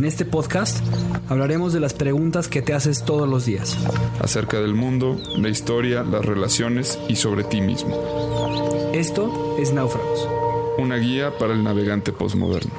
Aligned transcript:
En 0.00 0.06
este 0.06 0.24
podcast 0.24 0.78
hablaremos 1.28 1.74
de 1.74 1.80
las 1.80 1.92
preguntas 1.92 2.48
que 2.48 2.62
te 2.62 2.72
haces 2.72 3.04
todos 3.04 3.28
los 3.28 3.44
días. 3.44 3.76
Acerca 4.18 4.58
del 4.58 4.72
mundo, 4.72 5.20
la 5.36 5.50
historia, 5.50 6.02
las 6.02 6.24
relaciones 6.24 6.98
y 7.06 7.16
sobre 7.16 7.44
ti 7.44 7.60
mismo. 7.60 8.00
Esto 8.94 9.56
es 9.60 9.74
Náufragos. 9.74 10.26
Una 10.78 10.96
guía 10.96 11.36
para 11.36 11.52
el 11.52 11.62
navegante 11.62 12.14
postmoderno. 12.14 12.72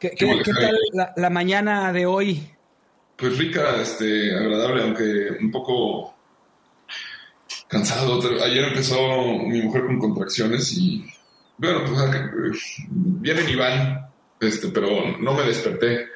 ¿Qué, 0.00 0.16
tal 0.16 0.78
la, 1.14 1.28
mañana 1.28 1.92
de 1.92 2.06
hoy? 2.06 2.42
Pues 3.16 3.36
rica, 3.36 3.82
este, 3.82 4.34
agradable, 4.34 4.82
aunque 4.82 5.36
un 5.38 5.50
poco 5.50 6.14
cansado. 7.68 8.18
Ayer 8.42 8.64
empezó 8.64 8.96
mi 9.46 9.60
mujer 9.60 9.84
con 9.84 9.98
contracciones 9.98 10.72
y, 10.72 11.04
bueno, 11.58 11.80
pues 11.84 12.76
vienen 12.88 13.46
y 13.46 13.56
van, 13.56 14.10
este, 14.40 14.68
pero 14.68 15.18
no 15.18 15.34
me 15.34 15.42
desperté. 15.42 16.06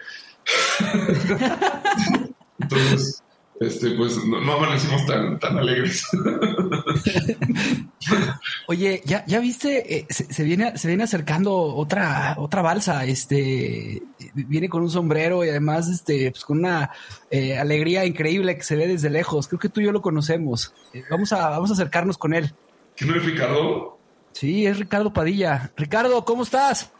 Entonces, 2.58 3.22
este, 3.60 3.92
pues 3.92 4.16
no, 4.24 4.40
no 4.40 4.54
amanecimos 4.54 5.06
tan, 5.06 5.38
tan 5.38 5.56
alegres. 5.56 6.04
Oye, 8.66 9.00
ya, 9.04 9.24
ya 9.26 9.38
viste, 9.38 9.96
eh, 9.96 10.06
se, 10.10 10.42
viene, 10.42 10.76
se 10.76 10.88
viene 10.88 11.04
acercando 11.04 11.54
otra, 11.54 12.34
otra 12.38 12.62
balsa, 12.62 13.04
este, 13.04 14.02
viene 14.34 14.68
con 14.68 14.82
un 14.82 14.90
sombrero 14.90 15.44
y 15.44 15.50
además, 15.50 15.88
este, 15.88 16.32
pues 16.32 16.44
con 16.44 16.58
una 16.58 16.90
eh, 17.30 17.56
alegría 17.56 18.04
increíble 18.04 18.56
que 18.56 18.64
se 18.64 18.76
ve 18.76 18.88
desde 18.88 19.10
lejos. 19.10 19.46
Creo 19.46 19.60
que 19.60 19.68
tú 19.68 19.80
y 19.80 19.84
yo 19.84 19.92
lo 19.92 20.02
conocemos. 20.02 20.74
Eh, 20.92 21.04
vamos 21.08 21.32
a, 21.32 21.50
vamos 21.50 21.70
a 21.70 21.74
acercarnos 21.74 22.18
con 22.18 22.34
él. 22.34 22.52
¿Quién 22.96 23.10
no 23.10 23.16
es 23.16 23.24
Ricardo? 23.24 23.98
Sí, 24.32 24.66
es 24.66 24.78
Ricardo 24.78 25.12
Padilla. 25.12 25.70
Ricardo, 25.76 26.24
¿cómo 26.24 26.42
estás? 26.42 26.90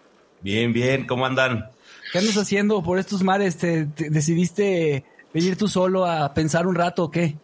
Bien, 0.41 0.73
bien, 0.73 1.07
¿cómo 1.07 1.27
andan? 1.27 1.71
¿Qué 2.13 2.19
andas 2.19 2.37
haciendo 2.37 2.81
por 2.83 3.01
estos 3.01 3.25
mares? 3.25 3.57
¿Te, 3.57 3.87
te 3.87 4.09
decidiste 4.09 5.05
venir 5.35 5.59
tú 5.59 5.69
solo 5.69 6.07
a 6.07 6.33
pensar 6.33 6.67
un 6.67 6.75
rato 6.75 7.05
o 7.05 7.11
qué? 7.11 7.37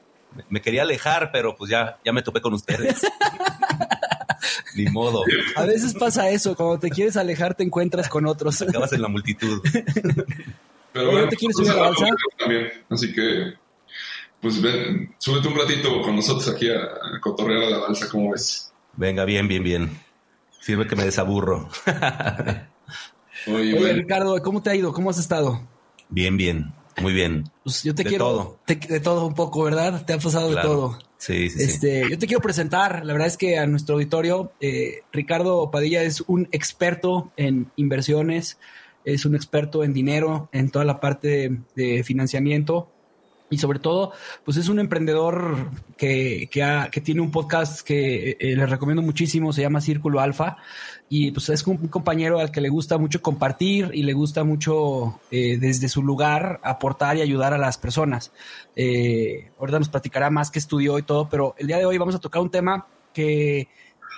Me 0.48 0.62
quería 0.62 0.82
alejar, 0.82 1.30
pero 1.32 1.56
pues 1.56 1.70
ya, 1.70 1.98
ya 2.04 2.12
me 2.12 2.22
topé 2.22 2.40
con 2.40 2.54
ustedes. 2.54 3.02
Ni 4.76 4.86
modo. 4.86 5.24
A 5.56 5.64
veces 5.64 5.92
pasa 5.94 6.30
eso, 6.30 6.56
cuando 6.56 6.78
te 6.78 6.88
quieres 6.88 7.16
alejar 7.16 7.54
te 7.54 7.64
encuentras 7.64 8.08
con 8.08 8.26
otros. 8.26 8.62
Acabas 8.62 8.92
en 8.92 9.02
la 9.02 9.08
multitud. 9.08 9.60
Pero 10.92 11.12
bueno, 11.12 11.28
te 11.28 11.36
quieres 11.36 11.56
subir 11.56 11.70
a 11.70 11.74
la 11.74 11.82
balsa? 11.82 12.06
También, 12.36 12.68
así 12.88 13.12
que 13.12 13.54
pues 14.40 14.60
ven, 14.60 15.14
súbete 15.18 15.48
un 15.48 15.56
ratito 15.56 16.02
con 16.02 16.16
nosotros 16.16 16.48
aquí 16.48 16.68
a, 16.68 17.20
cotorrear 17.20 17.62
a 17.64 17.70
la 17.70 17.78
balsa, 17.78 18.08
¿cómo 18.08 18.32
ves? 18.32 18.72
Venga, 18.96 19.24
bien, 19.24 19.46
bien, 19.46 19.62
bien. 19.62 20.00
Sirve 20.60 20.86
que 20.86 20.96
me 20.96 21.04
desaburro. 21.04 21.68
Oye, 23.46 23.92
Ricardo, 23.92 24.40
¿cómo 24.42 24.62
te 24.62 24.70
ha 24.70 24.74
ido? 24.74 24.92
¿Cómo 24.92 25.10
has 25.10 25.18
estado? 25.18 25.60
Bien, 26.08 26.36
bien. 26.36 26.72
Muy 27.00 27.12
bien. 27.12 27.44
Pues 27.64 27.82
yo 27.82 27.94
te 27.94 28.04
quiero 28.04 28.58
de 28.66 29.00
todo 29.00 29.26
un 29.26 29.34
poco, 29.34 29.64
¿verdad? 29.64 30.04
Te 30.04 30.12
ha 30.12 30.18
pasado 30.18 30.50
de 30.50 30.60
todo. 30.60 30.98
Sí, 31.18 31.50
sí, 31.50 31.62
este, 31.62 32.08
Yo 32.10 32.18
te 32.18 32.26
quiero 32.26 32.40
presentar, 32.40 33.04
la 33.04 33.12
verdad 33.12 33.28
es 33.28 33.36
que 33.36 33.58
a 33.58 33.66
nuestro 33.66 33.96
auditorio, 33.96 34.52
eh, 34.60 35.02
Ricardo 35.12 35.70
Padilla 35.70 36.02
es 36.02 36.22
un 36.22 36.48
experto 36.50 37.30
en 37.36 37.70
inversiones, 37.76 38.58
es 39.04 39.26
un 39.26 39.34
experto 39.34 39.84
en 39.84 39.92
dinero, 39.92 40.48
en 40.52 40.70
toda 40.70 40.86
la 40.86 40.98
parte 40.98 41.60
de 41.76 42.04
financiamiento 42.04 42.88
y 43.50 43.58
sobre 43.58 43.80
todo, 43.80 44.12
pues 44.44 44.56
es 44.56 44.68
un 44.68 44.78
emprendedor 44.78 45.70
que, 45.96 46.48
que, 46.50 46.88
que 46.92 47.00
tiene 47.00 47.20
un 47.20 47.32
podcast 47.32 47.80
que 47.80 48.36
eh, 48.38 48.56
les 48.56 48.70
recomiendo 48.70 49.02
muchísimo, 49.02 49.52
se 49.52 49.62
llama 49.62 49.80
Círculo 49.80 50.20
Alfa, 50.20 50.56
y 51.08 51.32
pues 51.32 51.48
es 51.48 51.66
un, 51.66 51.88
compañero 51.88 52.38
al 52.38 52.52
que 52.52 52.60
le 52.60 52.68
gusta 52.68 52.96
mucho 52.96 53.20
compartir 53.20 53.90
y 53.92 54.04
le 54.04 54.12
gusta 54.12 54.44
mucho 54.44 55.18
eh, 55.32 55.58
desde 55.58 55.88
su 55.88 56.04
lugar 56.04 56.60
aportar 56.62 57.16
y 57.16 57.22
ayudar 57.22 57.52
a 57.52 57.58
las 57.58 57.76
personas. 57.76 58.32
Eh, 58.76 59.50
ahorita 59.58 59.80
nos 59.80 59.88
platicará 59.88 60.30
más 60.30 60.52
que 60.52 60.60
estudió 60.60 60.96
y 60.98 61.02
todo, 61.02 61.28
pero 61.28 61.56
el 61.58 61.66
día 61.66 61.78
de 61.78 61.86
hoy 61.86 61.98
vamos 61.98 62.14
a 62.14 62.20
tocar 62.20 62.40
un 62.40 62.50
tema 62.50 62.86
que 63.12 63.66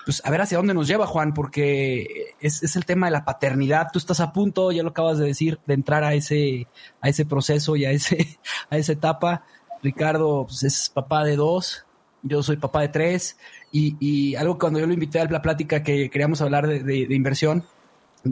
pues 0.05 0.23
a 0.25 0.31
ver 0.31 0.41
hacia 0.41 0.59
dónde 0.59 0.75
nos 0.75 0.89
lleva, 0.89 1.07
Juan, 1.07 1.33
porque 1.35 2.35
es, 2.41 2.77
el 2.77 2.85
tema 2.85 3.07
de 3.07 3.13
la 3.13 3.25
paternidad. 3.25 3.89
Tú 3.93 3.99
estás 3.99 4.21
a 4.21 4.33
punto, 4.33 4.73
ya 4.73 4.83
lo 4.83 4.91
acabas 4.91 5.19
de 5.19 5.27
decir, 5.27 5.59
de 5.67 5.75
entrar 5.75 6.05
a 6.05 6.15
ese, 6.15 6.67
a 7.01 7.09
ese 7.09 7.25
proceso 7.25 7.77
y 7.77 7.85
a, 7.85 7.91
ese, 7.91 8.39
a 8.71 8.77
esa 8.77 8.93
etapa. 8.93 9.45
Ricardo 9.83 10.45
pues, 10.47 10.63
es 10.63 10.89
papá 10.89 11.25
de 11.25 11.37
dos, 11.37 11.85
yo 12.23 12.43
soy 12.43 12.57
papá 12.57 12.83
de 12.83 12.89
tres, 12.89 13.37
y, 13.73 13.97
y 13.99 14.37
algo 14.37 14.59
cuando 14.59 14.79
yo 14.79 14.87
lo 14.87 14.95
invité 14.95 15.21
a 15.21 15.25
la 15.25 15.43
plática 15.43 15.83
que 15.83 16.09
queríamos 16.09 16.41
hablar 16.41 16.67
de, 16.67 17.07
inversión, 17.11 17.65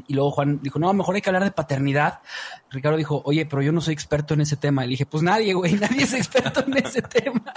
y 0.07 0.15
luego 0.15 0.31
Juan 0.31 0.61
dijo, 0.63 0.79
no, 0.79 0.93
mejor 0.93 1.17
hay 1.17 1.21
que 1.21 1.31
hablar 1.31 1.43
de 1.43 1.51
paternidad. 1.51 2.21
Ricardo 2.71 2.97
dijo, 2.97 3.23
oye, 3.25 3.45
pero 3.47 3.61
yo 3.61 3.73
no 3.73 3.81
soy 3.81 3.93
experto 3.93 4.35
en 4.35 4.43
ese 4.43 4.57
tema. 4.57 4.85
Le 4.85 4.91
dije, 4.91 5.05
pues 5.05 5.25
nadie, 5.25 5.53
güey, 5.53 5.73
nadie 5.81 6.05
es 6.05 6.15
experto 6.15 6.65
en 6.65 6.77
ese 6.77 7.03
tema. 7.03 7.53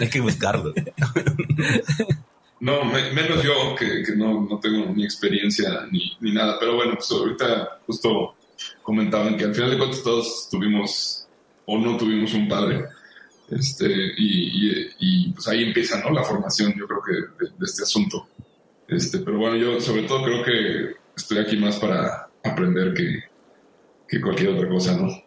Hay 0.00 0.08
que 0.08 0.22
buscarlo. 0.22 0.72
No, 2.64 2.82
menos 2.86 3.42
yo 3.42 3.76
que, 3.76 4.16
no, 4.16 4.58
tengo 4.58 4.90
ni 4.94 5.04
experiencia 5.04 5.86
ni, 5.90 6.32
nada. 6.32 6.58
Pero 6.58 6.76
bueno, 6.76 6.94
pues 6.94 7.10
ahorita 7.10 7.80
justo 7.86 8.36
comentaban 8.80 9.36
que 9.36 9.44
al 9.44 9.54
final 9.54 9.72
de 9.72 9.76
cuentas 9.76 10.02
todos 10.02 10.48
tuvimos 10.50 11.28
o 11.66 11.78
no 11.78 11.98
tuvimos 11.98 12.32
un 12.32 12.48
padre. 12.48 12.86
Este, 13.50 14.14
y, 14.16 15.30
pues 15.34 15.46
ahí 15.48 15.64
empieza 15.64 16.00
¿no? 16.00 16.10
la 16.10 16.24
formación, 16.24 16.72
yo 16.74 16.86
creo 16.86 17.02
que 17.02 17.44
de, 17.44 17.66
este 17.66 17.82
asunto. 17.82 18.28
Este, 18.88 19.18
pero 19.18 19.36
bueno, 19.36 19.56
yo 19.56 19.78
sobre 19.78 20.04
todo 20.04 20.22
creo 20.24 20.42
que 20.42 20.96
estoy 21.14 21.40
aquí 21.40 21.58
más 21.58 21.76
para 21.76 22.30
aprender 22.42 22.94
que, 22.94 23.24
que 24.08 24.22
cualquier 24.22 24.54
otra 24.54 24.70
cosa, 24.70 24.96
¿no? 24.96 25.23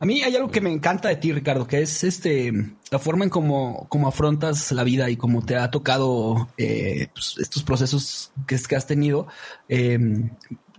A 0.00 0.06
mí 0.06 0.22
hay 0.22 0.36
algo 0.36 0.50
que 0.50 0.60
me 0.60 0.72
encanta 0.72 1.08
de 1.08 1.16
ti, 1.16 1.32
Ricardo, 1.32 1.66
que 1.66 1.82
es 1.82 2.04
este 2.04 2.52
la 2.90 2.98
forma 3.00 3.24
en 3.24 3.30
cómo, 3.30 3.88
afrontas 4.06 4.70
la 4.70 4.84
vida 4.84 5.10
y 5.10 5.16
cómo 5.16 5.44
te 5.44 5.56
ha 5.56 5.70
tocado 5.70 6.48
eh, 6.56 7.08
pues, 7.12 7.36
estos 7.38 7.64
procesos 7.64 8.32
que, 8.46 8.56
que 8.58 8.76
has 8.76 8.86
tenido. 8.86 9.26
Em, 9.68 10.30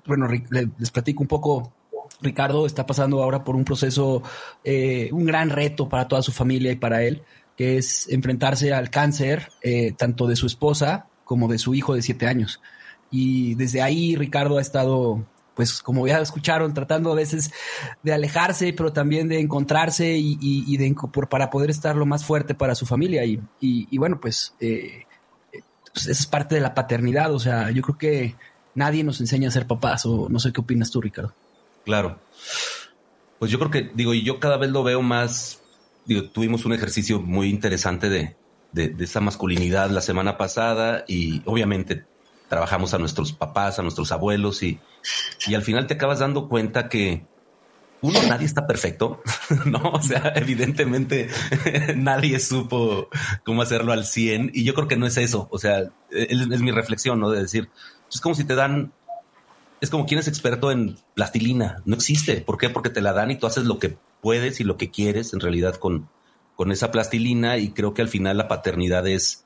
bueno, 0.05 0.27
les 0.27 0.91
platico 0.91 1.21
un 1.21 1.27
poco. 1.27 1.73
Ricardo 2.21 2.65
está 2.65 2.85
pasando 2.85 3.21
ahora 3.21 3.43
por 3.43 3.55
un 3.55 3.63
proceso, 3.63 4.23
eh, 4.63 5.09
un 5.11 5.25
gran 5.25 5.49
reto 5.49 5.87
para 5.87 6.07
toda 6.07 6.21
su 6.21 6.31
familia 6.31 6.71
y 6.71 6.75
para 6.75 7.03
él, 7.03 7.23
que 7.55 7.77
es 7.77 8.09
enfrentarse 8.09 8.73
al 8.73 8.89
cáncer, 8.89 9.49
eh, 9.61 9.93
tanto 9.97 10.27
de 10.27 10.35
su 10.35 10.47
esposa 10.47 11.07
como 11.23 11.47
de 11.47 11.59
su 11.59 11.75
hijo 11.75 11.93
de 11.93 12.01
siete 12.01 12.25
años. 12.25 12.61
Y 13.11 13.55
desde 13.55 13.81
ahí 13.81 14.15
Ricardo 14.15 14.57
ha 14.57 14.61
estado 14.61 15.25
pues 15.59 15.81
como 15.81 16.07
ya 16.07 16.19
escucharon, 16.19 16.73
tratando 16.73 17.11
a 17.11 17.15
veces 17.15 17.51
de 18.01 18.13
alejarse, 18.13 18.71
pero 18.71 18.93
también 18.93 19.27
de 19.27 19.41
encontrarse 19.41 20.15
y, 20.17 20.77
de, 20.77 20.95
para 21.29 21.49
poder 21.49 21.69
estar 21.69 21.97
lo 21.97 22.05
más 22.05 22.23
fuerte 22.23 22.55
para 22.55 22.75
su 22.75 22.85
familia. 22.85 23.25
Y, 23.25 23.97
bueno, 23.97 24.21
pues, 24.21 24.55
eh, 24.61 25.03
pues 25.93 26.07
es 26.07 26.25
parte 26.27 26.55
de 26.55 26.61
la 26.61 26.73
paternidad. 26.73 27.33
O 27.33 27.39
sea, 27.39 27.71
yo 27.71 27.81
creo 27.81 27.97
que 27.97 28.35
nadie 28.73 29.03
nos 29.03 29.19
enseña 29.19 29.49
a 29.49 29.51
ser 29.51 29.67
papás, 29.67 30.05
o 30.05 30.29
no 30.29 30.39
sé 30.39 30.53
qué 30.53 30.61
opinas 30.61 30.91
tú, 30.91 31.01
Ricardo. 31.01 31.33
Claro. 31.83 32.21
Pues 33.37 33.51
yo 33.51 33.59
creo 33.59 33.69
que, 33.69 33.91
digo, 33.93 34.13
y 34.13 34.23
yo 34.23 34.39
cada 34.39 34.55
vez 34.55 34.69
lo 34.69 34.81
veo 34.81 35.01
más, 35.01 35.61
digo, 36.05 36.29
tuvimos 36.29 36.63
un 36.63 36.71
ejercicio 36.71 37.19
muy 37.19 37.49
interesante 37.49 38.07
de, 38.07 38.37
de, 38.71 38.95
esa 39.03 39.19
masculinidad 39.19 39.89
la 39.89 39.99
semana 39.99 40.37
pasada 40.37 41.03
y 41.05 41.41
obviamente 41.43 42.05
trabajamos 42.49 42.93
a 42.93 42.97
nuestros 42.97 43.31
papás, 43.31 43.79
a 43.79 43.83
nuestros 43.83 44.11
abuelos 44.11 44.63
y, 44.63 44.79
y 45.47 45.55
al 45.55 45.61
final 45.61 45.87
te 45.87 45.93
acabas 45.93 46.19
dando 46.19 46.49
cuenta 46.49 46.89
que 46.89 47.25
uno, 48.01 48.21
nadie 48.27 48.45
está 48.45 48.65
perfecto, 48.65 49.21
¿no? 49.65 49.91
O 49.91 50.01
sea, 50.01 50.33
evidentemente 50.35 51.29
nadie 51.95 52.39
supo 52.39 53.09
cómo 53.43 53.61
hacerlo 53.61 53.91
al 53.91 54.05
100 54.05 54.51
y 54.53 54.63
yo 54.63 54.73
creo 54.73 54.87
que 54.87 54.97
no 54.97 55.05
es 55.05 55.17
eso, 55.17 55.47
o 55.51 55.59
sea, 55.59 55.91
es, 56.09 56.61
mi 56.61 56.71
reflexión, 56.71 57.19
¿no? 57.19 57.29
De 57.29 57.41
decir, 57.41 57.69
es 58.11 58.21
como 58.21 58.35
si 58.35 58.43
te 58.43 58.55
dan 58.55 58.91
es 59.81 59.89
como 59.89 60.05
quien 60.05 60.19
es 60.19 60.27
experto 60.27 60.71
en 60.71 60.97
plastilina. 61.13 61.81
No 61.85 61.95
existe. 61.95 62.41
¿Por 62.41 62.57
qué? 62.57 62.69
Porque 62.69 62.89
te 62.89 62.99
la 62.99 63.13
dan 63.13 63.31
y 63.31 63.37
tú 63.37 63.47
haces 63.47 63.63
lo 63.63 63.79
que 63.79 63.97
puedes 64.19 64.59
y 64.59 64.65
lo 64.65 64.75
que 64.75 64.91
quieres 64.91 65.31
en 65.31 65.39
realidad 65.39 65.75
con, 65.75 66.09
con 66.57 66.73
esa 66.73 66.91
plastilina. 66.91 67.57
Y 67.57 67.71
creo 67.71 67.93
que 67.93 68.01
al 68.01 68.09
final 68.09 68.37
la 68.37 68.49
paternidad 68.49 69.07
es 69.07 69.45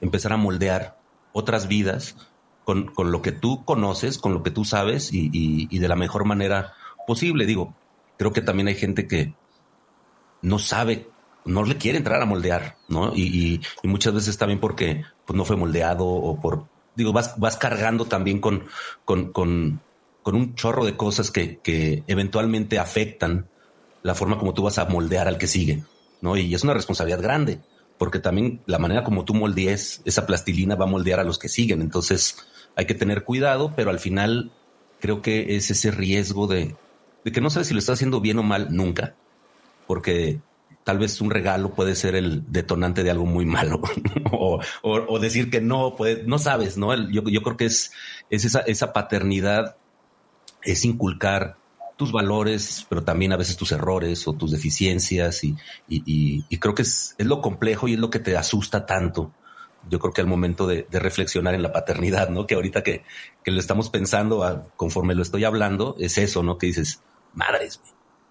empezar 0.00 0.32
a 0.32 0.36
moldear 0.36 0.99
otras 1.32 1.68
vidas 1.68 2.16
con, 2.64 2.86
con 2.86 3.12
lo 3.12 3.22
que 3.22 3.32
tú 3.32 3.64
conoces, 3.64 4.18
con 4.18 4.34
lo 4.34 4.42
que 4.42 4.50
tú 4.50 4.64
sabes 4.64 5.12
y, 5.12 5.30
y, 5.32 5.78
de 5.78 5.88
la 5.88 5.96
mejor 5.96 6.24
manera 6.24 6.74
posible. 7.06 7.46
Digo, 7.46 7.74
creo 8.16 8.32
que 8.32 8.42
también 8.42 8.68
hay 8.68 8.74
gente 8.74 9.06
que 9.06 9.34
no 10.42 10.58
sabe, 10.58 11.08
no 11.44 11.64
le 11.64 11.76
quiere 11.76 11.98
entrar 11.98 12.22
a 12.22 12.26
moldear, 12.26 12.76
¿no? 12.88 13.12
Y, 13.14 13.60
y 13.82 13.88
muchas 13.88 14.14
veces 14.14 14.38
también 14.38 14.60
porque 14.60 15.04
pues, 15.24 15.36
no 15.36 15.44
fue 15.44 15.56
moldeado 15.56 16.06
o 16.06 16.40
por 16.40 16.66
digo, 16.94 17.12
vas, 17.12 17.38
vas 17.38 17.56
cargando 17.56 18.04
también 18.04 18.40
con, 18.40 18.64
con, 19.04 19.32
con, 19.32 19.80
con 20.22 20.34
un 20.34 20.54
chorro 20.54 20.84
de 20.84 20.96
cosas 20.96 21.30
que, 21.30 21.58
que, 21.58 22.04
eventualmente 22.06 22.78
afectan 22.78 23.48
la 24.02 24.14
forma 24.14 24.38
como 24.38 24.54
tú 24.54 24.62
vas 24.62 24.78
a 24.78 24.86
moldear 24.86 25.28
al 25.28 25.38
que 25.38 25.46
sigue, 25.46 25.82
¿no? 26.20 26.36
Y 26.36 26.54
es 26.54 26.64
una 26.64 26.74
responsabilidad 26.74 27.22
grande, 27.22 27.60
porque 28.00 28.18
también 28.18 28.62
la 28.64 28.78
manera 28.78 29.04
como 29.04 29.26
tú 29.26 29.34
moldees 29.34 30.00
esa 30.06 30.24
plastilina 30.24 30.74
va 30.74 30.86
a 30.86 30.88
moldear 30.88 31.20
a 31.20 31.24
los 31.24 31.38
que 31.38 31.50
siguen. 31.50 31.82
Entonces 31.82 32.38
hay 32.74 32.86
que 32.86 32.94
tener 32.94 33.24
cuidado, 33.24 33.74
pero 33.76 33.90
al 33.90 33.98
final 33.98 34.52
creo 35.00 35.20
que 35.20 35.54
es 35.56 35.70
ese 35.70 35.90
riesgo 35.90 36.46
de, 36.46 36.76
que 37.30 37.42
no 37.42 37.50
sabes 37.50 37.68
si 37.68 37.74
lo 37.74 37.78
estás 37.78 37.98
haciendo 37.98 38.22
bien 38.22 38.38
o 38.38 38.42
mal 38.42 38.74
nunca, 38.74 39.16
porque 39.86 40.40
tal 40.82 40.98
vez 40.98 41.20
un 41.20 41.30
regalo 41.30 41.74
puede 41.74 41.94
ser 41.94 42.14
el 42.14 42.50
detonante 42.50 43.02
de 43.02 43.10
algo 43.10 43.26
muy 43.26 43.44
malo 43.44 43.82
o, 44.32 45.18
decir 45.18 45.50
que 45.50 45.60
no, 45.60 45.94
no 46.24 46.38
sabes, 46.38 46.78
¿no? 46.78 46.94
Yo, 47.10 47.24
yo 47.24 47.42
creo 47.42 47.58
que 47.58 47.66
es, 47.66 47.92
es 48.30 48.46
esa, 48.46 48.60
esa 48.60 48.94
paternidad, 48.94 49.76
es 50.62 50.86
inculcar 50.86 51.58
tus 52.00 52.12
valores, 52.12 52.86
pero 52.88 53.04
también 53.04 53.30
a 53.34 53.36
veces 53.36 53.58
tus 53.58 53.72
errores 53.72 54.26
o 54.26 54.32
tus 54.32 54.52
deficiencias 54.52 55.44
y, 55.44 55.54
y, 55.86 56.56
creo 56.56 56.74
que 56.74 56.80
es, 56.80 57.14
es, 57.18 57.26
lo 57.26 57.42
complejo 57.42 57.88
y 57.88 57.92
es 57.92 57.98
lo 57.98 58.08
que 58.08 58.20
te 58.20 58.38
asusta 58.38 58.86
tanto. 58.86 59.34
Yo 59.86 59.98
creo 59.98 60.14
que 60.14 60.22
al 60.22 60.26
momento 60.26 60.66
de, 60.66 60.86
reflexionar 60.90 61.52
en 61.54 61.62
la 61.62 61.74
paternidad, 61.74 62.30
¿no? 62.30 62.46
Que 62.46 62.54
ahorita 62.54 62.82
que, 62.82 63.04
que 63.44 63.50
lo 63.50 63.60
estamos 63.60 63.90
pensando 63.90 64.72
conforme 64.76 65.14
lo 65.14 65.20
estoy 65.20 65.44
hablando, 65.44 65.94
es 65.98 66.16
eso, 66.16 66.42
¿no? 66.42 66.56
Que 66.56 66.68
dices, 66.68 67.02
madres, 67.34 67.82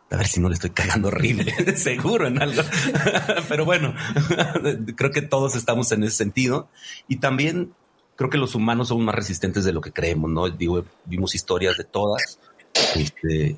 a 0.10 0.18
ver 0.18 0.26
si 0.26 0.40
no 0.40 0.50
le 0.50 0.56
estoy 0.56 0.72
cagando 0.72 1.10
horrible, 1.10 1.54
seguro 1.78 2.26
en 2.26 2.42
algo. 2.42 2.64
Pero 3.50 3.66
bueno, 3.66 3.94
creo 4.96 5.12
que 5.12 5.22
todos 5.22 5.56
estamos 5.56 5.92
en 5.92 6.02
ese 6.06 6.16
sentido. 6.16 6.70
Y 7.08 7.18
también 7.18 7.76
creo 8.16 8.32
que 8.32 8.40
los 8.40 8.56
humanos 8.56 8.88
son 8.88 9.06
más 9.06 9.14
resistentes 9.14 9.64
de 9.64 9.74
lo 9.74 9.82
que 9.82 9.94
creemos, 9.94 10.32
¿no? 10.32 10.50
Digo, 10.50 10.84
vimos 11.06 11.36
historias 11.36 11.78
de 11.78 11.84
todas. 11.84 12.40
Este, 12.96 13.58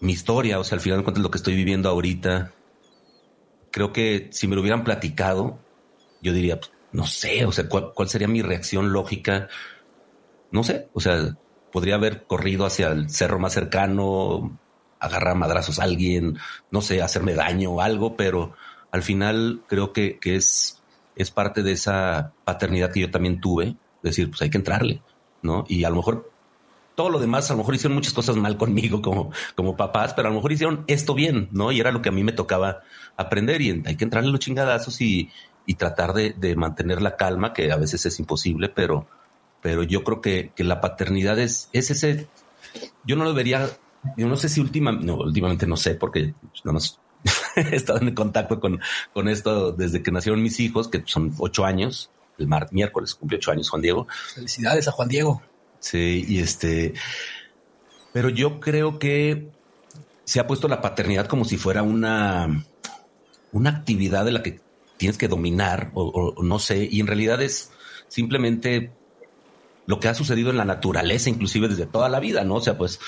mi 0.00 0.12
historia, 0.12 0.58
o 0.58 0.64
sea, 0.64 0.76
al 0.76 0.82
final 0.82 0.98
de 0.98 1.04
cuentas 1.04 1.22
lo 1.22 1.30
que 1.30 1.38
estoy 1.38 1.54
viviendo 1.54 1.88
ahorita, 1.88 2.52
creo 3.70 3.92
que 3.92 4.28
si 4.30 4.46
me 4.46 4.54
lo 4.54 4.60
hubieran 4.60 4.84
platicado, 4.84 5.58
yo 6.22 6.32
diría, 6.32 6.58
pues, 6.58 6.72
no 6.92 7.06
sé, 7.06 7.44
o 7.44 7.52
sea, 7.52 7.68
¿cuál, 7.68 7.92
¿cuál 7.94 8.08
sería 8.08 8.28
mi 8.28 8.42
reacción 8.42 8.92
lógica? 8.92 9.48
No 10.50 10.62
sé, 10.62 10.88
o 10.92 11.00
sea, 11.00 11.36
podría 11.72 11.96
haber 11.96 12.24
corrido 12.24 12.64
hacia 12.64 12.88
el 12.88 13.10
cerro 13.10 13.38
más 13.38 13.52
cercano, 13.52 14.58
agarrar 14.98 15.36
madrazos 15.36 15.78
a 15.78 15.84
alguien, 15.84 16.38
no 16.70 16.80
sé, 16.80 17.02
hacerme 17.02 17.34
daño 17.34 17.72
o 17.72 17.80
algo, 17.80 18.16
pero 18.16 18.54
al 18.90 19.02
final 19.02 19.62
creo 19.66 19.92
que, 19.92 20.18
que 20.18 20.36
es, 20.36 20.82
es 21.16 21.30
parte 21.30 21.62
de 21.62 21.72
esa 21.72 22.32
paternidad 22.44 22.92
que 22.92 23.00
yo 23.00 23.10
también 23.10 23.40
tuve, 23.40 23.76
decir, 24.02 24.30
pues 24.30 24.42
hay 24.42 24.50
que 24.50 24.58
entrarle, 24.58 25.02
¿no? 25.42 25.64
Y 25.68 25.84
a 25.84 25.90
lo 25.90 25.96
mejor 25.96 26.30
todo 26.96 27.10
lo 27.10 27.20
demás, 27.20 27.48
a 27.50 27.54
lo 27.54 27.58
mejor 27.58 27.76
hicieron 27.76 27.94
muchas 27.94 28.14
cosas 28.14 28.36
mal 28.36 28.56
conmigo 28.56 29.00
como, 29.02 29.30
como 29.54 29.76
papás, 29.76 30.14
pero 30.14 30.26
a 30.26 30.30
lo 30.30 30.36
mejor 30.36 30.50
hicieron 30.50 30.82
esto 30.88 31.14
bien, 31.14 31.48
¿no? 31.52 31.70
Y 31.70 31.78
era 31.78 31.92
lo 31.92 32.02
que 32.02 32.08
a 32.08 32.12
mí 32.12 32.24
me 32.24 32.32
tocaba 32.32 32.80
aprender 33.16 33.60
y 33.60 33.82
hay 33.86 33.96
que 33.96 34.04
entrarle 34.04 34.30
los 34.30 34.40
chingadazos 34.40 35.00
y, 35.00 35.30
y 35.66 35.74
tratar 35.74 36.14
de, 36.14 36.32
de, 36.32 36.56
mantener 36.56 37.02
la 37.02 37.16
calma, 37.16 37.52
que 37.52 37.70
a 37.70 37.76
veces 37.76 38.06
es 38.06 38.18
imposible, 38.18 38.70
pero, 38.70 39.06
pero 39.60 39.82
yo 39.82 40.02
creo 40.02 40.20
que, 40.20 40.52
que 40.56 40.64
la 40.64 40.80
paternidad 40.80 41.38
es, 41.38 41.68
es 41.72 41.90
ese, 41.90 42.28
yo 43.04 43.14
no 43.14 43.24
lo 43.24 43.34
vería 43.34 43.68
yo 44.16 44.28
no 44.28 44.36
sé 44.36 44.48
si 44.48 44.60
últimamente, 44.60 45.06
no, 45.06 45.16
últimamente 45.16 45.66
no 45.66 45.76
sé, 45.76 45.94
porque 45.94 46.34
no 46.64 46.72
más 46.72 46.98
he 47.56 47.76
estado 47.76 48.00
en 48.00 48.14
contacto 48.14 48.60
con, 48.60 48.80
con 49.12 49.28
esto 49.28 49.72
desde 49.72 50.02
que 50.02 50.12
nacieron 50.12 50.42
mis 50.42 50.60
hijos, 50.60 50.88
que 50.88 51.02
son 51.06 51.34
ocho 51.38 51.64
años. 51.64 52.10
El 52.38 52.46
mar, 52.46 52.68
miércoles 52.70 53.14
cumplió 53.14 53.38
ocho 53.38 53.50
años 53.50 53.70
Juan 53.70 53.82
Diego. 53.82 54.06
Felicidades 54.34 54.86
a 54.88 54.92
Juan 54.92 55.08
Diego. 55.08 55.42
Sí, 55.80 56.24
y 56.26 56.38
este, 56.40 56.94
pero 58.12 58.28
yo 58.28 58.60
creo 58.60 58.98
que 58.98 59.48
se 60.24 60.40
ha 60.40 60.46
puesto 60.46 60.68
la 60.68 60.80
paternidad 60.80 61.26
como 61.26 61.44
si 61.44 61.56
fuera 61.56 61.82
una, 61.82 62.64
una 63.52 63.70
actividad 63.70 64.24
de 64.24 64.32
la 64.32 64.42
que 64.42 64.60
tienes 64.96 65.18
que 65.18 65.28
dominar 65.28 65.90
o, 65.94 66.34
o 66.36 66.42
no 66.42 66.58
sé, 66.58 66.88
y 66.90 67.00
en 67.00 67.06
realidad 67.06 67.40
es 67.42 67.70
simplemente 68.08 68.90
lo 69.86 70.00
que 70.00 70.08
ha 70.08 70.14
sucedido 70.14 70.50
en 70.50 70.56
la 70.56 70.64
naturaleza, 70.64 71.30
inclusive 71.30 71.68
desde 71.68 71.86
toda 71.86 72.08
la 72.08 72.20
vida, 72.20 72.44
¿no? 72.44 72.56
O 72.56 72.60
sea, 72.60 72.76
pues 72.76 72.98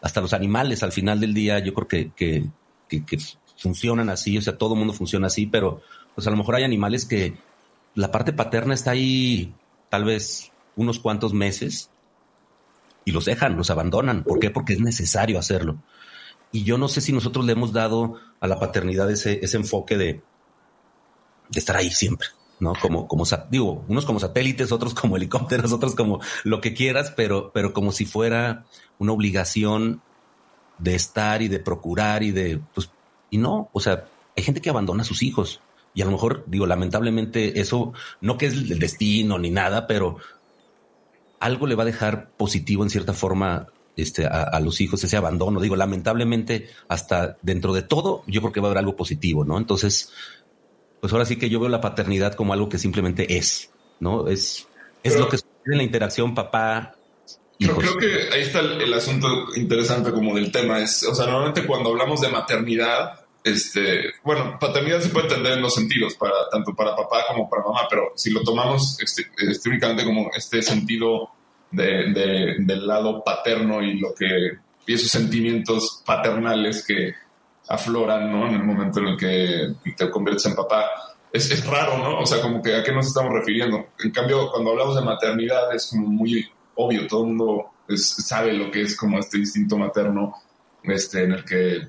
hasta 0.00 0.20
los 0.20 0.32
animales 0.32 0.82
al 0.82 0.92
final 0.92 1.20
del 1.20 1.34
día 1.34 1.58
yo 1.58 1.74
creo 1.74 1.88
que, 1.88 2.10
que, 2.16 3.04
que, 3.04 3.18
funcionan 3.56 4.08
así, 4.08 4.38
o 4.38 4.42
sea, 4.42 4.56
todo 4.56 4.72
el 4.72 4.78
mundo 4.78 4.94
funciona 4.94 5.26
así, 5.26 5.46
pero 5.46 5.82
pues 6.14 6.26
a 6.26 6.30
lo 6.30 6.36
mejor 6.38 6.54
hay 6.54 6.64
animales 6.64 7.04
que 7.04 7.34
la 7.94 8.10
parte 8.10 8.32
paterna 8.32 8.72
está 8.72 8.92
ahí 8.92 9.52
tal 9.90 10.04
vez 10.04 10.50
unos 10.76 10.98
cuantos 10.98 11.34
meses 11.34 11.90
y 13.10 13.12
los 13.12 13.26
dejan, 13.26 13.56
los 13.56 13.70
abandonan. 13.70 14.24
¿Por 14.24 14.38
qué? 14.38 14.50
Porque 14.50 14.72
es 14.72 14.80
necesario 14.80 15.38
hacerlo. 15.38 15.82
Y 16.52 16.64
yo 16.64 16.78
no 16.78 16.88
sé 16.88 17.00
si 17.00 17.12
nosotros 17.12 17.44
le 17.44 17.52
hemos 17.52 17.72
dado 17.72 18.14
a 18.40 18.46
la 18.46 18.58
paternidad 18.58 19.10
ese, 19.10 19.40
ese 19.42 19.56
enfoque 19.56 19.98
de, 19.98 20.22
de 21.50 21.58
estar 21.58 21.76
ahí 21.76 21.90
siempre. 21.90 22.28
¿no? 22.60 22.74
Como, 22.80 23.08
como, 23.08 23.24
digo, 23.50 23.84
unos 23.88 24.04
como 24.04 24.20
satélites, 24.20 24.72
otros 24.72 24.94
como 24.94 25.16
helicópteros, 25.16 25.72
otros 25.72 25.94
como 25.94 26.20
lo 26.44 26.60
que 26.60 26.74
quieras, 26.74 27.12
pero, 27.16 27.50
pero 27.52 27.72
como 27.72 27.92
si 27.92 28.04
fuera 28.06 28.66
una 28.98 29.12
obligación 29.12 30.02
de 30.78 30.94
estar 30.94 31.42
y 31.42 31.48
de 31.48 31.58
procurar 31.58 32.22
y 32.22 32.30
de, 32.30 32.60
pues, 32.74 32.90
y 33.30 33.38
no, 33.38 33.70
o 33.72 33.80
sea, 33.80 34.06
hay 34.36 34.42
gente 34.42 34.60
que 34.60 34.70
abandona 34.70 35.02
a 35.02 35.06
sus 35.06 35.22
hijos 35.22 35.60
y 35.94 36.02
a 36.02 36.04
lo 36.04 36.12
mejor, 36.12 36.44
digo, 36.46 36.66
lamentablemente 36.66 37.60
eso, 37.60 37.92
no 38.20 38.38
que 38.38 38.46
es 38.46 38.54
el 38.54 38.78
destino 38.78 39.38
ni 39.38 39.50
nada, 39.50 39.86
pero 39.86 40.18
algo 41.40 41.66
le 41.66 41.74
va 41.74 41.82
a 41.82 41.86
dejar 41.86 42.30
positivo 42.36 42.84
en 42.84 42.90
cierta 42.90 43.12
forma 43.12 43.66
este, 43.96 44.26
a, 44.26 44.42
a, 44.42 44.60
los 44.60 44.80
hijos, 44.80 45.02
ese 45.02 45.16
abandono. 45.16 45.60
Digo, 45.60 45.74
lamentablemente, 45.74 46.68
hasta 46.88 47.36
dentro 47.42 47.72
de 47.72 47.82
todo, 47.82 48.22
yo 48.26 48.40
creo 48.40 48.52
que 48.52 48.60
va 48.60 48.68
a 48.68 48.70
haber 48.70 48.78
algo 48.78 48.96
positivo, 48.96 49.44
¿no? 49.44 49.58
Entonces, 49.58 50.12
pues 51.00 51.12
ahora 51.12 51.24
sí 51.24 51.36
que 51.36 51.48
yo 51.48 51.60
veo 51.60 51.68
la 51.68 51.80
paternidad 51.80 52.34
como 52.34 52.52
algo 52.52 52.68
que 52.68 52.78
simplemente 52.78 53.36
es, 53.36 53.70
¿no? 54.00 54.28
Es, 54.28 54.68
es 55.02 55.18
lo 55.18 55.28
que 55.28 55.38
sucede 55.38 55.72
en 55.72 55.78
la 55.78 55.82
interacción 55.82 56.34
papá. 56.34 56.94
Pero 57.58 57.76
creo 57.76 57.96
que 57.98 58.28
ahí 58.32 58.42
está 58.42 58.60
el, 58.60 58.92
asunto 58.92 59.28
interesante 59.56 60.12
como 60.12 60.34
del 60.34 60.50
tema. 60.50 60.80
Es, 60.80 61.02
o 61.04 61.14
sea, 61.14 61.26
normalmente 61.26 61.66
cuando 61.66 61.90
hablamos 61.90 62.20
de 62.20 62.28
maternidad, 62.28 63.19
este, 63.42 64.12
bueno, 64.22 64.58
paternidad 64.60 65.00
se 65.00 65.08
puede 65.08 65.28
entender 65.28 65.54
en 65.54 65.62
los 65.62 65.74
sentidos, 65.74 66.14
para, 66.14 66.48
tanto 66.50 66.74
para 66.74 66.94
papá 66.94 67.24
como 67.28 67.48
para 67.48 67.62
mamá, 67.62 67.80
pero 67.88 68.12
si 68.14 68.30
lo 68.30 68.42
tomamos 68.42 68.98
este, 69.00 69.26
este 69.38 70.04
como 70.04 70.30
este 70.36 70.62
sentido 70.62 71.30
de, 71.70 72.12
de, 72.12 72.56
del 72.58 72.86
lado 72.86 73.22
paterno 73.24 73.82
y 73.82 73.98
lo 73.98 74.14
que 74.14 74.58
y 74.86 74.94
esos 74.94 75.10
sentimientos 75.10 76.02
paternales 76.04 76.84
que 76.84 77.14
afloran, 77.68 78.32
¿no? 78.32 78.48
En 78.48 78.54
el 78.54 78.64
momento 78.64 79.00
en 79.00 79.06
el 79.06 79.16
que 79.16 79.92
te 79.96 80.10
conviertes 80.10 80.46
en 80.46 80.56
papá. 80.56 80.84
Es, 81.32 81.50
es, 81.50 81.64
raro, 81.64 81.98
¿no? 81.98 82.18
O 82.18 82.26
sea, 82.26 82.42
como 82.42 82.60
que 82.60 82.74
a 82.74 82.82
qué 82.82 82.90
nos 82.90 83.06
estamos 83.06 83.32
refiriendo. 83.32 83.90
En 84.02 84.10
cambio, 84.10 84.50
cuando 84.50 84.70
hablamos 84.72 84.96
de 84.96 85.02
maternidad 85.02 85.72
es 85.74 85.90
como 85.90 86.08
muy 86.08 86.50
obvio, 86.74 87.06
todo 87.06 87.22
el 87.22 87.28
mundo 87.28 87.70
sabe 87.96 88.52
lo 88.52 88.70
que 88.70 88.82
es 88.82 88.96
como 88.96 89.18
este 89.20 89.38
instinto 89.38 89.76
materno, 89.76 90.34
este, 90.82 91.24
en 91.24 91.32
el 91.32 91.44
que 91.44 91.88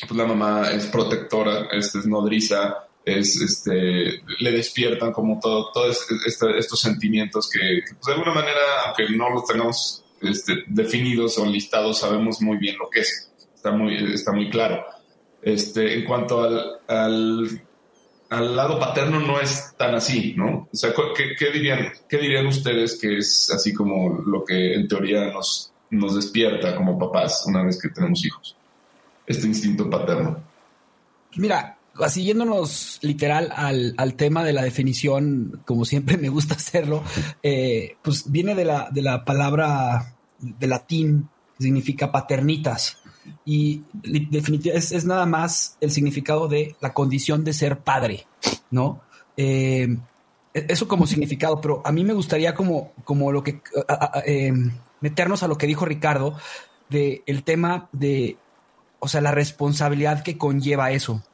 pues, 0.00 0.18
la 0.18 0.26
mamá 0.26 0.70
es 0.70 0.86
protectora, 0.86 1.68
es 1.72 1.94
nodriza, 2.06 2.86
es, 3.04 3.40
este, 3.40 4.22
le 4.38 4.52
despiertan 4.52 5.12
como 5.12 5.40
todo, 5.40 5.70
todos 5.72 6.06
este, 6.26 6.58
estos 6.58 6.80
sentimientos 6.80 7.48
que, 7.50 7.82
pues, 7.94 8.06
de 8.06 8.12
alguna 8.12 8.34
manera, 8.34 8.60
aunque 8.86 9.08
no 9.10 9.30
los 9.30 9.46
tengamos 9.46 10.04
este, 10.20 10.64
definidos 10.66 11.38
o 11.38 11.46
listados, 11.46 11.98
sabemos 11.98 12.40
muy 12.40 12.58
bien 12.58 12.76
lo 12.78 12.88
que 12.88 13.00
es. 13.00 13.30
Está 13.54 13.72
muy, 13.72 14.14
está 14.14 14.32
muy 14.32 14.50
claro. 14.50 14.84
Este, 15.40 15.94
en 15.94 16.04
cuanto 16.04 16.42
al, 16.42 16.80
al, 16.86 17.62
al 18.30 18.56
lado 18.56 18.78
paterno 18.78 19.20
no 19.20 19.40
es 19.40 19.74
tan 19.76 19.94
así, 19.94 20.34
¿no? 20.36 20.68
O 20.72 20.76
sea, 20.76 20.92
¿qué, 21.16 21.34
qué, 21.36 21.50
dirían, 21.50 21.92
¿qué 22.08 22.18
dirían 22.18 22.46
ustedes 22.46 22.98
que 22.98 23.18
es 23.18 23.50
así 23.50 23.74
como 23.74 24.22
lo 24.24 24.44
que 24.44 24.74
en 24.74 24.86
teoría 24.86 25.32
nos, 25.32 25.72
nos 25.90 26.14
despierta 26.14 26.76
como 26.76 26.98
papás 26.98 27.44
una 27.46 27.64
vez 27.64 27.80
que 27.80 27.88
tenemos 27.88 28.24
hijos? 28.24 28.56
Este 29.26 29.46
instinto 29.46 29.88
paterno. 29.88 30.42
Mira, 31.36 31.78
así 32.00 32.24
yéndonos 32.24 32.98
literal 33.02 33.52
al, 33.54 33.94
al, 33.96 34.14
tema 34.14 34.44
de 34.44 34.52
la 34.52 34.62
definición, 34.62 35.62
como 35.64 35.84
siempre 35.84 36.16
me 36.16 36.28
gusta 36.28 36.54
hacerlo, 36.56 37.02
eh, 37.42 37.96
pues 38.02 38.30
viene 38.30 38.54
de 38.54 38.64
la, 38.64 38.88
de 38.90 39.02
la 39.02 39.24
palabra 39.24 40.14
de 40.38 40.66
latín 40.66 41.28
que 41.56 41.64
significa 41.64 42.10
paternitas. 42.12 42.98
Y 43.44 43.82
es, 44.02 45.04
nada 45.04 45.26
más 45.26 45.76
el 45.80 45.92
significado 45.92 46.48
de 46.48 46.74
la 46.80 46.92
condición 46.92 47.44
de 47.44 47.52
ser 47.52 47.78
padre, 47.78 48.26
¿no? 48.70 49.00
Eh, 49.36 49.96
eso 50.54 50.88
como 50.88 51.06
significado, 51.06 51.60
pero 51.60 51.82
a 51.84 51.92
mí 51.92 52.02
me 52.02 52.14
gustaría 52.14 52.52
como, 52.52 52.92
como 53.04 53.30
lo 53.30 53.44
que 53.44 53.62
eh, 54.26 54.52
meternos 55.00 55.44
a 55.44 55.48
lo 55.48 55.56
que 55.56 55.68
dijo 55.68 55.84
Ricardo 55.84 56.36
de 56.90 57.22
el 57.26 57.44
tema 57.44 57.88
de, 57.92 58.36
o 59.04 59.08
sea, 59.08 59.20
la 59.20 59.32
responsabilidad 59.32 60.22
que 60.22 60.38
conlleva 60.38 60.92
eso. 60.92 61.24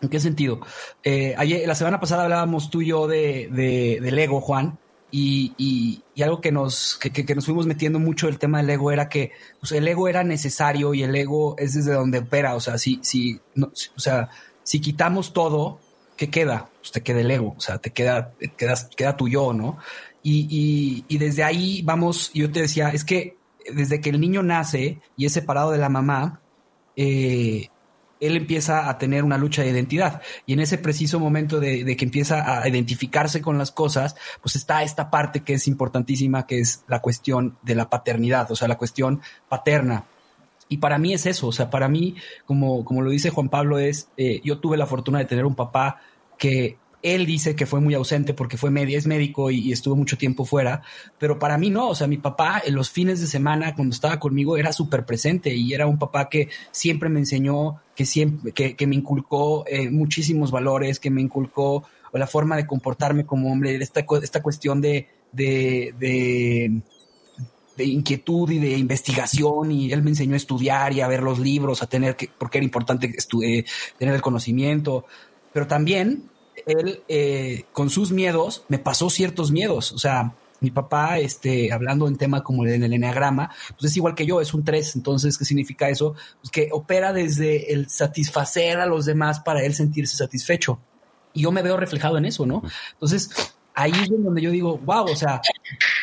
¿En 0.00 0.08
qué 0.08 0.20
sentido? 0.20 0.60
Eh, 1.02 1.34
ayer, 1.36 1.66
la 1.66 1.74
semana 1.74 1.98
pasada 1.98 2.22
hablábamos 2.22 2.70
tú 2.70 2.80
y 2.80 2.86
yo 2.86 3.08
de, 3.08 3.48
de, 3.50 3.98
del 4.00 4.16
ego, 4.20 4.40
Juan, 4.40 4.78
y, 5.10 5.52
y, 5.58 6.00
y, 6.14 6.22
algo 6.22 6.40
que 6.40 6.52
nos, 6.52 6.96
que, 6.96 7.10
que, 7.10 7.34
nos 7.34 7.44
fuimos 7.44 7.66
metiendo 7.66 7.98
mucho 7.98 8.28
el 8.28 8.38
tema 8.38 8.58
del 8.58 8.70
ego 8.70 8.92
era 8.92 9.08
que 9.08 9.32
pues, 9.58 9.72
el 9.72 9.88
ego 9.88 10.06
era 10.06 10.22
necesario 10.22 10.94
y 10.94 11.02
el 11.02 11.12
ego 11.16 11.56
es 11.58 11.74
desde 11.74 11.92
donde 11.92 12.18
opera. 12.18 12.54
O 12.54 12.60
sea, 12.60 12.78
si, 12.78 13.00
si, 13.02 13.40
no, 13.56 13.72
o 13.96 14.00
sea, 14.00 14.28
si 14.62 14.80
quitamos 14.80 15.32
todo, 15.32 15.80
¿qué 16.16 16.30
queda? 16.30 16.70
Pues 16.78 16.92
te 16.92 17.02
queda 17.02 17.20
el 17.20 17.32
ego, 17.32 17.54
o 17.56 17.60
sea, 17.60 17.78
te 17.78 17.90
queda, 17.90 18.32
quedas, 18.56 18.90
queda 18.96 19.16
tu 19.16 19.26
yo, 19.26 19.52
¿no? 19.52 19.78
Y, 20.22 20.46
y, 20.48 21.04
y 21.08 21.18
desde 21.18 21.42
ahí 21.42 21.82
vamos, 21.82 22.30
yo 22.32 22.52
te 22.52 22.60
decía, 22.60 22.90
es 22.90 23.04
que 23.04 23.36
desde 23.72 24.00
que 24.00 24.10
el 24.10 24.20
niño 24.20 24.44
nace 24.44 25.00
y 25.16 25.26
es 25.26 25.32
separado 25.32 25.72
de 25.72 25.78
la 25.78 25.88
mamá, 25.88 26.42
eh, 26.98 27.68
él 28.18 28.36
empieza 28.36 28.90
a 28.90 28.98
tener 28.98 29.22
una 29.22 29.38
lucha 29.38 29.62
de 29.62 29.70
identidad. 29.70 30.20
Y 30.46 30.52
en 30.52 30.60
ese 30.60 30.78
preciso 30.78 31.20
momento 31.20 31.60
de, 31.60 31.96
que 31.96 32.04
empieza 32.04 32.60
a 32.60 32.68
identificarse 32.68 33.40
con 33.40 33.56
las 33.56 33.70
cosas, 33.70 34.16
pues 34.42 34.56
está 34.56 34.82
esta 34.82 35.08
parte 35.08 35.44
que 35.44 35.54
es 35.54 35.68
importantísima, 35.68 36.44
que 36.44 36.58
es 36.58 36.82
la 36.88 37.00
cuestión 37.00 37.56
de 37.62 37.76
la 37.76 37.88
paternidad, 37.88 38.50
o 38.50 38.56
sea, 38.56 38.66
la 38.66 38.76
cuestión 38.76 39.20
paterna. 39.48 40.06
Y 40.68 40.78
para 40.78 40.98
mí 40.98 41.14
es 41.14 41.26
eso, 41.26 41.46
o 41.46 41.52
sea, 41.52 41.70
para 41.70 41.88
mí, 41.88 42.16
como, 42.44 42.84
como 42.84 43.00
lo 43.00 43.10
dice 43.10 43.30
Juan 43.30 43.48
Pablo, 43.48 43.78
es, 43.78 44.08
eh, 44.16 44.40
yo 44.42 44.58
tuve 44.58 44.76
la 44.76 44.86
fortuna 44.86 45.20
de 45.20 45.24
tener 45.24 45.46
un 45.46 45.54
papá 45.54 46.00
que 46.36 46.78
él 47.02 47.26
dice 47.26 47.54
que 47.54 47.66
fue 47.66 47.80
muy 47.80 47.94
ausente 47.94 48.34
porque 48.34 48.56
fue 48.56 48.70
media, 48.70 48.98
médico 49.06 49.50
y, 49.50 49.72
estuvo 49.72 49.94
mucho 49.96 50.18
tiempo 50.18 50.44
fuera, 50.44 50.82
pero 51.18 51.38
para 51.38 51.58
mí 51.58 51.70
no, 51.70 51.88
o 51.88 51.94
sea, 51.94 52.06
mi 52.06 52.18
papá 52.18 52.62
en 52.64 52.74
los 52.74 52.90
fines 52.90 53.20
de 53.20 53.26
semana 53.26 53.74
cuando 53.74 53.94
estaba 53.94 54.18
conmigo 54.18 54.56
era 54.56 54.72
súper 54.72 55.04
presente 55.04 55.54
y 55.54 55.72
era 55.72 55.86
un 55.86 55.98
papá 55.98 56.28
que 56.28 56.48
siempre 56.70 57.08
me 57.08 57.20
enseñó, 57.20 57.80
que 57.94 58.04
siempre, 58.04 58.52
que, 58.52 58.86
me 58.86 58.96
inculcó 58.96 59.64
eh, 59.66 59.90
muchísimos 59.90 60.50
valores, 60.50 60.98
que 60.98 61.10
me 61.10 61.20
inculcó 61.20 61.84
la 62.12 62.26
forma 62.26 62.56
de 62.56 62.66
comportarme 62.66 63.26
como 63.26 63.52
hombre, 63.52 63.76
esta, 63.76 64.04
esta 64.22 64.42
cuestión 64.42 64.80
de, 64.80 65.08
de, 65.32 65.94
de 65.98 66.82
de 67.78 67.84
inquietud 67.84 68.50
y 68.50 68.58
de 68.58 68.76
investigación 68.76 69.70
y 69.70 69.92
él 69.92 70.02
me 70.02 70.10
enseñó 70.10 70.34
a 70.34 70.36
estudiar 70.36 70.92
y 70.92 71.00
a 71.00 71.06
ver 71.06 71.22
los 71.22 71.38
libros, 71.38 71.80
a 71.80 71.86
tener 71.86 72.16
que, 72.16 72.28
porque 72.36 72.58
era 72.58 72.64
importante 72.64 73.14
eh, 73.44 73.64
tener 73.96 74.14
el 74.16 74.20
conocimiento, 74.20 75.06
pero 75.52 75.68
también 75.68 76.24
él 76.68 77.02
eh, 77.08 77.64
con 77.72 77.90
sus 77.90 78.12
miedos 78.12 78.64
me 78.68 78.78
pasó 78.78 79.10
ciertos 79.10 79.50
miedos. 79.50 79.92
O 79.92 79.98
sea, 79.98 80.34
mi 80.60 80.70
papá, 80.70 81.18
este, 81.18 81.72
hablando 81.72 82.08
en 82.08 82.16
tema 82.16 82.42
como 82.42 82.66
en 82.66 82.82
el 82.82 82.92
enneagrama, 82.92 83.50
pues 83.78 83.90
es 83.90 83.96
igual 83.96 84.14
que 84.14 84.26
yo, 84.26 84.40
es 84.40 84.54
un 84.54 84.64
3. 84.64 84.96
Entonces, 84.96 85.38
¿qué 85.38 85.44
significa 85.44 85.88
eso? 85.88 86.14
Pues 86.40 86.50
que 86.50 86.68
opera 86.72 87.12
desde 87.12 87.72
el 87.72 87.88
satisfacer 87.88 88.80
a 88.80 88.86
los 88.86 89.06
demás 89.06 89.40
para 89.40 89.62
él 89.62 89.74
sentirse 89.74 90.16
satisfecho. 90.16 90.80
Y 91.32 91.42
yo 91.42 91.52
me 91.52 91.62
veo 91.62 91.76
reflejado 91.76 92.18
en 92.18 92.24
eso, 92.24 92.46
¿no? 92.46 92.62
Entonces, 92.92 93.30
ahí 93.74 93.92
es 93.92 94.08
donde 94.10 94.42
yo 94.42 94.50
digo, 94.50 94.78
wow, 94.78 95.04
o 95.04 95.16
sea, 95.16 95.40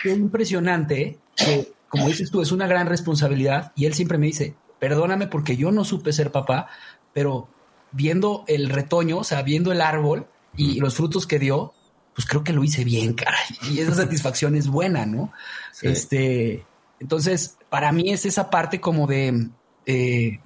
qué 0.04 0.12
impresionante 0.12 1.20
que, 1.36 1.74
como 1.90 2.08
dices 2.08 2.32
tú, 2.32 2.42
es 2.42 2.52
una 2.52 2.68
gran 2.68 2.88
responsabilidad. 2.88 3.74
Y 3.76 3.86
él 3.86 3.94
siempre 3.94 4.18
me 4.18 4.28
dice, 4.28 4.56
perdóname 4.80 5.28
porque 5.28 5.58
yo 5.58 5.72
no 5.72 5.84
supe 5.84 6.14
ser 6.14 6.32
papá, 6.32 6.68
pero 7.14 7.50
viendo 7.92 8.44
el 8.48 8.70
retoño, 8.70 9.18
o 9.18 9.24
sea, 9.24 9.42
viendo 9.42 9.72
el 9.72 9.82
árbol, 9.82 10.28
y 10.58 10.80
los 10.80 10.96
frutos 10.96 11.28
que 11.28 11.40
dio, 11.40 11.74
pues 12.14 12.26
creo 12.28 12.44
que 12.44 12.54
lo 12.54 12.64
hice 12.64 12.84
bien, 12.84 13.14
caray. 13.14 13.46
Y 13.72 13.80
esa 13.80 13.94
satisfacción 13.96 14.56
es 14.56 14.68
buena, 14.68 15.06
¿no? 15.06 15.32
Sí. 15.72 15.88
Este, 15.88 16.66
entonces, 17.00 17.58
para 17.70 17.92
mí 17.92 18.12
es 18.12 18.26
esa 18.26 18.50
parte 18.50 18.80
como 18.80 19.08
de, 19.08 19.50
eh, 19.86 20.40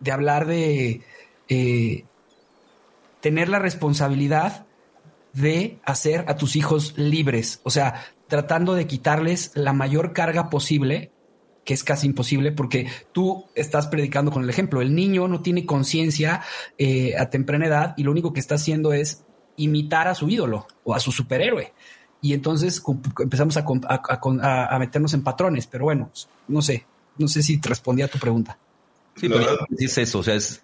de 0.00 0.12
hablar 0.12 0.46
de 0.46 1.00
eh, 1.48 2.04
tener 3.20 3.48
la 3.48 3.58
responsabilidad 3.58 4.66
de 5.32 5.78
hacer 5.84 6.26
a 6.28 6.36
tus 6.36 6.56
hijos 6.56 6.94
libres, 6.98 7.60
o 7.62 7.70
sea, 7.70 8.04
tratando 8.28 8.74
de 8.74 8.86
quitarles 8.86 9.52
la 9.54 9.72
mayor 9.72 10.12
carga 10.12 10.50
posible 10.50 11.12
que 11.64 11.74
es 11.74 11.84
casi 11.84 12.06
imposible 12.06 12.52
porque 12.52 12.88
tú 13.12 13.46
estás 13.54 13.86
predicando 13.86 14.30
con 14.30 14.42
el 14.42 14.50
ejemplo. 14.50 14.80
El 14.80 14.94
niño 14.94 15.28
no 15.28 15.42
tiene 15.42 15.64
conciencia 15.64 16.42
eh, 16.78 17.14
a 17.16 17.30
temprana 17.30 17.66
edad 17.66 17.94
y 17.96 18.02
lo 18.02 18.10
único 18.10 18.32
que 18.32 18.40
está 18.40 18.56
haciendo 18.56 18.92
es 18.92 19.24
imitar 19.56 20.08
a 20.08 20.14
su 20.14 20.28
ídolo 20.28 20.66
o 20.84 20.94
a 20.94 21.00
su 21.00 21.12
superhéroe. 21.12 21.72
Y 22.20 22.34
entonces 22.34 22.82
empezamos 23.18 23.56
a, 23.56 23.64
a, 23.88 24.76
a, 24.76 24.78
meternos 24.78 25.12
en 25.14 25.22
patrones, 25.22 25.66
pero 25.66 25.84
bueno, 25.84 26.10
no 26.46 26.62
sé, 26.62 26.86
no 27.18 27.26
sé 27.26 27.42
si 27.42 27.60
te 27.60 27.68
respondí 27.68 28.02
a 28.02 28.08
tu 28.08 28.18
pregunta. 28.18 28.56
Sí, 29.16 29.28
pero 29.28 29.66
es 29.76 29.98
eso, 29.98 30.20
o 30.20 30.22
sea, 30.22 30.34
es, 30.34 30.62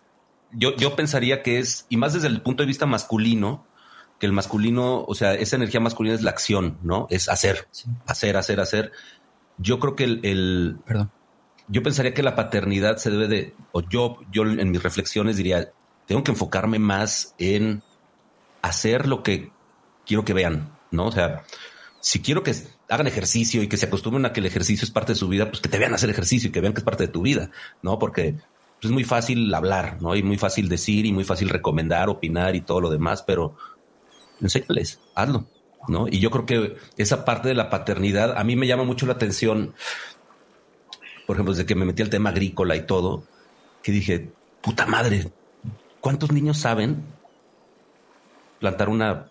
yo, 0.52 0.76
yo 0.76 0.94
pensaría 0.94 1.42
que 1.42 1.58
es, 1.58 1.84
y 1.88 1.96
más 1.96 2.14
desde 2.14 2.28
el 2.28 2.42
punto 2.42 2.62
de 2.62 2.68
vista 2.68 2.86
masculino, 2.86 3.66
que 4.20 4.26
el 4.26 4.32
masculino, 4.32 5.04
o 5.04 5.14
sea, 5.14 5.34
esa 5.34 5.56
energía 5.56 5.80
masculina 5.80 6.14
es 6.14 6.22
la 6.22 6.30
acción, 6.30 6.78
¿no? 6.82 7.06
Es 7.10 7.28
hacer, 7.28 7.68
sí. 7.70 7.88
hacer, 8.06 8.36
hacer, 8.36 8.60
hacer 8.60 8.92
yo 9.58 9.78
creo 9.78 9.96
que 9.96 10.04
el, 10.04 10.20
el, 10.24 10.78
perdón, 10.86 11.10
yo 11.68 11.82
pensaría 11.82 12.14
que 12.14 12.22
la 12.22 12.34
paternidad 12.34 12.96
se 12.96 13.10
debe 13.10 13.28
de, 13.28 13.54
o 13.72 13.82
yo, 13.82 14.18
yo 14.32 14.44
en 14.44 14.70
mis 14.70 14.82
reflexiones 14.82 15.36
diría, 15.36 15.72
tengo 16.06 16.24
que 16.24 16.30
enfocarme 16.30 16.78
más 16.78 17.34
en 17.38 17.82
hacer 18.62 19.06
lo 19.06 19.22
que 19.22 19.52
quiero 20.06 20.24
que 20.24 20.32
vean, 20.32 20.72
¿no? 20.90 21.06
O 21.06 21.12
sea, 21.12 21.44
si 22.00 22.20
quiero 22.20 22.42
que 22.42 22.54
hagan 22.88 23.06
ejercicio 23.06 23.62
y 23.62 23.68
que 23.68 23.76
se 23.76 23.86
acostumbren 23.86 24.24
a 24.24 24.32
que 24.32 24.40
el 24.40 24.46
ejercicio 24.46 24.84
es 24.84 24.90
parte 24.90 25.12
de 25.12 25.18
su 25.18 25.28
vida, 25.28 25.50
pues 25.50 25.60
que 25.60 25.68
te 25.68 25.78
vean 25.78 25.94
hacer 25.94 26.10
ejercicio 26.10 26.48
y 26.48 26.52
que 26.52 26.60
vean 26.60 26.72
que 26.72 26.80
es 26.80 26.84
parte 26.84 27.06
de 27.06 27.12
tu 27.12 27.22
vida, 27.22 27.50
¿no? 27.82 27.98
Porque 27.98 28.36
es 28.80 28.90
muy 28.90 29.04
fácil 29.04 29.52
hablar, 29.54 30.00
¿no? 30.00 30.16
Y 30.16 30.22
muy 30.22 30.38
fácil 30.38 30.68
decir 30.68 31.04
y 31.04 31.12
muy 31.12 31.24
fácil 31.24 31.48
recomendar, 31.48 32.08
opinar 32.08 32.56
y 32.56 32.62
todo 32.62 32.80
lo 32.80 32.90
demás, 32.90 33.22
pero 33.22 33.56
enséñales, 34.40 35.00
hazlo. 35.14 35.46
¿No? 35.86 36.08
Y 36.08 36.18
yo 36.20 36.30
creo 36.30 36.46
que 36.46 36.76
esa 36.96 37.24
parte 37.24 37.48
de 37.48 37.54
la 37.54 37.70
paternidad 37.70 38.36
a 38.36 38.44
mí 38.44 38.56
me 38.56 38.66
llama 38.66 38.84
mucho 38.84 39.06
la 39.06 39.12
atención, 39.12 39.74
por 41.26 41.36
ejemplo, 41.36 41.52
desde 41.52 41.66
que 41.66 41.74
me 41.74 41.84
metí 41.84 42.02
al 42.02 42.10
tema 42.10 42.30
agrícola 42.30 42.76
y 42.76 42.82
todo, 42.82 43.24
que 43.82 43.92
dije, 43.92 44.30
puta 44.60 44.86
madre, 44.86 45.30
¿cuántos 46.00 46.32
niños 46.32 46.58
saben 46.58 47.04
plantar 48.58 48.88
una, 48.88 49.28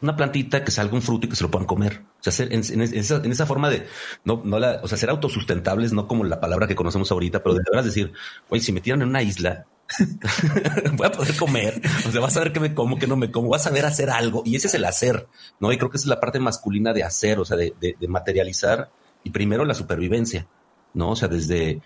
una 0.00 0.16
plantita 0.16 0.64
que 0.64 0.70
salga 0.70 0.94
un 0.94 1.02
fruto 1.02 1.26
y 1.26 1.30
que 1.30 1.36
se 1.36 1.44
lo 1.44 1.50
puedan 1.50 1.66
comer? 1.66 2.02
O 2.26 2.30
sea, 2.30 2.46
en, 2.46 2.62
en, 2.64 2.80
esa, 2.80 3.16
en 3.16 3.30
esa, 3.30 3.46
forma 3.46 3.70
de 3.70 3.86
no, 4.24 4.42
no 4.44 4.56
o 4.82 4.88
sea, 4.88 4.98
ser 4.98 5.10
autosustentables, 5.10 5.92
no 5.92 6.08
como 6.08 6.24
la 6.24 6.40
palabra 6.40 6.66
que 6.66 6.74
conocemos 6.74 7.10
ahorita, 7.12 7.42
pero 7.42 7.54
de 7.54 7.62
verdad 7.70 7.84
decir, 7.84 8.12
oye, 8.48 8.62
si 8.62 8.72
me 8.72 8.80
tiran 8.80 9.02
en 9.02 9.08
una 9.08 9.22
isla, 9.22 9.66
voy 10.96 11.06
a 11.06 11.12
poder 11.12 11.36
comer, 11.36 11.80
o 12.06 12.10
sea, 12.10 12.20
vas 12.20 12.36
a 12.36 12.40
ver 12.40 12.52
que 12.52 12.60
me 12.60 12.74
como, 12.74 12.98
que 12.98 13.06
no 13.06 13.16
me 13.16 13.30
como, 13.30 13.50
vas 13.50 13.66
a 13.66 13.70
ver 13.70 13.84
hacer 13.84 14.10
algo 14.10 14.42
y 14.44 14.56
ese 14.56 14.68
es 14.68 14.74
el 14.74 14.84
hacer, 14.84 15.28
¿no? 15.60 15.72
Y 15.72 15.76
creo 15.76 15.90
que 15.90 15.96
esa 15.96 16.04
es 16.04 16.08
la 16.08 16.20
parte 16.20 16.40
masculina 16.40 16.92
de 16.92 17.04
hacer, 17.04 17.38
o 17.38 17.44
sea, 17.44 17.56
de, 17.56 17.74
de, 17.80 18.08
materializar 18.08 18.90
y 19.22 19.30
primero 19.30 19.64
la 19.64 19.74
supervivencia, 19.74 20.46
¿no? 20.94 21.10
O 21.10 21.16
sea, 21.16 21.28
desde 21.28 21.82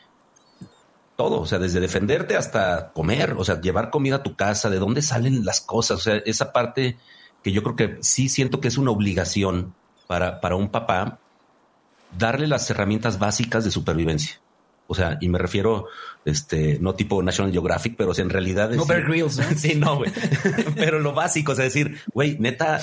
todo, 1.17 1.40
o 1.40 1.47
sea, 1.47 1.59
desde 1.59 1.81
defenderte 1.81 2.37
hasta 2.37 2.93
comer, 2.93 3.35
o 3.37 3.45
sea, 3.45 3.61
llevar 3.61 3.90
comida 3.90 4.17
a 4.17 4.23
tu 4.23 4.37
casa, 4.37 4.71
de 4.71 4.78
dónde 4.78 5.02
salen 5.02 5.45
las 5.45 5.61
cosas, 5.61 5.99
o 5.99 6.00
sea, 6.00 6.17
esa 6.19 6.52
parte 6.52 6.97
que 7.43 7.52
yo 7.52 7.62
creo 7.62 7.76
que 7.76 7.99
sí 8.02 8.28
siento 8.28 8.61
que 8.61 8.69
es 8.69 8.78
una 8.78 8.93
obligación 8.93 9.75
para, 10.07 10.40
para 10.40 10.57
un 10.57 10.69
papá 10.69 11.19
darle 12.17 12.47
las 12.47 12.71
herramientas 12.71 13.19
básicas 13.19 13.64
de 13.64 13.71
supervivencia. 13.71 14.40
O 14.90 14.95
sea, 14.95 15.18
y 15.21 15.28
me 15.28 15.38
refiero, 15.38 15.87
este, 16.25 16.78
no 16.80 16.95
tipo 16.95 17.23
National 17.23 17.52
Geographic, 17.52 17.95
pero 17.95 18.12
en 18.16 18.30
realidad 18.30 18.73
es. 18.73 18.78
No 18.78 18.87
Bear 18.87 19.04
Grylls, 19.04 19.38
Sí, 19.57 19.75
no, 19.75 19.97
güey. 19.97 20.11
pero 20.76 20.99
lo 20.99 21.12
básico, 21.12 21.52
o 21.52 21.54
sea, 21.54 21.64
decir, 21.64 22.00
güey, 22.14 22.38
neta, 22.38 22.80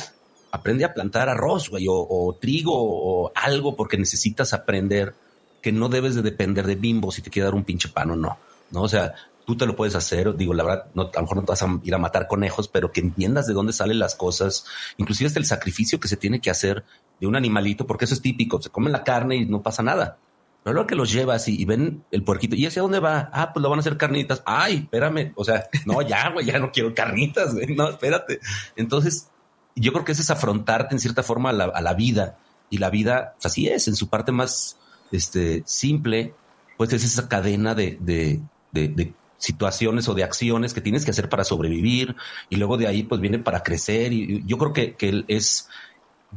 aprende 0.51 0.85
a 0.85 0.93
plantar 0.93 1.29
arroz, 1.29 1.69
güey, 1.69 1.87
o, 1.89 2.37
trigo 2.39 2.73
o 2.75 3.31
algo, 3.33 3.75
porque 3.75 3.97
necesitas 3.97 4.53
aprender 4.53 5.15
que 5.63 5.71
no 5.71 5.89
debes 5.89 6.13
de 6.13 6.21
depender 6.21 6.67
de 6.67 6.75
bimbo 6.75 7.11
si 7.11 7.23
te 7.23 7.31
quiere 7.31 7.45
dar 7.45 7.55
un 7.55 7.63
pinche 7.63 7.89
pan 7.89 8.11
o 8.11 8.15
no. 8.15 8.37
No, 8.69 8.83
o 8.83 8.87
sea, 8.87 9.15
tú 9.47 9.57
te 9.57 9.65
lo 9.65 9.75
puedes 9.75 9.95
hacer. 9.95 10.35
Digo, 10.35 10.53
la 10.53 10.63
verdad, 10.63 10.85
no, 10.93 11.03
a 11.03 11.15
lo 11.15 11.21
mejor 11.21 11.37
no 11.37 11.43
te 11.43 11.53
vas 11.53 11.63
a 11.63 11.79
ir 11.83 11.95
a 11.95 11.97
matar 11.97 12.27
conejos, 12.27 12.67
pero 12.67 12.91
que 12.91 13.01
entiendas 13.01 13.47
de 13.47 13.53
dónde 13.53 13.73
salen 13.73 13.97
las 13.97 14.13
cosas, 14.13 14.65
inclusive 14.97 15.27
hasta 15.27 15.39
el 15.39 15.45
sacrificio 15.47 15.99
que 15.99 16.07
se 16.07 16.17
tiene 16.17 16.39
que 16.39 16.51
hacer 16.51 16.83
de 17.19 17.25
un 17.25 17.35
animalito, 17.35 17.87
porque 17.87 18.05
eso 18.05 18.13
es 18.13 18.21
típico. 18.21 18.61
Se 18.61 18.69
comen 18.69 18.91
la 18.91 19.03
carne 19.03 19.37
y 19.37 19.45
no 19.45 19.63
pasa 19.63 19.81
nada. 19.81 20.19
Pero 20.65 20.73
luego 20.73 20.87
que 20.87 20.95
los 20.95 21.11
llevas 21.11 21.47
y, 21.47 21.63
ven 21.63 22.03
el 22.09 22.23
puerquito, 22.23 22.55
¿y 22.55 22.65
hacia 22.65 22.81
dónde 22.81 22.99
va? 22.99 23.29
Ah, 23.31 23.53
pues 23.53 23.61
lo 23.61 23.69
van 23.69 23.77
a 23.77 23.81
hacer 23.81 23.97
carnitas. 23.97 24.41
Ay, 24.47 24.77
espérame. 24.77 25.31
O 25.35 25.43
sea, 25.45 25.69
no, 25.85 26.01
ya, 26.01 26.31
güey, 26.31 26.47
ya 26.47 26.57
no 26.57 26.71
quiero 26.71 26.91
carnitas, 26.95 27.53
güey. 27.53 27.75
No, 27.75 27.87
espérate. 27.87 28.39
Entonces, 28.75 29.29
yo 29.75 29.93
creo 29.93 30.03
que 30.03 30.13
ese 30.13 30.23
es 30.23 30.31
afrontarte 30.31 30.95
en 30.95 30.99
cierta 30.99 31.21
forma 31.21 31.51
a 31.51 31.81
la, 31.81 31.93
vida. 31.93 32.39
Y 32.71 32.79
la 32.79 32.89
vida, 32.89 33.35
pues 33.35 33.45
así 33.45 33.67
es, 33.67 33.87
en 33.87 33.95
su 33.95 34.09
parte 34.09 34.31
más 34.31 34.79
este, 35.11 35.61
simple, 35.67 36.33
pues 36.77 36.91
es 36.93 37.03
esa 37.03 37.29
cadena 37.29 37.75
de, 37.75 37.99
de, 38.01 38.41
de, 38.71 39.13
situaciones 39.37 40.09
o 40.09 40.15
de 40.15 40.23
acciones 40.23 40.73
que 40.73 40.81
tienes 40.81 41.05
que 41.05 41.11
hacer 41.11 41.29
para 41.29 41.43
sobrevivir. 41.43 42.15
Y 42.49 42.55
luego 42.55 42.77
de 42.77 42.87
ahí, 42.87 43.03
pues 43.03 43.21
viene 43.21 43.37
para 43.37 43.61
crecer. 43.61 44.13
Y 44.13 44.43
yo 44.47 44.57
creo 44.57 44.73
que, 44.73 44.95
que 44.95 45.25
es 45.27 45.69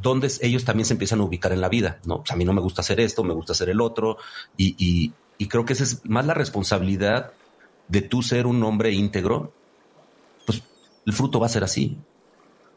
donde 0.01 0.31
ellos 0.41 0.65
también 0.65 0.85
se 0.85 0.93
empiezan 0.93 1.19
a 1.19 1.23
ubicar 1.23 1.51
en 1.51 1.61
la 1.61 1.69
vida, 1.69 1.99
¿no? 2.05 2.19
Pues 2.19 2.31
a 2.31 2.35
mí 2.35 2.45
no 2.45 2.53
me 2.53 2.61
gusta 2.61 2.81
hacer 2.81 2.99
esto, 2.99 3.23
me 3.23 3.33
gusta 3.33 3.53
hacer 3.53 3.69
el 3.69 3.81
otro, 3.81 4.17
y, 4.57 5.13
creo 5.47 5.65
que 5.65 5.73
esa 5.73 5.83
es 5.83 6.01
más 6.05 6.25
la 6.25 6.33
responsabilidad 6.33 7.31
de 7.87 8.01
tú 8.01 8.21
ser 8.21 8.45
un 8.45 8.61
hombre 8.63 8.91
íntegro, 8.91 9.53
pues 10.45 10.61
el 11.05 11.13
fruto 11.13 11.39
va 11.39 11.47
a 11.47 11.49
ser 11.49 11.63
así. 11.63 11.97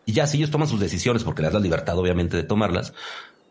Y 0.04 0.12
ya 0.12 0.26
si 0.26 0.38
ellos 0.38 0.50
toman 0.50 0.68
sus 0.68 0.80
decisiones, 0.80 1.22
porque 1.22 1.42
les 1.42 1.52
das 1.52 1.60
la 1.60 1.64
libertad 1.64 1.98
obviamente 1.98 2.36
de 2.36 2.44
tomarlas, 2.44 2.92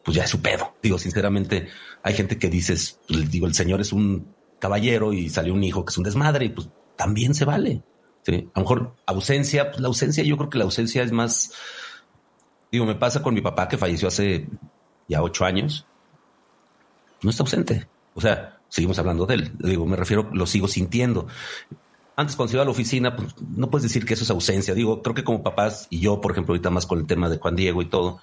pues 0.03 0.15
ya 0.15 0.23
es 0.23 0.29
su 0.29 0.41
pedo. 0.41 0.73
Digo, 0.81 0.97
sinceramente, 0.97 1.69
hay 2.03 2.13
gente 2.13 2.37
que 2.37 2.49
dices, 2.49 2.99
pues, 3.07 3.29
digo, 3.29 3.47
el 3.47 3.53
señor 3.53 3.81
es 3.81 3.93
un 3.93 4.33
caballero 4.59 5.13
y 5.13 5.29
salió 5.29 5.53
un 5.53 5.63
hijo 5.63 5.85
que 5.85 5.91
es 5.91 5.97
un 5.97 6.03
desmadre, 6.03 6.45
y 6.45 6.49
pues 6.49 6.69
también 6.95 7.33
se 7.33 7.45
vale. 7.45 7.83
A 8.27 8.31
lo 8.31 8.61
mejor 8.61 8.95
ausencia, 9.05 9.71
pues 9.71 9.81
la 9.81 9.87
ausencia, 9.87 10.23
yo 10.23 10.37
creo 10.37 10.49
que 10.49 10.57
la 10.57 10.65
ausencia 10.65 11.03
es 11.03 11.11
más, 11.11 11.53
Digo, 12.71 12.85
me 12.85 12.95
pasa 12.95 13.21
con 13.21 13.33
mi 13.33 13.41
papá 13.41 13.67
que 13.67 13.77
falleció 13.77 14.07
hace 14.07 14.47
ya 15.07 15.21
ocho 15.21 15.45
años. 15.45 15.85
No 17.21 17.29
está 17.29 17.43
ausente. 17.43 17.87
O 18.13 18.21
sea, 18.21 18.59
seguimos 18.69 18.97
hablando 18.97 19.25
de 19.25 19.35
él. 19.35 19.51
Digo, 19.59 19.85
me 19.85 19.97
refiero, 19.97 20.29
lo 20.33 20.45
sigo 20.45 20.67
sintiendo. 20.67 21.27
Antes, 22.15 22.35
cuando 22.35 22.53
iba 22.53 22.61
a 22.61 22.65
la 22.65 22.71
oficina, 22.71 23.15
pues 23.15 23.35
no 23.55 23.69
puedes 23.69 23.83
decir 23.83 24.05
que 24.05 24.13
eso 24.13 24.23
es 24.23 24.29
ausencia. 24.29 24.73
Digo, 24.73 25.01
creo 25.01 25.15
que 25.15 25.23
como 25.23 25.43
papás 25.43 25.87
y 25.89 25.99
yo, 25.99 26.21
por 26.21 26.31
ejemplo, 26.31 26.53
ahorita 26.53 26.69
más 26.69 26.85
con 26.85 26.99
el 26.99 27.07
tema 27.07 27.29
de 27.29 27.37
Juan 27.37 27.55
Diego 27.55 27.81
y 27.81 27.89
todo, 27.89 28.21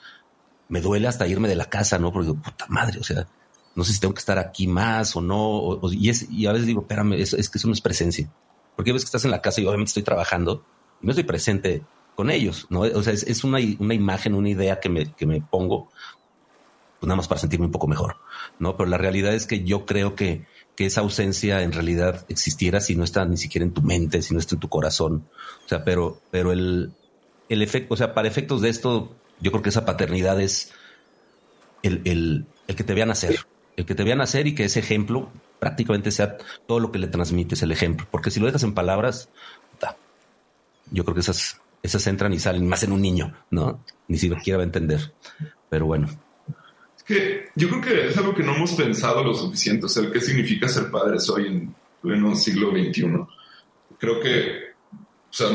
me 0.69 0.81
duele 0.81 1.09
hasta 1.09 1.27
irme 1.27 1.49
de 1.49 1.57
la 1.57 1.67
casa, 1.67 1.99
¿no? 1.99 2.13
Porque 2.13 2.29
digo, 2.29 2.41
puta 2.41 2.67
madre, 2.69 2.99
o 3.01 3.05
sea, 3.05 3.27
no 3.75 3.85
sé 3.85 3.93
si 3.93 4.01
tengo 4.01 4.15
que 4.15 4.21
estar 4.21 4.39
aquí 4.39 4.67
más 4.67 5.15
o 5.15 5.21
no. 5.21 5.81
y, 5.93 6.09
es, 6.09 6.29
y 6.31 6.47
a 6.47 6.53
veces 6.53 6.67
digo, 6.67 6.83
espérame, 6.83 7.15
es, 7.15 7.33
que 7.49 7.59
eso 7.59 7.69
no 7.69 7.75
es 7.75 7.81
presencia. 7.81 8.31
Porque 8.77 8.91
a 8.91 8.95
veces 8.95 9.07
que 9.07 9.09
estás 9.09 9.25
en 9.25 9.31
la 9.31 9.41
casa 9.43 9.61
y 9.61 9.67
obviamente 9.67 9.91
estoy 9.91 10.03
trabajando 10.03 10.65
y 11.03 11.07
no 11.07 11.13
estoy 11.13 11.25
presente 11.25 11.83
con 12.19 12.31
ellos, 12.31 12.67
¿no? 12.69 12.81
O 12.81 13.03
sea, 13.05 13.13
es, 13.13 13.45
una, 13.45 13.61
imagen, 13.61 14.35
una 14.35 14.49
idea 14.49 14.81
que 14.81 14.89
me, 14.89 15.15
que 15.15 15.25
me 15.25 15.41
pongo, 15.41 15.89
pues 16.99 17.07
nada 17.07 17.15
más 17.15 17.29
para 17.29 17.41
sentirme 17.41 17.67
un 17.67 17.71
poco 17.71 17.87
mejor, 17.87 18.17
¿no? 18.59 18.77
Pero 18.77 18.91
la 18.91 18.99
realidad 18.99 19.35
es 19.35 19.47
que 19.47 19.63
yo 19.63 19.87
creo 19.87 20.17
que, 20.17 20.45
que 20.75 20.87
esa 20.87 21.03
ausencia 21.03 21.63
en 21.63 21.71
realidad 21.71 22.27
existiera 22.29 22.81
si 22.81 22.97
no 22.97 23.05
está 23.05 23.25
ni 23.25 23.37
siquiera 23.37 23.65
en 23.65 23.73
tu 23.73 23.83
mente, 23.83 24.21
si 24.21 24.35
no 24.35 24.41
está 24.41 24.57
en 24.57 24.61
tu 24.61 24.69
corazón. 24.69 25.29
O 25.65 25.69
sea, 25.69 25.85
pero, 25.85 26.21
pero 26.33 26.51
el, 26.51 26.91
el 27.49 27.63
efecto, 27.63 27.95
o 27.95 27.97
sea, 27.97 28.15
para 28.15 28.27
efectos 28.27 28.63
de 28.63 28.71
esto, 28.71 29.15
yo 29.39 29.53
creo 29.53 29.63
que 29.63 29.69
esa 29.69 29.85
paternidad 29.85 30.41
es 30.41 30.73
el, 31.85 32.03
el, 32.05 32.47
el 32.67 32.75
que 32.75 32.83
te 32.83 32.95
vean 32.95 33.13
hacer, 33.13 33.47
el 33.77 33.87
que 33.87 33.95
te 33.95 34.03
vean 34.03 34.21
hacer 34.21 34.49
y 34.49 34.57
que 34.57 34.65
ese 34.65 34.81
ejemplo 34.81 35.31
prácticamente 35.61 36.11
sea 36.11 36.37
todo 36.67 36.81
lo 36.81 36.91
que 36.91 36.99
le 36.99 37.07
transmites 37.07 37.63
el 37.63 37.71
ejemplo. 37.71 38.09
Porque 38.11 38.33
si 38.33 38.41
lo 38.41 38.47
dejas 38.47 38.65
en 38.65 38.75
palabras, 38.75 39.29
yo 40.91 41.05
creo 41.05 41.15
que 41.15 41.21
esas 41.21 41.61
esas 41.83 42.07
entran 42.07 42.33
y 42.33 42.39
salen 42.39 42.67
más 42.67 42.83
en 42.83 42.93
un 42.93 43.01
niño, 43.01 43.35
¿no? 43.51 43.85
Ni 44.09 44.19
siquiera 44.19 44.59
va 44.59 44.63
a 44.63 44.67
entender. 44.67 45.13
Pero 45.71 45.87
bueno. 45.87 46.09
Es 46.97 47.03
que 47.03 47.49
yo 47.55 47.69
creo 47.69 47.81
que 47.81 48.09
es 48.09 48.17
algo 48.17 48.35
que 48.35 48.43
no 48.43 48.55
hemos 48.55 48.73
pensado 48.73 49.23
lo 49.23 49.35
suficiente, 49.35 49.87
o 49.87 49.89
sea, 49.89 50.11
qué 50.11 50.21
significa 50.21 50.69
ser 50.69 50.91
padres 50.91 51.29
hoy 51.31 51.47
en 51.47 51.75
pleno 52.03 52.35
siglo 52.35 52.71
XXI. 52.71 53.07
Creo 53.99 54.21
que, 54.21 54.73
o 54.93 55.33
sea, 55.33 55.49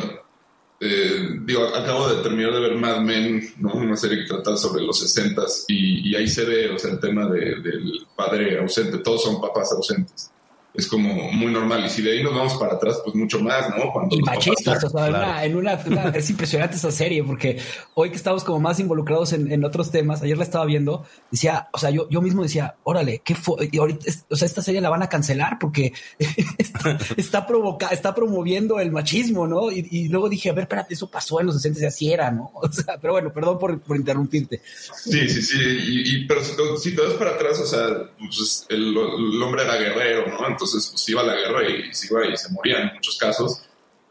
eh, 0.79 1.39
digo, 1.41 1.65
acabo 1.75 2.09
de 2.09 2.23
terminar 2.23 2.53
de 2.53 2.59
ver 2.59 2.75
Mad 2.75 3.01
Men, 3.01 3.53
¿no? 3.57 3.73
Una 3.73 3.95
serie 3.95 4.19
que 4.19 4.27
trata 4.27 4.57
sobre 4.57 4.83
los 4.83 4.99
60 4.99 5.41
y, 5.67 6.09
y 6.09 6.15
ahí 6.15 6.27
se 6.27 6.43
ve, 6.45 6.69
o 6.69 6.79
sea, 6.79 6.91
el 6.91 6.99
tema 6.99 7.27
del 7.27 8.05
padre 8.15 8.59
ausente, 8.59 8.97
todos 8.99 9.23
son 9.23 9.39
papás 9.39 9.71
ausentes 9.71 10.33
es 10.73 10.87
como 10.87 11.31
muy 11.31 11.51
normal. 11.51 11.85
Y 11.85 11.89
si 11.89 12.01
de 12.01 12.13
ahí 12.13 12.23
nos 12.23 12.33
vamos 12.33 12.55
para 12.55 12.73
atrás, 12.73 12.99
pues 13.03 13.15
mucho 13.15 13.39
más, 13.39 13.69
¿no? 13.69 13.91
Cuando 13.91 14.15
y 14.15 14.21
machistas, 14.21 14.83
o 14.83 14.89
sea, 14.89 15.45
en 15.45 15.55
una, 15.55 15.73
es 16.15 16.29
impresionante 16.29 16.77
esa 16.77 16.91
serie, 16.91 17.23
porque 17.23 17.59
hoy 17.93 18.09
que 18.09 18.15
estamos 18.15 18.43
como 18.43 18.59
más 18.59 18.79
involucrados 18.79 19.33
en, 19.33 19.63
otros 19.63 19.91
temas, 19.91 20.21
ayer 20.23 20.37
la 20.37 20.43
estaba 20.43 20.65
viendo, 20.65 21.05
decía, 21.29 21.69
o 21.71 21.77
sea, 21.77 21.89
yo, 21.89 22.09
yo 22.09 22.21
mismo 22.21 22.41
decía, 22.41 22.75
órale, 22.83 23.21
¿qué 23.23 23.35
fue? 23.35 23.69
Y 23.71 23.77
ahorita, 23.77 24.11
o 24.29 24.35
sea, 24.35 24.45
esta 24.45 24.61
serie 24.61 24.81
la 24.81 24.89
van 24.89 25.03
a 25.03 25.09
cancelar 25.09 25.57
porque 25.59 25.93
está, 26.57 26.97
está, 27.17 27.47
provoca, 27.47 27.89
está 27.89 28.15
promoviendo 28.15 28.79
el 28.79 28.91
machismo, 28.91 29.47
¿no? 29.47 29.71
Y, 29.71 30.07
luego 30.09 30.27
dije, 30.27 30.49
a 30.49 30.53
ver, 30.53 30.63
espérate, 30.63 30.95
eso 30.95 31.09
pasó 31.09 31.39
en 31.39 31.47
los 31.47 31.55
60 31.55 31.81
y 31.81 31.85
así 31.85 32.11
era, 32.11 32.31
¿no? 32.31 32.51
O 32.63 32.71
sea, 32.71 32.97
pero 32.99 33.13
bueno, 33.13 33.31
perdón 33.31 33.59
por, 33.59 33.79
por 33.81 33.95
interrumpirte. 33.95 34.61
Sí, 34.95 35.29
sí, 35.29 35.41
sí, 35.41 35.57
y, 35.59 36.25
pero 36.25 36.41
si, 36.77 36.95
te 36.95 37.01
vas 37.01 37.13
para 37.13 37.31
atrás, 37.31 37.59
o 37.59 37.67
sea, 37.67 38.09
pues 38.17 38.65
el, 38.69 38.89
el 38.89 39.43
hombre 39.43 39.63
era 39.63 39.75
guerrero, 39.75 40.27
¿no? 40.27 40.47
Entonces, 40.47 40.62
entonces 40.63 40.89
pues 40.91 41.09
iba 41.09 41.21
a 41.21 41.25
la 41.25 41.35
guerra 41.35 41.69
y, 41.69 41.93
se 41.93 42.07
iba 42.07 42.25
y 42.25 42.37
se 42.37 42.51
moría 42.51 42.79
en 42.79 42.93
muchos 42.95 43.17
casos 43.17 43.61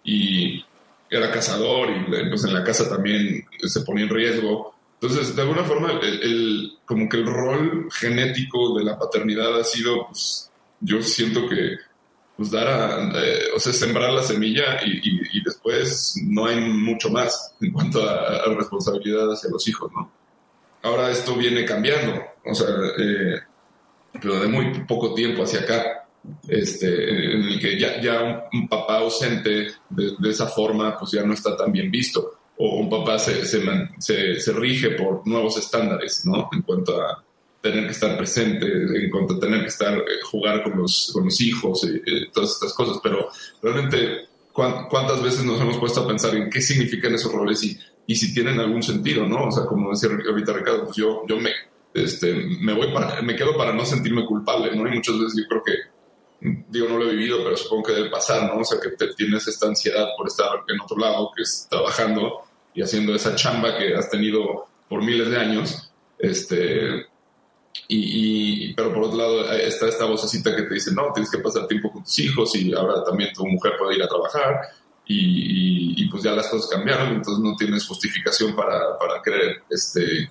y 0.04 0.64
era 1.10 1.30
cazador 1.30 1.90
y 1.90 2.28
pues, 2.28 2.44
en 2.44 2.54
la 2.54 2.64
casa 2.64 2.88
también 2.88 3.44
se 3.62 3.80
ponía 3.82 4.04
en 4.04 4.10
riesgo. 4.10 4.74
Entonces, 5.00 5.34
de 5.34 5.42
alguna 5.42 5.64
forma, 5.64 6.00
el, 6.02 6.78
como 6.84 7.08
que 7.08 7.18
el 7.18 7.26
rol 7.26 7.88
genético 7.92 8.78
de 8.78 8.84
la 8.84 8.98
paternidad 8.98 9.58
ha 9.58 9.64
sido, 9.64 10.06
pues, 10.06 10.50
yo 10.80 11.02
siento 11.02 11.48
que, 11.48 11.76
pues, 12.36 12.50
dar 12.50 12.66
a, 12.68 13.12
eh, 13.22 13.44
o 13.54 13.58
sea, 13.58 13.72
sembrar 13.72 14.12
la 14.12 14.22
semilla 14.22 14.80
y, 14.84 15.42
después 15.42 16.14
no 16.24 16.46
hay 16.46 16.60
mucho 16.60 17.10
más 17.10 17.54
en 17.60 17.72
cuanto 17.72 18.08
a, 18.08 18.54
responsabilidad 18.54 19.30
hacia 19.32 19.50
los 19.50 19.66
hijos, 19.68 19.90
¿no? 19.92 20.10
Ahora 20.82 21.10
esto 21.10 21.34
viene 21.34 21.64
cambiando, 21.64 22.22
o 22.44 22.54
sea, 22.54 22.68
eh, 22.98 23.40
pero 24.20 24.40
de 24.40 24.48
muy 24.48 24.84
poco 24.84 25.14
tiempo 25.14 25.42
hacia 25.42 25.60
acá 25.60 26.01
este, 26.48 27.34
en 27.34 27.42
el 27.42 27.60
que 27.60 27.78
ya, 27.78 28.00
ya 28.00 28.48
un, 28.52 28.68
papá 28.68 28.98
ausente 28.98 29.68
de, 29.90 30.30
esa 30.30 30.46
forma 30.46 30.96
pues 30.98 31.12
ya 31.12 31.22
no 31.24 31.34
está 31.34 31.56
tan 31.56 31.72
bien 31.72 31.90
visto 31.90 32.38
o 32.58 32.76
un 32.76 32.88
papá 32.88 33.18
se, 33.18 33.44
se, 33.46 34.40
se, 34.40 34.52
rige 34.52 34.90
por 34.90 35.26
nuevos 35.26 35.56
estándares, 35.58 36.24
¿no? 36.26 36.48
En 36.52 36.62
cuanto 36.62 37.00
a 37.00 37.24
tener 37.60 37.86
que 37.86 37.92
estar 37.92 38.16
presente, 38.16 38.66
en 38.66 39.10
cuanto 39.10 39.34
a 39.34 39.40
tener 39.40 39.62
que 39.62 39.68
estar, 39.68 39.96
eh, 39.96 40.20
jugar 40.30 40.62
con 40.62 40.78
los, 40.78 41.10
con 41.12 41.24
los 41.24 41.40
hijos 41.40 41.84
y, 41.84 42.30
todas 42.30 42.50
estas 42.50 42.74
cosas, 42.74 42.98
pero 43.02 43.28
realmente 43.62 44.28
cuántas 44.52 45.22
veces 45.22 45.44
nos 45.44 45.60
hemos 45.60 45.78
puesto 45.78 46.02
a 46.02 46.06
pensar 46.06 46.36
en 46.36 46.50
qué 46.50 46.60
significan 46.60 47.14
esos 47.14 47.32
roles 47.32 47.64
y, 47.64 47.78
y 48.06 48.14
si 48.16 48.34
tienen 48.34 48.60
algún 48.60 48.82
sentido, 48.82 49.26
¿no? 49.26 49.48
O 49.48 49.52
sea, 49.52 49.64
como 49.64 49.90
decía 49.90 50.10
ahorita 50.10 50.52
Ricardo, 50.52 50.84
pues 50.84 50.96
yo, 50.96 51.22
yo 51.26 51.38
me, 51.38 51.50
este, 51.94 52.34
me 52.60 52.74
voy 52.74 52.92
para, 52.92 53.22
me 53.22 53.36
quedo 53.36 53.56
para 53.56 53.72
no 53.72 53.84
sentirme 53.84 54.26
culpable, 54.26 54.74
¿no? 54.76 54.86
Y 54.86 54.96
muchas 54.96 55.18
veces 55.18 55.34
yo 55.36 55.48
creo 55.48 55.62
que 55.64 55.91
digo, 56.42 56.88
no 56.88 56.98
lo 56.98 57.08
he 57.08 57.14
vivido, 57.14 57.42
pero 57.44 57.56
supongo 57.56 57.84
que 57.84 57.92
debe 57.92 58.10
pasar, 58.10 58.52
¿no? 58.52 58.60
O 58.60 58.64
sea, 58.64 58.80
que 58.80 58.90
te 58.90 59.14
tienes 59.14 59.46
esta 59.46 59.66
ansiedad 59.66 60.08
por 60.16 60.26
estar 60.26 60.48
en 60.66 60.80
otro 60.80 60.98
lado, 60.98 61.30
que 61.34 61.42
es 61.42 61.66
trabajando 61.70 62.42
y 62.74 62.82
haciendo 62.82 63.14
esa 63.14 63.34
chamba 63.34 63.76
que 63.76 63.94
has 63.94 64.10
tenido 64.10 64.66
por 64.88 65.02
miles 65.02 65.30
de 65.30 65.36
años, 65.36 65.92
este, 66.18 67.06
y, 67.88 68.74
pero 68.74 68.92
por 68.92 69.04
otro 69.04 69.18
lado 69.18 69.52
está 69.52 69.88
esta 69.88 70.04
vocecita 70.04 70.54
que 70.54 70.62
te 70.62 70.74
dice, 70.74 70.92
no, 70.92 71.12
tienes 71.12 71.30
que 71.30 71.38
pasar 71.38 71.66
tiempo 71.66 71.92
con 71.92 72.02
tus 72.02 72.18
hijos 72.18 72.54
y 72.56 72.72
ahora 72.74 73.04
también 73.04 73.32
tu 73.32 73.46
mujer 73.46 73.72
puede 73.78 73.96
ir 73.96 74.02
a 74.02 74.08
trabajar 74.08 74.60
y, 75.06 76.08
pues 76.08 76.22
ya 76.22 76.32
las 76.32 76.48
cosas 76.48 76.70
cambiaron, 76.70 77.08
entonces 77.08 77.42
no 77.42 77.54
tienes 77.56 77.86
justificación 77.86 78.54
para, 78.54 78.98
para 78.98 79.20
creer, 79.22 79.62
este, 79.70 80.30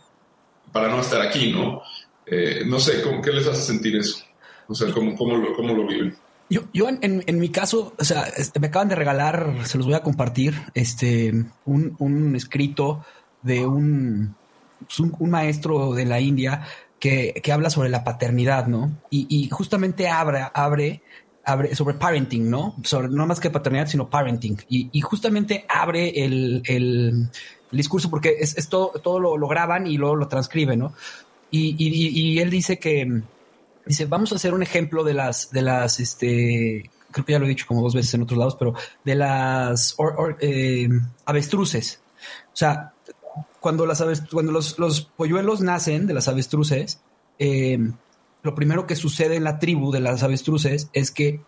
para 0.71 0.89
no 0.89 1.01
estar 1.01 1.21
aquí, 1.21 1.51
¿no? 1.51 1.81
Eh, 2.25 2.63
no 2.65 2.79
sé, 2.79 3.01
¿cómo, 3.01 3.21
¿qué 3.21 3.31
les 3.31 3.47
hace 3.47 3.61
sentir 3.61 3.95
eso? 3.95 4.23
O 4.71 4.75
sea, 4.75 4.91
¿cómo, 4.93 5.15
cómo, 5.15 5.35
lo, 5.35 5.53
cómo 5.53 5.73
lo 5.73 5.85
viven? 5.85 6.15
Yo, 6.49 6.61
yo 6.73 6.89
en, 6.89 6.99
en, 7.01 7.39
mi 7.39 7.49
caso, 7.49 7.93
o 7.97 8.03
sea, 8.03 8.23
este, 8.23 8.59
me 8.59 8.67
acaban 8.67 8.89
de 8.89 8.95
regalar, 8.95 9.53
se 9.65 9.77
los 9.77 9.85
voy 9.85 9.95
a 9.95 10.03
compartir, 10.03 10.53
este, 10.73 11.33
un, 11.65 11.95
un 11.99 12.35
escrito 12.35 13.05
de 13.41 13.65
un, 13.65 14.35
pues, 14.79 14.99
un, 14.99 15.29
maestro 15.29 15.93
de 15.93 16.05
la 16.05 16.19
India 16.19 16.65
que, 16.99 17.41
habla 17.51 17.69
sobre 17.69 17.89
la 17.89 18.03
paternidad, 18.03 18.67
¿no? 18.67 18.91
Y, 19.09 19.49
justamente 19.49 20.07
abre, 20.07 20.47
abre, 20.53 21.01
abre 21.43 21.75
sobre 21.75 21.95
parenting, 21.95 22.49
¿no? 22.49 22.75
Sobre 22.83 23.09
no 23.09 23.25
más 23.25 23.39
que 23.39 23.49
paternidad, 23.49 23.87
sino 23.87 24.09
parenting. 24.09 24.57
Y, 24.69 25.01
justamente 25.01 25.65
abre 25.67 26.09
el, 26.23 27.29
discurso 27.71 28.09
porque 28.09 28.37
es, 28.39 28.67
todo, 28.69 28.89
todo 29.01 29.19
lo, 29.19 29.47
graban 29.47 29.87
y 29.87 29.97
luego 29.97 30.15
lo 30.15 30.27
transcriben, 30.27 30.79
¿no? 30.79 30.93
Y, 31.49 32.39
él 32.39 32.49
dice 32.49 32.79
que, 32.79 33.21
dice, 33.85 34.05
vamos 34.05 34.31
a 34.31 34.35
hacer 34.35 34.53
un 34.53 34.63
ejemplo 34.63 35.03
de 35.03 35.13
las, 35.13 35.51
de 35.51 35.61
las, 35.61 35.99
este, 35.99 36.89
creo 37.11 37.25
que 37.25 37.33
ya 37.33 37.39
lo 37.39 37.45
he 37.45 37.49
dicho 37.49 37.65
como 37.67 37.81
dos 37.81 37.93
veces 37.93 38.13
en 38.13 38.23
otros 38.23 38.37
lados, 38.37 38.55
pero 38.57 38.73
de 39.03 39.15
las 39.15 39.95
eh, 40.39 40.89
avestruces. 41.25 42.01
O 42.53 42.55
sea, 42.55 42.93
cuando, 43.59 43.85
las 43.85 44.03
cuando 44.31 44.51
los, 44.51 45.01
polluelos 45.15 45.61
nacen 45.61 46.07
de 46.07 46.13
las 46.13 46.27
avestruces, 46.27 47.01
eh, 47.39 47.79
lo 48.43 48.55
primero 48.55 48.87
que 48.87 48.95
sucede 48.95 49.35
en 49.35 49.43
la 49.43 49.59
tribu 49.59 49.91
de 49.91 49.99
las 49.99 50.23
avestruces 50.23 50.89
es 50.93 51.11
que 51.11 51.41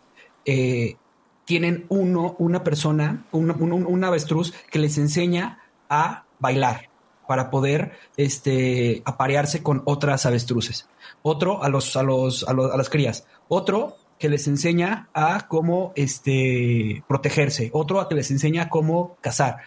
eh, 0.45 0.97
tienen 1.45 1.85
uno, 1.89 2.35
una 2.39 2.63
persona, 2.63 3.25
un, 3.31 4.03
avestruz 4.03 4.53
que 4.71 4.79
les 4.79 4.97
enseña 4.97 5.59
a 5.89 6.25
bailar 6.39 6.89
para 7.27 7.49
poder 7.49 7.93
este, 8.17 9.01
aparearse 9.05 9.63
con 9.63 9.81
otras 9.85 10.25
avestruces. 10.25 10.87
Otro 11.23 11.63
a 11.63 11.69
los, 11.69 11.95
a 11.95 12.03
los, 12.03 12.47
a, 12.47 12.53
las 12.53 12.89
crías. 12.89 13.25
Otro 13.47 13.97
que 14.19 14.29
les 14.29 14.47
enseña 14.47 15.09
a 15.13 15.47
cómo 15.47 15.91
este, 15.95 17.03
protegerse. 17.07 17.71
Otro 17.73 17.99
a 17.99 18.07
que 18.07 18.15
les 18.15 18.29
enseña 18.29 18.69
cómo 18.69 19.17
cazar. 19.21 19.57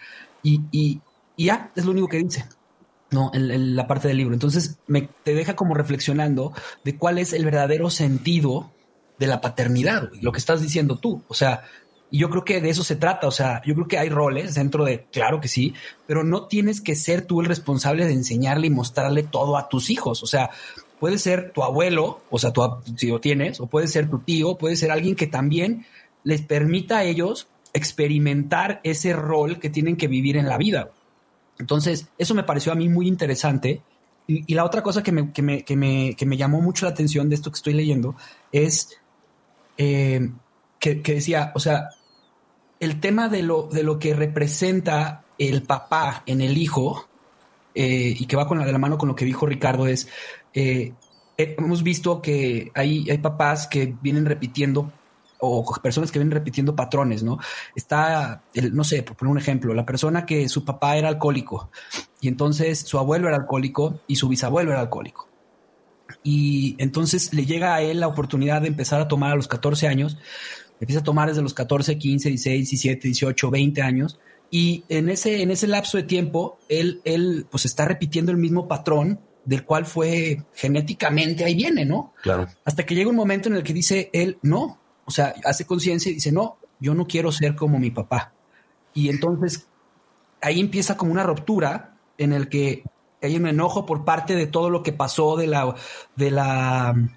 y, 0.42 1.01
y 1.37 1.45
ya, 1.45 1.71
es 1.77 1.85
lo 1.85 1.90
único 1.90 2.09
que 2.09 2.19
dice. 2.19 2.47
No, 3.11 3.31
en, 3.35 3.77
la 3.77 3.87
parte 3.87 4.09
del 4.09 4.16
libro. 4.16 4.35
Entonces 4.35 4.79
me, 4.87 5.09
te 5.23 5.35
deja 5.35 5.55
como 5.55 5.75
reflexionando 5.75 6.53
de 6.83 6.97
cuál 6.97 7.19
es 7.19 7.33
el 7.33 7.45
verdadero 7.45 7.88
sentido 7.90 8.73
de 9.19 9.29
la 9.29 9.40
paternidad, 9.40 10.11
lo 10.21 10.33
que 10.33 10.38
estás 10.38 10.61
diciendo 10.61 10.99
tú. 10.99 11.23
O 11.29 11.35
sea, 11.35 11.62
y 12.11 12.19
yo 12.19 12.31
creo 12.31 12.45
que 12.45 12.61
de 12.61 12.71
eso 12.71 12.83
se 12.83 12.97
trata. 12.97 13.29
O 13.29 13.31
sea, 13.31 13.62
yo 13.64 13.75
creo 13.75 13.87
que 13.87 13.99
hay 13.99 14.09
roles 14.09 14.55
dentro 14.55 14.85
de, 14.85 15.05
claro 15.12 15.40
que 15.40 15.49
sí, 15.49 15.75
pero 16.07 16.25
no 16.25 16.47
tienes 16.47 16.81
que 16.81 16.97
ser 16.97 17.23
tú 17.23 17.40
el 17.40 17.47
responsable 17.47 18.07
de 18.07 18.12
enseñarle 18.12 18.66
y 18.66 18.71
mostrarle 18.71 19.23
todo 19.23 19.57
a 19.57 19.69
tus 19.69 19.88
hijos. 19.90 20.23
O 20.23 20.27
sea, 20.27 20.51
puede 20.98 21.18
ser 21.18 21.52
tu 21.52 21.62
abuelo, 21.62 22.20
o 22.30 22.38
sea, 22.38 22.52
tu, 22.52 22.62
si 22.96 23.09
lo 23.09 23.20
tienes, 23.20 23.61
o 23.61 23.66
puede 23.66 23.87
ser 23.87 24.09
tu 24.09 24.20
tío, 24.20 24.56
puede 24.56 24.76
ser 24.76 24.90
alguien 24.90 25.16
que 25.16 25.26
también 25.26 25.87
les 26.24 26.42
permita 26.42 26.98
a 26.98 27.04
ellos 27.04 27.48
experimentar 27.72 28.80
ese 28.82 29.12
rol 29.12 29.59
que 29.59 29.70
tienen 29.70 29.96
que 29.96 30.09
vivir 30.09 30.37
en 30.37 30.48
la 30.48 30.56
vida. 30.56 30.90
Entonces, 31.59 32.09
eso 32.18 32.35
me 32.35 32.42
pareció 32.42 32.72
a 32.72 32.74
mí 32.74 32.88
muy 32.88 33.06
interesante. 33.06 33.82
Y, 34.26 34.54
la 34.54 34.64
otra 34.64 34.82
cosa 34.82 35.02
que 35.02 35.12
me, 35.12 35.32
que, 35.32 35.42
me, 35.42 35.62
que, 35.62 35.76
me, 35.76 36.14
que 36.16 36.26
me, 36.26 36.37
llamó 36.37 36.61
mucho 36.61 36.87
la 36.87 36.92
atención 36.92 37.28
de 37.28 37.37
esto 37.37 37.50
que 37.50 37.56
estoy 37.56 37.74
leyendo 37.74 38.16
es 38.50 38.98
eh, 39.78 40.30
que, 40.80 40.94
decía, 40.96 41.52
o 41.54 41.61
sea, 41.61 41.90
el 42.80 42.98
tema 43.00 43.28
de 43.28 43.42
lo, 43.42 43.64
de 43.64 43.82
lo 43.82 43.98
que 43.98 44.14
representa 44.14 45.24
el 45.38 45.62
papá 45.62 46.22
en 46.26 46.40
el 46.40 46.59
hijo 46.59 47.06
eh, 47.74 48.14
y 48.18 48.26
que 48.26 48.37
va 48.37 48.48
con 48.48 48.59
la 48.59 48.64
de 48.64 48.72
la 48.72 48.78
mano 48.78 48.98
con 48.98 49.09
lo 49.09 49.14
que 49.14 49.24
dijo 49.24 49.46
Ricardo 49.46 49.87
es, 49.87 50.09
eh, 50.57 50.95
hemos 51.37 51.83
visto 51.83 52.23
que 52.23 52.73
hay, 52.75 53.05
papás 53.19 53.66
que 53.66 53.95
vienen 54.01 54.25
repitiendo 54.25 54.90
o 55.38 55.71
personas 55.83 56.11
que 56.11 56.19
vienen 56.19 56.33
repitiendo 56.33 56.75
patrones, 56.75 57.23
¿no? 57.23 57.38
Está, 57.75 58.42
no 58.73 58.85
sé, 58.85 59.03
por 59.03 59.16
poner 59.16 59.33
un 59.33 59.38
ejemplo, 59.38 59.75
la 59.75 59.85
persona 59.85 60.25
que 60.25 60.49
su 60.49 60.64
papá 60.64 60.97
era 60.97 61.09
alcohólico 61.09 61.71
y 62.23 62.29
entonces 62.29 62.79
su 62.81 62.99
abuelo 62.99 63.29
era 63.29 63.37
alcohólico 63.37 64.01
y 64.07 64.16
su 64.16 64.29
bisabuelo 64.29 64.73
era 64.73 64.81
alcohólico. 64.81 65.29
Y 66.23 66.75
entonces 66.79 67.35
le 67.35 67.45
llega 67.45 67.75
a 67.75 67.83
él 67.83 68.01
la 68.01 68.09
oportunidad 68.09 68.62
de 68.62 68.69
empezar 68.69 69.03
a 69.03 69.09
tomar 69.09 69.33
a 69.33 69.37
los 69.37 69.47
14 69.47 69.88
años, 69.88 70.16
empieza 70.81 71.01
a 71.01 71.05
tomar 71.05 71.29
desde 71.29 71.42
los 71.42 71.53
14, 71.53 71.99
15, 71.99 72.31
16, 72.31 72.71
17, 72.71 73.09
18, 73.09 73.51
20 73.51 73.83
años. 73.83 74.19
Y 74.51 74.85
en 74.88 75.11
ese, 75.11 75.42
en 75.42 75.51
ese 75.51 75.66
lapso 75.66 75.99
de 75.99 76.05
tiempo, 76.05 76.59
él, 76.71 77.03
él 77.05 77.47
pues 77.51 77.66
está 77.66 77.85
repitiendo 77.85 78.33
el 78.33 78.38
mismo 78.38 78.69
patrón 78.69 79.21
del 79.46 79.64
cual 79.64 79.87
fue 79.87 80.42
genéticamente 80.54 81.44
ahí 81.44 81.54
viene, 81.54 81.87
¿no? 81.87 82.12
Claro. 82.22 82.48
Hasta 82.64 82.85
que 82.85 82.94
llega 82.94 83.09
un 83.09 83.16
momento 83.16 83.48
en 83.48 83.54
el 83.54 83.62
que 83.62 83.72
dice 83.72 84.11
él, 84.12 84.38
no, 84.42 84.78
o 85.04 85.11
sea, 85.11 85.35
hace 85.44 85.64
conciencia 85.64 86.11
y 86.11 86.14
dice, 86.14 86.32
no, 86.32 86.59
yo 86.80 86.94
no 86.94 87.06
quiero 87.06 87.32
ser 87.32 87.54
como 87.54 87.78
mi 87.78 87.90
papá. 87.90 88.32
Y 88.92 89.09
entonces 89.09 89.68
ahí 90.42 90.61
empieza 90.61 90.96
como 90.96 91.12
una 91.12 91.22
ruptura 91.22 91.96
en 92.18 92.32
el 92.32 92.48
que 92.48 92.82
hay 93.22 93.37
un 93.37 93.46
enojo 93.46 93.87
por 93.87 94.04
parte 94.04 94.35
de 94.35 94.46
todo 94.46 94.68
lo 94.68 94.82
que 94.82 94.92
pasó, 94.92 95.37
de 95.37 95.46
la, 95.46 95.74
de 96.16 96.30
la 96.30 96.92
um, 96.94 97.09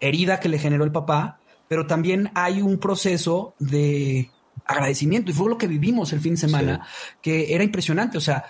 herida 0.00 0.40
que 0.40 0.48
le 0.48 0.58
generó 0.58 0.84
el 0.84 0.92
papá, 0.92 1.38
pero 1.68 1.86
también 1.86 2.30
hay 2.34 2.62
un 2.62 2.78
proceso 2.78 3.54
de 3.58 4.30
agradecimiento 4.64 5.30
y 5.30 5.34
fue 5.34 5.48
lo 5.48 5.58
que 5.58 5.66
vivimos 5.66 6.12
el 6.12 6.20
fin 6.20 6.34
de 6.34 6.40
semana, 6.40 6.86
que 7.22 7.54
era 7.54 7.64
impresionante. 7.64 8.18
O 8.18 8.20
sea, 8.20 8.44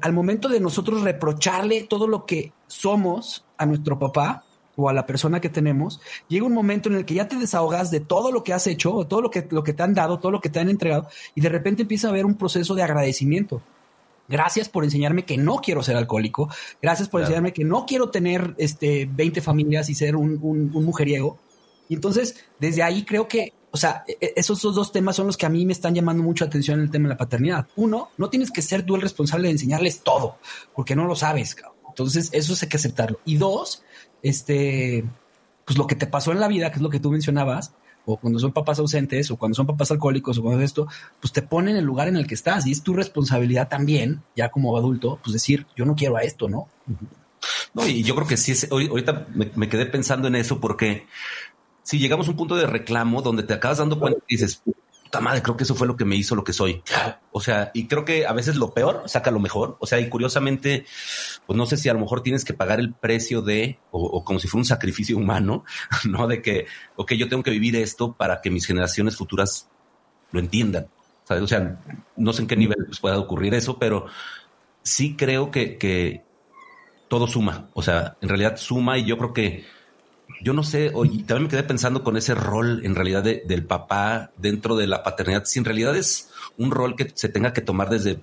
al 0.00 0.12
momento 0.12 0.48
de 0.48 0.60
nosotros 0.60 1.02
reprocharle 1.02 1.82
todo 1.82 2.06
lo 2.06 2.26
que 2.26 2.52
somos 2.66 3.44
a 3.56 3.66
nuestro 3.66 3.98
papá, 3.98 4.44
o 4.78 4.88
a 4.88 4.92
la 4.92 5.06
persona 5.06 5.40
que 5.40 5.48
tenemos, 5.48 6.00
llega 6.28 6.46
un 6.46 6.54
momento 6.54 6.88
en 6.88 6.94
el 6.94 7.04
que 7.04 7.14
ya 7.14 7.26
te 7.26 7.34
desahogas 7.34 7.90
de 7.90 7.98
todo 7.98 8.30
lo 8.30 8.44
que 8.44 8.52
has 8.52 8.68
hecho, 8.68 9.04
todo 9.08 9.20
lo 9.20 9.28
que, 9.28 9.46
lo 9.50 9.64
que 9.64 9.72
te 9.72 9.82
han 9.82 9.92
dado, 9.92 10.20
todo 10.20 10.30
lo 10.30 10.40
que 10.40 10.50
te 10.50 10.60
han 10.60 10.68
entregado, 10.68 11.08
y 11.34 11.40
de 11.40 11.48
repente 11.48 11.82
empieza 11.82 12.06
a 12.06 12.10
haber 12.10 12.24
un 12.24 12.36
proceso 12.36 12.76
de 12.76 12.84
agradecimiento. 12.84 13.60
Gracias 14.28 14.68
por 14.68 14.84
enseñarme 14.84 15.24
que 15.24 15.36
no 15.36 15.56
quiero 15.56 15.82
ser 15.82 15.96
alcohólico. 15.96 16.48
Gracias 16.80 17.08
por 17.08 17.22
enseñarme 17.22 17.52
que 17.52 17.64
no 17.64 17.86
quiero 17.86 18.10
tener 18.10 18.54
este, 18.58 19.08
20 19.10 19.40
familias 19.40 19.88
y 19.88 19.94
ser 19.94 20.14
un, 20.14 20.38
un, 20.42 20.84
mujeriego. 20.84 21.38
Y 21.88 21.94
entonces, 21.94 22.44
desde 22.60 22.82
ahí 22.82 23.04
creo 23.04 23.26
que, 23.26 23.54
o 23.70 23.76
sea, 23.76 24.04
e, 24.06 24.16
e, 24.20 24.32
esos 24.36 24.62
dos 24.62 24.92
temas 24.92 25.16
son 25.16 25.26
los 25.26 25.36
que 25.36 25.46
a 25.46 25.50
mí 25.50 25.64
me 25.66 25.72
están 25.72 25.94
llamando 25.94 26.22
mucho 26.22 26.44
atención 26.44 26.78
en 26.78 26.86
el 26.86 26.90
tema 26.90 27.08
de 27.08 27.14
la 27.14 27.18
paternidad. 27.18 27.66
Uno, 27.76 28.10
no 28.16 28.30
tienes 28.30 28.50
que 28.50 28.62
ser 28.62 28.84
tú 28.84 28.96
el 28.96 29.02
responsable 29.02 29.48
de 29.48 29.52
enseñarles 29.52 30.00
todo, 30.00 30.38
porque 30.74 30.96
no 30.96 31.04
lo 31.04 31.16
sabes. 31.16 31.56
Entonces, 31.88 32.30
eso 32.32 32.54
hay 32.60 32.68
que 32.68 32.76
aceptarlo. 32.76 33.20
Y 33.24 33.36
dos, 33.36 33.82
este, 34.22 35.04
pues 35.64 35.78
lo 35.78 35.86
que 35.86 35.96
te 35.96 36.06
pasó 36.06 36.32
en 36.32 36.40
la 36.40 36.48
vida, 36.48 36.70
que 36.70 36.76
es 36.76 36.82
lo 36.82 36.90
que 36.90 37.00
tú 37.00 37.10
mencionabas, 37.10 37.72
o 38.06 38.16
cuando 38.16 38.38
son 38.38 38.52
papás 38.52 38.78
ausentes, 38.78 39.30
o 39.30 39.36
cuando 39.36 39.54
son 39.54 39.66
papás 39.66 39.90
alcohólicos, 39.90 40.38
o 40.38 40.42
cuando 40.42 40.60
es 40.60 40.70
esto, 40.70 40.86
pues 41.20 41.32
te 41.32 41.42
pone 41.42 41.72
en 41.72 41.76
el 41.76 41.84
lugar 41.84 42.08
en 42.08 42.16
el 42.16 42.26
que 42.26 42.34
estás 42.34 42.66
y 42.66 42.72
es 42.72 42.82
tu 42.82 42.94
responsabilidad 42.94 43.68
también, 43.68 44.22
ya 44.34 44.48
como 44.50 44.76
adulto, 44.78 45.18
pues 45.22 45.34
decir, 45.34 45.66
yo 45.76 45.84
no 45.84 45.94
quiero 45.94 46.16
a 46.16 46.22
esto, 46.22 46.48
¿no? 46.48 46.68
No, 47.74 47.86
y 47.86 48.02
yo 48.02 48.14
creo 48.14 48.26
que 48.26 48.36
sí, 48.36 48.52
es, 48.52 48.70
ahorita 48.70 49.26
me, 49.34 49.50
me, 49.54 49.68
quedé 49.68 49.86
pensando 49.86 50.26
en 50.26 50.36
eso 50.36 50.58
porque 50.58 51.06
si 51.88 51.98
llegamos 51.98 52.28
a 52.28 52.32
un 52.32 52.36
punto 52.36 52.54
de 52.54 52.66
reclamo 52.66 53.22
donde 53.22 53.44
te 53.44 53.54
acabas 53.54 53.78
dando 53.78 53.98
cuenta 53.98 54.20
y 54.28 54.34
dices, 54.34 54.62
puta 55.04 55.22
madre, 55.22 55.40
creo 55.40 55.56
que 55.56 55.64
eso 55.64 55.74
fue 55.74 55.86
lo 55.86 55.96
que 55.96 56.04
me 56.04 56.16
hizo 56.16 56.34
lo 56.34 56.44
que 56.44 56.52
soy. 56.52 56.82
O 57.32 57.40
sea, 57.40 57.70
y 57.72 57.86
creo 57.86 58.04
que 58.04 58.26
a 58.26 58.34
veces 58.34 58.56
lo 58.56 58.74
peor 58.74 59.04
saca 59.06 59.30
lo 59.30 59.40
mejor. 59.40 59.78
O 59.80 59.86
sea, 59.86 59.98
y 59.98 60.10
curiosamente, 60.10 60.84
pues 61.46 61.56
no 61.56 61.64
sé 61.64 61.78
si 61.78 61.88
a 61.88 61.94
lo 61.94 62.00
mejor 62.00 62.22
tienes 62.22 62.44
que 62.44 62.52
pagar 62.52 62.78
el 62.78 62.92
precio 62.92 63.40
de, 63.40 63.78
o, 63.90 64.22
como 64.22 64.38
si 64.38 64.48
fuera 64.48 64.60
un 64.60 64.64
sacrificio 64.66 65.16
humano, 65.16 65.64
¿no? 66.04 66.26
De 66.26 66.42
que, 66.42 66.66
ok, 66.96 67.12
yo 67.12 67.26
tengo 67.26 67.42
que 67.42 67.52
vivir 67.52 67.74
esto 67.74 68.12
para 68.12 68.42
que 68.42 68.50
mis 68.50 68.66
generaciones 68.66 69.16
futuras 69.16 69.70
lo 70.30 70.40
entiendan. 70.40 70.88
O 71.26 71.46
sea, 71.46 71.80
no 72.18 72.32
sé 72.34 72.42
en 72.42 72.48
qué 72.48 72.56
nivel 72.56 72.86
pueda 73.00 73.18
ocurrir 73.18 73.54
eso, 73.54 73.78
pero 73.78 74.08
sí 74.82 75.16
creo 75.16 75.50
que, 75.50 75.78
que 75.78 76.22
todo 77.08 77.26
suma. 77.26 77.70
O 77.72 77.80
sea, 77.80 78.18
en 78.20 78.28
realidad 78.28 78.58
suma 78.58 78.98
y 78.98 79.06
yo 79.06 79.16
creo 79.16 79.32
que 79.32 79.77
yo 80.40 80.52
no 80.52 80.62
sé, 80.62 80.92
y 81.04 81.22
también 81.22 81.44
me 81.44 81.48
quedé 81.48 81.62
pensando 81.62 82.04
con 82.04 82.16
ese 82.16 82.34
rol 82.34 82.84
en 82.84 82.94
realidad 82.94 83.22
del 83.22 83.64
papá 83.64 84.30
dentro 84.36 84.76
de 84.76 84.86
la 84.86 85.02
paternidad, 85.02 85.44
si 85.44 85.58
en 85.58 85.64
realidad 85.64 85.96
es 85.96 86.30
un 86.56 86.70
rol 86.70 86.96
que 86.96 87.10
se 87.14 87.28
tenga 87.28 87.52
que 87.52 87.60
tomar 87.60 87.90
desde, 87.90 88.20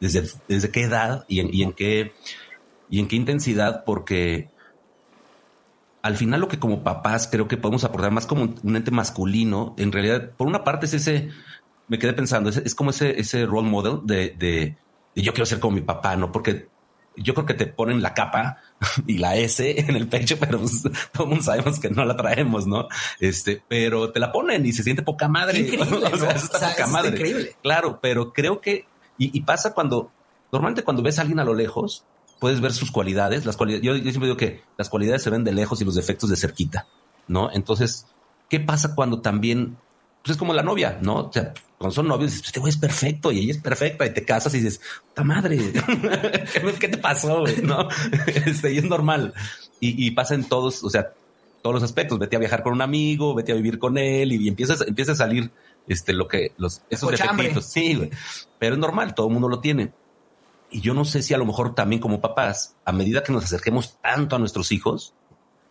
desde, 0.00 0.30
desde 0.48 0.70
qué 0.70 0.82
edad 0.82 1.24
y 1.28 1.40
en, 1.40 1.72
qué 1.72 2.12
y 2.88 3.00
en 3.00 3.08
qué 3.08 3.16
intensidad, 3.16 3.84
porque 3.84 4.48
al 6.02 6.16
final 6.16 6.40
lo 6.40 6.48
que 6.48 6.58
como 6.58 6.82
papás 6.82 7.28
creo 7.30 7.48
que 7.48 7.56
podemos 7.56 7.84
aportar 7.84 8.10
más 8.10 8.26
como 8.26 8.54
un, 8.62 8.76
ente 8.76 8.90
masculino, 8.90 9.74
en 9.76 9.92
realidad, 9.92 10.30
por 10.36 10.46
una 10.46 10.64
parte 10.64 10.86
es 10.86 10.94
ese, 10.94 11.30
me 11.88 11.98
quedé 11.98 12.14
pensando, 12.14 12.48
es, 12.48 12.74
como 12.74 12.90
ese, 12.90 13.20
ese 13.20 13.44
role 13.44 13.68
model 13.68 14.00
de, 14.04 14.34
de, 14.38 14.76
de, 15.14 15.22
yo 15.22 15.32
quiero 15.32 15.46
ser 15.46 15.60
como 15.60 15.76
mi 15.76 15.82
papá, 15.82 16.16
¿no? 16.16 16.32
Porque 16.32 16.68
yo 17.16 17.34
creo 17.34 17.46
que 17.46 17.54
te 17.54 17.66
ponen 17.66 18.02
la 18.02 18.14
capa 18.14 18.58
y 19.06 19.18
la 19.18 19.36
S 19.36 19.80
en 19.80 19.96
el 19.96 20.08
pecho, 20.08 20.36
pero 20.40 20.58
pues, 20.58 20.82
todo 21.12 21.24
el 21.24 21.28
mundo 21.28 21.44
sabemos 21.44 21.78
que 21.78 21.90
no 21.90 22.04
la 22.04 22.16
traemos, 22.16 22.66
¿no? 22.66 22.88
Este, 23.20 23.62
pero 23.66 24.10
te 24.12 24.20
la 24.20 24.32
ponen 24.32 24.64
y 24.66 24.72
se 24.72 24.82
siente 24.82 25.02
poca 25.02 25.28
madre. 25.28 25.58
Increíble, 25.60 26.10
o 26.12 26.16
sea, 26.18 26.34
poca 26.34 26.86
madre. 26.86 27.10
Increíble. 27.10 27.56
Claro, 27.62 27.98
pero 28.00 28.32
creo 28.32 28.60
que, 28.60 28.86
y, 29.18 29.40
pasa 29.42 29.74
cuando, 29.74 30.10
normalmente 30.52 30.82
cuando 30.82 31.02
ves 31.02 31.18
a 31.18 31.22
alguien 31.22 31.40
a 31.40 31.44
lo 31.44 31.54
lejos, 31.54 32.04
puedes 32.40 32.60
ver 32.60 32.72
sus 32.72 32.90
cualidades. 32.90 33.46
Las 33.46 33.56
cualidades, 33.56 33.84
yo, 33.84 33.94
yo 33.96 34.10
siempre 34.10 34.26
digo 34.26 34.36
que 34.36 34.62
las 34.76 34.88
cualidades 34.88 35.22
se 35.22 35.30
ven 35.30 35.44
de 35.44 35.52
lejos 35.52 35.80
y 35.80 35.84
los 35.84 35.94
defectos 35.94 36.30
de 36.30 36.36
cerquita, 36.36 36.86
¿no? 37.28 37.50
Entonces, 37.52 38.06
¿qué 38.48 38.60
pasa 38.60 38.94
cuando 38.94 39.20
también 39.20 39.76
pues 40.24 40.36
es 40.36 40.38
como 40.38 40.54
la 40.54 40.62
novia, 40.62 40.98
¿no? 41.02 41.26
O 41.26 41.30
sea, 41.30 41.52
cuando 41.76 41.94
son 41.94 42.08
novios, 42.08 42.36
este 42.36 42.58
güey 42.58 42.70
es 42.70 42.78
perfecto 42.78 43.30
y 43.30 43.40
ella 43.40 43.52
es 43.52 43.58
perfecta 43.58 44.06
y 44.06 44.14
te 44.14 44.24
casas 44.24 44.54
y 44.54 44.60
dices, 44.60 44.80
¡ta 45.12 45.22
madre! 45.22 45.58
¿Qué 46.80 46.88
te 46.88 46.96
pasó? 46.96 47.44
¿No? 47.62 47.88
Este, 48.46 48.72
y 48.72 48.78
es 48.78 48.84
normal. 48.84 49.34
Y, 49.80 50.10
pasa 50.12 50.34
en 50.34 50.44
todos, 50.44 50.82
o 50.82 50.88
sea, 50.88 51.12
todos 51.60 51.74
los 51.74 51.82
aspectos. 51.82 52.18
Vete 52.18 52.36
a 52.36 52.38
viajar 52.38 52.62
con 52.62 52.72
un 52.72 52.80
amigo, 52.80 53.34
vete 53.34 53.52
a 53.52 53.54
vivir 53.54 53.78
con 53.78 53.98
él 53.98 54.32
y, 54.32 54.48
empiezas, 54.48 54.80
empieza 54.80 55.12
a 55.12 55.16
salir 55.16 55.50
este, 55.86 56.14
lo 56.14 56.26
que, 56.26 56.52
los, 56.56 56.80
esos 56.88 57.10
defectitos. 57.10 57.66
Sí, 57.66 57.94
güey. 57.94 58.10
Pero 58.58 58.76
es 58.76 58.80
normal, 58.80 59.14
todo 59.14 59.26
el 59.26 59.32
mundo 59.34 59.50
lo 59.50 59.60
tiene. 59.60 59.92
Y 60.70 60.80
yo 60.80 60.94
no 60.94 61.04
sé 61.04 61.22
si 61.22 61.34
a 61.34 61.38
lo 61.38 61.44
mejor 61.44 61.74
también 61.74 62.00
como 62.00 62.22
papás, 62.22 62.76
a 62.86 62.92
medida 62.92 63.22
que 63.22 63.32
nos 63.32 63.44
acerquemos 63.44 63.98
tanto 64.00 64.36
a 64.36 64.38
nuestros 64.38 64.72
hijos, 64.72 65.12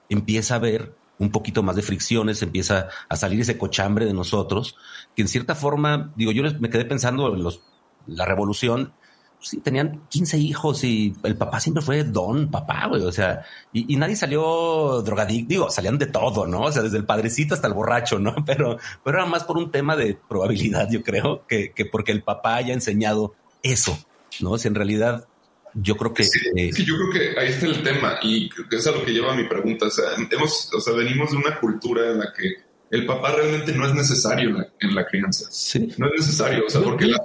empieza 0.10 0.54
a 0.54 0.60
ver 0.60 0.94
un 1.20 1.32
poquito 1.32 1.64
más 1.64 1.76
de 1.76 1.82
fricciones, 1.82 2.42
empieza 2.42 2.88
a 3.10 3.16
salir 3.16 3.42
ese 3.42 3.58
cochambre 3.58 4.06
de 4.06 4.14
nosotros, 4.14 4.76
que 5.16 5.22
en 5.22 5.28
cierta 5.28 5.56
forma, 5.56 6.12
digo, 6.16 6.32
yo 6.32 6.44
me 6.60 6.70
quedé 6.70 6.86
pensando 6.86 7.34
en 7.34 7.44
los, 7.44 7.62
la 8.08 8.26
revolución, 8.26 8.94
sí, 9.40 9.60
tenían 9.60 10.02
15 10.10 10.38
hijos 10.38 10.84
y 10.84 11.16
el 11.24 11.38
papá 11.38 11.60
siempre 11.60 11.84
fue 11.84 12.04
don 12.04 12.50
papá, 12.50 12.88
güey, 12.88 13.04
o 13.04 13.12
sea, 13.12 13.44
y, 13.72 13.96
nadie 13.96 14.16
salió 14.16 15.02
drogadicto, 15.02 15.50
digo, 15.50 15.70
salían 15.70 15.98
de 15.98 16.08
todo, 16.08 16.48
¿no? 16.48 16.64
O 16.64 16.72
sea, 16.72 16.82
desde 16.82 16.98
el 16.98 17.06
padrecito 17.06 17.54
hasta 17.54 17.68
el 17.68 17.74
borracho, 17.74 18.20
¿no? 18.20 18.36
Pero, 18.46 18.78
pero 19.04 19.20
era 19.20 19.28
más 19.28 19.44
por 19.44 19.58
un 19.58 19.72
tema 19.72 19.96
de 19.96 20.18
probabilidad, 20.28 20.90
yo 20.92 21.04
creo, 21.04 21.46
que, 21.48 21.72
que 21.74 21.86
porque 21.86 22.12
el 22.12 22.24
papá 22.24 22.56
haya 22.56 22.74
enseñado 22.74 23.34
eso, 23.62 23.98
¿no? 24.42 24.58
Sea, 24.58 24.70
en 24.70 24.76
realidad 24.76 25.28
yo 25.74 25.96
creo 25.98 26.14
que... 26.14 26.24
Eh, 26.24 26.72
sí, 26.74 26.86
yo 26.86 26.96
creo 26.96 27.10
que 27.12 27.40
ahí 27.40 27.50
está 27.50 27.66
el 27.66 27.84
tema 27.84 28.20
y 28.22 28.50
que 28.50 28.76
es 28.76 28.88
a 28.88 28.92
lo 28.92 29.04
que 29.04 29.12
lleva 29.12 29.36
mi 29.36 29.46
pregunta. 29.46 29.88
O 29.88 29.90
sea, 29.90 30.06
hemos, 30.30 30.72
o 30.74 30.80
sea, 30.80 30.94
venimos 30.94 31.32
de 31.32 31.38
una 31.38 31.60
cultura 31.60 32.12
en 32.12 32.20
la 32.20 32.34
que 32.34 32.56
el 32.92 33.06
papá 33.06 33.32
realmente 33.32 33.74
no 33.74 33.88
es 33.88 33.94
necesario 33.94 34.68
en 34.80 34.96
la, 34.96 35.06
crianza. 35.06 35.48
Sí. 35.50 35.92
No 35.98 36.08
es 36.08 36.14
necesario, 36.20 36.66
o 36.68 36.70
sea, 36.70 36.82
porque, 36.82 37.08
la, 37.08 37.18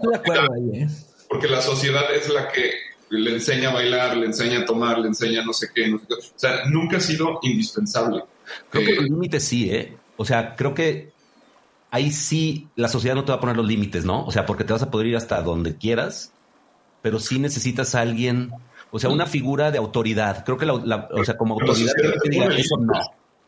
¿eh? 0.73 0.89
porque 1.29 1.47
la 1.47 1.61
sociedad 1.61 2.05
es 2.15 2.31
la 2.31 2.49
que 2.49 2.71
le 3.11 3.35
enseña 3.35 3.71
a 3.71 3.75
bailar, 3.75 4.17
le 4.17 4.27
enseña 4.27 4.61
a 4.61 4.65
tomar, 4.65 4.99
le 4.99 5.09
enseña 5.09 5.45
no 5.45 5.53
sé 5.53 5.69
qué, 5.75 5.89
no 5.89 5.99
sé 5.99 6.07
qué. 6.09 6.15
O 6.15 6.39
sea, 6.39 6.65
nunca 6.71 6.97
ha 6.97 7.01
sido 7.01 7.39
indispensable. 7.43 8.25
Creo 8.71 8.85
que 8.85 8.93
eh, 8.93 8.97
los 8.97 9.05
límites 9.05 9.45
sí, 9.45 9.71
¿eh? 9.71 9.95
O 10.17 10.25
sea, 10.25 10.57
creo 10.57 10.75
que 10.75 11.11
ahí 11.91 12.11
sí 12.13 12.69
la 12.77 12.89
sociedad 12.89 13.15
no 13.15 13.25
te 13.25 13.33
va 13.33 13.37
a 13.37 13.41
poner 13.41 13.57
los 13.57 13.67
límites, 13.67 14.07
¿no? 14.07 14.25
O 14.25 14.31
sea, 14.31 14.47
porque 14.47 14.65
te 14.65 14.73
vas 14.73 14.83
a 14.83 14.91
poder 14.91 15.09
ir 15.09 15.17
hasta 15.17 15.43
donde 15.43 15.77
quieras 15.77 16.33
pero 17.03 17.19
sí 17.19 17.39
necesitas 17.39 17.95
a 17.95 18.01
alguien, 18.01 18.51
o 18.91 18.99
sea, 18.99 19.11
una 19.11 19.27
figura 19.27 19.71
de 19.71 19.79
autoridad. 19.79 20.45
Creo 20.45 20.57
que 20.57 20.67
la, 20.67 20.75
o 20.75 21.25
sea, 21.25 21.37
como 21.37 21.55
autoridad 21.55 21.95
eso 22.57 22.77
no. 22.79 22.93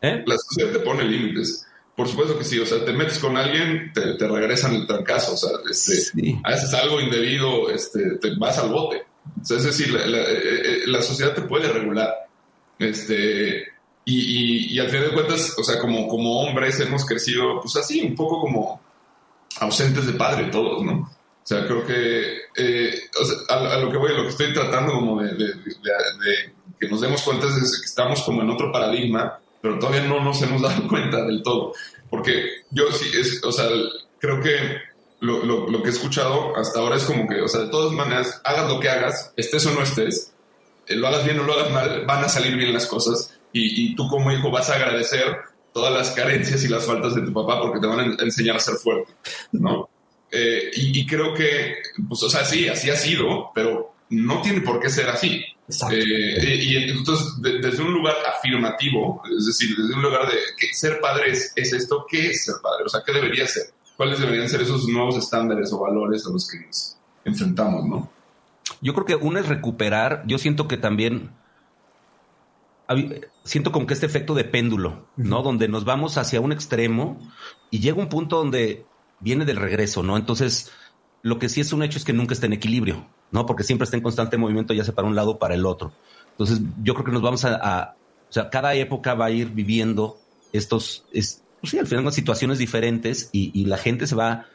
¿Eh? 0.01 0.23
La 0.25 0.37
sociedad 0.37 0.71
te 0.71 0.79
pone 0.79 1.03
límites. 1.03 1.65
Por 1.95 2.07
supuesto 2.07 2.37
que 2.37 2.43
sí, 2.43 2.57
o 2.57 2.65
sea, 2.65 2.83
te 2.83 2.93
metes 2.93 3.19
con 3.19 3.37
alguien, 3.37 3.91
te, 3.93 4.15
te 4.15 4.27
regresan 4.27 4.73
el 4.73 4.87
trancazo, 4.87 5.33
o 5.33 5.37
sea, 5.37 5.51
este, 5.69 6.39
haces 6.43 6.73
algo 6.73 6.99
indebido, 6.99 7.69
este, 7.69 8.17
te 8.17 8.35
vas 8.37 8.57
al 8.57 8.69
bote. 8.69 9.03
O 9.39 9.45
sea, 9.45 9.57
es 9.57 9.65
decir, 9.65 9.91
la, 9.91 9.99
eh, 9.99 10.25
eh, 10.25 10.79
la, 10.87 11.01
sociedad 11.01 11.35
te 11.35 11.41
puede 11.41 11.71
regular. 11.71 12.11
Este, 12.79 13.65
y, 14.05 14.73
y, 14.73 14.79
al 14.79 14.89
final 14.89 15.09
de 15.09 15.13
cuentas, 15.13 15.55
o 15.59 15.63
sea, 15.63 15.79
como, 15.79 16.07
como 16.07 16.41
hombres 16.41 16.79
hemos 16.79 17.05
crecido, 17.05 17.61
pues 17.61 17.75
así, 17.75 18.01
un 18.01 18.15
poco 18.15 18.41
como 18.41 18.81
ausentes 19.59 20.07
de 20.07 20.13
padre 20.13 20.45
todos, 20.45 20.83
¿no? 20.83 21.07
O 21.51 21.53
sea, 21.53 21.67
creo 21.67 21.85
que 21.85 22.43
eh, 22.55 22.93
a, 23.49 23.77
lo 23.77 23.91
que 23.91 23.97
voy, 23.97 24.15
lo 24.15 24.23
que 24.23 24.29
estoy 24.29 24.53
tratando 24.53 24.93
como 24.93 25.21
de, 25.21 25.35
que 26.79 26.87
nos 26.87 27.01
demos 27.01 27.21
cuenta 27.23 27.47
es 27.47 27.77
que 27.77 27.85
estamos 27.85 28.21
como 28.21 28.41
en 28.41 28.49
otro 28.51 28.71
paradigma, 28.71 29.37
pero 29.61 29.77
todavía 29.77 30.03
no 30.03 30.23
nos 30.23 30.41
hemos 30.43 30.61
dado 30.61 30.87
cuenta 30.87 31.25
del 31.25 31.43
todo. 31.43 31.73
Porque 32.09 32.63
yo 32.69 32.89
sí, 32.93 33.11
es, 33.19 33.43
o 33.43 33.51
sea, 33.51 33.67
creo 34.17 34.41
que 34.41 34.77
lo, 35.19 35.43
lo, 35.43 35.83
que 35.83 35.89
he 35.89 35.91
escuchado 35.91 36.55
hasta 36.55 36.79
ahora 36.79 36.95
es 36.95 37.03
como 37.03 37.27
que, 37.27 37.41
o 37.41 37.49
sea, 37.49 37.63
de 37.63 37.69
todas 37.69 37.91
maneras, 37.91 38.39
hagas 38.45 38.69
lo 38.69 38.79
que 38.79 38.87
hagas, 38.87 39.33
estés 39.35 39.65
o 39.65 39.71
no 39.71 39.83
estés, 39.83 40.31
eh, 40.87 40.95
lo 40.95 41.09
hagas 41.09 41.25
bien 41.25 41.37
o 41.37 41.43
lo 41.43 41.51
hagas 41.51 41.71
mal, 41.71 42.05
van 42.05 42.23
a 42.23 42.29
salir 42.29 42.55
bien 42.55 42.71
las 42.71 42.87
cosas 42.87 43.37
y, 43.51 43.87
y 43.91 43.95
tú 43.95 44.07
como 44.07 44.31
hijo 44.31 44.51
vas 44.51 44.69
a 44.69 44.75
agradecer 44.75 45.35
todas 45.73 45.93
las 45.93 46.11
carencias 46.11 46.63
y 46.63 46.69
las 46.69 46.85
faltas 46.85 47.13
de 47.13 47.23
tu 47.23 47.33
papá 47.33 47.59
porque 47.61 47.81
te 47.81 47.87
van 47.87 47.99
a 47.99 48.23
enseñar 48.23 48.55
a 48.55 48.59
ser 48.59 48.75
fuerte, 48.75 49.11
¿no? 49.51 49.90
Eh, 50.31 50.71
y, 50.73 51.05
creo 51.05 51.33
que, 51.33 51.75
pues, 52.07 52.23
o 52.23 52.29
sea, 52.29 52.45
sí, 52.45 52.67
así 52.67 52.89
ha 52.89 52.95
sido, 52.95 53.51
pero 53.53 53.95
no 54.09 54.41
tiene 54.41 54.61
por 54.61 54.79
qué 54.79 54.89
ser 54.89 55.09
así. 55.09 55.43
Eh, 55.91 56.55
y, 56.55 56.75
entonces, 56.77 57.33
desde 57.41 57.83
un 57.83 57.93
lugar 57.93 58.15
afirmativo, 58.25 59.21
es 59.37 59.45
decir, 59.45 59.75
desde 59.75 59.93
un 59.93 60.01
lugar 60.01 60.27
de 60.27 60.37
que 60.57 60.73
ser 60.73 60.99
padre 61.01 61.31
es, 61.31 61.53
esto, 61.55 62.05
¿qué 62.09 62.29
es 62.29 62.45
ser 62.45 62.55
padre? 62.63 62.85
O 62.85 62.89
sea, 62.89 63.01
¿qué 63.05 63.11
debería 63.11 63.45
ser? 63.45 63.73
¿Cuáles 63.97 64.19
deberían 64.19 64.47
ser 64.47 64.61
esos 64.61 64.87
nuevos 64.87 65.17
estándares 65.17 65.71
o 65.73 65.79
valores 65.79 66.25
a 66.25 66.29
los 66.29 66.47
que 66.47 66.59
nos 66.59 66.97
enfrentamos, 67.25 67.85
no? 67.85 68.11
Yo 68.81 68.93
creo 68.93 69.05
que 69.05 69.15
uno 69.15 69.37
es 69.39 69.47
recuperar, 69.47 70.23
yo 70.25 70.37
siento 70.37 70.67
que 70.67 70.77
también 70.77 71.31
siento 73.43 73.71
como 73.71 73.87
que 73.87 73.93
este 73.93 74.05
efecto 74.05 74.33
de 74.33 74.43
péndulo, 74.43 75.07
¿no? 75.15 75.43
Donde 75.43 75.67
nos 75.67 75.85
vamos 75.85 76.17
hacia 76.17 76.41
un 76.41 76.51
extremo 76.51 77.19
y 77.69 77.79
llega 77.79 77.99
un 77.99 78.09
punto 78.09 78.37
donde 78.37 78.85
viene 79.21 79.45
del 79.45 79.57
regreso, 79.57 80.03
¿no? 80.03 80.17
Entonces, 80.17 80.71
lo 81.21 81.39
que 81.39 81.49
sí 81.49 81.61
es 81.61 81.71
un 81.71 81.83
hecho 81.83 81.97
es 81.97 82.03
que 82.03 82.13
nunca 82.13 82.33
está 82.33 82.47
en 82.47 82.53
equilibrio, 82.53 83.07
¿no? 83.31 83.45
Porque 83.45 83.63
siempre 83.63 83.85
está 83.85 83.97
en 83.97 84.03
constante 84.03 84.37
movimiento, 84.37 84.73
ya 84.73 84.83
sea 84.83 84.95
para 84.95 85.07
un 85.07 85.15
lado 85.15 85.31
o 85.31 85.39
para 85.39 85.55
el 85.55 85.65
otro. 85.65 85.93
Entonces, 86.31 86.59
yo 86.83 86.93
creo 86.93 87.05
que 87.05 87.11
nos 87.11 87.21
vamos 87.21 87.45
a, 87.45 87.95
o 88.29 88.33
sea, 88.33 88.49
cada 88.49 88.73
época 88.75 89.13
va 89.13 89.25
a 89.25 89.31
ir 89.31 89.49
viviendo 89.49 90.17
estos, 90.51 91.05
es, 91.11 91.43
pues 91.59 91.71
sí, 91.71 91.79
al 91.79 91.87
final, 91.87 92.11
situaciones 92.11 92.57
diferentes 92.57 93.29
y, 93.31 93.65
la 93.65 93.77
gente 93.77 94.07
se 94.07 94.15
va, 94.15 94.47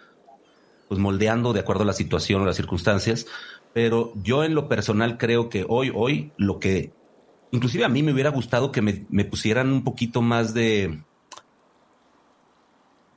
pues, 0.89 1.01
moldeando 1.01 1.53
de 1.53 1.61
acuerdo 1.61 1.83
a 1.83 1.87
la 1.87 1.93
situación 1.93 2.43
o 2.43 2.47
las 2.47 2.57
circunstancias. 2.57 3.27
Pero 3.73 4.13
yo 4.23 4.43
en 4.43 4.55
lo 4.55 4.69
personal 4.69 5.19
creo 5.19 5.49
que 5.49 5.65
hoy, 5.69 5.93
hoy, 5.95 6.33
lo 6.37 6.59
que, 6.59 6.93
inclusive 7.53 7.85
a 7.85 7.89
mí 7.89 8.03
me 8.03 8.13
hubiera 8.13 8.31
gustado 8.31 8.73
que 8.73 8.83
me, 8.83 9.07
me 9.11 9.25
pusieran 9.25 9.71
un 9.71 9.85
poquito 9.85 10.23
más 10.23 10.55
de, 10.55 11.01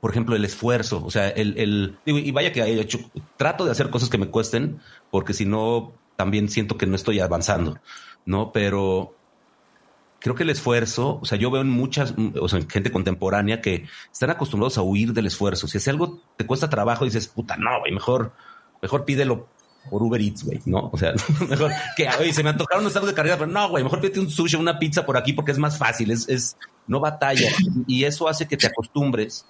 por 0.00 0.10
ejemplo, 0.10 0.34
el 0.34 0.44
esfuerzo, 0.44 1.04
o 1.04 1.10
sea, 1.10 1.28
el, 1.28 1.58
el 1.58 1.98
y 2.06 2.30
vaya 2.30 2.52
que 2.52 2.62
haya 2.62 2.80
hecho, 2.80 2.98
trato 3.36 3.64
de 3.64 3.70
hacer 3.70 3.90
cosas 3.90 4.08
que 4.08 4.18
me 4.18 4.30
cuesten, 4.30 4.80
porque 5.10 5.34
si 5.34 5.44
no, 5.44 5.92
también 6.16 6.48
siento 6.48 6.78
que 6.78 6.86
no 6.86 6.96
estoy 6.96 7.20
avanzando, 7.20 7.78
¿no? 8.24 8.50
Pero 8.50 9.14
creo 10.20 10.34
que 10.34 10.44
el 10.44 10.50
esfuerzo, 10.50 11.18
o 11.20 11.26
sea, 11.26 11.36
yo 11.36 11.50
veo 11.50 11.60
en 11.60 11.68
muchas, 11.68 12.14
o 12.40 12.48
sea, 12.48 12.60
en 12.60 12.68
gente 12.68 12.90
contemporánea 12.90 13.60
que 13.60 13.86
están 14.10 14.30
acostumbrados 14.30 14.78
a 14.78 14.82
huir 14.82 15.12
del 15.12 15.26
esfuerzo. 15.26 15.68
Si 15.68 15.78
hace 15.78 15.90
algo 15.90 16.20
te 16.36 16.46
cuesta 16.46 16.70
trabajo, 16.70 17.04
dices, 17.04 17.28
puta, 17.28 17.56
no, 17.56 17.80
güey, 17.80 17.92
mejor, 17.92 18.32
mejor 18.80 19.04
pídelo 19.04 19.48
por 19.90 20.02
Uber 20.02 20.20
Eats, 20.20 20.44
güey, 20.44 20.60
¿no? 20.64 20.88
O 20.92 20.98
sea, 20.98 21.12
mejor 21.48 21.72
que, 21.94 22.08
oye, 22.20 22.32
se 22.32 22.42
me 22.42 22.50
antojaron 22.50 22.84
unos 22.84 22.94
tacos 22.94 23.08
de 23.08 23.14
carrera, 23.14 23.36
pero 23.36 23.50
no, 23.50 23.68
güey, 23.68 23.84
mejor 23.84 24.00
pídete 24.00 24.20
un 24.20 24.30
sushi, 24.30 24.56
una 24.56 24.78
pizza 24.78 25.04
por 25.04 25.18
aquí 25.18 25.34
porque 25.34 25.52
es 25.52 25.58
más 25.58 25.76
fácil, 25.76 26.10
es, 26.10 26.26
es 26.28 26.56
no 26.86 27.00
batalla. 27.00 27.50
Y 27.86 28.04
eso 28.04 28.28
hace 28.28 28.46
que 28.48 28.56
te 28.56 28.66
acostumbres 28.66 29.46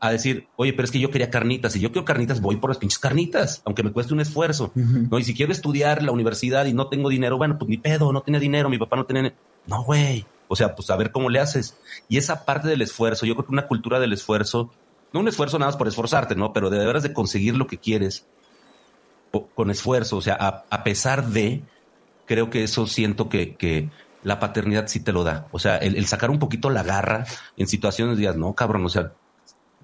a 0.00 0.10
decir, 0.10 0.48
oye, 0.56 0.72
pero 0.72 0.84
es 0.84 0.90
que 0.90 0.98
yo 0.98 1.10
quería 1.10 1.30
carnitas 1.30 1.76
y 1.76 1.80
yo 1.80 1.92
quiero 1.92 2.04
carnitas, 2.04 2.40
voy 2.40 2.56
por 2.56 2.70
las 2.70 2.78
pinches 2.78 2.98
carnitas, 2.98 3.62
aunque 3.64 3.84
me 3.84 3.92
cueste 3.92 4.12
un 4.12 4.20
esfuerzo. 4.20 4.72
No, 4.74 5.18
y 5.18 5.24
si 5.24 5.32
quiero 5.32 5.52
estudiar 5.52 6.02
la 6.02 6.10
universidad 6.10 6.66
y 6.66 6.72
no 6.72 6.88
tengo 6.88 7.08
dinero, 7.08 7.38
bueno, 7.38 7.56
pues 7.56 7.68
mi 7.68 7.78
pedo, 7.78 8.12
no 8.12 8.22
tenía 8.22 8.40
dinero, 8.40 8.68
mi 8.68 8.78
papá 8.78 8.96
no 8.96 9.06
tenía. 9.06 9.32
No, 9.68 9.84
güey. 9.84 10.26
O 10.48 10.56
sea, 10.56 10.74
pues 10.74 10.90
a 10.90 10.96
ver 10.96 11.12
cómo 11.12 11.30
le 11.30 11.38
haces. 11.38 11.76
Y 12.08 12.16
esa 12.16 12.44
parte 12.44 12.68
del 12.68 12.82
esfuerzo, 12.82 13.26
yo 13.26 13.34
creo 13.34 13.46
que 13.46 13.52
una 13.52 13.68
cultura 13.68 14.00
del 14.00 14.12
esfuerzo, 14.12 14.72
no 15.12 15.20
un 15.20 15.28
esfuerzo 15.28 15.58
nada 15.58 15.70
más 15.70 15.78
por 15.78 15.86
esforzarte, 15.86 16.34
¿no? 16.34 16.52
Pero 16.52 16.68
de 16.68 16.84
veras 16.84 17.04
de 17.04 17.12
conseguir 17.12 17.56
lo 17.56 17.68
que 17.68 17.78
quieres 17.78 18.26
con 19.54 19.70
esfuerzo, 19.70 20.18
o 20.18 20.20
sea, 20.20 20.34
a, 20.34 20.84
pesar 20.84 21.28
de, 21.28 21.62
creo 22.26 22.50
que 22.50 22.64
eso 22.64 22.86
siento 22.86 23.28
que, 23.28 23.54
que 23.54 23.88
la 24.22 24.40
paternidad 24.40 24.88
sí 24.88 25.00
te 25.00 25.12
lo 25.12 25.24
da. 25.24 25.46
O 25.52 25.58
sea, 25.58 25.78
el, 25.78 25.96
el 25.96 26.06
sacar 26.06 26.30
un 26.30 26.38
poquito 26.38 26.70
la 26.70 26.82
garra 26.82 27.24
en 27.56 27.66
situaciones 27.66 28.16
de 28.16 28.22
días, 28.22 28.36
no, 28.36 28.52
cabrón, 28.54 28.84
o 28.84 28.88
sea, 28.90 29.12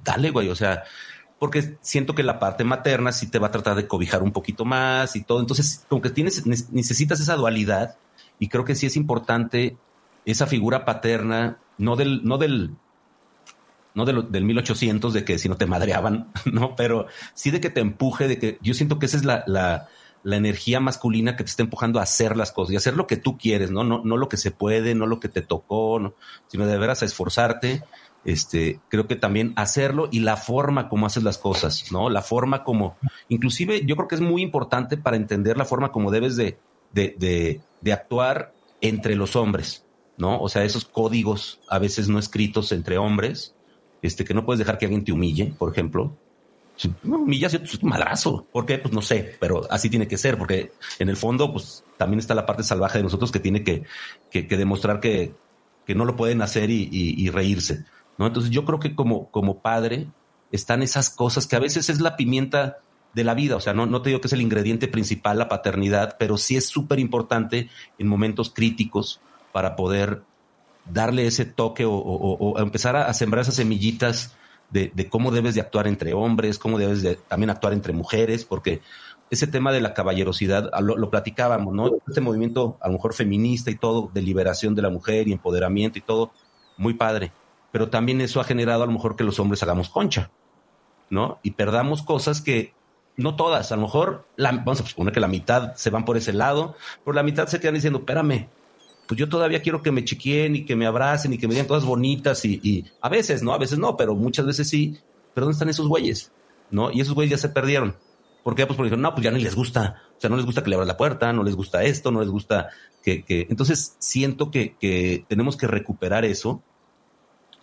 dale, 0.09 0.31
güey, 0.31 0.49
o 0.49 0.55
sea, 0.55 0.85
porque 1.38 1.77
siento 1.83 2.14
que 2.14 2.23
la 2.23 2.38
parte 2.38 2.64
materna 2.64 3.12
sí 3.12 3.31
te 3.31 3.38
va 3.38 3.49
a 3.49 3.51
tratar 3.51 3.77
de 3.77 3.87
cobijar 3.87 4.23
un 4.23 4.33
poquito 4.33 4.64
más 4.64 5.14
y 5.16 5.23
todo. 5.23 5.40
Entonces, 5.40 5.85
como 5.88 6.01
que 6.01 6.11
tienes, 6.11 6.47
necesitas 6.47 7.21
esa 7.21 7.37
dualidad 7.37 7.97
y 8.38 8.49
creo 8.49 8.64
que 8.64 8.75
sí 8.75 8.87
es 8.87 8.97
importante 8.97 9.77
esa 10.25 10.47
figura 10.47 10.85
paterna, 10.85 11.59
no 11.77 11.97
del, 11.97 12.25
no 12.25 12.38
del, 12.38 12.75
no 13.94 14.05
del 14.05 14.44
1800 14.44 15.12
de 15.12 15.25
que 15.25 15.38
si 15.38 15.49
no 15.49 15.57
te 15.57 15.66
madreaban, 15.66 16.31
no, 16.47 16.75
pero 16.75 17.07
sí 17.35 17.51
de 17.51 17.61
que 17.61 17.71
te 17.71 17.81
empuje, 17.81 18.29
de 18.29 18.38
que 18.38 18.59
yo 18.62 18.75
siento 18.75 18.99
que 18.99 19.07
esa 19.07 19.18
es 19.18 19.25
la, 19.25 19.44
la, 19.47 19.88
la 20.23 20.37
energía 20.37 20.81
masculina 20.81 21.37
que 21.37 21.44
te 21.44 21.51
está 21.51 21.62
empujando 21.62 22.01
a 22.01 22.03
hacer 22.03 22.37
las 22.37 22.53
cosas 22.53 22.73
y 22.73 22.77
hacer 22.77 22.97
lo 22.97 23.07
que 23.07 23.16
tú 23.16 23.38
quieres, 23.38 23.71
no, 23.71 23.85
no, 23.85 24.03
no 24.05 24.16
lo 24.16 24.29
que 24.29 24.37
se 24.37 24.51
puede, 24.51 24.94
no 24.94 25.07
lo 25.07 25.21
que 25.21 25.29
te 25.29 25.42
tocó, 25.42 26.01
no, 26.01 26.14
sino 26.49 26.66
de 26.66 26.79
veras 26.79 27.03
a 27.03 27.07
esforzarte 27.07 27.85
este, 28.29 28.81
creo 28.88 29.07
que 29.07 29.17
también 29.17 29.55
hacerlo 29.57 30.11
y 30.12 30.21
la 30.21 30.37
forma 30.37 30.91
como 30.91 31.07
haces 31.07 31.23
las 31.23 31.38
cosas, 31.38 31.91
¿no? 31.91 32.11
La 32.11 32.21
forma 32.21 32.62
como, 32.62 32.99
inclusive 33.31 33.87
yo 33.87 33.97
creo 33.97 34.07
que 34.07 34.17
es 34.17 34.21
muy 34.21 34.43
importante 34.43 34.99
para 34.99 35.17
entender 35.17 35.57
la 35.57 35.64
forma 35.64 35.93
como 35.93 36.11
debes 36.11 36.37
de, 36.37 36.59
de, 36.93 37.62
de, 37.81 37.93
actuar 37.93 38.53
entre 38.83 39.17
los 39.17 39.35
hombres, 39.35 39.87
¿no? 40.19 40.38
O 40.41 40.51
sea, 40.51 40.64
esos 40.64 40.85
códigos 40.85 41.61
a 41.69 41.79
veces 41.79 42.11
no 42.11 42.19
escritos 42.19 42.71
entre 42.73 42.99
hombres, 42.99 43.55
este, 44.03 44.27
que 44.27 44.35
no 44.35 44.45
puedes 44.45 44.59
dejar 44.59 44.77
que 44.77 44.85
alguien 44.85 45.05
te 45.05 45.12
humille, 45.12 45.55
por 45.59 45.73
ejemplo. 45.73 46.14
No, 47.03 47.17
humillas 47.17 47.55
es 47.55 47.83
un 47.83 47.88
madrazo. 47.88 48.47
¿Por 48.53 48.67
qué? 48.67 48.77
Pues 48.77 48.93
no 48.93 49.01
sé, 49.01 49.37
pero 49.41 49.67
así 49.71 49.88
tiene 49.88 50.07
que 50.07 50.19
ser, 50.19 50.37
porque 50.37 50.73
en 50.99 51.09
el 51.09 51.17
fondo, 51.17 51.51
pues 51.51 51.83
también 51.97 52.19
está 52.21 52.35
la 52.35 52.45
parte 52.45 52.62
salvaje 52.62 52.99
de 52.99 53.05
nosotros 53.05 53.33
que 53.33 53.41
tiene 53.41 53.64
que, 53.64 53.85
que, 54.31 54.45
demostrar 54.45 55.01
que, 55.01 55.35
que, 55.87 55.95
no 55.95 56.05
lo 56.05 56.14
pueden 56.14 56.43
hacer 56.43 56.71
y, 56.71 57.31
reírse. 57.31 57.87
¿No? 58.18 58.26
Entonces 58.26 58.50
yo 58.50 58.64
creo 58.64 58.81
que 58.81 58.94
como, 58.94 59.31
como 59.31 59.61
padre 59.61 60.09
están 60.52 60.83
esas 60.83 61.11
cosas 61.11 61.46
que 61.46 61.57
a 61.57 61.61
veces 61.61 61.88
es 61.88 62.00
la 62.00 62.16
pimienta 62.16 62.78
de 63.14 63.24
la 63.24 63.35
vida. 63.35 63.57
O 63.57 63.61
sea, 63.61 63.74
no, 63.74 63.87
no 63.87 64.02
te 64.02 64.11
digo 64.11 64.20
que 64.20 64.26
es 64.26 64.33
el 64.33 64.40
ingrediente 64.40 64.88
principal, 64.88 65.38
la 65.38 65.48
paternidad, 65.48 66.16
pero 66.18 66.37
sí 66.37 66.57
es 66.57 66.68
súper 66.68 66.98
importante 66.98 67.68
en 67.98 68.07
momentos 68.07 68.50
críticos 68.50 69.20
para 69.52 69.76
poder 69.76 70.22
darle 70.90 71.26
ese 71.26 71.44
toque 71.44 71.85
o, 71.87 72.54
empezar 72.59 72.96
a, 72.96 73.12
sembrar 73.12 73.42
esas 73.42 73.57
semillitas 73.57 74.35
de, 74.70 75.09
cómo 75.09 75.31
debes 75.31 75.54
de 75.54 75.61
actuar 75.61 75.87
entre 75.87 76.14
hombres, 76.14 76.59
cómo 76.59 76.78
debes 76.78 77.02
de 77.02 77.16
también 77.16 77.50
actuar 77.50 77.72
entre 77.72 77.92
mujeres, 77.92 78.44
porque 78.44 78.81
ese 79.31 79.46
tema 79.46 79.72
de 79.72 79.81
la 79.81 79.92
caballerosidad, 79.92 80.70
lo, 80.81 80.96
lo, 80.96 81.11
platicábamos, 81.11 81.74
¿no? 81.74 81.90
Este 82.07 82.22
movimiento, 82.22 82.78
a 82.81 82.88
lo 82.88 82.94
mejor 82.94 83.12
feminista 83.12 83.70
y 83.70 83.74
todo, 83.74 84.11
de 84.12 84.22
liberación 84.22 84.74
de 84.74 84.83
la 84.83 84.90
mujer 84.90 85.28
y 85.28 85.33
empoderamiento 85.33 85.98
y 85.98 86.02
todo, 86.02 86.33
muy 86.78 86.94
padre. 86.94 87.33
Pero 87.72 87.90
también 87.90 88.20
eso 88.20 88.40
ha 88.40 88.44
generado 88.44 88.83
a 88.83 88.87
lo 88.87 88.92
mejor 88.92 89.16
que 89.16 89.24
los 89.24 89.38
hombres 89.38 89.62
hagamos 89.62 89.88
concha, 89.88 90.31
¿no? 91.11 91.38
Y 91.42 91.52
perdamos 91.52 92.02
cosas 92.02 92.40
que, 92.40 92.72
no 93.16 93.37
todas, 93.37 93.72
a 93.72 93.76
lo 93.76 93.83
mejor, 93.83 94.26
vamos 94.38 94.81
a 94.81 94.87
suponer 94.87 95.12
que 95.12 95.20
la 95.20 95.28
mitad 95.28 95.74
se 95.74 95.90
van 95.90 96.04
por 96.04 96.16
ese 96.16 96.33
lado, 96.33 96.76
pero 97.04 97.14
la 97.14 97.22
mitad 97.22 97.48
se 97.48 97.61
quedan 97.61 97.74
diciendo, 97.74 97.98
espérame, 97.98 98.48
pues 99.09 99.18
yo 99.18 99.28
todavía 99.28 99.62
quiero 99.62 99.83
que 99.83 99.90
me 99.90 100.04
chiquien 100.04 100.54
y 100.54 100.64
que 100.66 100.76
me 100.76 100.87
abracen 100.87 101.33
y 101.33 101.38
que 101.38 101.48
me 101.48 101.54
digan 101.54 101.66
todas 101.66 101.85
bonitas 101.85 102.44
y, 102.44 102.85
a 103.00 103.09
veces, 103.09 103.42
¿no? 103.42 103.54
A 103.54 103.59
veces 103.59 103.78
no, 103.78 103.96
pero 103.96 104.14
muchas 104.14 104.44
veces 104.44 104.68
sí. 104.68 104.98
Pero 105.33 105.46
¿dónde 105.46 105.54
están 105.54 105.70
esos 105.70 105.88
güeyes? 105.88 106.31
¿No? 106.70 106.90
Y 106.90 107.00
esos 107.00 107.14
güeyes 107.14 107.31
ya 107.31 107.38
se 107.38 107.48
perdieron. 107.48 107.96
¿Por 108.44 108.54
qué? 108.54 108.66
Pues 108.66 108.76
porque 108.76 108.94
no, 108.94 109.14
pues 109.14 109.24
ya 109.24 109.31
ni 109.31 109.40
les 109.40 109.54
gusta. 109.54 110.02
O 110.16 110.20
sea, 110.20 110.28
no 110.28 110.37
les 110.37 110.44
gusta 110.44 110.62
que 110.62 110.68
le 110.68 110.76
abra 110.76 110.87
la 110.87 110.98
puerta, 110.98 111.33
no 111.33 111.42
les 111.42 111.57
gusta 111.57 111.83
esto, 111.85 112.11
no 112.11 112.20
les 112.20 112.28
gusta 112.28 112.68
que... 113.02 113.24
Entonces 113.48 113.96
siento 113.98 114.50
que 114.50 115.24
tenemos 115.26 115.57
que 115.57 115.66
recuperar 115.66 116.26
eso. 116.26 116.62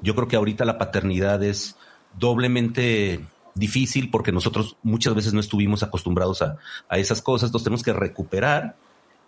Yo 0.01 0.15
creo 0.15 0.27
que 0.27 0.35
ahorita 0.35 0.65
la 0.65 0.77
paternidad 0.77 1.43
es 1.43 1.75
doblemente 2.17 3.25
difícil 3.53 4.09
porque 4.11 4.31
nosotros 4.31 4.77
muchas 4.83 5.15
veces 5.15 5.33
no 5.33 5.39
estuvimos 5.39 5.83
acostumbrados 5.83 6.41
a, 6.41 6.57
a 6.89 6.97
esas 6.97 7.21
cosas, 7.21 7.49
entonces 7.49 7.63
tenemos 7.63 7.83
que 7.83 7.93
recuperar 7.93 8.75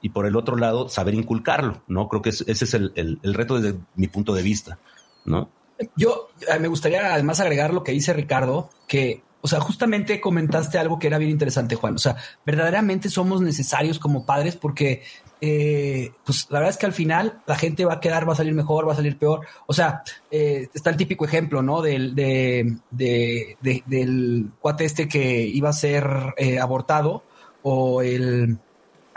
y 0.01 0.09
por 0.09 0.25
el 0.25 0.35
otro 0.35 0.57
lado 0.57 0.89
saber 0.89 1.13
inculcarlo, 1.13 1.81
¿no? 1.87 2.07
Creo 2.07 2.21
que 2.21 2.29
ese 2.29 2.51
es 2.51 2.73
el, 2.73 3.19
reto 3.23 3.59
desde 3.59 3.79
mi 3.95 4.07
punto 4.07 4.33
de 4.33 4.43
vista, 4.43 4.79
¿no? 5.25 5.49
Yo 5.95 6.29
me 6.59 6.67
gustaría 6.67 7.13
además 7.13 7.39
agregar 7.39 7.73
lo 7.73 7.83
que 7.83 7.91
dice 7.91 8.13
Ricardo, 8.13 8.69
que, 8.87 9.21
o 9.41 9.47
sea, 9.47 9.59
justamente 9.59 10.19
comentaste 10.19 10.77
algo 10.77 10.97
que 10.97 11.07
era 11.07 11.17
bien 11.17 11.31
interesante, 11.31 11.75
Juan. 11.75 11.95
O 11.95 11.99
sea, 11.99 12.15
verdaderamente 12.45 13.09
somos 13.09 13.41
necesarios 13.41 13.99
como 13.99 14.25
padres 14.25 14.55
porque, 14.55 15.03
eh, 15.41 16.11
pues 16.25 16.47
la 16.49 16.59
verdad 16.59 16.73
es 16.73 16.77
que 16.77 16.85
al 16.85 16.93
final 16.93 17.41
la 17.45 17.55
gente 17.55 17.85
va 17.85 17.93
a 17.93 17.99
quedar, 17.99 18.27
va 18.27 18.33
a 18.33 18.37
salir 18.37 18.53
mejor, 18.53 18.87
va 18.87 18.93
a 18.93 18.95
salir 18.95 19.17
peor. 19.17 19.45
O 19.65 19.73
sea, 19.73 20.03
eh, 20.31 20.67
está 20.73 20.89
el 20.89 20.97
típico 20.97 21.25
ejemplo, 21.25 21.61
¿no? 21.61 21.81
Del, 21.81 22.15
de, 22.15 22.77
del 22.91 24.49
cuate 24.59 24.85
este 24.85 25.07
que 25.07 25.41
iba 25.41 25.69
a 25.69 25.73
ser 25.73 26.35
abortado 26.59 27.23
o 27.63 28.01
el 28.01 28.57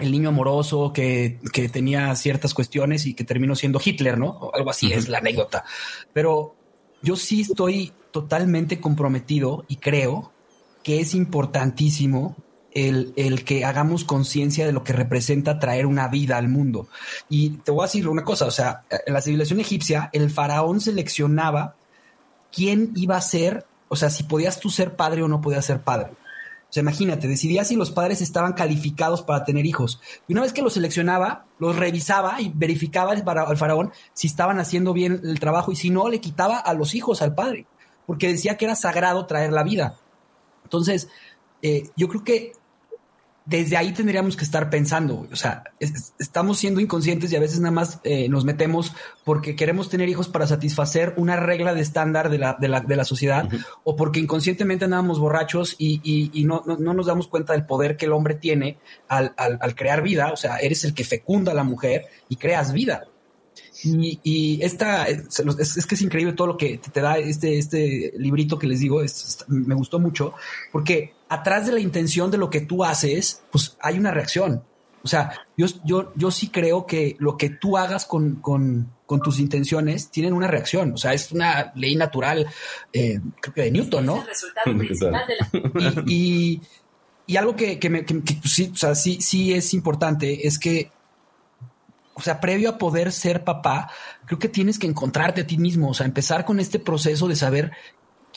el 0.01 0.11
niño 0.11 0.31
amoroso 0.31 0.93
que, 0.93 1.39
tenía 1.73 2.15
ciertas 2.17 2.55
cuestiones 2.55 3.07
y 3.07 3.15
que 3.15 3.25
terminó 3.25 3.55
siendo 3.55 3.81
Hitler, 3.85 4.19
¿no? 4.19 4.51
algo 4.55 4.71
así 4.71 4.93
es 4.93 5.09
la 5.09 5.19
anécdota. 5.19 5.65
Pero 6.13 6.55
yo 7.03 7.17
sí 7.17 7.43
estoy 7.43 7.93
totalmente 8.11 8.81
comprometido 8.81 9.65
y 9.69 9.77
creo 9.77 10.33
que 10.83 11.01
es 11.01 11.15
importantísimo 11.15 12.37
el, 12.73 13.13
el 13.17 13.45
que 13.45 13.65
hagamos 13.65 14.05
conciencia 14.05 14.67
de 14.67 14.73
lo 14.73 14.85
que 14.85 14.93
representa 14.93 15.59
traer 15.59 15.87
una 15.87 16.09
vida 16.09 16.37
al 16.37 16.49
mundo. 16.49 16.89
Y 17.29 17.51
te 17.51 17.71
voy 17.71 17.83
a 17.83 17.87
decir 17.87 18.09
una 18.09 18.25
cosa, 18.25 18.47
o 18.47 18.51
sea, 18.51 18.83
en 19.07 19.13
la 19.13 19.21
civilización 19.21 19.61
egipcia, 19.61 20.11
el 20.13 20.31
faraón 20.31 20.81
seleccionaba 20.81 21.75
quién 22.53 22.93
iba 22.95 23.17
a 23.17 23.21
ser, 23.21 23.67
o 23.89 23.97
sea, 23.97 24.11
si 24.11 24.23
podías 24.25 24.61
tú 24.61 24.71
ser 24.71 24.97
padre 24.97 25.23
o 25.23 25.29
no 25.29 25.41
podías 25.41 25.65
ser 25.65 25.81
padre. 25.81 26.13
O 26.71 26.73
sea, 26.73 26.83
imagínate, 26.83 27.27
decidía 27.27 27.65
si 27.65 27.75
los 27.75 27.91
padres 27.91 28.21
estaban 28.21 28.53
calificados 28.53 29.23
para 29.23 29.45
tener 29.45 29.67
hijos. 29.67 30.01
Y 30.29 30.35
una 30.35 30.43
vez 30.43 30.53
que 30.53 30.63
los 30.63 30.75
seleccionaba, 30.75 31.47
los 31.59 31.75
revisaba 31.75 32.41
y 32.41 32.53
verificaba 32.55 33.11
al 33.11 33.57
faraón 33.57 33.93
si 34.13 34.29
estaban 34.29 34.61
haciendo 34.61 34.93
bien 34.93 35.21
el 35.25 35.41
trabajo 35.41 35.73
y 35.73 35.77
si 35.77 35.91
no, 35.91 36.09
le 36.09 36.21
quitaba 36.21 36.59
a 36.59 36.73
los 36.75 36.95
hijos 36.95 37.23
al 37.23 37.35
padre, 37.35 37.67
porque 38.07 38.29
decía 38.29 38.57
que 38.57 38.67
era 38.67 38.77
sagrado 38.77 39.27
traer 39.27 39.53
la 39.53 39.65
vida. 39.65 39.97
Entonces, 40.63 41.09
eh, 41.63 41.91
yo 41.97 42.09
creo 42.09 42.23
que 42.23 42.53
desde 43.51 43.77
ahí 43.77 43.91
tendríamos 43.91 44.37
que 44.37 44.45
estar 44.45 44.71
pensando, 44.71 45.27
o 45.31 45.35
sea, 45.35 45.65
estamos 45.81 46.57
siendo 46.57 46.79
inconscientes 46.79 47.33
y 47.33 47.37
a 47.37 47.41
veces 47.41 47.59
nada 47.59 47.73
más 47.73 47.99
eh, 48.05 48.29
nos 48.29 48.45
metemos 48.45 48.95
porque 49.25 49.57
queremos 49.57 49.89
tener 49.89 50.09
hijos 50.09 50.29
para 50.29 50.47
satisfacer 50.47 51.15
una 51.17 51.35
regla 51.35 51.75
de 51.75 51.81
estándar 51.81 52.31
de 52.31 52.39
la, 52.39 52.57
de 52.61 52.69
la, 52.69 52.81
de 52.81 52.95
la 52.95 53.05
sociedad 53.05 53.49
o 53.83 53.97
porque 53.97 54.21
inconscientemente 54.21 54.85
andábamos 54.85 55.19
borrachos 55.19 55.75
y, 55.79 56.01
y, 56.33 56.45
no, 56.45 56.63
no, 56.65 56.95
nos 56.95 57.07
damos 57.07 57.27
cuenta 57.27 57.53
del 57.55 57.67
poder 57.67 57.97
que 57.97 58.07
el 58.07 58.13
hombre 58.13 58.37
tiene 58.37 58.79
al, 59.09 59.35
al, 59.37 59.59
al, 59.61 59.75
crear 59.75 60.01
vida, 60.01 60.31
o 60.33 60.37
sea, 60.37 60.59
eres 60.59 60.85
el 60.85 60.95
que 60.95 61.03
fecunda 61.03 61.51
a 61.51 61.57
la 61.57 61.65
mujer 61.65 62.05
y 62.29 62.37
creas 62.37 62.73
vida. 62.73 63.03
Y, 63.83 64.21
y 64.23 64.63
esta, 64.63 65.05
es, 65.05 65.41
es, 65.41 65.87
que 65.87 65.95
es 65.95 66.03
increíble 66.03 66.35
todo 66.35 66.49
lo 66.49 66.57
que 66.57 66.79
te, 66.79 67.01
da 67.01 67.19
este, 67.19 67.59
este 67.59 68.13
librito 68.17 68.59
que 68.59 68.67
les 68.67 68.81
digo, 68.81 69.03
me 69.49 69.75
gustó 69.75 69.99
mucho, 69.99 70.35
porque 70.73 71.15
atrás 71.29 71.67
de 71.67 71.73
la 71.73 71.81
intención 71.81 72.31
de 72.31 72.39
lo 72.39 72.51
que 72.51 72.61
tú 72.61 72.85
haces, 72.85 73.43
pues 73.51 73.77
hay 73.81 73.99
una 73.99 74.11
reacción. 74.11 74.63
O 75.03 75.09
sea, 75.09 75.47
yo, 75.57 75.67
yo, 75.85 76.13
yo 76.15 76.31
sí 76.31 76.49
creo 76.49 76.87
que 76.87 77.17
lo 77.19 77.37
que 77.37 77.49
tú 77.49 77.79
hagas 77.79 78.05
con, 78.05 78.37
con, 78.37 78.93
con 79.07 79.23
tus 79.23 79.41
intenciones 79.41 80.11
tienen 80.11 80.35
una 80.35 80.47
reacción. 80.47 80.93
O 80.93 80.99
sea, 80.99 81.15
es 81.15 81.33
una 81.33 81.73
ley 81.75 81.97
natural, 81.97 82.47
eh, 82.93 83.19
creo 83.41 83.55
que 83.55 83.63
de 83.63 83.71
Newton, 83.71 84.07
¿no? 84.07 84.25
y, 86.07 86.61
y, 87.27 87.37
algo 87.37 87.57
que, 87.57 87.79
que, 87.79 87.89
me, 87.89 88.05
que, 88.05 88.41
sí, 88.45 88.71
o 88.73 88.77
sea, 88.77 88.95
sí, 88.95 89.23
sí 89.23 89.55
es 89.55 89.73
importante 89.73 90.47
es 90.47 90.59
que, 90.59 90.91
o 92.21 92.23
sea, 92.23 92.39
previo 92.39 92.69
a 92.69 92.79
poder 92.79 93.13
ser 93.13 93.45
papá, 93.45 93.91
creo 94.27 94.39
que 94.39 94.49
tienes 94.49 94.79
que 94.79 94.87
encontrarte 94.87 95.41
a 95.41 95.47
ti 95.47 95.57
mismo, 95.57 95.89
o 95.89 95.95
sea, 95.95 96.05
empezar 96.05 96.45
con 96.45 96.61
este 96.61 96.79
proceso 96.79 97.29
de 97.29 97.35
saber 97.35 97.73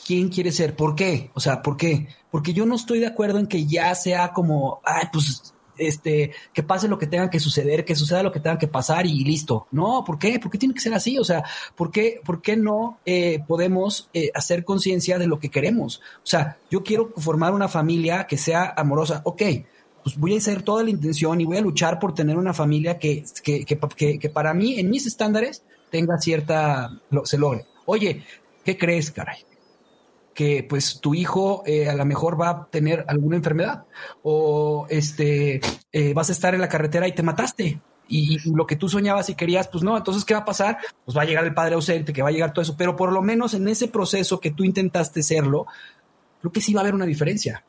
quién 0.06 0.30
quiere 0.30 0.52
ser, 0.52 0.74
por 0.74 0.94
qué, 0.94 1.30
o 1.34 1.40
sea, 1.40 1.60
por 1.60 1.76
qué, 1.76 2.08
porque 2.30 2.54
yo 2.54 2.64
no 2.64 2.76
estoy 2.76 2.98
de 2.98 3.06
acuerdo 3.06 3.38
en 3.38 3.46
que 3.46 3.66
ya 3.66 3.94
sea 3.94 4.32
como, 4.32 4.80
ay, 4.84 5.08
pues, 5.12 5.54
este, 5.76 6.32
que 6.54 6.62
pase 6.62 6.88
lo 6.88 6.98
que 6.98 7.06
tenga 7.06 7.28
que 7.28 7.40
suceder, 7.40 7.84
que 7.84 7.94
suceda 7.94 8.22
lo 8.22 8.32
que 8.32 8.40
tenga 8.40 8.58
que 8.58 8.68
pasar 8.68 9.06
y 9.06 9.22
listo. 9.24 9.66
No, 9.70 10.02
¿por 10.06 10.18
qué? 10.18 10.38
¿Por 10.38 10.50
qué 10.50 10.56
tiene 10.56 10.72
que 10.72 10.80
ser 10.80 10.94
así? 10.94 11.18
O 11.18 11.24
sea, 11.24 11.44
¿por 11.74 11.90
qué, 11.90 12.20
por 12.24 12.40
qué 12.40 12.56
no 12.56 12.98
eh, 13.04 13.40
podemos 13.46 14.08
eh, 14.14 14.30
hacer 14.34 14.64
conciencia 14.64 15.18
de 15.18 15.26
lo 15.26 15.38
que 15.38 15.50
queremos? 15.50 16.00
O 16.18 16.26
sea, 16.26 16.56
yo 16.70 16.82
quiero 16.84 17.12
formar 17.16 17.52
una 17.52 17.68
familia 17.68 18.26
que 18.28 18.38
sea 18.38 18.72
amorosa. 18.76 19.20
Ok, 19.24 19.42
pues 20.04 20.16
voy 20.16 20.34
a 20.34 20.38
hacer 20.38 20.62
toda 20.62 20.84
la 20.84 20.90
intención 20.90 21.40
y 21.40 21.44
voy 21.44 21.56
a 21.56 21.62
luchar 21.62 21.98
por 21.98 22.14
tener 22.14 22.36
una 22.36 22.52
familia 22.52 22.98
que, 22.98 23.24
que, 23.42 23.64
que, 23.64 24.18
que 24.18 24.28
para 24.28 24.54
mí, 24.54 24.78
en 24.78 24.90
mis 24.90 25.06
estándares, 25.06 25.64
tenga 25.90 26.18
cierta, 26.18 26.90
se 27.24 27.38
logre. 27.38 27.64
Oye, 27.86 28.22
¿qué 28.64 28.78
crees, 28.78 29.10
caray? 29.10 29.38
que 30.34 30.66
pues 30.68 31.00
tu 31.00 31.14
hijo 31.14 31.62
eh, 31.64 31.88
a 31.88 31.94
lo 31.94 32.04
mejor 32.04 32.38
va 32.38 32.50
a 32.50 32.66
tener 32.66 33.04
alguna 33.06 33.36
enfermedad 33.36 33.84
o 34.24 34.86
este 34.90 35.60
eh, 35.92 36.12
vas 36.12 36.28
a 36.28 36.32
estar 36.32 36.54
en 36.54 36.60
la 36.60 36.68
carretera 36.68 37.06
y 37.06 37.12
te 37.12 37.22
mataste 37.22 37.80
y, 38.08 38.38
lo 38.50 38.66
que 38.66 38.76
tú 38.76 38.88
soñabas 38.88 39.30
y 39.30 39.34
querías, 39.34 39.68
pues 39.68 39.82
no, 39.82 39.96
entonces 39.96 40.24
¿qué 40.24 40.34
va 40.34 40.40
a 40.40 40.44
pasar? 40.44 40.78
Pues 41.04 41.16
va 41.16 41.22
a 41.22 41.24
llegar 41.24 41.44
el 41.44 41.54
padre 41.54 41.74
ausente, 41.74 42.12
que 42.12 42.22
va 42.22 42.28
a 42.28 42.32
llegar 42.32 42.52
todo 42.52 42.62
eso, 42.62 42.76
pero 42.76 42.96
por 42.96 43.12
lo 43.12 43.22
menos 43.22 43.54
en 43.54 43.66
ese 43.66 43.88
proceso 43.88 44.40
que 44.40 44.50
tú 44.50 44.62
intentaste 44.64 45.22
serlo, 45.22 45.66
creo 46.40 46.52
que 46.52 46.60
sí 46.60 46.74
va 46.74 46.80
a 46.80 46.82
haber 46.82 46.94
una 46.94 47.06
diferencia. 47.06 47.64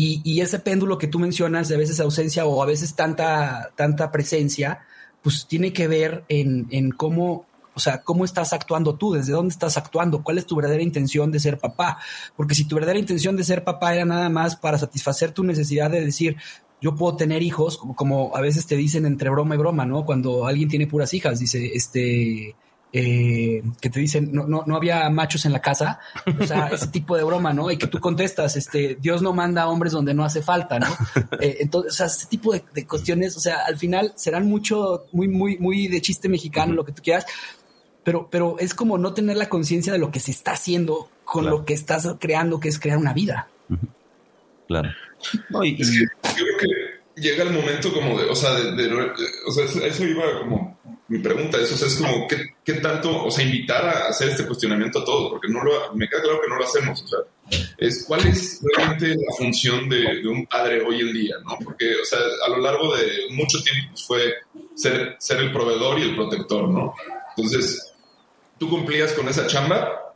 Y, 0.00 0.20
y 0.22 0.42
ese 0.42 0.60
péndulo 0.60 0.96
que 0.96 1.08
tú 1.08 1.18
mencionas 1.18 1.66
de 1.66 1.74
a 1.74 1.78
veces 1.78 1.98
ausencia 1.98 2.46
o 2.46 2.62
a 2.62 2.66
veces 2.66 2.94
tanta, 2.94 3.72
tanta 3.74 4.12
presencia, 4.12 4.86
pues 5.24 5.48
tiene 5.48 5.72
que 5.72 5.88
ver 5.88 6.22
en, 6.28 6.68
en 6.70 6.92
cómo 6.92 7.46
o 7.74 7.80
sea, 7.80 8.02
¿cómo 8.02 8.24
estás 8.24 8.52
actuando 8.52 8.94
tú? 8.94 9.14
¿Desde 9.14 9.32
dónde 9.32 9.52
estás 9.52 9.76
actuando? 9.76 10.22
¿Cuál 10.22 10.38
es 10.38 10.46
tu 10.46 10.54
verdadera 10.54 10.84
intención 10.84 11.32
de 11.32 11.40
ser 11.40 11.58
papá? 11.58 11.98
Porque 12.36 12.54
si 12.54 12.64
tu 12.64 12.76
verdadera 12.76 13.00
intención 13.00 13.36
de 13.36 13.42
ser 13.42 13.64
papá 13.64 13.92
era 13.92 14.04
nada 14.04 14.28
más 14.28 14.54
para 14.54 14.78
satisfacer 14.78 15.32
tu 15.32 15.42
necesidad 15.42 15.90
de 15.90 16.04
decir, 16.04 16.36
yo 16.80 16.94
puedo 16.94 17.16
tener 17.16 17.42
hijos, 17.42 17.78
como, 17.96 18.36
a 18.36 18.40
veces 18.40 18.68
te 18.68 18.76
dicen 18.76 19.04
entre 19.04 19.30
broma 19.30 19.56
y 19.56 19.58
broma, 19.58 19.84
¿no? 19.84 20.04
Cuando 20.04 20.46
alguien 20.46 20.68
tiene 20.68 20.86
puras 20.86 21.12
hijas, 21.12 21.40
dice, 21.40 21.72
este, 21.74 22.54
eh, 22.92 23.62
que 23.80 23.90
te 23.90 24.00
dicen 24.00 24.30
no, 24.32 24.46
no, 24.46 24.64
no 24.66 24.76
había 24.76 25.08
machos 25.10 25.44
en 25.44 25.52
la 25.52 25.60
casa, 25.60 26.00
o 26.40 26.46
sea, 26.46 26.68
ese 26.68 26.86
tipo 26.92 27.16
de 27.16 27.24
broma, 27.24 27.52
¿no? 27.52 27.70
Y 27.70 27.76
que 27.76 27.86
tú 27.86 28.00
contestas, 28.00 28.56
este, 28.56 28.96
Dios 29.00 29.20
no 29.20 29.32
manda 29.32 29.68
hombres 29.68 29.92
donde 29.92 30.14
no 30.14 30.24
hace 30.24 30.42
falta, 30.42 30.78
¿no? 30.78 30.86
Eh, 31.40 31.58
entonces, 31.60 31.92
o 31.92 31.96
sea, 31.96 32.06
ese 32.06 32.26
tipo 32.26 32.52
de, 32.52 32.86
cuestiones, 32.86 33.36
o 33.36 33.40
sea, 33.40 33.58
al 33.66 33.76
final 33.76 34.12
serán 34.16 34.46
mucho, 34.46 35.06
muy, 35.12 35.28
muy, 35.28 35.58
muy 35.58 35.88
de 35.88 36.00
chiste 36.00 36.28
mexicano, 36.28 36.72
lo 36.72 36.84
que 36.84 36.92
tú 36.92 37.02
quieras, 37.02 37.26
pero, 38.02 38.28
pero 38.30 38.56
es 38.58 38.74
como 38.74 38.96
no 38.96 39.12
tener 39.12 39.36
la 39.36 39.48
conciencia 39.48 39.92
de 39.92 39.98
lo 39.98 40.10
que 40.10 40.20
se 40.20 40.30
está 40.30 40.52
haciendo 40.52 41.10
con 41.24 41.44
lo 41.44 41.66
que 41.66 41.74
estás 41.74 42.08
creando, 42.18 42.58
que 42.58 42.68
es 42.68 42.80
crear 42.80 42.96
una 42.96 43.12
vida. 43.12 43.48
Claro. 44.66 44.88
Es 45.62 45.90
que 45.90 45.98
yo 45.98 46.44
creo 46.44 46.58
que 46.58 47.20
llega 47.20 47.44
el 47.44 47.52
momento 47.52 47.92
como 47.92 48.18
de, 48.18 48.24
o 48.30 48.34
sea, 48.34 48.54
de, 48.54 49.12
o 49.46 49.52
sea, 49.52 49.64
eso 49.86 50.04
iba 50.04 50.24
como 50.40 50.77
mi 51.08 51.18
pregunta 51.18 51.58
es, 51.58 51.72
o 51.72 51.76
sea, 51.76 51.88
es 51.88 51.96
como, 51.96 52.28
¿qué, 52.28 52.54
¿qué, 52.64 52.74
tanto, 52.74 53.24
o 53.24 53.30
sea, 53.30 53.44
invitar 53.44 53.84
a 53.84 54.08
hacer 54.08 54.28
este 54.28 54.46
cuestionamiento 54.46 55.00
a 55.00 55.04
todos? 55.04 55.30
Porque 55.30 55.48
no 55.48 55.64
lo, 55.64 55.94
me 55.94 56.08
queda 56.08 56.22
claro 56.22 56.40
que 56.40 56.48
no 56.48 56.56
lo 56.56 56.64
hacemos, 56.64 57.02
o 57.02 57.08
sea, 57.08 57.18
es 57.78 58.04
cuál 58.06 58.26
es 58.26 58.60
realmente 58.76 59.08
la 59.08 59.34
función 59.36 59.88
de, 59.88 60.26
un 60.28 60.46
padre 60.46 60.82
hoy 60.82 61.00
en 61.00 61.12
día, 61.12 61.36
¿no? 61.44 61.56
Porque, 61.64 61.94
o 61.94 62.04
sea, 62.04 62.18
a 62.46 62.50
lo 62.50 62.58
largo 62.58 62.94
de 62.94 63.28
mucho 63.30 63.62
tiempo 63.62 63.90
pues, 63.92 64.04
fue 64.06 64.34
ser, 64.74 65.16
ser 65.18 65.38
el 65.38 65.52
proveedor 65.52 65.98
y 65.98 66.02
el 66.02 66.14
protector, 66.14 66.68
¿no? 66.68 66.94
Entonces, 67.36 67.94
tú 68.58 68.68
cumplías 68.68 69.12
con 69.14 69.28
esa 69.28 69.46
chamba 69.46 70.08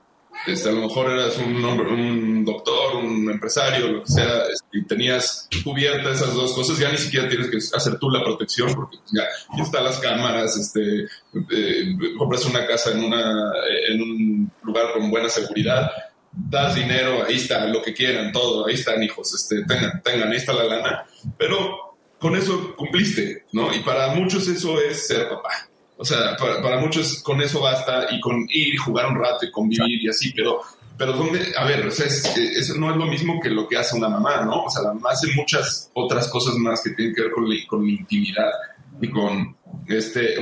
este, 0.47 0.69
a 0.69 0.73
lo 0.73 0.89
mejor 0.89 1.11
eras 1.11 1.39
un, 1.39 1.65
un 1.65 2.32
doctor, 2.45 2.97
un 2.97 3.31
empresario, 3.31 3.89
lo 3.89 4.05
que 4.05 4.11
sea, 4.11 4.45
este, 4.53 4.67
y 4.73 4.85
tenías 4.85 5.49
cubiertas 5.65 6.21
esas 6.21 6.35
dos 6.35 6.53
cosas, 6.53 6.79
ya 6.79 6.91
ni 6.91 6.99
siquiera 6.99 7.29
tienes 7.29 7.51
que 7.51 7.59
hacer 7.77 7.99
tú 7.99 8.11
la 8.11 8.23
protección, 8.23 8.75
porque 8.75 8.99
ya, 9.13 9.25
están 9.63 9.85
las 9.85 9.99
cámaras, 9.99 10.57
este, 10.57 11.05
eh, 11.51 11.97
compras 12.19 12.45
una 12.47 12.67
casa 12.67 12.93
en, 12.93 13.05
una, 13.05 13.53
en 13.89 14.03
un 14.03 14.53
lugar 14.63 14.93
con 14.93 15.11
buena 15.11 15.29
seguridad, 15.29 15.91
das 16.33 16.75
dinero, 16.75 17.25
ahí 17.27 17.37
está, 17.37 17.67
lo 17.67 17.83
que 17.83 17.93
quieran, 17.93 18.33
todo, 18.33 18.67
ahí 18.67 18.75
están 18.75 19.03
hijos, 19.03 19.35
este, 19.35 19.65
tengan, 19.65 20.03
tengan, 20.03 20.31
ahí 20.31 20.39
está 20.39 20.53
la 20.53 20.65
lana, 20.65 21.07
pero 21.37 21.97
con 22.19 22.37
eso 22.37 22.75
cumpliste, 22.77 23.47
¿no? 23.53 23.75
Y 23.75 23.81
para 23.81 24.15
muchos 24.15 24.47
eso 24.47 24.81
es 24.81 25.09
ser 25.09 25.29
papá. 25.29 25.69
O 25.97 26.05
sea, 26.05 26.37
para, 26.37 26.79
muchos 26.79 27.23
con 27.23 27.41
eso 27.43 27.61
basta 27.61 28.07
y 28.11 28.21
con 28.21 28.47
ir 28.49 28.77
jugar 28.79 29.07
un 29.07 29.17
rato 29.17 29.45
y 29.45 29.51
convivir 29.51 30.03
y 30.03 30.09
así, 30.09 30.33
pero, 30.33 30.61
pero 31.05 31.15
¿dónde? 31.15 31.53
A 31.59 31.65
ver, 31.65 31.85
o 31.85 31.89
eso 31.89 32.75
no 32.77 32.91
es 32.93 32.97
lo 32.97 33.07
mismo 33.07 33.41
que 33.41 33.51
lo 33.51 33.67
que 33.67 33.77
hace 33.77 33.97
una 33.97 34.09
mamá, 34.09 34.43
¿no? 34.43 34.67
O 34.67 34.71
sea, 34.71 34.83
la 34.83 34.95
mamá 34.95 35.11
hace 35.11 35.33
muchas 35.35 35.91
otras 35.95 36.29
cosas 36.29 36.55
más 36.55 36.81
que 36.81 36.91
tienen 36.91 37.13
que 37.13 37.23
ver 37.23 37.33
con, 37.33 37.49
la, 37.49 37.57
con 37.67 37.89
intimidad 37.89 38.53
y 39.01 39.11
con 39.11 39.57
este, 39.89 40.37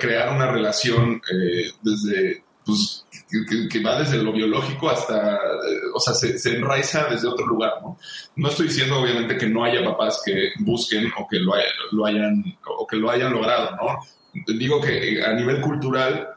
crear 0.00 0.34
una 0.34 0.50
relación 0.50 1.20
eh, 1.30 1.70
desde, 1.82 2.42
pues, 2.64 3.04
que, 3.70 3.82
va 3.82 3.98
desde 3.98 4.22
lo 4.22 4.32
biológico 4.32 4.88
hasta, 4.88 5.34
eh, 5.34 5.80
o 5.94 6.00
sea, 6.00 6.14
se, 6.14 6.56
enraiza 6.56 7.08
desde 7.10 7.28
otro 7.28 7.46
lugar, 7.46 7.74
¿no? 7.82 7.98
No 8.36 8.48
estoy 8.48 8.68
diciendo, 8.68 8.98
obviamente, 8.98 9.36
que 9.36 9.50
no 9.50 9.64
haya 9.64 9.84
papás 9.84 10.22
que 10.24 10.52
busquen 10.60 11.12
o 11.18 11.28
que 11.28 11.40
lo, 11.40 11.52
lo 11.92 12.06
hayan, 12.06 12.42
o 12.64 12.86
que 12.86 12.96
lo 12.96 13.10
hayan 13.10 13.34
logrado, 13.34 13.76
¿no? 13.76 13.98
digo 14.46 14.80
que 14.80 15.22
a 15.24 15.32
nivel 15.34 15.62
cultural 15.62 16.28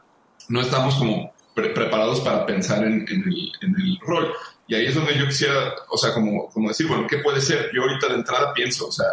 no 0.48 0.60
estamos 0.60 0.96
como 0.96 1.32
preparados 1.54 2.20
para 2.20 2.46
pensar 2.46 2.84
en, 2.84 3.06
el, 3.08 3.98
rol. 4.00 4.32
Y 4.66 4.74
ahí 4.74 4.86
es 4.86 4.94
donde 4.94 5.18
yo 5.18 5.26
quisiera, 5.26 5.74
o 5.88 5.98
sea, 5.98 6.14
como, 6.14 6.48
como 6.48 6.68
decir, 6.68 6.86
bueno, 6.86 7.06
¿qué 7.08 7.18
puede 7.18 7.40
ser? 7.40 7.70
Yo 7.74 7.82
ahorita 7.82 8.08
de 8.08 8.14
entrada 8.14 8.52
pienso, 8.54 8.88
o 8.88 8.92
sea, 8.92 9.06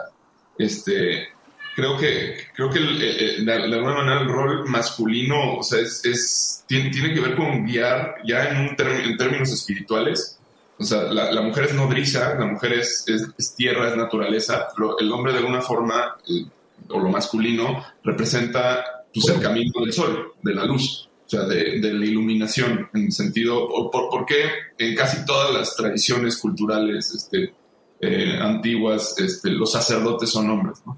este, 0.58 1.30
creo 1.76 1.98
que, 1.98 2.48
creo 2.56 2.70
que 2.70 2.80
de, 2.80 3.54
alguna 3.54 3.96
manera 3.96 4.22
el 4.22 4.28
rol 4.28 4.68
masculino, 4.68 5.58
o 5.58 5.64
sea, 5.64 5.80
es, 5.80 6.64
tiene, 6.68 6.90
tiene, 6.90 7.14
que 7.14 7.22
ver 7.22 7.36
con 7.36 7.66
guiar 7.66 8.16
ya 8.26 8.50
en, 8.50 8.58
un 8.58 8.76
en 8.80 9.18
términos 9.18 9.52
espirituales. 9.52 10.40
O 10.80 10.84
sea, 10.84 11.04
la, 11.04 11.42
mujer 11.42 11.66
es 11.66 11.74
nodriza, 11.74 12.36
la 12.36 12.46
mujer 12.46 12.74
es, 12.74 13.04
es, 13.08 13.56
tierra, 13.56 13.90
es 13.90 13.98
naturaleza, 13.98 14.68
el 15.00 15.12
hombre 15.12 15.34
de 15.34 15.40
alguna 15.40 15.62
forma 15.62 16.18
eh, 16.28 16.46
o 16.90 17.00
lo 17.00 17.10
masculino 17.10 17.84
representa 18.04 18.84
pues, 19.14 19.28
el 19.30 19.42
camino 19.42 19.72
del 19.82 19.94
sol, 19.94 20.34
de 20.42 20.54
la 20.54 20.66
luz, 20.66 21.07
o 21.28 21.30
sea, 21.30 21.44
de, 21.44 21.80
la 21.82 22.06
iluminación, 22.06 22.90
en 22.94 23.06
el 23.06 23.12
sentido, 23.12 23.68
por, 23.68 24.10
por, 24.10 24.26
qué 24.26 24.44
en 24.78 24.96
casi 24.96 25.26
todas 25.26 25.54
las 25.54 25.76
tradiciones 25.76 26.38
culturales 26.38 27.14
este, 27.14 27.54
eh, 28.00 28.40
antiguas 28.42 29.16
este, 29.20 29.50
los 29.52 29.72
sacerdotes 29.72 30.30
son 30.30 30.50
hombres, 30.50 30.80
¿no? 30.86 30.98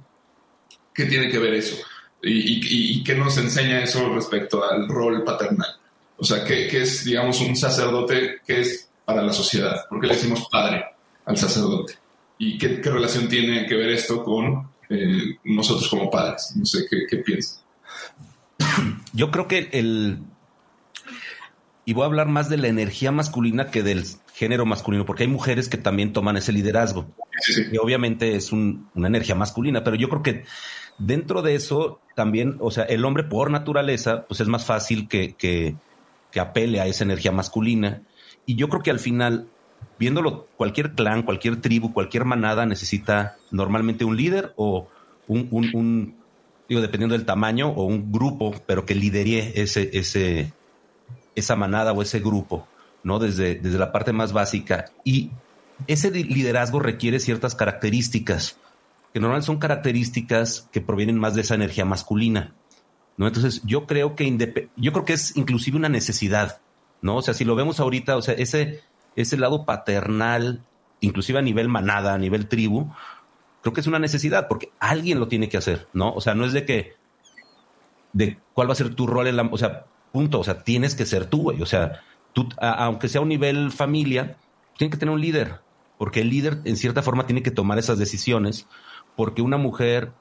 ¿Qué 0.94 1.06
tiene 1.06 1.30
que 1.30 1.40
ver 1.40 1.56
eso? 1.56 1.78
¿Y, 2.22 3.04
qué 3.04 3.16
nos 3.16 3.38
enseña 3.38 3.82
eso 3.82 4.14
respecto 4.14 4.64
al 4.64 4.88
rol 4.88 5.24
paternal? 5.24 5.78
O 6.18 6.24
sea, 6.24 6.44
¿qué, 6.44 6.68
qué 6.68 6.82
es, 6.82 7.06
digamos, 7.06 7.40
un 7.42 7.56
sacerdote? 7.56 8.42
¿Qué 8.46 8.62
es 8.62 8.90
para 9.06 9.22
la 9.22 9.32
sociedad? 9.32 9.88
¿Por 9.90 10.02
qué 10.02 10.08
le 10.08 10.16
decimos 10.16 10.48
padre 10.52 10.84
al 11.26 11.38
sacerdote? 11.38 11.94
¿Y 12.38 12.58
qué, 12.58 12.82
qué 12.82 12.90
relación 12.90 13.30
tiene 13.30 13.66
que 13.66 13.76
ver 13.76 13.90
esto 13.92 14.24
con 14.24 14.70
eh, 14.90 15.38
nosotros 15.44 15.88
como 15.88 16.10
padres. 16.10 16.52
No 16.56 16.66
sé 16.66 16.86
qué, 16.90 17.06
qué 17.08 17.18
piensas. 17.18 17.64
Yo 19.14 19.32
creo 19.32 19.47
que 19.47 19.70
el... 19.74 20.20
Y 21.86 21.93
voy 21.93 22.03
a 22.03 22.07
hablar 22.07 22.28
más 22.28 22.49
de 22.49 22.57
la 22.57 22.68
energía 22.68 23.12
masculina 23.12 23.72
que 23.72 23.82
del 23.82 24.05
género 24.34 24.66
masculino, 24.66 25.05
porque 25.05 25.24
hay 25.24 25.30
mujeres 25.30 25.70
que 25.70 25.78
también 25.78 26.14
toman 26.14 26.38
ese 26.38 26.51
liderazgo. 26.51 27.07
Y 27.72 27.78
obviamente 27.78 28.36
es 28.36 28.51
una 28.51 29.07
energía 29.07 29.34
masculina, 29.34 29.84
pero 29.84 29.95
yo 29.95 30.07
creo 30.07 30.22
que 30.22 30.43
dentro 30.99 31.41
de 31.41 31.55
eso 31.55 31.99
también, 32.16 32.57
o 32.60 32.70
sea, 32.70 32.84
el 32.84 33.05
hombre 33.05 33.24
por 33.24 33.49
naturaleza, 33.49 34.26
pues 34.28 34.39
es 34.39 34.47
más 34.47 34.66
fácil 34.66 35.07
que, 35.07 35.34
que, 35.34 35.76
que 36.32 36.39
apele 36.39 36.80
a 36.80 36.86
esa 36.86 37.03
energía 37.03 37.32
masculina. 37.32 38.03
Y 38.45 38.55
yo 38.55 38.70
creo 38.70 38.84
que 38.84 38.91
al 38.91 38.99
final 38.99 39.47
viéndolo, 39.97 40.47
cualquier 40.55 40.93
clan, 40.93 41.24
cualquier 41.24 41.62
tribu, 41.62 41.91
cualquier 41.91 42.26
manada 42.26 42.66
necesita 42.66 43.38
normalmente 43.51 44.05
un 44.05 44.16
líder 44.16 44.53
o 44.55 44.88
un, 45.28 46.16
digo, 46.70 46.82
dependiendo 46.82 47.17
del 47.17 47.26
tamaño, 47.26 47.70
o 47.70 47.86
un 47.86 48.11
grupo, 48.11 48.53
pero 48.67 48.86
que 48.86 48.95
lidere 48.95 49.59
ese, 49.59 49.89
ese, 49.93 50.53
esa 51.36 51.55
manada 51.55 51.91
o 51.91 52.01
ese 52.01 52.20
grupo, 52.20 52.67
¿no? 53.03 53.17
Desde, 53.17 53.55
desde 53.55 53.80
la 53.80 53.91
parte 53.91 54.13
más 54.13 54.32
básica. 54.32 54.86
Y 55.03 55.32
ese 55.88 56.11
liderazgo 56.11 56.80
requiere 56.80 57.20
ciertas 57.20 57.55
características, 57.55 58.57
que 59.13 59.20
normalmente 59.20 59.47
son 59.47 59.57
características 59.57 60.70
que 60.72 60.82
provienen 60.82 61.17
más 61.17 61.34
de 61.34 61.41
esa 61.41 61.55
energía 61.55 61.86
masculina, 61.86 62.53
¿no? 63.17 63.28
Entonces, 63.28 63.61
yo 63.65 63.88
creo 63.88 64.15
que, 64.15 64.70
yo 64.76 64.93
creo 64.93 65.05
que 65.05 65.13
es 65.13 65.36
inclusive 65.36 65.76
una 65.76 65.89
necesidad, 65.89 66.61
¿no? 67.01 67.17
O 67.17 67.22
sea, 67.24 67.34
si 67.34 67.45
lo 67.45 67.55
vemos 67.55 67.80
ahorita, 67.80 68.15
o 68.15 68.22
sea, 68.22 68.36
ese, 68.36 68.82
ese 69.15 69.38
lado 69.38 69.65
paternal, 69.65 70.63
inclusive 71.01 71.39
a 71.39 71.41
nivel 71.41 71.67
manada, 71.67 72.13
a 72.13 72.17
nivel 72.20 72.47
tribu, 72.47 72.91
creo 73.62 73.74
que 73.74 73.82
es 73.82 73.88
una 73.88 73.99
necesidad 73.99 74.47
porque 74.47 74.72
alguien 74.80 75.20
lo 75.20 75.28
tiene 75.28 75.49
que 75.49 75.57
hacer, 75.57 75.88
¿no? 75.93 76.14
O 76.14 76.22
sea, 76.22 76.36
no 76.36 76.45
es 76.45 76.53
de 76.53 76.66
que, 76.66 76.93
de 78.14 78.39
cuál 78.53 78.70
va 78.70 78.74
a 78.74 78.76
ser 78.76 78.95
tu 78.95 79.07
rol 79.07 79.28
en 79.28 79.36
la, 79.36 79.43
o 79.43 79.57
sea, 79.57 79.86
punto, 80.12 80.39
o 80.39 80.43
sea, 80.43 80.64
tienes 80.64 80.95
que 80.95 81.05
ser 81.05 81.26
tú, 81.26 81.43
güey, 81.43 81.62
o 81.62 81.66
sea, 81.66 82.01
tú, 82.34 82.47
aunque 82.60 83.10
sea 83.10 83.20
a 83.20 83.24
un 83.24 83.30
nivel 83.30 83.72
familia, 83.72 84.38
tiene 84.78 84.91
que 84.91 84.97
tener 84.97 85.14
un 85.14 85.22
líder, 85.22 85.62
porque 85.97 86.22
el 86.22 86.30
líder 86.30 86.62
en 86.66 86.78
cierta 86.78 87.01
forma 87.01 87.26
tiene 87.26 87.43
que 87.43 87.51
tomar 87.51 87.78
esas 87.78 87.99
decisiones, 87.99 88.68
porque 89.16 89.41
una 89.41 89.57
mujer 89.57 90.14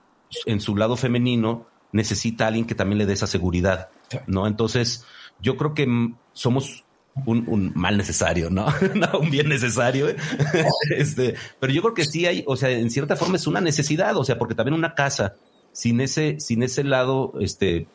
en 0.46 0.60
su 0.60 0.76
lado 0.76 0.96
femenino 0.96 1.66
necesita 1.92 2.44
a 2.44 2.48
alguien 2.48 2.66
que 2.66 2.74
también 2.74 2.98
le 2.98 3.06
dé 3.06 3.14
esa 3.14 3.26
seguridad, 3.26 3.88
¿no? 4.26 4.46
Entonces, 4.46 5.06
yo 5.40 5.56
creo 5.56 5.74
que 5.74 5.86
somos 6.32 6.84
un, 7.26 7.72
mal 7.74 7.96
necesario, 7.96 8.50
¿no? 8.50 8.66
un 9.20 9.30
bien 9.30 9.48
necesario. 9.48 10.08
este, 10.96 11.34
pero 11.60 11.72
yo 11.72 11.82
creo 11.82 11.94
que 11.94 12.04
sí 12.04 12.26
hay, 12.26 12.44
o 12.46 12.56
sea, 12.56 12.70
en 12.70 12.90
cierta 12.90 13.16
forma 13.16 13.36
es 13.36 13.46
una 13.46 13.60
necesidad, 13.60 14.16
o 14.16 14.24
sea, 14.24 14.38
porque 14.38 14.54
también 14.54 14.74
una 14.74 14.94
casa 14.94 15.34
sin 15.72 16.00
ese, 16.00 16.40
sin 16.40 16.62
ese 16.62 16.84
lado, 16.84 17.34
este, 17.40 17.86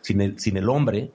sin 0.00 0.20
el, 0.20 0.38
sin 0.38 0.56
el 0.56 0.68
hombre, 0.68 1.10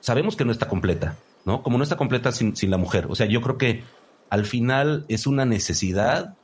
sabemos 0.00 0.36
que 0.36 0.44
no 0.44 0.52
está 0.52 0.68
completa, 0.68 1.16
¿no? 1.44 1.62
Como 1.62 1.78
no 1.78 1.84
está 1.84 1.96
completa 1.96 2.32
sin, 2.32 2.56
sin 2.56 2.70
la 2.70 2.78
mujer. 2.78 3.06
O 3.08 3.14
sea, 3.14 3.26
yo 3.26 3.40
creo 3.40 3.58
que 3.58 3.84
al 4.30 4.44
final 4.44 5.04
es 5.08 5.26
una 5.26 5.44
necesidad 5.44 6.34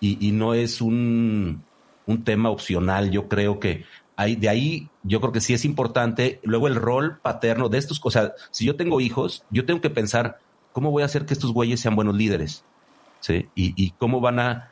y, 0.00 0.26
y 0.26 0.32
no 0.32 0.54
es 0.54 0.80
un, 0.80 1.62
un 2.06 2.24
tema 2.24 2.50
opcional. 2.50 3.10
Yo 3.10 3.28
creo 3.28 3.60
que 3.60 3.84
de 4.16 4.48
ahí 4.48 4.88
yo 5.02 5.20
creo 5.20 5.32
que 5.32 5.40
sí 5.40 5.54
es 5.54 5.64
importante. 5.64 6.40
Luego 6.44 6.68
el 6.68 6.76
rol 6.76 7.18
paterno 7.20 7.68
de 7.68 7.78
estos 7.78 8.00
cosas. 8.00 8.32
Si 8.50 8.64
yo 8.64 8.76
tengo 8.76 9.00
hijos, 9.00 9.44
yo 9.50 9.66
tengo 9.66 9.80
que 9.80 9.90
pensar 9.90 10.38
cómo 10.72 10.90
voy 10.90 11.02
a 11.02 11.06
hacer 11.06 11.26
que 11.26 11.34
estos 11.34 11.52
güeyes 11.52 11.80
sean 11.80 11.96
buenos 11.96 12.14
líderes. 12.14 12.64
¿sí? 13.20 13.48
Y, 13.54 13.90
cómo 13.92 14.20
van 14.20 14.38
a, 14.38 14.70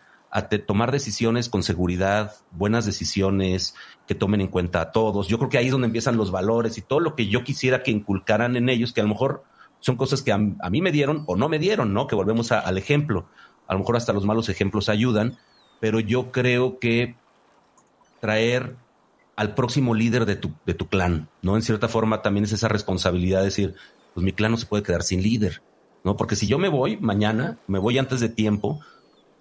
tomar 0.67 0.93
decisiones 0.93 1.49
con 1.49 1.63
seguridad, 1.63 2.37
buenas 2.53 2.87
decisiones, 2.87 3.75
que 4.07 4.15
tomen 4.15 4.41
en 4.41 4.49
cuenta 4.49 4.81
a 4.81 4.91
todos. 4.93 5.29
Yo 5.29 5.39
creo 5.39 5.51
que 5.51 5.59
ahí 5.59 5.67
es 5.67 5.73
donde 5.73 5.87
empiezan 5.87 6.17
los 6.17 6.31
valores 6.31 6.79
y 6.79 6.83
todo 6.83 7.01
lo 7.01 7.15
que 7.15 7.29
yo 7.29 7.45
quisiera 7.45 7.83
que 7.83 7.91
inculcaran 7.91 8.57
en 8.57 8.69
ellos, 8.69 8.93
que 8.93 9.01
a 9.01 9.05
lo 9.05 9.11
mejor 9.11 9.45
son 9.81 9.97
cosas 9.97 10.23
que 10.23 10.33
a, 10.33 10.39
mí 10.39 10.81
me 10.81 10.93
dieron 10.93 11.25
o 11.27 11.37
no 11.37 11.49
me 11.49 11.59
dieron, 11.59 11.93
¿no? 11.93 12.07
Que 12.07 12.15
volvemos 12.15 12.53
al 12.53 12.79
ejemplo. 12.79 13.27
A 13.67 13.75
lo 13.75 13.81
mejor 13.81 13.97
hasta 13.97 14.13
los 14.13 14.25
malos 14.25 14.49
ejemplos 14.49 14.89
ayudan, 14.89 15.39
pero 15.81 16.01
yo 16.01 16.31
creo 16.31 16.79
que 16.79 17.17
traer 18.21 18.77
al 19.37 19.55
próximo 19.55 19.95
líder 19.95 20.27
de 20.27 20.37
tu, 20.37 20.53
de 20.67 20.75
tu 20.75 20.89
clan, 20.89 21.29
¿no? 21.41 21.57
En 21.57 21.63
cierta 21.63 21.89
forma 21.89 22.23
también 22.23 22.45
es 22.45 22.53
esa 22.53 22.69
responsabilidad 22.69 23.41
de 23.41 23.47
decir, 23.47 23.75
pues 24.15 24.25
mi 24.25 24.33
clan 24.33 24.53
no 24.53 24.57
se 24.57 24.67
puede 24.67 24.83
quedar 24.83 25.03
sin 25.03 25.23
líder, 25.23 25.63
¿no? 26.05 26.17
Porque 26.17 26.37
si 26.37 26.47
yo 26.47 26.59
me 26.59 26.69
voy 26.69 26.97
mañana, 26.99 27.59
me 27.67 27.79
voy 27.79 27.99
antes 27.99 28.21
de 28.21 28.29
tiempo, 28.29 28.81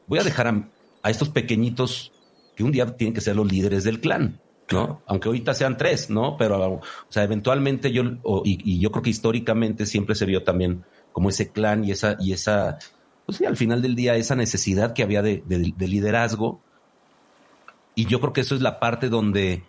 voy 0.07 0.19
a 0.19 0.23
dejar 0.23 0.47
a, 0.47 1.09
estos 1.09 1.29
pequeñitos 1.29 2.11
que 2.55 2.63
un 2.63 2.71
día 2.71 2.85
tienen 2.95 3.13
que 3.13 3.21
ser 3.21 3.35
los 3.35 3.51
líderes 3.51 3.83
del 3.83 3.99
clan, 3.99 4.39
¿no? 4.71 5.01
Aunque 5.07 5.27
ahorita 5.27 5.53
sean 5.53 5.77
tres, 5.77 6.09
¿no? 6.09 6.37
Pero, 6.37 6.75
o 6.75 6.81
sea, 7.09 7.23
eventualmente 7.23 7.91
yo, 7.91 8.03
y, 8.45 8.79
yo 8.79 8.91
creo 8.91 9.03
que 9.03 9.09
históricamente 9.09 9.85
siempre 9.85 10.15
se 10.15 10.25
vio 10.25 10.43
también 10.43 10.83
como 11.11 11.29
ese 11.29 11.49
clan 11.49 11.83
y 11.83 11.91
esa, 11.91 12.15
y 12.19 12.31
esa, 12.31 12.79
pues 13.25 13.39
sí, 13.39 13.45
al 13.45 13.57
final 13.57 13.81
del 13.81 13.95
día, 13.95 14.15
esa 14.15 14.35
necesidad 14.35 14.93
que 14.93 15.03
había 15.03 15.21
de, 15.21 15.43
de 15.45 15.87
liderazgo. 15.87 16.61
Y 17.93 18.05
yo 18.05 18.21
creo 18.21 18.31
que 18.31 18.41
eso 18.41 18.55
es 18.55 18.61
la 18.61 18.79
parte 18.79 19.09
donde 19.09 19.63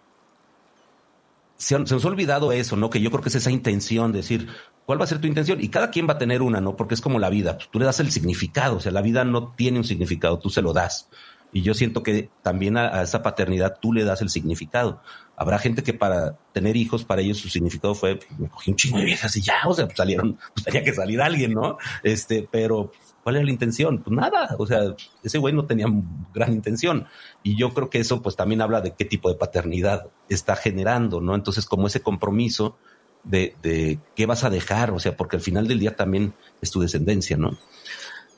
se, 1.62 1.78
nos 1.78 2.04
ha 2.04 2.08
olvidado 2.08 2.52
eso, 2.52 2.76
¿no? 2.76 2.90
Que 2.90 3.00
yo 3.00 3.10
creo 3.10 3.22
que 3.22 3.28
es 3.28 3.34
esa 3.36 3.50
intención 3.50 4.12
de 4.12 4.18
decir, 4.18 4.48
¿cuál 4.84 5.00
va 5.00 5.04
a 5.04 5.06
ser 5.08 5.20
tu 5.20 5.28
intención? 5.28 5.60
Y 5.60 5.68
cada 5.68 5.90
quien 5.90 6.08
va 6.08 6.14
a 6.14 6.18
tener 6.18 6.42
una, 6.42 6.60
¿no? 6.60 6.76
Porque 6.76 6.94
es 6.94 7.00
como 7.00 7.18
la 7.18 7.30
vida, 7.30 7.56
tú 7.56 7.78
le 7.78 7.84
das 7.84 8.00
el 8.00 8.10
significado, 8.10 8.76
o 8.76 8.80
sea, 8.80 8.90
la 8.90 9.02
vida 9.02 9.24
no 9.24 9.52
tiene 9.54 9.78
un 9.78 9.84
significado, 9.84 10.38
tú 10.38 10.50
se 10.50 10.62
lo 10.62 10.72
das. 10.72 11.08
Y 11.52 11.62
yo 11.62 11.74
siento 11.74 12.02
que 12.02 12.30
también 12.42 12.76
a, 12.76 13.02
esa 13.02 13.22
paternidad 13.22 13.78
tú 13.80 13.92
le 13.92 14.04
das 14.04 14.22
el 14.22 14.30
significado. 14.30 15.02
Habrá 15.36 15.58
gente 15.58 15.82
que 15.82 15.94
para 15.94 16.36
tener 16.52 16.76
hijos, 16.76 17.04
para 17.04 17.20
ellos 17.20 17.38
su 17.38 17.48
significado 17.48 17.94
fue, 17.94 18.18
me 18.38 18.48
cogí 18.48 18.70
un 18.70 18.76
chingo 18.76 18.98
de 18.98 19.04
viejas 19.04 19.36
y 19.36 19.42
ya, 19.42 19.60
o 19.66 19.74
sea, 19.74 19.84
pues 19.84 19.98
salieron, 19.98 20.38
pues 20.54 20.64
tenía 20.64 20.82
que 20.82 20.94
salir 20.94 21.20
alguien, 21.20 21.52
¿no? 21.52 21.78
Este, 22.02 22.48
pero 22.50 22.90
¿cuál 23.22 23.36
era 23.36 23.44
la 23.44 23.50
intención? 23.50 24.02
Pues 24.02 24.14
nada, 24.14 24.56
o 24.58 24.66
sea, 24.66 24.94
ese 25.22 25.38
güey 25.38 25.54
no 25.54 25.64
tenía 25.64 25.86
gran 26.34 26.52
intención. 26.52 27.06
Y 27.42 27.56
yo 27.56 27.72
creo 27.72 27.90
que 27.90 28.00
eso 28.00 28.22
pues 28.22 28.36
también 28.36 28.60
habla 28.60 28.80
de 28.80 28.92
qué 28.92 29.04
tipo 29.04 29.28
de 29.28 29.36
paternidad 29.36 30.08
está 30.28 30.56
generando, 30.56 31.20
¿no? 31.20 31.34
Entonces, 31.34 31.66
como 31.66 31.86
ese 31.86 32.00
compromiso 32.00 32.76
de, 33.24 33.54
de 33.62 33.98
qué 34.16 34.26
vas 34.26 34.44
a 34.44 34.50
dejar, 34.50 34.90
o 34.90 34.98
sea, 34.98 35.16
porque 35.16 35.36
al 35.36 35.42
final 35.42 35.68
del 35.68 35.78
día 35.78 35.96
también 35.96 36.34
es 36.60 36.70
tu 36.70 36.80
descendencia, 36.80 37.36
¿no? 37.36 37.56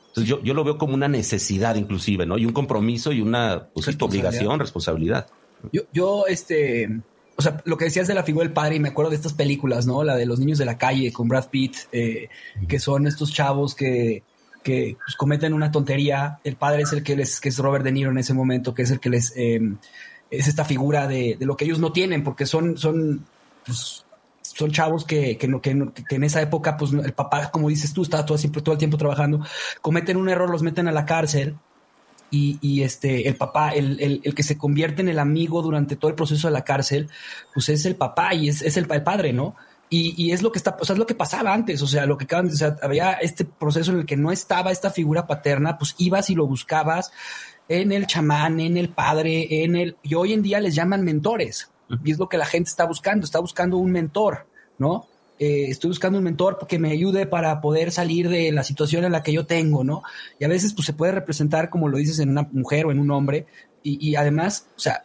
Entonces 0.08 0.28
yo, 0.28 0.40
yo 0.42 0.54
lo 0.54 0.62
veo 0.62 0.78
como 0.78 0.94
una 0.94 1.08
necesidad 1.08 1.74
inclusive, 1.74 2.24
¿no? 2.24 2.38
Y 2.38 2.46
un 2.46 2.52
compromiso 2.52 3.10
y 3.10 3.20
una 3.20 3.68
pues, 3.74 3.88
obligación, 4.00 4.60
responsabilidad. 4.60 5.26
Yo, 5.72 5.82
yo, 5.92 6.26
este, 6.28 6.88
o 7.34 7.42
sea, 7.42 7.60
lo 7.64 7.76
que 7.76 7.86
decías 7.86 8.06
de 8.06 8.14
la 8.14 8.22
figura 8.22 8.44
del 8.44 8.52
padre, 8.52 8.76
y 8.76 8.80
me 8.80 8.90
acuerdo 8.90 9.10
de 9.10 9.16
estas 9.16 9.32
películas, 9.32 9.86
¿no? 9.86 10.04
La 10.04 10.14
de 10.14 10.26
los 10.26 10.38
niños 10.38 10.58
de 10.58 10.66
la 10.66 10.78
calle 10.78 11.12
con 11.12 11.26
Brad 11.26 11.48
Pitt, 11.48 11.76
eh, 11.90 12.28
que 12.68 12.78
son 12.78 13.08
estos 13.08 13.32
chavos 13.32 13.74
que, 13.74 14.22
que 14.64 14.96
pues, 15.04 15.14
cometen 15.14 15.54
una 15.54 15.70
tontería. 15.70 16.40
El 16.42 16.56
padre 16.56 16.82
es 16.82 16.92
el 16.92 17.04
que 17.04 17.14
les, 17.14 17.38
que 17.38 17.50
es 17.50 17.58
Robert 17.58 17.84
De 17.84 17.92
Niro 17.92 18.10
en 18.10 18.18
ese 18.18 18.34
momento, 18.34 18.74
que 18.74 18.82
es 18.82 18.90
el 18.90 18.98
que 18.98 19.10
les, 19.10 19.32
eh, 19.36 19.60
es 20.30 20.48
esta 20.48 20.64
figura 20.64 21.06
de, 21.06 21.36
de, 21.38 21.46
lo 21.46 21.56
que 21.56 21.64
ellos 21.64 21.78
no 21.78 21.92
tienen, 21.92 22.24
porque 22.24 22.46
son, 22.46 22.76
son, 22.76 23.24
pues, 23.64 24.04
son 24.40 24.70
chavos 24.70 25.04
que, 25.04 25.36
que, 25.36 25.48
que, 25.60 25.88
que, 26.08 26.14
en 26.16 26.24
esa 26.24 26.40
época, 26.42 26.76
pues 26.76 26.92
el 26.92 27.12
papá, 27.12 27.50
como 27.50 27.68
dices 27.68 27.92
tú, 27.92 28.02
estaba 28.02 28.24
todo, 28.24 28.38
todo 28.62 28.72
el 28.72 28.78
tiempo 28.78 28.96
trabajando, 28.96 29.44
cometen 29.80 30.16
un 30.16 30.28
error, 30.28 30.50
los 30.50 30.62
meten 30.62 30.88
a 30.88 30.92
la 30.92 31.04
cárcel 31.04 31.56
y, 32.30 32.58
y 32.60 32.82
este, 32.82 33.28
el 33.28 33.36
papá, 33.36 33.70
el, 33.70 34.00
el, 34.00 34.20
el, 34.24 34.34
que 34.34 34.42
se 34.42 34.58
convierte 34.58 35.02
en 35.02 35.08
el 35.08 35.18
amigo 35.18 35.62
durante 35.62 35.96
todo 35.96 36.08
el 36.08 36.14
proceso 36.14 36.48
de 36.48 36.52
la 36.52 36.64
cárcel, 36.64 37.08
pues 37.52 37.68
es 37.68 37.84
el 37.84 37.96
papá 37.96 38.34
y 38.34 38.48
es, 38.48 38.62
es 38.62 38.76
el, 38.76 38.86
padre, 38.86 39.32
¿no? 39.32 39.54
Y, 39.90 40.14
y, 40.16 40.32
es 40.32 40.42
lo 40.42 40.50
que 40.50 40.58
está, 40.58 40.76
o 40.80 40.84
sea, 40.84 40.94
es 40.94 40.98
lo 40.98 41.06
que 41.06 41.14
pasaba 41.14 41.52
antes, 41.52 41.80
o 41.82 41.86
sea, 41.86 42.06
lo 42.06 42.16
que 42.16 42.24
acaban, 42.24 42.48
o 42.48 42.50
sea, 42.50 42.76
había 42.82 43.12
este 43.12 43.44
proceso 43.44 43.92
en 43.92 43.98
el 43.98 44.06
que 44.06 44.16
no 44.16 44.32
estaba 44.32 44.72
esta 44.72 44.90
figura 44.90 45.26
paterna, 45.26 45.78
pues 45.78 45.94
ibas 45.98 46.30
y 46.30 46.34
lo 46.34 46.46
buscabas 46.46 47.12
en 47.68 47.92
el 47.92 48.06
chamán, 48.06 48.60
en 48.60 48.76
el 48.76 48.88
padre, 48.88 49.62
en 49.62 49.76
el, 49.76 49.96
y 50.02 50.14
hoy 50.14 50.32
en 50.32 50.42
día 50.42 50.58
les 50.58 50.74
llaman 50.74 51.04
mentores, 51.04 51.70
y 52.02 52.10
es 52.10 52.18
lo 52.18 52.28
que 52.28 52.38
la 52.38 52.46
gente 52.46 52.70
está 52.70 52.86
buscando, 52.86 53.24
está 53.24 53.38
buscando 53.38 53.76
un 53.76 53.92
mentor, 53.92 54.46
¿no? 54.78 55.06
Eh, 55.38 55.66
estoy 55.68 55.88
buscando 55.88 56.18
un 56.18 56.24
mentor 56.24 56.64
que 56.68 56.78
me 56.78 56.92
ayude 56.92 57.26
para 57.26 57.60
poder 57.60 57.90
salir 57.90 58.28
de 58.28 58.52
la 58.52 58.62
situación 58.62 59.04
en 59.04 59.12
la 59.12 59.22
que 59.22 59.32
yo 59.32 59.46
tengo, 59.46 59.82
¿no? 59.82 60.02
Y 60.38 60.44
a 60.44 60.48
veces 60.48 60.72
pues 60.74 60.86
se 60.86 60.92
puede 60.92 61.12
representar, 61.12 61.70
como 61.70 61.88
lo 61.88 61.98
dices, 61.98 62.20
en 62.20 62.30
una 62.30 62.48
mujer 62.52 62.86
o 62.86 62.92
en 62.92 63.00
un 63.00 63.10
hombre. 63.10 63.46
Y, 63.82 64.16
además, 64.16 64.68
o 64.76 64.80
sea, 64.80 65.04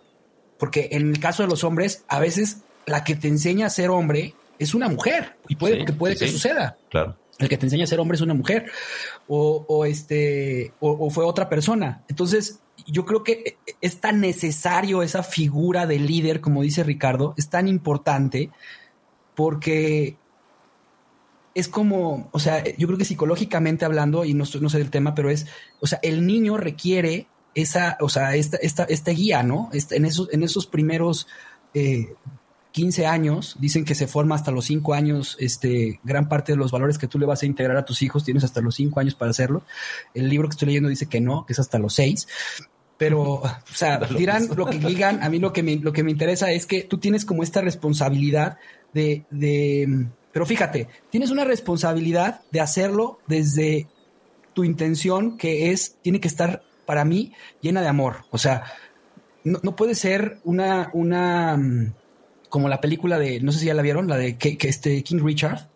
porque 0.58 0.90
en 0.92 1.10
el 1.10 1.20
caso 1.20 1.44
de 1.44 1.50
los 1.50 1.66
hombres, 1.66 2.06
a 2.08 2.20
veces 2.20 2.62
la 2.86 3.04
que 3.04 3.16
te 3.16 3.28
enseña 3.28 3.66
a 3.66 3.70
ser 3.70 3.90
hombre 3.90 4.36
es 4.60 4.74
una 4.74 4.89
mujer 4.89 5.38
y 5.47 5.55
puede 5.55 5.86
que 5.86 5.93
puede 5.93 6.16
que 6.16 6.28
suceda. 6.28 6.78
Claro. 6.89 7.18
El 7.39 7.47
que 7.47 7.57
te 7.57 7.66
enseña 7.66 7.86
a 7.86 7.88
ser 7.88 8.01
hombre 8.01 8.18
es 8.18 8.22
una 8.22 8.34
mujer 8.34 8.70
o, 9.28 9.66
o 9.68 9.86
este 9.86 10.74
o, 10.82 10.91
o, 10.91 11.10
fue 11.10 11.24
otra 11.24 11.47
persona. 11.47 12.03
Entonces, 12.10 12.60
yo 12.86 13.05
creo 13.05 13.24
que 13.24 13.57
es 13.80 14.01
tan 14.01 14.20
necesario 14.20 15.01
esa 15.01 15.24
figura 15.24 15.88
de 15.88 15.99
líder, 15.99 16.41
como 16.41 16.62
dice 16.62 16.84
Ricardo, 16.84 17.34
es 17.38 17.49
tan 17.49 17.70
importante 17.70 18.51
porque 19.36 20.18
es 21.55 21.68
como, 21.68 22.30
o 22.32 22.39
sea, 22.39 22.64
yo 22.78 22.88
creo 22.88 22.97
que 22.97 23.05
psicológicamente 23.05 23.86
hablando, 23.86 24.26
y 24.26 24.34
no, 24.34 24.45
no 24.60 24.70
sé 24.70 24.78
del 24.78 24.89
tema, 24.89 25.16
pero 25.16 25.30
es, 25.30 25.47
o 25.80 25.88
sea, 25.88 25.99
el 26.03 26.26
niño 26.28 26.57
requiere 26.57 27.28
esa, 27.55 27.97
o 28.01 28.10
sea, 28.10 28.36
esta, 28.36 28.57
esta, 28.57 28.84
esta 28.84 29.12
guía, 29.12 29.43
¿no? 29.43 29.70
en, 29.74 30.05
esos, 30.05 30.32
en 30.32 30.43
esos 30.43 30.68
primeros 30.68 31.28
eh, 31.74 32.14
15 32.72 33.07
años, 33.07 33.55
dicen 33.59 33.84
que 33.84 33.95
se 33.95 34.07
forma 34.07 34.36
hasta 34.36 34.51
los 34.51 34.65
5 34.65 34.93
años, 34.93 35.36
este, 35.39 35.99
gran 36.03 36.30
parte 36.30 36.51
de 36.51 36.57
los 36.57 36.72
valores 36.72 36.97
que 36.97 37.07
tú 37.07 37.17
le 37.17 37.26
vas 37.26 37.41
a 37.41 37.45
integrar 37.45 37.78
a 37.78 37.86
tus 37.86 38.01
hijos, 38.01 38.24
tienes 38.24 38.43
hasta 38.43 38.61
los 38.61 38.76
5 38.76 38.99
años 38.99 39.15
para 39.15 39.32
hacerlo. 39.32 39.63
El 40.13 40.30
libro 40.30 40.47
que 40.47 40.53
estoy 40.53 40.67
leyendo 40.67 40.89
dice 40.89 41.07
que 41.07 41.22
no, 41.22 41.45
que 41.45 41.53
es 41.53 41.59
hasta 41.59 41.80
los 41.80 41.93
6. 41.95 42.28
Pero, 42.97 43.22
o 43.41 43.74
sea, 43.74 43.97
dirán 43.97 44.47
lo 44.55 44.67
que 44.67 44.78
digan, 44.78 45.24
a 45.24 45.30
mí 45.30 45.39
lo 45.39 45.51
que 45.51 45.63
me, 45.63 45.78
lo 45.78 45.93
que 45.93 46.03
me 46.03 46.11
interesa 46.11 46.51
es 46.51 46.65
que 46.65 46.84
tú 46.84 46.99
tienes 46.99 47.26
como 47.26 47.43
esta 47.43 47.61
responsabilidad 47.61 48.57
de, 48.93 49.26
de, 49.32 50.07
pero 50.32 50.45
fíjate, 50.45 50.88
tienes 51.09 51.32
una 51.32 51.45
responsabilidad 51.45 52.41
de 52.51 52.61
hacerlo 52.61 53.20
desde 53.28 53.88
tu 54.53 54.63
intención 54.63 55.38
que 55.38 55.72
es, 55.72 55.97
tiene 56.01 56.20
que 56.20 56.28
estar 56.28 56.63
para 56.86 57.05
mí 57.05 57.34
llena 57.61 57.82
de 57.82 57.88
amor. 57.88 58.26
O 58.30 58.38
sea, 58.38 58.63
no, 59.43 59.59
no 59.63 59.76
puede 59.76 59.95
ser 59.95 60.39
una, 60.43 60.89
una, 60.93 61.57
como 62.50 62.68
la 62.70 62.82
película 62.82 63.18
de, 63.18 63.39
no 63.39 63.52
sé 63.52 63.60
si 63.60 63.66
ya 63.68 63.74
la 63.74 63.82
vieron, 63.82 64.08
la 64.08 64.18
de 64.18 64.38
que, 64.38 64.58
este 64.62 65.04
King 65.04 65.22
Richard, 65.24 65.70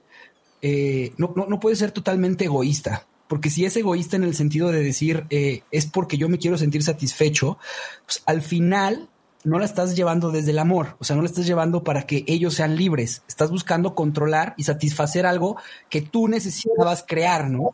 eh, 0.61 1.13
no, 1.17 1.33
no, 1.35 1.45
no, 1.45 1.59
puede 1.59 1.75
ser 1.75 1.91
totalmente 1.91 2.45
egoísta. 2.45 3.05
Porque 3.27 3.49
si 3.49 3.65
es 3.65 3.75
egoísta 3.77 4.15
en 4.15 4.23
el 4.23 4.35
sentido 4.35 4.71
de 4.71 4.83
decir 4.83 5.25
eh, 5.29 5.63
es 5.71 5.85
porque 5.85 6.17
yo 6.17 6.29
me 6.29 6.37
quiero 6.37 6.57
sentir 6.57 6.83
satisfecho, 6.83 7.57
pues 8.05 8.21
al 8.25 8.41
final 8.41 9.09
no 9.43 9.59
la 9.59 9.65
estás 9.65 9.95
llevando 9.95 10.31
desde 10.31 10.51
el 10.51 10.59
amor, 10.59 10.95
o 10.99 11.03
sea, 11.03 11.15
no 11.15 11.21
la 11.21 11.27
estás 11.27 11.45
llevando 11.45 11.83
para 11.83 12.03
que 12.03 12.23
ellos 12.27 12.53
sean 12.53 12.75
libres. 12.75 13.23
Estás 13.27 13.51
buscando 13.51 13.95
controlar 13.95 14.53
y 14.57 14.63
satisfacer 14.63 15.25
algo 15.25 15.57
que 15.89 16.01
tú 16.01 16.27
necesitabas 16.27 17.03
crear, 17.07 17.49
¿no? 17.49 17.71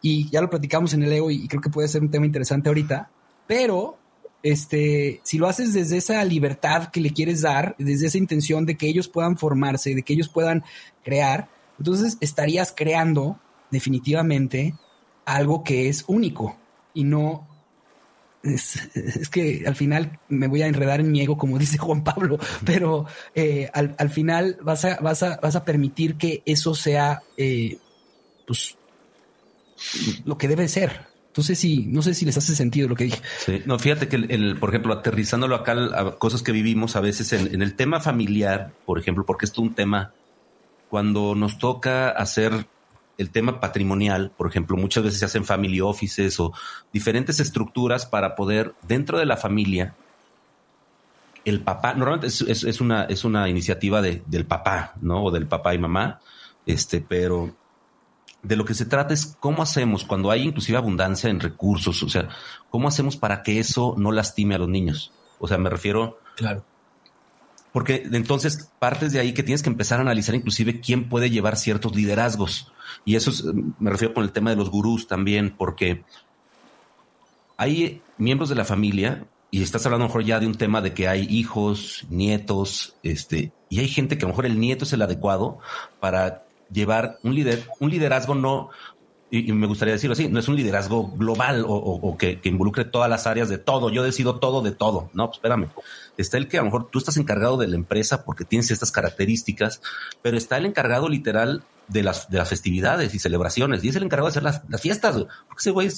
Y 0.00 0.28
ya 0.30 0.40
lo 0.40 0.50
platicamos 0.50 0.94
en 0.94 1.02
el 1.02 1.12
ego 1.12 1.30
y 1.30 1.48
creo 1.48 1.60
que 1.60 1.70
puede 1.70 1.88
ser 1.88 2.02
un 2.02 2.10
tema 2.10 2.26
interesante 2.26 2.68
ahorita, 2.68 3.10
pero 3.46 3.98
este, 4.42 5.20
si 5.24 5.38
lo 5.38 5.48
haces 5.48 5.72
desde 5.72 5.96
esa 5.96 6.24
libertad 6.24 6.90
que 6.90 7.00
le 7.00 7.12
quieres 7.12 7.42
dar, 7.42 7.74
desde 7.78 8.06
esa 8.06 8.18
intención 8.18 8.66
de 8.66 8.76
que 8.76 8.88
ellos 8.88 9.08
puedan 9.08 9.36
formarse, 9.36 9.94
de 9.94 10.02
que 10.02 10.12
ellos 10.12 10.28
puedan 10.28 10.64
crear, 11.04 11.48
entonces 11.78 12.16
estarías 12.20 12.72
creando 12.76 13.38
definitivamente 13.70 14.74
algo 15.24 15.62
que 15.62 15.88
es 15.88 16.04
único 16.06 16.56
y 16.94 17.04
no 17.04 17.46
es, 18.42 18.76
es, 18.94 19.28
que 19.28 19.64
al 19.66 19.74
final 19.74 20.18
me 20.28 20.46
voy 20.46 20.62
a 20.62 20.66
enredar 20.66 21.00
en 21.00 21.10
mi 21.10 21.20
ego, 21.20 21.36
como 21.36 21.58
dice 21.58 21.78
Juan 21.78 22.04
Pablo, 22.04 22.38
pero 22.64 23.06
eh, 23.34 23.68
al, 23.72 23.94
al, 23.98 24.10
final 24.10 24.58
vas 24.62 24.84
a, 24.84 24.98
vas, 25.00 25.22
a, 25.22 25.36
vas 25.36 25.56
a 25.56 25.64
permitir 25.64 26.16
que 26.16 26.42
eso 26.46 26.74
sea, 26.74 27.22
eh, 27.36 27.78
pues, 28.46 28.76
lo 30.24 30.38
que 30.38 30.48
debe 30.48 30.68
ser. 30.68 31.06
No 31.36 31.44
sé 31.44 31.54
si, 31.54 31.86
no 31.86 32.02
sé 32.02 32.14
si 32.14 32.24
les 32.24 32.36
hace 32.36 32.56
sentido 32.56 32.88
lo 32.88 32.96
que 32.96 33.04
dije. 33.04 33.20
Sí. 33.38 33.62
No, 33.64 33.78
fíjate 33.78 34.08
que 34.08 34.16
el, 34.16 34.58
por 34.58 34.70
ejemplo, 34.70 34.92
aterrizándolo 34.92 35.54
acá 35.54 35.76
a 35.94 36.12
cosas 36.16 36.42
que 36.42 36.50
vivimos 36.50 36.96
a 36.96 37.00
veces 37.00 37.32
en, 37.32 37.62
el 37.62 37.74
tema 37.74 38.00
familiar, 38.00 38.72
por 38.84 38.98
ejemplo, 38.98 39.24
porque 39.24 39.46
esto 39.46 39.62
es 39.62 39.68
un 39.68 39.74
tema 39.74 40.12
cuando 40.90 41.36
nos 41.36 41.58
toca 41.58 42.08
hacer 42.10 42.66
el 43.18 43.30
tema 43.30 43.60
patrimonial, 43.60 44.32
por 44.36 44.48
ejemplo, 44.48 44.76
muchas 44.76 45.04
veces 45.04 45.20
se 45.20 45.26
hacen 45.26 45.44
family 45.44 45.80
offices 45.80 46.40
o 46.40 46.52
diferentes 46.92 47.40
estructuras 47.40 48.06
para 48.06 48.34
poder, 48.34 48.74
dentro 48.86 49.18
de 49.18 49.26
la 49.26 49.36
familia, 49.36 49.94
el 51.44 51.60
papá, 51.60 51.94
normalmente 51.94 52.28
es, 52.28 52.40
es, 52.42 52.64
es 52.64 52.80
una, 52.80 53.04
es 53.04 53.24
una 53.24 53.48
iniciativa 53.48 54.02
de, 54.02 54.22
del 54.26 54.44
papá, 54.44 54.94
¿no? 55.00 55.24
O 55.24 55.30
del 55.30 55.46
papá 55.46 55.74
y 55.74 55.78
mamá, 55.78 56.20
este, 56.66 57.00
pero 57.00 57.54
de 58.48 58.56
lo 58.56 58.64
que 58.64 58.74
se 58.74 58.86
trata 58.86 59.14
es 59.14 59.36
cómo 59.38 59.62
hacemos 59.62 60.04
cuando 60.04 60.30
hay 60.30 60.42
inclusive 60.42 60.78
abundancia 60.78 61.30
en 61.30 61.40
recursos, 61.40 62.02
o 62.02 62.08
sea, 62.08 62.28
cómo 62.70 62.88
hacemos 62.88 63.16
para 63.16 63.42
que 63.42 63.58
eso 63.58 63.94
no 63.98 64.10
lastime 64.10 64.54
a 64.54 64.58
los 64.58 64.68
niños. 64.68 65.12
O 65.38 65.46
sea, 65.46 65.58
me 65.58 65.70
refiero. 65.70 66.18
Claro 66.36 66.64
porque 67.72 68.08
entonces 68.12 68.70
partes 68.78 69.12
de 69.12 69.20
ahí 69.20 69.32
que 69.32 69.42
tienes 69.42 69.62
que 69.62 69.68
empezar 69.68 69.98
a 69.98 70.02
analizar 70.02 70.34
inclusive 70.34 70.80
quién 70.80 71.08
puede 71.08 71.30
llevar 71.30 71.56
ciertos 71.56 71.94
liderazgos. 71.94 72.72
Y 73.04 73.16
eso 73.16 73.30
es, 73.30 73.44
me 73.78 73.90
refiero 73.90 74.14
con 74.14 74.24
el 74.24 74.32
tema 74.32 74.50
de 74.50 74.56
los 74.56 74.70
gurús 74.70 75.06
también, 75.06 75.54
porque 75.56 76.02
hay 77.56 78.02
miembros 78.16 78.48
de 78.48 78.54
la 78.54 78.64
familia, 78.64 79.26
y 79.50 79.62
estás 79.62 79.86
hablando 79.86 80.04
a 80.04 80.08
lo 80.08 80.10
mejor 80.10 80.24
ya 80.24 80.40
de 80.40 80.46
un 80.46 80.56
tema 80.56 80.80
de 80.80 80.92
que 80.92 81.08
hay 81.08 81.26
hijos, 81.30 82.06
nietos, 82.10 82.96
este, 83.02 83.52
y 83.68 83.80
hay 83.80 83.88
gente 83.88 84.18
que 84.18 84.24
a 84.24 84.28
lo 84.28 84.32
mejor 84.32 84.46
el 84.46 84.58
nieto 84.58 84.84
es 84.84 84.92
el 84.92 85.02
adecuado 85.02 85.58
para 86.00 86.47
llevar 86.70 87.18
un, 87.22 87.34
lider, 87.34 87.66
un 87.80 87.90
liderazgo 87.90 88.34
no, 88.34 88.70
y, 89.30 89.52
me 89.52 89.66
gustaría 89.66 89.94
decirlo 89.94 90.14
así, 90.14 90.28
no 90.28 90.40
es 90.40 90.48
un 90.48 90.56
liderazgo 90.56 91.10
global 91.10 91.64
o, 91.66 92.16
que, 92.16 92.40
involucre 92.44 92.84
todas 92.84 93.10
las 93.10 93.26
áreas 93.26 93.48
de 93.48 93.58
todo. 93.58 93.90
Yo 93.90 94.02
decido 94.02 94.38
todo 94.38 94.62
de 94.62 94.72
todo. 94.72 95.10
No, 95.12 95.26
pues 95.26 95.36
espérame. 95.36 95.68
Está 96.16 96.38
el 96.38 96.48
que 96.48 96.56
a 96.56 96.60
lo 96.60 96.66
mejor 96.66 96.90
tú 96.90 96.98
estás 96.98 97.16
encargado 97.18 97.58
de 97.58 97.68
la 97.68 97.76
empresa 97.76 98.24
porque 98.24 98.44
tienes 98.44 98.70
estas 98.70 98.90
características, 98.90 99.82
pero 100.22 100.36
está 100.36 100.56
el 100.56 100.66
encargado 100.66 101.08
literal 101.08 101.62
de 101.88 102.02
las, 102.02 102.30
de 102.30 102.38
las 102.38 102.48
festividades 102.48 103.14
y 103.14 103.18
celebraciones 103.18 103.84
y 103.84 103.88
es 103.88 103.96
el 103.96 104.02
encargado 104.02 104.28
de 104.28 104.30
hacer 104.30 104.42
las, 104.42 104.80
fiestas, 104.80 105.14
porque 105.14 105.60
ese 105.60 105.70
güey 105.70 105.90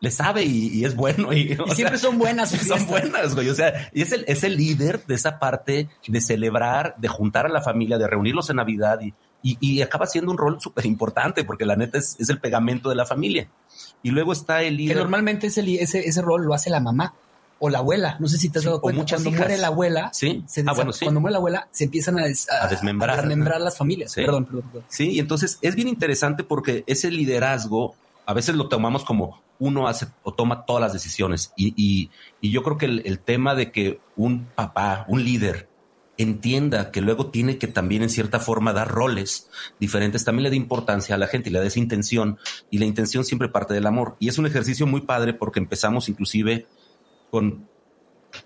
le 0.00 0.10
sabe 0.10 0.44
y, 0.44 0.84
es 0.84 0.94
bueno. 0.94 1.32
Y, 1.32 1.56
siempre 1.74 1.96
son 1.96 2.18
buenas. 2.18 2.50
Son 2.66 2.86
buenas, 2.86 3.34
güey. 3.34 3.48
O 3.48 3.54
sea, 3.54 3.90
y 3.94 4.02
es 4.02 4.12
el, 4.12 4.24
es 4.28 4.44
el 4.44 4.56
líder 4.56 5.06
de 5.06 5.14
esa 5.14 5.38
parte 5.38 5.88
de 6.06 6.20
celebrar, 6.20 6.94
de 6.98 7.08
juntar 7.08 7.46
a 7.46 7.48
la 7.48 7.62
familia, 7.62 7.96
de 7.96 8.06
reunirlos 8.06 8.50
en 8.50 8.56
Navidad 8.56 9.00
y, 9.00 9.14
y, 9.60 9.82
acaba 9.82 10.06
siendo 10.06 10.32
un 10.32 10.38
rol 10.38 10.60
súper 10.60 10.86
importante 10.86 11.44
porque 11.44 11.64
la 11.64 11.76
neta 11.76 11.98
es, 11.98 12.16
el 12.28 12.40
pegamento 12.40 12.88
de 12.88 12.96
la 12.96 13.06
familia. 13.06 13.48
Y 14.02 14.10
luego 14.10 14.32
está 14.32 14.62
el 14.62 14.76
líder. 14.76 14.96
Que 14.96 15.00
normalmente 15.00 15.46
ese, 15.46 15.62
ese, 15.82 16.08
ese 16.08 16.22
rol 16.22 16.44
lo 16.44 16.54
hace 16.54 16.70
la 16.70 16.80
mamá 16.80 17.14
o 17.58 17.70
la 17.70 17.78
abuela. 17.78 18.16
No 18.18 18.28
sé 18.28 18.38
si 18.38 18.50
te 18.50 18.58
has 18.58 18.64
dado 18.64 18.80
cuenta. 18.80 19.04
Cuando 19.08 19.30
muere 19.30 19.58
la 19.58 19.68
abuela, 19.68 20.10
sí. 20.12 20.44
ah, 20.66 20.72
bueno, 20.74 20.92
cuando 21.00 21.20
muere 21.20 21.32
la 21.32 21.38
abuela, 21.38 21.68
se 21.70 21.84
empiezan 21.84 22.18
a, 22.18 22.22
a, 22.24 22.68
desmembrar. 22.68 23.16
desmembrar 23.16 23.60
las 23.60 23.76
familias. 23.76 24.12
Sí. 24.12 24.22
Perdón, 24.22 24.44
perdón, 24.44 24.84
Sí, 24.88 25.10
y 25.10 25.18
entonces 25.20 25.58
es 25.62 25.74
bien 25.74 25.88
interesante 25.88 26.44
porque 26.44 26.84
ese 26.86 27.10
liderazgo 27.10 27.94
a 28.26 28.34
veces 28.34 28.56
lo 28.56 28.68
tomamos 28.68 29.04
como 29.04 29.40
uno 29.58 29.88
hace 29.88 30.06
o 30.22 30.34
toma 30.34 30.66
todas 30.66 30.82
las 30.82 30.92
decisiones. 30.92 31.52
Y, 31.56 31.72
y, 31.76 32.10
y 32.40 32.50
yo 32.50 32.62
creo 32.62 32.76
que 32.76 32.86
el, 32.86 33.02
el, 33.06 33.20
tema 33.20 33.54
de 33.54 33.70
que 33.70 34.00
un 34.16 34.46
papá, 34.46 35.06
un 35.08 35.24
líder, 35.24 35.68
entienda 36.18 36.90
que 36.90 37.00
luego 37.00 37.30
tiene 37.30 37.58
que 37.58 37.66
también 37.66 38.02
en 38.02 38.10
cierta 38.10 38.40
forma 38.40 38.72
dar 38.72 38.88
roles 38.88 39.48
diferentes, 39.78 40.24
también 40.24 40.44
le 40.44 40.50
da 40.50 40.56
importancia 40.56 41.14
a 41.14 41.18
la 41.18 41.26
gente 41.26 41.50
y 41.50 41.52
le 41.52 41.58
da 41.58 41.66
esa 41.66 41.78
intención 41.78 42.38
y 42.70 42.78
la 42.78 42.86
intención 42.86 43.24
siempre 43.24 43.48
parte 43.48 43.74
del 43.74 43.86
amor. 43.86 44.16
Y 44.18 44.28
es 44.28 44.38
un 44.38 44.46
ejercicio 44.46 44.86
muy 44.86 45.02
padre 45.02 45.34
porque 45.34 45.60
empezamos 45.60 46.08
inclusive 46.08 46.66
con, 47.30 47.68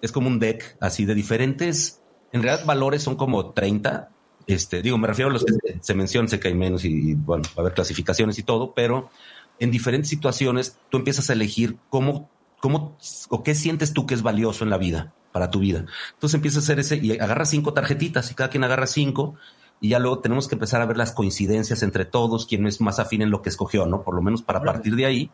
es 0.02 0.12
como 0.12 0.28
un 0.28 0.38
deck 0.38 0.76
así 0.80 1.04
de 1.04 1.14
diferentes, 1.14 2.00
en 2.32 2.42
realidad 2.42 2.66
valores 2.66 3.02
son 3.02 3.16
como 3.16 3.50
30, 3.50 4.10
este, 4.46 4.82
digo, 4.82 4.98
me 4.98 5.06
refiero 5.06 5.30
a 5.30 5.32
los 5.32 5.44
que 5.44 5.78
se 5.80 5.94
mencionan, 5.94 6.28
sé 6.28 6.40
que 6.40 6.48
hay 6.48 6.54
menos 6.54 6.84
y, 6.84 7.14
bueno, 7.14 7.44
va 7.50 7.58
a 7.58 7.60
haber 7.60 7.74
clasificaciones 7.74 8.38
y 8.38 8.42
todo, 8.42 8.74
pero 8.74 9.10
en 9.58 9.70
diferentes 9.70 10.08
situaciones 10.08 10.78
tú 10.88 10.96
empiezas 10.96 11.30
a 11.30 11.34
elegir 11.34 11.76
cómo, 11.88 12.30
cómo 12.60 12.96
o 13.28 13.42
qué 13.42 13.54
sientes 13.54 13.92
tú 13.92 14.06
que 14.06 14.14
es 14.14 14.22
valioso 14.22 14.64
en 14.64 14.70
la 14.70 14.78
vida 14.78 15.12
para 15.32 15.50
tu 15.50 15.60
vida. 15.60 15.84
Entonces 16.14 16.34
empieza 16.34 16.58
a 16.58 16.62
hacer 16.62 16.80
ese 16.80 16.96
y 16.96 17.18
agarra 17.18 17.44
cinco 17.44 17.72
tarjetitas 17.72 18.30
y 18.30 18.34
cada 18.34 18.50
quien 18.50 18.64
agarra 18.64 18.86
cinco 18.86 19.36
y 19.80 19.90
ya 19.90 19.98
luego 19.98 20.18
tenemos 20.18 20.46
que 20.46 20.54
empezar 20.54 20.82
a 20.82 20.86
ver 20.86 20.98
las 20.98 21.12
coincidencias 21.12 21.82
entre 21.82 22.04
todos, 22.04 22.46
quién 22.46 22.66
es 22.66 22.80
más 22.80 22.98
afín 22.98 23.22
en 23.22 23.30
lo 23.30 23.40
que 23.40 23.48
escogió, 23.48 23.86
¿no? 23.86 24.02
Por 24.02 24.14
lo 24.14 24.22
menos 24.22 24.42
para 24.42 24.62
partir 24.62 24.94
de 24.94 25.06
ahí. 25.06 25.30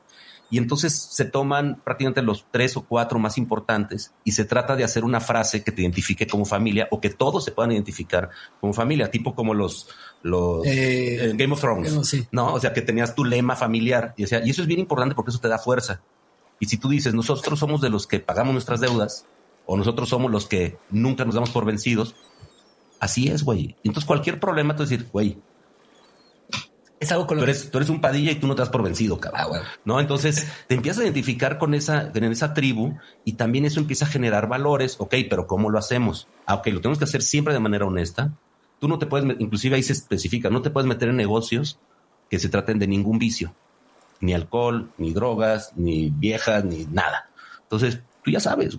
Y 0.48 0.58
entonces 0.58 0.96
se 0.96 1.24
toman 1.24 1.80
prácticamente 1.82 2.22
los 2.22 2.46
tres 2.52 2.76
o 2.76 2.82
cuatro 2.82 3.18
más 3.18 3.36
importantes 3.36 4.12
y 4.22 4.30
se 4.30 4.44
trata 4.44 4.76
de 4.76 4.84
hacer 4.84 5.02
una 5.02 5.18
frase 5.18 5.64
que 5.64 5.72
te 5.72 5.82
identifique 5.82 6.28
como 6.28 6.44
familia 6.44 6.86
o 6.92 7.00
que 7.00 7.10
todos 7.10 7.44
se 7.44 7.50
puedan 7.50 7.72
identificar 7.72 8.30
como 8.60 8.72
familia, 8.72 9.10
tipo 9.10 9.34
como 9.34 9.54
los, 9.54 9.88
los 10.22 10.64
eh, 10.64 11.32
Game 11.34 11.52
of 11.52 11.60
Thrones, 11.60 12.28
¿no? 12.30 12.54
O 12.54 12.60
sea, 12.60 12.72
que 12.72 12.82
tenías 12.82 13.16
tu 13.16 13.24
lema 13.24 13.56
familiar 13.56 14.14
y, 14.16 14.22
y 14.22 14.50
eso 14.50 14.62
es 14.62 14.68
bien 14.68 14.78
importante 14.78 15.16
porque 15.16 15.30
eso 15.30 15.40
te 15.40 15.48
da 15.48 15.58
fuerza. 15.58 16.00
Y 16.60 16.66
si 16.66 16.76
tú 16.76 16.88
dices, 16.88 17.12
nosotros 17.12 17.58
somos 17.58 17.80
de 17.80 17.90
los 17.90 18.06
que 18.06 18.20
pagamos 18.20 18.52
nuestras 18.52 18.80
deudas, 18.80 19.26
o 19.66 19.76
nosotros 19.76 20.08
somos 20.08 20.30
los 20.30 20.46
que 20.46 20.78
nunca 20.90 21.24
nos 21.24 21.34
damos 21.34 21.50
por 21.50 21.64
vencidos. 21.64 22.14
Así 23.00 23.28
es, 23.28 23.42
güey. 23.42 23.76
Entonces 23.84 24.06
cualquier 24.06 24.40
problema, 24.40 24.74
tú 24.74 24.82
decir, 24.82 25.08
güey, 25.12 25.38
es 26.98 27.12
algo 27.12 27.26
con 27.26 27.38
tú, 27.38 27.44
eres, 27.44 27.70
tú 27.70 27.78
eres 27.78 27.90
un 27.90 28.00
padilla 28.00 28.32
y 28.32 28.36
tú 28.36 28.46
no 28.46 28.54
te 28.54 28.62
das 28.62 28.70
por 28.70 28.82
vencido, 28.82 29.20
cabrón. 29.20 29.60
Ah, 29.62 29.78
¿No? 29.84 30.00
Entonces 30.00 30.48
te 30.66 30.74
empiezas 30.74 31.00
a 31.00 31.04
identificar 31.04 31.58
con 31.58 31.74
esa, 31.74 32.10
en 32.14 32.24
esa 32.24 32.54
tribu 32.54 32.96
y 33.24 33.34
también 33.34 33.66
eso 33.66 33.80
empieza 33.80 34.06
a 34.06 34.08
generar 34.08 34.48
valores. 34.48 34.96
Ok, 34.98 35.14
pero 35.28 35.46
¿cómo 35.46 35.68
lo 35.68 35.78
hacemos? 35.78 36.26
Ah, 36.46 36.54
ok, 36.54 36.68
lo 36.68 36.80
tenemos 36.80 36.98
que 36.98 37.04
hacer 37.04 37.22
siempre 37.22 37.52
de 37.52 37.60
manera 37.60 37.84
honesta. 37.84 38.32
Tú 38.80 38.88
no 38.88 38.98
te 38.98 39.06
puedes, 39.06 39.38
inclusive 39.38 39.76
ahí 39.76 39.82
se 39.82 39.92
especifica, 39.92 40.48
no 40.48 40.62
te 40.62 40.70
puedes 40.70 40.88
meter 40.88 41.08
en 41.08 41.16
negocios 41.16 41.78
que 42.30 42.38
se 42.38 42.48
traten 42.48 42.78
de 42.78 42.86
ningún 42.86 43.18
vicio. 43.18 43.54
Ni 44.20 44.32
alcohol, 44.32 44.90
ni 44.96 45.12
drogas, 45.12 45.72
ni 45.76 46.10
viejas, 46.10 46.64
ni 46.64 46.86
nada. 46.86 47.30
Entonces, 47.62 48.00
tú 48.24 48.30
ya 48.30 48.40
sabes, 48.40 48.78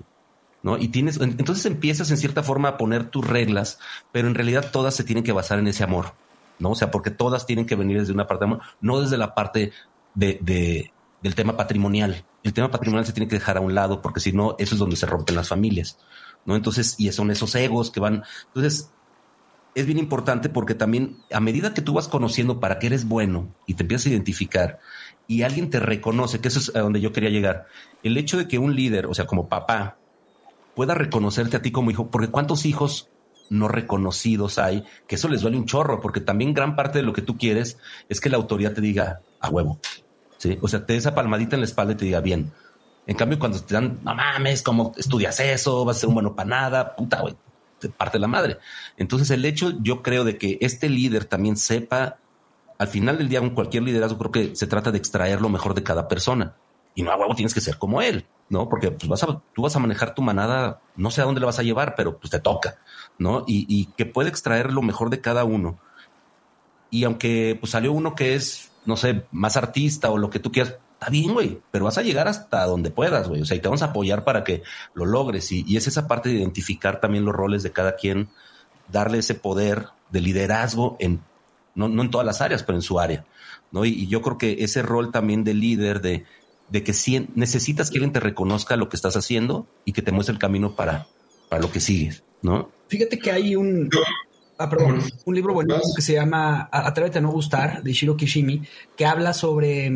¿no? 0.63 0.77
Y 0.77 0.89
tienes, 0.89 1.19
entonces 1.19 1.65
empiezas 1.65 2.11
en 2.11 2.17
cierta 2.17 2.43
forma 2.43 2.69
a 2.69 2.77
poner 2.77 3.09
tus 3.09 3.25
reglas, 3.27 3.79
pero 4.11 4.27
en 4.27 4.35
realidad 4.35 4.71
todas 4.71 4.95
se 4.95 5.03
tienen 5.03 5.23
que 5.23 5.31
basar 5.31 5.59
en 5.59 5.67
ese 5.67 5.83
amor, 5.83 6.13
¿no? 6.59 6.71
O 6.71 6.75
sea, 6.75 6.91
porque 6.91 7.11
todas 7.11 7.45
tienen 7.45 7.65
que 7.65 7.75
venir 7.75 7.99
desde 7.99 8.13
una 8.13 8.27
parte 8.27 8.45
de 8.45 8.51
amor, 8.51 8.61
no 8.81 9.01
desde 9.01 9.17
la 9.17 9.35
parte 9.35 9.71
de, 10.15 10.39
de, 10.41 10.91
del 11.21 11.35
tema 11.35 11.55
patrimonial. 11.55 12.25
El 12.43 12.53
tema 12.53 12.71
patrimonial 12.71 13.05
se 13.05 13.13
tiene 13.13 13.27
que 13.27 13.35
dejar 13.35 13.57
a 13.57 13.61
un 13.61 13.75
lado, 13.75 14.01
porque 14.01 14.19
si 14.19 14.31
no, 14.31 14.55
eso 14.57 14.75
es 14.75 14.79
donde 14.79 14.95
se 14.95 15.05
rompen 15.05 15.35
las 15.35 15.49
familias, 15.49 15.99
¿no? 16.45 16.55
Entonces, 16.55 16.95
y 16.97 17.11
son 17.11 17.31
esos 17.31 17.53
egos 17.55 17.91
que 17.91 17.99
van, 17.99 18.23
entonces, 18.47 18.91
es 19.75 19.85
bien 19.85 19.99
importante 19.99 20.49
porque 20.49 20.73
también 20.73 21.17
a 21.31 21.39
medida 21.39 21.75
que 21.75 21.83
tú 21.83 21.93
vas 21.93 22.07
conociendo 22.07 22.59
para 22.59 22.79
qué 22.79 22.87
eres 22.87 23.07
bueno 23.07 23.53
y 23.67 23.75
te 23.75 23.83
empiezas 23.83 24.07
a 24.07 24.09
identificar 24.09 24.79
y 25.27 25.43
alguien 25.43 25.69
te 25.69 25.79
reconoce, 25.79 26.39
que 26.39 26.47
eso 26.47 26.57
es 26.57 26.75
a 26.75 26.79
donde 26.79 26.99
yo 26.99 27.13
quería 27.13 27.29
llegar, 27.29 27.67
el 28.01 28.17
hecho 28.17 28.37
de 28.37 28.47
que 28.47 28.57
un 28.57 28.75
líder, 28.75 29.05
o 29.05 29.13
sea, 29.13 29.27
como 29.27 29.49
papá, 29.49 29.99
pueda 30.77 30.93
reconocerte 30.93 31.57
a 31.57 31.61
ti 31.63 31.71
como 31.71 31.89
hijo, 31.89 32.11
porque 32.11 32.27
cuántos 32.27 32.63
hijos 32.67 33.09
no 33.49 33.67
reconocidos 33.67 34.59
hay, 34.59 34.83
que 35.07 35.15
eso 35.15 35.27
les 35.27 35.41
duele 35.41 35.57
un 35.57 35.65
chorro, 35.65 36.01
porque 36.01 36.21
también 36.21 36.53
gran 36.53 36.75
parte 36.75 36.99
de 36.99 37.03
lo 37.03 37.13
que 37.13 37.23
tú 37.23 37.35
quieres 37.35 37.79
es 38.09 38.21
que 38.21 38.29
la 38.29 38.37
autoridad 38.37 38.73
te 38.73 38.81
diga 38.81 39.21
a 39.39 39.49
huevo. 39.49 39.79
¿sí? 40.37 40.59
O 40.61 40.67
sea, 40.67 40.85
te 40.85 40.93
dé 40.93 40.99
esa 40.99 41.15
palmadita 41.15 41.55
en 41.55 41.61
la 41.61 41.65
espalda 41.65 41.93
y 41.93 41.95
te 41.95 42.05
diga 42.05 42.21
bien. 42.21 42.51
En 43.07 43.15
cambio, 43.15 43.39
cuando 43.39 43.59
te 43.59 43.73
dan, 43.73 44.01
no 44.03 44.13
mames, 44.13 44.61
¿cómo 44.61 44.93
estudias 44.97 45.39
eso? 45.39 45.83
Vas 45.83 45.97
a 45.97 45.99
ser 46.01 46.09
un 46.09 46.13
bueno 46.13 46.35
para 46.35 46.47
nada, 46.47 46.95
puta, 46.95 47.21
güey, 47.21 47.35
te 47.79 47.89
parte 47.89 48.19
la 48.19 48.27
madre. 48.27 48.59
Entonces, 48.97 49.31
el 49.31 49.45
hecho, 49.45 49.73
yo 49.81 50.03
creo, 50.03 50.25
de 50.25 50.37
que 50.37 50.59
este 50.61 50.89
líder 50.89 51.25
también 51.25 51.57
sepa, 51.57 52.17
al 52.77 52.87
final 52.87 53.17
del 53.17 53.29
día, 53.29 53.39
con 53.39 53.55
cualquier 53.55 53.81
liderazgo, 53.81 54.19
creo 54.19 54.31
que 54.31 54.55
se 54.55 54.67
trata 54.67 54.91
de 54.91 54.99
extraer 54.99 55.41
lo 55.41 55.49
mejor 55.49 55.73
de 55.73 55.81
cada 55.81 56.07
persona. 56.07 56.55
Y 56.97 57.03
no 57.03 57.11
a 57.11 57.35
tienes 57.35 57.53
que 57.53 57.61
ser 57.61 57.77
como 57.77 58.01
él. 58.01 58.25
¿no? 58.49 58.69
Porque 58.69 58.91
pues, 58.91 59.07
vas 59.07 59.23
a, 59.23 59.41
tú 59.53 59.61
vas 59.61 59.75
a 59.75 59.79
manejar 59.79 60.15
tu 60.15 60.21
manada, 60.21 60.81
no 60.95 61.11
sé 61.11 61.21
a 61.21 61.25
dónde 61.25 61.39
la 61.39 61.47
vas 61.47 61.59
a 61.59 61.63
llevar, 61.63 61.95
pero 61.95 62.17
pues 62.17 62.31
te 62.31 62.39
toca, 62.39 62.79
¿no? 63.17 63.43
Y, 63.47 63.85
que 63.97 64.05
puede 64.05 64.29
extraer 64.29 64.71
lo 64.71 64.81
mejor 64.81 65.09
de 65.09 65.21
cada 65.21 65.43
uno. 65.43 65.77
Y 66.89 67.03
aunque 67.03 67.57
pues 67.59 67.71
salió 67.71 67.91
uno 67.91 68.15
que 68.15 68.35
es, 68.35 68.71
no 68.85 68.95
sé, 68.95 69.25
más 69.31 69.57
artista 69.57 70.09
o 70.09 70.17
lo 70.17 70.29
que 70.29 70.39
tú 70.39 70.51
quieras, 70.51 70.77
está 70.93 71.09
bien, 71.09 71.33
güey, 71.33 71.59
pero 71.71 71.85
vas 71.85 71.97
a 71.97 72.01
llegar 72.01 72.27
hasta 72.27 72.65
donde 72.65 72.89
puedas, 72.89 73.27
güey. 73.27 73.41
O 73.41 73.45
sea, 73.45 73.57
y 73.57 73.59
te 73.59 73.67
vamos 73.67 73.81
a 73.81 73.87
apoyar 73.87 74.23
para 74.23 74.43
que 74.43 74.63
lo 74.93 75.05
logres. 75.05 75.51
Y, 75.51 75.65
y 75.67 75.77
es 75.77 75.87
esa 75.87 76.07
parte 76.07 76.29
de 76.29 76.35
identificar 76.35 77.01
también 77.01 77.25
los 77.25 77.35
roles 77.35 77.63
de 77.63 77.71
cada 77.71 77.95
quien, 77.95 78.29
darle 78.87 79.19
ese 79.19 79.35
poder 79.35 79.87
de 80.09 80.21
liderazgo 80.21 80.95
en, 80.99 81.21
no, 81.75 81.89
no 81.89 82.01
en 82.01 82.09
todas 82.09 82.25
las 82.25 82.41
áreas, 82.41 82.63
pero 82.63 82.77
en 82.77 82.81
su 82.81 82.99
área, 82.99 83.25
¿no? 83.71 83.83
Y, 83.83 83.89
y 83.89 84.07
yo 84.07 84.21
creo 84.21 84.37
que 84.37 84.63
ese 84.63 84.81
rol 84.81 85.11
también 85.11 85.43
de 85.43 85.53
líder, 85.53 86.01
de, 86.01 86.25
de 86.69 86.83
que 86.83 86.93
si 86.93 87.27
necesitas 87.35 87.89
que 87.89 87.97
alguien 87.97 88.13
te 88.13 88.19
reconozca 88.19 88.75
lo 88.75 88.89
que 88.89 88.95
estás 88.95 89.15
haciendo 89.15 89.67
y 89.85 89.93
que 89.93 90.01
te 90.01 90.11
muestre 90.11 90.33
el 90.33 90.39
camino 90.39 90.75
para, 90.75 91.07
para 91.49 91.61
lo 91.61 91.71
que 91.71 91.79
sigues, 91.79 92.23
¿no? 92.41 92.71
Fíjate 92.87 93.19
que 93.19 93.31
hay 93.31 93.55
un, 93.55 93.89
ah, 94.57 94.69
perdón, 94.69 95.01
un 95.25 95.35
libro 95.35 95.53
bonito 95.53 95.81
que 95.95 96.01
se 96.01 96.13
llama 96.13 96.69
Atrévete 96.71 97.19
a 97.19 97.21
no 97.21 97.31
gustar, 97.31 97.83
de 97.83 97.93
Shiro 97.93 98.17
Kishimi, 98.17 98.63
que 98.95 99.05
habla 99.05 99.33
sobre, 99.33 99.91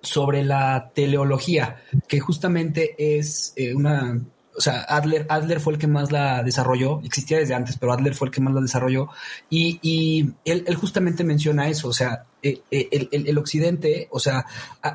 sobre 0.00 0.44
la 0.44 0.90
teleología, 0.94 1.82
que 2.08 2.20
justamente 2.20 2.94
es 2.98 3.52
eh, 3.56 3.74
una 3.74 4.20
o 4.56 4.60
sea, 4.60 4.82
Adler, 4.82 5.26
Adler 5.28 5.60
fue 5.60 5.72
el 5.72 5.78
que 5.78 5.86
más 5.86 6.12
la 6.12 6.42
desarrolló, 6.42 7.00
existía 7.04 7.38
desde 7.38 7.54
antes, 7.54 7.76
pero 7.76 7.92
Adler 7.92 8.14
fue 8.14 8.28
el 8.28 8.32
que 8.32 8.40
más 8.40 8.54
la 8.54 8.60
desarrolló 8.60 9.08
y, 9.50 9.78
y 9.82 10.30
él, 10.44 10.64
él, 10.66 10.74
justamente 10.76 11.24
menciona 11.24 11.68
eso, 11.68 11.88
o 11.88 11.92
sea, 11.92 12.26
eh, 12.42 12.62
eh, 12.70 12.88
el, 12.92 13.08
el, 13.10 13.28
el, 13.28 13.38
occidente, 13.38 14.08
o 14.10 14.20
sea, 14.20 14.46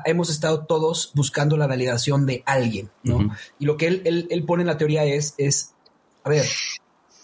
hemos 0.04 0.30
estado 0.30 0.64
todos 0.64 1.10
buscando 1.14 1.56
la 1.56 1.66
validación 1.66 2.26
de 2.26 2.42
alguien, 2.46 2.90
¿no? 3.02 3.34
Y 3.58 3.66
lo 3.66 3.76
que 3.76 3.86
él, 3.88 4.02
él, 4.04 4.28
él, 4.30 4.44
pone 4.44 4.62
en 4.62 4.68
la 4.68 4.78
teoría 4.78 5.04
es, 5.04 5.34
es, 5.36 5.74
a 6.24 6.30
ver, 6.30 6.46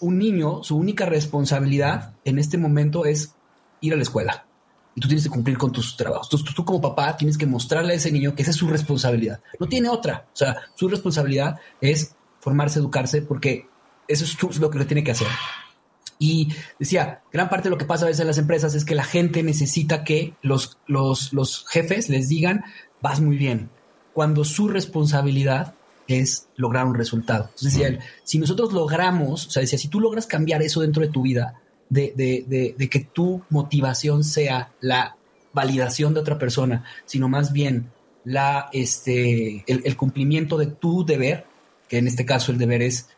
un 0.01 0.19
niño, 0.19 0.63
su 0.63 0.77
única 0.77 1.07
responsabilidad 1.07 2.15
en 2.25 2.39
este 2.39 2.59
momento 2.59 3.07
es 3.07 3.35
ir 3.81 3.93
a 3.93 3.97
la 3.97 4.03
escuela. 4.03 4.47
Y 4.95 5.01
tú 5.01 5.09
tienes 5.09 5.25
que 5.25 5.31
cumplir 5.31 5.59
con 5.59 5.73
tus 5.73 5.95
trabajos. 5.95 6.31
Tú, 6.31 6.43
tú 6.43 6.65
como 6.65 6.81
papá 6.81 7.15
tienes 7.19 7.37
que 7.37 7.45
mostrarle 7.45 7.93
a 7.93 7.97
ese 7.97 8.11
niño 8.11 8.35
que 8.35 8.41
esa 8.41 8.51
es 8.51 8.57
su 8.57 8.67
responsabilidad. 8.67 9.41
No 9.61 9.69
tiene 9.69 9.91
otra. 9.91 10.27
O 10.33 10.37
sea, 10.37 10.57
su 10.75 10.89
responsabilidad 10.89 11.61
es 11.83 12.16
formarse, 12.47 12.79
educarse, 12.79 13.23
porque 13.23 13.67
eso 14.07 14.25
es 14.25 14.59
lo 14.61 14.71
que 14.71 14.79
lo 14.79 14.87
tiene 14.87 15.03
que 15.03 15.11
hacer. 15.11 15.27
Y 16.17 16.55
decía, 16.79 17.23
gran 17.33 17.49
parte 17.49 17.65
de 17.65 17.71
lo 17.71 17.77
que 17.77 17.87
pasa 17.87 18.05
a 18.05 18.07
veces 18.07 18.21
en 18.21 18.29
las 18.29 18.39
empresas 18.39 18.77
es 18.77 18.85
que 18.85 18.95
la 18.95 19.03
gente 19.03 19.43
necesita 19.43 20.05
que 20.05 20.35
los, 20.43 20.79
los, 20.87 21.33
los 21.33 21.67
jefes 21.67 22.09
les 22.09 22.29
digan, 22.29 22.63
vas 23.03 23.21
muy 23.21 23.37
bien, 23.37 23.69
cuando 24.13 24.45
su 24.45 24.69
responsabilidad 24.69 25.75
es 26.07 26.47
lograr 26.55 26.87
un 26.87 26.95
resultado. 26.95 27.47
Entonces 27.47 27.73
decía 27.73 27.99
si 28.23 28.39
nosotros 28.39 28.73
logramos, 28.73 29.49
o 29.49 29.51
sea, 29.51 29.63
decía, 29.63 29.81
si 29.81 29.89
tú 29.89 29.99
logras 29.99 30.29
cambiar 30.29 30.63
eso 30.63 30.83
dentro 30.83 31.03
de 31.03 31.09
tu 31.09 31.23
vida, 31.23 31.61
de, 31.89 32.13
de, 32.15 32.45
de, 32.47 32.77
de 32.79 32.89
que 32.89 33.01
tu 33.01 33.43
motivación 33.51 34.23
sea 34.23 34.71
la 34.81 35.17
validación 35.53 36.15
de 36.15 36.21
otra 36.21 36.39
persona, 36.39 36.85
sino 37.07 37.29
más 37.29 37.53
bien 37.53 37.91
la, 38.23 38.69
este, 38.73 39.65
el, 39.67 39.97
cumplimiento 39.97 40.57
de 40.59 40.67
tu 40.67 41.05
deber, 41.05 41.47
que 41.89 41.99
en 41.99 42.07
este 42.07 42.25
caso 42.25 42.53
el 42.53 42.59
deber 42.59 42.83
es 42.83 43.09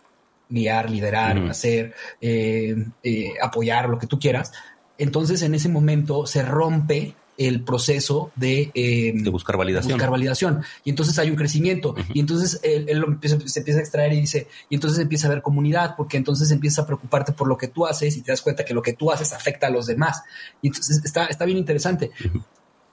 guiar, 0.48 0.90
liderar, 0.90 1.38
hacer, 1.48 1.94
eh, 2.20 2.74
eh, 3.02 3.32
apoyar, 3.42 3.88
lo 3.88 3.98
que 3.98 4.06
tú 4.06 4.18
quieras, 4.18 4.52
entonces 4.96 5.42
en 5.42 5.54
ese 5.54 5.68
momento 5.68 6.26
se 6.26 6.42
rompe 6.42 7.14
el 7.38 7.62
proceso 7.62 8.32
de, 8.34 8.72
eh, 8.74 9.12
de 9.14 9.30
buscar 9.30 9.56
validación. 9.56 9.92
buscar 9.92 10.10
validación. 10.10 10.62
Y 10.82 10.90
entonces 10.90 11.16
hay 11.20 11.30
un 11.30 11.36
crecimiento. 11.36 11.94
Y 12.12 12.18
entonces 12.18 12.60
él, 12.64 12.88
se 13.22 13.60
empieza 13.60 13.78
a 13.78 13.82
extraer 13.82 14.12
y 14.12 14.20
dice, 14.20 14.48
y 14.68 14.74
entonces 14.74 14.98
empieza 14.98 15.28
a 15.28 15.30
haber 15.30 15.40
comunidad, 15.40 15.94
porque 15.96 16.16
entonces 16.16 16.50
empieza 16.50 16.82
a 16.82 16.86
preocuparte 16.86 17.32
por 17.32 17.46
lo 17.46 17.56
que 17.56 17.68
tú 17.68 17.86
haces 17.86 18.16
y 18.16 18.22
te 18.22 18.32
das 18.32 18.42
cuenta 18.42 18.64
que 18.64 18.74
lo 18.74 18.82
que 18.82 18.92
tú 18.92 19.12
haces 19.12 19.32
afecta 19.32 19.68
a 19.68 19.70
los 19.70 19.86
demás. 19.86 20.22
Y 20.60 20.66
entonces 20.66 21.00
está, 21.04 21.26
está 21.26 21.44
bien 21.44 21.58
interesante. 21.58 22.10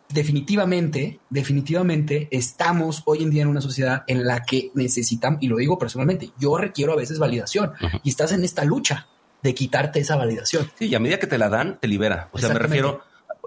Definitivamente, 0.10 1.20
definitivamente 1.30 2.28
estamos 2.32 3.02
hoy 3.06 3.24
en 3.24 3.32
día 3.32 3.42
en 3.42 3.48
una 3.48 3.62
sociedad 3.62 4.04
en 4.08 4.26
la 4.26 4.44
que 4.44 4.72
necesitamos, 4.76 5.42
y 5.42 5.48
lo 5.48 5.58
digo 5.58 5.80
personalmente, 5.80 6.32
yo 6.40 6.58
requiero 6.58 6.94
a 6.94 6.96
veces 6.96 7.18
validación 7.18 7.72
y 8.04 8.10
estás 8.10 8.32
en 8.32 8.44
esta 8.44 8.64
lucha 8.64 9.08
de 9.42 9.54
quitarte 9.54 10.00
esa 10.00 10.16
validación. 10.16 10.70
Sí, 10.78 10.88
y 10.88 10.96
a 10.96 11.00
medida 11.00 11.20
que 11.20 11.28
te 11.28 11.38
la 11.38 11.50
dan, 11.50 11.80
te 11.80 11.88
libera. 11.88 12.30
O 12.32 12.38
sea, 12.38 12.50
me 12.50 12.60
refiero, 12.60 13.02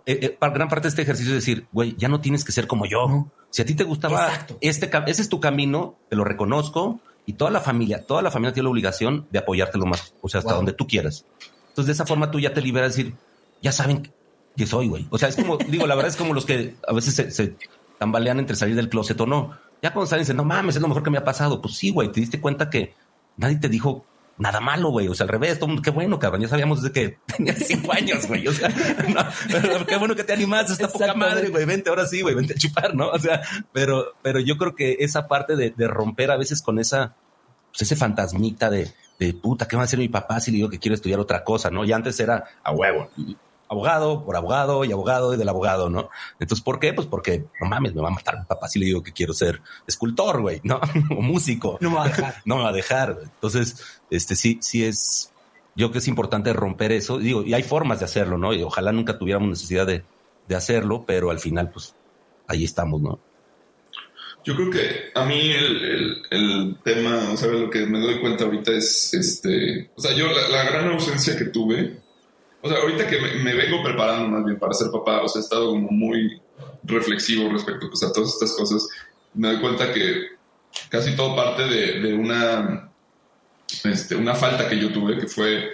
eh, 0.06 0.18
eh, 0.22 0.50
gran 0.52 0.68
parte 0.68 0.84
de 0.84 0.88
este 0.90 1.02
ejercicio 1.02 1.34
es 1.34 1.44
decir, 1.44 1.66
güey, 1.72 1.94
ya 1.96 2.08
no 2.08 2.20
tienes 2.20 2.44
que 2.44 2.52
ser 2.52 2.66
como 2.66 2.86
yo. 2.86 3.30
Si 3.50 3.62
a 3.62 3.64
ti 3.64 3.74
te 3.74 3.84
gustaba 3.84 4.30
este, 4.60 4.90
ese 5.06 5.22
es 5.22 5.28
tu 5.28 5.40
camino, 5.40 5.96
te 6.08 6.16
lo 6.16 6.24
reconozco 6.24 7.00
y 7.26 7.34
toda 7.34 7.50
la 7.50 7.60
familia, 7.60 8.06
toda 8.06 8.22
la 8.22 8.30
familia 8.30 8.52
tiene 8.52 8.64
la 8.64 8.70
obligación 8.70 9.26
de 9.30 9.38
apoyarte 9.38 9.76
lo 9.76 9.86
más, 9.86 10.14
o 10.22 10.28
sea, 10.28 10.40
hasta 10.40 10.54
donde 10.54 10.72
tú 10.72 10.86
quieras. 10.86 11.24
Entonces, 11.68 11.86
de 11.86 11.92
esa 11.92 12.06
forma 12.06 12.30
tú 12.30 12.40
ya 12.40 12.54
te 12.54 12.62
liberas 12.62 12.96
decir, 12.96 13.14
ya 13.60 13.70
saben 13.70 14.10
que 14.58 14.66
soy, 14.66 14.88
güey. 14.88 15.06
O 15.08 15.16
sea, 15.16 15.30
es 15.30 15.36
como, 15.36 15.56
digo, 15.56 15.86
la 15.86 15.94
verdad 15.94 16.10
es 16.10 16.16
como 16.16 16.34
los 16.34 16.44
que 16.44 16.74
a 16.86 16.92
veces 16.92 17.34
se, 17.34 17.56
tambalean 17.98 18.38
entre 18.38 18.56
salir 18.56 18.76
del 18.76 18.90
closet 18.90 19.18
o 19.20 19.26
no. 19.26 19.56
Ya 19.82 19.92
cuando 19.92 20.08
salen 20.08 20.24
dicen, 20.24 20.36
no 20.36 20.44
mames, 20.44 20.76
es 20.76 20.82
lo 20.82 20.88
mejor 20.88 21.02
que 21.02 21.10
me 21.10 21.18
ha 21.18 21.24
pasado. 21.24 21.62
Pues 21.62 21.76
sí, 21.76 21.90
güey, 21.90 22.12
te 22.12 22.20
diste 22.20 22.40
cuenta 22.40 22.68
que 22.68 22.94
nadie 23.36 23.56
te 23.56 23.68
dijo 23.68 24.04
nada 24.36 24.60
malo, 24.60 24.90
güey. 24.90 25.08
O 25.08 25.14
sea, 25.14 25.24
al 25.24 25.30
revés, 25.30 25.58
todo 25.58 25.68
mundo, 25.68 25.82
qué 25.82 25.90
bueno, 25.90 26.18
cabrón. 26.18 26.42
Ya 26.42 26.48
sabíamos 26.48 26.82
desde 26.82 26.92
que 26.92 27.18
tenía 27.36 27.54
cinco 27.54 27.92
años, 27.92 28.26
güey. 28.26 28.46
O 28.48 28.52
sea, 28.52 28.68
qué 29.86 29.96
bueno 29.96 30.14
que 30.16 30.24
te 30.24 30.32
animaste, 30.32 30.72
esta 30.72 30.88
poca 30.88 31.14
madre, 31.14 31.48
güey. 31.48 31.64
Vente 31.64 31.88
ahora 31.90 32.06
sí, 32.06 32.20
güey, 32.20 32.34
vente 32.34 32.54
a 32.54 32.56
chupar, 32.56 32.94
¿no? 32.94 33.08
O 33.08 33.18
sea, 33.18 33.40
pero, 33.72 34.14
pero 34.22 34.40
yo 34.40 34.56
creo 34.58 34.74
que 34.74 34.96
esa 35.00 35.28
parte 35.28 35.56
de, 35.56 35.70
de 35.70 35.88
romper 35.88 36.30
a 36.30 36.36
veces 36.36 36.60
con 36.60 36.78
esa, 36.78 37.14
pues 37.70 37.82
ese 37.82 37.96
fantasmita 37.96 38.70
de, 38.70 38.90
de 39.18 39.34
puta, 39.34 39.66
¿qué 39.66 39.76
va 39.76 39.82
a 39.82 39.84
hacer 39.84 39.98
mi 39.98 40.08
papá 40.08 40.40
si 40.40 40.50
le 40.50 40.56
digo 40.56 40.68
que 40.68 40.78
quiero 40.78 40.94
estudiar 40.94 41.20
otra 41.20 41.44
cosa, 41.44 41.70
no? 41.70 41.84
Y 41.84 41.92
antes 41.92 42.18
era 42.20 42.44
a 42.62 42.72
huevo 42.72 43.10
abogado 43.68 44.24
por 44.24 44.36
abogado 44.36 44.84
y 44.84 44.92
abogado 44.92 45.34
y 45.34 45.36
del 45.36 45.48
abogado, 45.48 45.90
¿no? 45.90 46.08
Entonces, 46.40 46.64
¿por 46.64 46.78
qué? 46.80 46.92
Pues 46.92 47.06
porque, 47.06 47.44
no 47.60 47.68
mames, 47.68 47.94
me 47.94 48.00
va 48.00 48.08
a 48.08 48.12
matar 48.12 48.38
mi 48.38 48.44
papá 48.44 48.68
si 48.68 48.78
le 48.78 48.86
digo 48.86 49.02
que 49.02 49.12
quiero 49.12 49.34
ser 49.34 49.60
escultor, 49.86 50.40
güey, 50.40 50.60
¿no? 50.64 50.80
o 51.10 51.20
músico. 51.20 51.78
No 51.80 51.90
me 51.90 51.96
va 51.96 52.04
a 52.04 52.08
dejar. 52.08 52.34
no 52.44 52.56
me 52.56 52.62
va 52.62 52.70
a 52.70 52.72
dejar. 52.72 53.18
Entonces, 53.22 54.00
este 54.10 54.36
sí, 54.36 54.58
sí 54.62 54.84
es, 54.84 55.32
yo 55.76 55.86
creo 55.86 55.92
que 55.92 55.98
es 55.98 56.08
importante 56.08 56.52
romper 56.52 56.92
eso. 56.92 57.18
Digo, 57.18 57.42
y 57.42 57.54
hay 57.54 57.62
formas 57.62 57.98
de 57.98 58.06
hacerlo, 58.06 58.38
¿no? 58.38 58.52
Y 58.52 58.62
ojalá 58.62 58.92
nunca 58.92 59.18
tuviéramos 59.18 59.48
necesidad 59.50 59.86
de, 59.86 60.04
de 60.48 60.56
hacerlo, 60.56 61.04
pero 61.06 61.30
al 61.30 61.38
final, 61.38 61.70
pues, 61.70 61.94
ahí 62.46 62.64
estamos, 62.64 63.00
¿no? 63.00 63.20
Yo 64.44 64.56
creo 64.56 64.70
que 64.70 65.10
a 65.14 65.24
mí 65.26 65.50
el, 65.50 66.22
el, 66.30 66.76
tema, 66.82 67.32
o 67.32 67.36
sea, 67.36 67.48
lo 67.48 67.68
que 67.68 67.84
me 67.84 68.00
doy 68.00 68.18
cuenta 68.20 68.44
ahorita 68.44 68.72
es, 68.72 69.12
este, 69.12 69.90
o 69.94 70.00
sea, 70.00 70.14
yo 70.14 70.26
la 70.28 70.64
gran 70.64 70.88
ausencia 70.88 71.36
que 71.36 71.46
tuve 71.46 71.98
o 72.60 72.68
sea, 72.68 72.78
ahorita 72.78 73.06
que 73.06 73.20
me, 73.20 73.54
vengo 73.54 73.82
preparando 73.82 74.28
más 74.28 74.44
bien 74.44 74.58
para 74.58 74.74
ser 74.74 74.90
papá, 74.90 75.22
o 75.22 75.28
sea, 75.28 75.40
he 75.40 75.42
estado 75.42 75.70
como 75.70 75.90
muy 75.90 76.40
reflexivo 76.82 77.50
respecto 77.50 77.88
pues, 77.88 78.02
a 78.02 78.12
todas 78.12 78.30
estas 78.30 78.52
cosas, 78.54 78.88
me 79.34 79.48
doy 79.48 79.60
cuenta 79.60 79.92
que 79.92 80.38
casi 80.88 81.14
todo 81.14 81.36
parte 81.36 81.64
de, 81.64 82.14
una, 82.14 82.90
este, 83.84 84.16
una 84.16 84.34
falta 84.34 84.68
que 84.68 84.78
yo 84.78 84.92
tuve, 84.92 85.18
que 85.18 85.28
fue, 85.28 85.72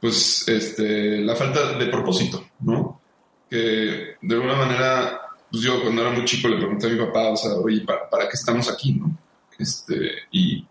pues, 0.00 0.46
este, 0.48 1.20
la 1.20 1.34
falta 1.34 1.78
de 1.78 1.86
propósito, 1.86 2.46
¿no? 2.60 3.00
Que 3.48 4.16
de 4.20 4.34
alguna 4.34 4.56
manera, 4.56 5.20
pues 5.50 5.62
yo 5.62 5.80
cuando 5.82 6.02
era 6.02 6.10
muy 6.10 6.24
chico 6.24 6.48
le 6.48 6.58
pregunté 6.58 6.86
a 6.86 6.90
mi 6.90 6.98
papá, 6.98 7.30
o 7.30 7.36
sea, 7.36 7.52
oye, 7.54 7.80
¿para, 7.80 8.28
qué 8.28 8.34
estamos 8.34 8.70
aquí, 8.70 8.92
no? 8.92 9.16
Este, 9.58 10.10
y 10.32 10.66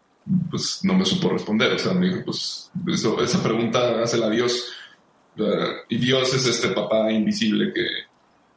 pues 0.50 0.80
no 0.84 0.94
me 0.94 1.06
supo 1.06 1.30
responder, 1.30 1.74
o 1.74 1.80
sea, 1.80 1.94
me 1.94 2.08
dijo, 2.08 2.26
pues, 2.26 2.72
esa 3.24 3.42
pregunta 3.42 4.04
hace 4.04 4.18
la 4.18 4.30
Dios 4.30 4.72
y 5.90 5.98
Dios 5.98 6.34
es 6.34 6.46
este 6.46 6.70
papá 6.70 7.12
invisible 7.12 7.74
que, 7.74 7.86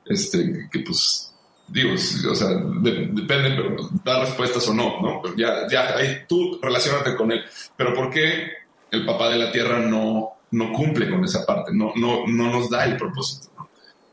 este, 0.07 0.68
que 0.70 0.81
pues, 0.81 1.33
digo, 1.68 1.95
o 1.95 2.35
sea, 2.35 2.49
depende, 2.49 3.51
pero 3.57 3.77
da 4.05 4.20
respuestas 4.20 4.68
o 4.68 4.74
no, 4.74 5.01
¿no? 5.01 5.20
Pero 5.22 5.37
ya, 5.37 5.68
ya, 5.68 5.97
ahí 5.97 6.24
tú 6.29 6.59
relacionate 6.62 7.16
con 7.16 7.33
él. 7.33 7.43
Pero 7.77 7.95
¿por 7.95 8.11
qué 8.11 8.51
el 8.91 9.05
papá 9.05 9.29
de 9.31 9.39
la 9.39 9.51
tierra 9.51 9.79
no, 9.79 10.33
no 10.51 10.72
cumple 10.72 11.11
con 11.11 11.24
esa 11.24 11.45
parte? 11.45 11.72
No, 11.72 11.93
no, 11.97 12.27
no 12.27 12.51
nos 12.51 12.70
da 12.70 12.85
el 12.85 12.97
propósito, 12.97 13.51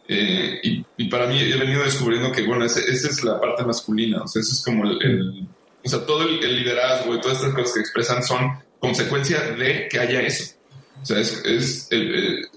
eh, 0.08 0.60
y, 0.64 0.86
y, 0.98 1.10
para 1.10 1.28
mí 1.28 1.40
he 1.40 1.58
venido 1.58 1.82
descubriendo 1.82 2.30
que, 2.32 2.46
bueno, 2.46 2.66
esa 2.66 2.82
es 2.82 3.24
la 3.24 3.40
parte 3.40 3.64
masculina, 3.64 4.22
o 4.22 4.28
sea, 4.28 4.42
eso 4.42 4.52
es 4.52 4.62
como 4.64 4.84
el, 4.84 5.48
o 5.84 5.90
sea, 5.90 6.06
todo 6.06 6.24
el, 6.24 6.44
el 6.44 6.58
liderazgo 6.58 7.16
y 7.16 7.22
todas 7.22 7.38
estas 7.38 7.54
cosas 7.54 7.74
que 7.74 7.80
expresan 7.80 8.22
son 8.22 8.52
consecuencia 8.80 9.40
de 9.40 9.88
que 9.90 10.00
haya 10.00 10.22
eso. 10.22 10.56
O 11.02 11.06
sea, 11.06 11.20
es, 11.20 11.90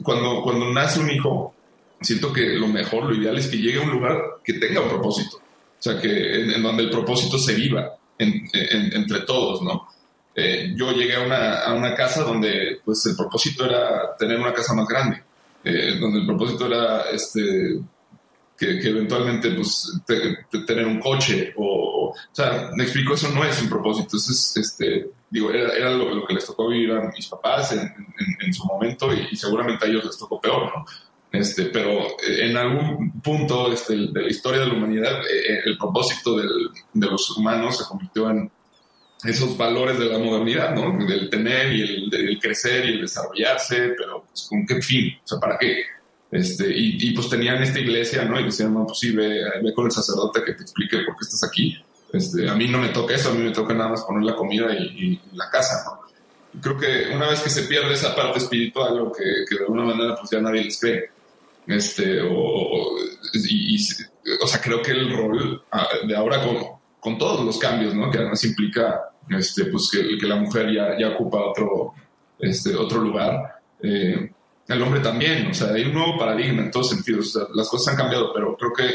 cuando, 0.03 0.43
cuando 0.43 0.73
nace 0.73 1.01
un 1.01 1.11
hijo, 1.11 1.55
siento 2.01 2.33
que 2.33 2.55
lo 2.55 2.69
mejor, 2.69 3.05
lo 3.05 3.15
ideal 3.15 3.37
es 3.39 3.49
que 3.49 3.59
llegue 3.59 3.81
a 3.81 3.85
un 3.85 3.91
lugar 3.91 4.19
que 4.45 4.55
tenga 4.55 4.81
un 4.81 4.89
propósito. 4.89 5.39
O 5.39 5.83
sea, 5.83 6.01
que 6.01 6.55
en, 6.55 6.63
donde 6.63 6.85
el 6.85 6.91
propósito 6.91 7.39
se 7.39 7.55
viva 7.55 7.97
entre 8.19 9.21
todos, 9.21 9.63
¿no? 9.63 9.89
Eh, 10.39 10.75
yo 10.77 10.93
llegué 10.93 11.17
a 11.17 11.23
una, 11.23 11.61
a 11.61 11.73
una, 11.73 11.95
casa 11.95 12.23
donde 12.23 12.81
pues 12.85 13.07
el 13.07 13.17
propósito 13.17 13.65
era 13.65 14.15
tener 14.19 14.39
una 14.39 14.53
casa 14.53 14.75
más 14.75 14.87
grande, 14.87 15.23
eh, 15.65 15.97
donde 15.99 16.21
el 16.21 16.27
propósito 16.27 16.67
era 16.67 17.09
este, 17.11 17.81
que, 18.59 18.87
eventualmente 18.87 19.51
pues 19.53 19.99
tener 20.67 20.87
un 20.87 21.01
coche 21.01 21.55
o, 21.57 22.11
o, 22.11 22.15
sea, 22.33 22.71
me 22.75 22.85
explico, 22.85 23.15
eso 23.15 23.31
no 23.31 23.45
es 23.45 23.63
un 23.63 23.71
propósito, 23.71 24.19
eso 24.19 24.31
es 24.31 24.57
este, 24.59 25.11
digo, 25.31 25.51
era, 25.51 25.91
lo, 25.91 26.27
que 26.27 26.35
les 26.35 26.47
tocó 26.47 26.69
vivir 26.69 26.93
a 26.93 27.11
mis 27.11 27.27
papás 27.27 27.73
en, 27.73 28.55
su 28.55 28.65
momento 28.65 29.13
y, 29.13 29.37
seguramente 29.37 29.85
a 29.85 29.89
ellos 29.89 30.05
les 30.05 30.19
tocó 30.19 30.41
peor, 30.41 30.73
¿no? 30.75 30.85
Este, 31.33 31.67
pero 31.67 32.01
eh, 32.27 32.47
en 32.47 32.57
algún 32.57 33.21
punto 33.21 33.73
este, 33.73 33.95
de 33.95 34.23
la 34.23 34.29
historia 34.29 34.61
de 34.61 34.69
la 34.69 34.75
humanidad, 34.75 35.21
eh, 35.23 35.53
eh, 35.55 35.61
el 35.67 35.77
propósito 35.77 36.37
de 36.37 37.07
los 37.07 37.37
humanos 37.37 37.79
se 37.79 37.85
convirtió 37.85 38.31
en 38.31 38.51
esos 39.25 39.57
valores 39.57 39.99
de 39.99 40.07
la 40.07 40.19
modernidad, 40.19 40.75
¿no? 40.75 41.05
Del 41.05 41.29
tener 41.29 41.73
y 41.73 41.83
el, 41.83 42.39
crecer 42.39 42.87
y 42.87 42.93
el 42.95 43.01
desarrollarse, 43.03 43.95
pero 43.99 44.25
pues, 44.29 44.47
¿con 44.49 44.65
qué 44.67 44.81
fin? 44.81 45.19
O 45.25 45.27
sea, 45.27 45.39
¿para 45.39 45.59
qué? 45.59 45.83
Este, 46.31 46.67
y, 46.69 47.13
pues 47.13 47.29
tenían 47.29 47.63
esta 47.63 47.81
iglesia, 47.81 48.25
¿no? 48.25 48.39
Y 48.39 48.45
decían, 48.45 48.75
no, 48.75 48.87
pues 48.87 48.99
sí, 48.99 49.13
ve, 49.13 49.43
ve 49.63 49.73
con 49.75 49.87
el 49.87 49.93
sacerdote 49.93 50.43
que 50.45 50.53
te 50.53 50.63
explique 50.63 50.99
por 50.99 51.17
qué 51.17 51.23
estás 51.23 51.45
aquí. 51.45 51.77
Este, 52.13 52.49
a 52.49 52.55
mí 52.55 52.69
no 52.69 52.79
me 52.79 52.89
toca 52.89 53.15
eso, 53.15 53.31
a 53.31 53.35
mí 53.35 53.43
me 53.43 53.51
toca 53.51 53.75
nada 53.75 53.91
más 53.91 54.05
poner 54.05 54.23
la 54.25 54.37
comida 54.37 54.73
y, 54.73 55.21
la 55.33 55.51
casa, 55.51 56.01
Creo 56.59 56.79
que 56.79 57.15
una 57.15 57.29
vez 57.29 57.41
que 57.41 57.51
se 57.51 57.65
pierde 57.65 57.93
esa 57.93 58.17
parte 58.17 58.39
espiritual, 58.39 58.99
o 59.01 59.13
que, 59.13 59.23
de 59.23 59.61
alguna 59.61 59.85
manera 59.85 60.17
pues 60.17 60.31
ya 60.31 60.41
nadie 60.41 60.65
les 60.65 60.81
cree, 60.81 61.11
este, 61.67 62.23
o, 62.23 62.97
o 64.41 64.47
sea, 64.47 64.61
creo 64.63 64.81
que 64.81 64.93
el 64.93 65.15
rol 65.15 65.63
ah, 65.73 65.87
de 66.07 66.17
ahora 66.17 66.43
con, 66.43 66.57
con 66.99 67.19
todos 67.19 67.45
los 67.45 67.59
cambios, 67.59 67.95
¿no? 67.95 68.11
Que 68.11 68.19
además 68.19 68.43
implica, 68.45 69.11
este, 69.29 69.67
pues 69.67 69.91
que, 69.93 70.17
que 70.17 70.27
la 70.27 70.37
mujer 70.37 70.73
ya, 70.73 70.99
ya 70.99 71.09
ocupa 71.09 71.45
otro, 71.45 71.93
este, 72.39 72.75
otro 72.75 73.03
lugar, 73.03 73.61
eh, 73.83 74.31
el 74.69 74.83
hombre 74.83 75.01
también, 75.01 75.49
o 75.49 75.55
sea, 75.55 75.69
hay 75.73 75.85
un 75.85 75.95
nuevo 75.95 76.19
paradigma 76.19 76.63
en 76.63 76.71
todos 76.71 76.91
sentidos, 76.91 77.39
las 77.55 77.69
cosas 77.69 77.93
han 77.93 77.97
cambiado, 77.97 78.33
pero 78.33 78.57
creo 78.57 78.73
que 78.73 78.95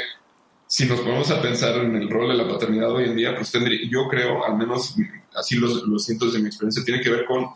si 0.71 0.85
nos 0.85 1.01
ponemos 1.01 1.29
a 1.31 1.41
pensar 1.41 1.75
en 1.79 1.97
el 1.97 2.09
rol 2.09 2.29
de 2.29 2.33
la 2.33 2.47
paternidad 2.47 2.91
hoy 2.91 3.03
en 3.03 3.15
día, 3.17 3.35
pues 3.35 3.51
tendría, 3.51 3.77
yo 3.89 4.07
creo, 4.07 4.45
al 4.45 4.55
menos 4.55 4.95
así 5.35 5.57
lo, 5.57 5.99
siento 5.99 6.27
desde 6.27 6.39
mi 6.39 6.47
experiencia, 6.47 6.81
tiene 6.85 7.01
que 7.01 7.09
ver 7.09 7.25
con 7.25 7.49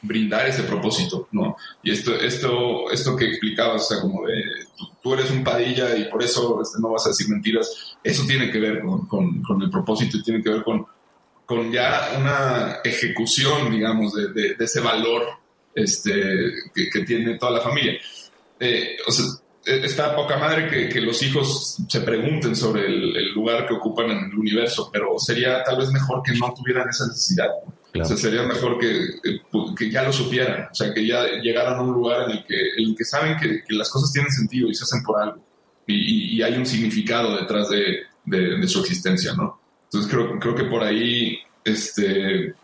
brindar 0.00 0.46
ese 0.46 0.62
propósito, 0.62 1.28
¿no? 1.32 1.58
Y 1.82 1.90
esto, 1.90 2.14
esto, 2.14 2.90
esto 2.90 3.14
que 3.16 3.26
explicabas, 3.26 3.82
o 3.82 3.84
sea, 3.84 4.00
como 4.00 4.26
de 4.26 4.42
tú, 5.02 5.12
eres 5.12 5.30
un 5.30 5.44
padilla 5.44 5.94
y 5.94 6.04
por 6.04 6.22
eso 6.22 6.62
este, 6.62 6.80
no 6.80 6.88
vas 6.88 7.04
a 7.04 7.10
decir 7.10 7.28
mentiras, 7.28 7.98
eso 8.02 8.24
tiene 8.26 8.50
que 8.50 8.58
ver 8.58 8.80
con, 8.80 9.42
con, 9.42 9.60
el 9.60 9.68
propósito 9.68 10.16
y 10.16 10.22
tiene 10.22 10.42
que 10.42 10.48
ver 10.48 10.62
con, 10.62 10.86
con 11.44 11.70
ya 11.70 12.16
una 12.18 12.78
ejecución, 12.82 13.70
digamos, 13.72 14.14
de, 14.14 14.32
de, 14.32 14.56
ese 14.58 14.80
valor 14.80 15.22
este, 15.74 16.50
que, 16.74 16.88
que, 16.88 17.00
tiene 17.00 17.36
toda 17.36 17.52
la 17.52 17.60
familia. 17.60 17.92
Eh, 18.58 18.96
o 19.06 19.12
sea, 19.12 19.26
está 19.64 20.14
poca 20.14 20.36
madre 20.36 20.68
que, 20.68 20.88
que, 20.88 21.00
los 21.00 21.22
hijos 21.22 21.78
se 21.88 22.00
pregunten 22.00 22.54
sobre 22.54 22.86
el, 22.86 23.32
lugar 23.32 23.66
que 23.66 23.74
ocupan 23.74 24.10
en 24.10 24.30
el 24.30 24.34
universo, 24.34 24.90
pero 24.92 25.18
sería 25.18 25.62
tal 25.64 25.78
vez 25.78 25.90
mejor 25.90 26.22
que 26.22 26.32
no 26.32 26.52
tuvieran 26.54 26.88
esa 26.88 27.06
necesidad. 27.06 27.48
O 28.00 28.04
sea, 28.04 28.16
sería 28.16 28.42
mejor 28.42 28.78
que, 28.78 29.20
que, 29.78 29.90
ya 29.90 30.02
lo 30.02 30.12
supieran, 30.12 30.68
o 30.70 30.74
sea, 30.74 30.92
que 30.92 31.06
ya 31.06 31.26
llegaran 31.40 31.74
a 31.74 31.82
un 31.82 31.92
lugar 31.92 32.28
en 32.28 32.38
el 32.38 32.44
que, 32.44 32.56
en 32.76 32.88
el 32.88 32.94
que 32.96 33.04
saben 33.04 33.36
que, 33.38 33.62
que, 33.62 33.74
las 33.74 33.88
cosas 33.88 34.12
tienen 34.12 34.32
sentido 34.32 34.68
y 34.68 34.74
se 34.74 34.82
hacen 34.82 35.02
por 35.02 35.22
algo. 35.22 35.40
y, 35.86 36.42
hay 36.42 36.56
un 36.56 36.66
significado 36.66 37.36
detrás 37.36 37.68
de, 37.68 38.02
de, 38.24 38.68
su 38.68 38.80
existencia, 38.80 39.34
¿no? 39.34 39.60
Entonces 39.84 40.10
creo, 40.10 40.38
creo 40.38 40.54
que 40.54 40.64
por 40.64 40.82
ahí, 40.82 41.38
este, 41.64 42.54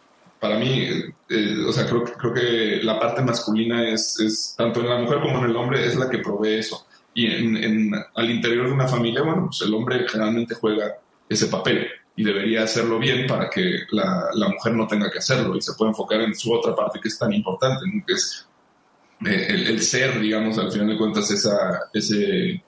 para 0.40 0.58
mí, 0.58 0.88
eh, 1.28 1.64
o 1.66 1.72
sea, 1.72 1.86
creo, 1.86 2.04
creo 2.04 2.34
que 2.34 2.80
la 2.82 2.98
parte 2.98 3.22
masculina 3.22 3.88
es, 3.88 4.18
es, 4.20 4.54
tanto 4.56 4.80
en 4.80 4.88
la 4.88 4.98
mujer 4.98 5.20
como 5.20 5.38
en 5.38 5.50
el 5.50 5.56
hombre, 5.56 5.86
es 5.86 5.96
la 5.96 6.08
que 6.08 6.18
provee 6.18 6.58
eso. 6.58 6.86
Y 7.14 7.26
en, 7.26 7.92
al 8.14 8.30
interior 8.30 8.66
de 8.66 8.72
una 8.72 8.86
familia, 8.86 9.22
bueno, 9.22 9.46
pues 9.46 9.62
el 9.62 9.74
hombre 9.74 10.06
generalmente 10.08 10.54
juega 10.54 10.96
ese 11.28 11.46
papel 11.46 11.88
y 12.16 12.24
debería 12.24 12.64
hacerlo 12.64 12.98
bien 12.98 13.26
para 13.26 13.48
que 13.48 13.80
la, 13.90 14.28
la, 14.34 14.48
mujer 14.48 14.74
no 14.74 14.86
tenga 14.86 15.10
que 15.10 15.18
hacerlo 15.18 15.56
y 15.56 15.62
se 15.62 15.72
pueda 15.74 15.90
enfocar 15.90 16.20
en 16.20 16.34
su 16.34 16.52
otra 16.52 16.74
parte 16.74 17.00
que 17.00 17.08
es 17.08 17.18
tan 17.18 17.32
importante, 17.32 17.84
que 18.06 18.12
es 18.12 18.46
eh, 19.24 19.46
el, 19.48 19.80
ser, 19.82 20.18
digamos, 20.18 20.58
al 20.58 20.72
final 20.72 20.88
de 20.88 20.98
cuentas, 20.98 21.30
esa, 21.30 21.88
ese, 21.92 22.62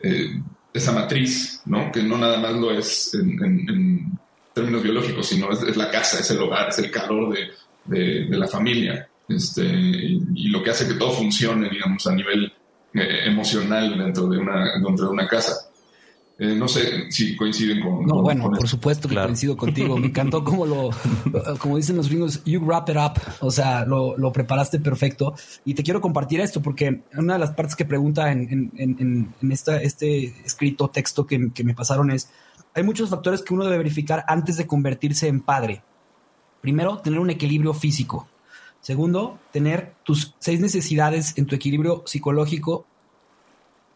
eh, 0.00 0.42
esa 0.72 0.92
matriz, 0.92 1.62
¿no? 1.66 1.92
que 1.92 2.02
no 2.02 2.18
nada 2.18 2.38
más 2.38 2.52
lo 2.52 2.70
es 2.70 3.14
en, 3.14 4.18
términos 4.52 4.82
biológicos, 4.82 5.26
sino 5.26 5.50
es, 5.52 5.76
la 5.76 5.90
casa, 5.90 6.18
es 6.18 6.30
el 6.32 6.40
hogar, 6.40 6.68
es 6.70 6.78
el 6.78 6.90
calor 6.90 7.32
de, 7.32 8.26
de, 8.26 8.36
la 8.36 8.48
familia, 8.48 9.08
este, 9.28 9.64
y, 9.64 10.48
lo 10.48 10.62
que 10.62 10.70
hace 10.70 10.88
que 10.88 10.94
todo 10.94 11.12
funcione, 11.12 11.68
digamos, 11.68 12.04
a 12.08 12.14
nivel 12.14 12.52
eh, 12.94 13.26
emocional 13.26 13.98
dentro 13.98 14.28
de, 14.28 14.38
una, 14.38 14.78
dentro 14.82 15.06
de 15.06 15.12
una 15.12 15.26
casa. 15.26 15.68
Eh, 16.40 16.54
no 16.54 16.68
sé 16.68 17.10
si 17.10 17.34
coinciden 17.34 17.80
con. 17.80 18.06
No, 18.06 18.22
bueno, 18.22 18.48
por 18.48 18.68
supuesto 18.68 19.08
que 19.08 19.16
coincido 19.16 19.56
contigo. 19.56 19.96
Me 19.96 20.06
encantó 20.06 20.44
como 20.44 20.66
lo, 20.66 20.90
como 21.58 21.76
dicen 21.76 21.96
los 21.96 22.08
gringos, 22.08 22.44
you 22.44 22.60
wrap 22.60 22.88
it 22.88 22.96
up. 22.96 23.20
O 23.40 23.50
sea, 23.50 23.84
lo, 23.84 24.16
lo, 24.16 24.30
preparaste 24.30 24.78
perfecto. 24.78 25.34
Y 25.64 25.74
te 25.74 25.82
quiero 25.82 26.00
compartir 26.00 26.40
esto 26.40 26.62
porque 26.62 27.02
una 27.16 27.32
de 27.32 27.38
las 27.40 27.50
partes 27.50 27.74
que 27.74 27.84
pregunta 27.84 28.30
en, 28.30 28.70
en, 28.76 29.34
en, 29.40 29.52
esta, 29.52 29.82
este 29.82 30.26
escrito 30.44 30.88
texto 30.90 31.26
que, 31.26 31.50
que 31.52 31.64
me 31.64 31.74
pasaron 31.74 32.12
es: 32.12 32.30
hay 32.72 32.84
muchos 32.84 33.10
factores 33.10 33.42
que 33.42 33.52
uno 33.52 33.64
debe 33.64 33.78
verificar 33.78 34.24
antes 34.28 34.56
de 34.56 34.68
convertirse 34.68 35.26
en 35.26 35.40
padre. 35.40 35.82
Primero, 36.60 36.98
tener 36.98 37.18
un 37.18 37.30
equilibrio 37.30 37.74
físico. 37.74 38.28
Segundo, 38.88 39.38
tener 39.52 39.92
tus 40.02 40.34
seis 40.38 40.60
necesidades 40.60 41.36
en 41.36 41.44
tu 41.44 41.54
equilibrio 41.54 42.04
psicológico 42.06 42.86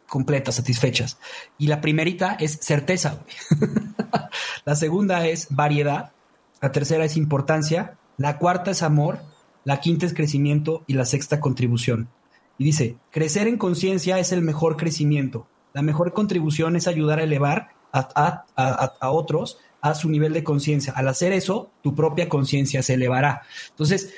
completas, 0.06 0.56
satisfechas. 0.56 1.16
Y 1.56 1.68
la 1.68 1.80
primerita 1.80 2.34
es 2.38 2.58
certeza. 2.60 3.24
la 4.66 4.76
segunda 4.76 5.26
es 5.26 5.46
variedad. 5.48 6.12
La 6.60 6.72
tercera 6.72 7.06
es 7.06 7.16
importancia. 7.16 7.96
La 8.18 8.36
cuarta 8.36 8.72
es 8.72 8.82
amor. 8.82 9.20
La 9.64 9.80
quinta 9.80 10.04
es 10.04 10.12
crecimiento. 10.12 10.84
Y 10.86 10.92
la 10.92 11.06
sexta, 11.06 11.40
contribución. 11.40 12.10
Y 12.58 12.64
dice, 12.64 12.96
crecer 13.10 13.48
en 13.48 13.56
conciencia 13.56 14.18
es 14.18 14.30
el 14.30 14.42
mejor 14.42 14.76
crecimiento. 14.76 15.46
La 15.72 15.80
mejor 15.80 16.12
contribución 16.12 16.76
es 16.76 16.86
ayudar 16.86 17.18
a 17.18 17.24
elevar 17.24 17.70
a, 17.94 18.44
a 18.54 19.10
otros 19.10 19.56
a 19.80 19.94
su 19.94 20.10
nivel 20.10 20.34
de 20.34 20.44
conciencia. 20.44 20.92
Al 20.94 21.08
hacer 21.08 21.32
eso, 21.32 21.70
tu 21.82 21.94
propia 21.94 22.28
conciencia 22.28 22.82
se 22.82 22.94
elevará. 22.94 23.42
Entonces, 23.70 24.12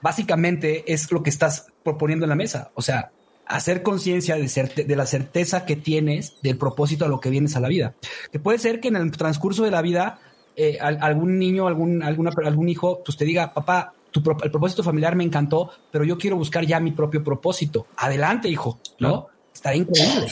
básicamente 0.00 0.92
es 0.92 1.10
lo 1.10 1.22
que 1.22 1.30
estás 1.30 1.66
proponiendo 1.82 2.24
en 2.24 2.30
la 2.30 2.36
mesa. 2.36 2.70
O 2.74 2.82
sea, 2.82 3.10
hacer 3.46 3.82
conciencia 3.82 4.36
de, 4.36 4.84
de, 4.84 4.96
la 4.96 5.06
certeza 5.06 5.64
que 5.64 5.76
tienes 5.76 6.34
del 6.42 6.58
propósito 6.58 7.04
a 7.04 7.08
lo 7.08 7.20
que 7.20 7.30
vienes 7.30 7.56
a 7.56 7.60
la 7.60 7.68
vida. 7.68 7.94
Que 8.30 8.38
puede 8.38 8.58
ser 8.58 8.80
que 8.80 8.88
en 8.88 8.96
el 8.96 9.10
transcurso 9.10 9.64
de 9.64 9.70
la 9.70 9.82
vida 9.82 10.20
eh, 10.60 10.76
algún 10.80 11.38
niño, 11.38 11.68
algún, 11.68 12.02
alguna, 12.02 12.32
algún 12.44 12.68
hijo, 12.68 13.00
pues 13.04 13.16
te 13.16 13.24
diga, 13.24 13.54
papá, 13.54 13.94
tu, 14.10 14.20
el 14.42 14.50
propósito 14.50 14.82
familiar 14.82 15.14
me 15.14 15.22
encantó, 15.22 15.70
pero 15.92 16.04
yo 16.04 16.18
quiero 16.18 16.36
buscar 16.36 16.66
ya 16.66 16.80
mi 16.80 16.90
propio 16.90 17.22
propósito. 17.22 17.86
Adelante, 17.96 18.48
hijo, 18.48 18.80
¿no? 18.98 19.28
Estará 19.54 19.76
increíble. 19.76 20.26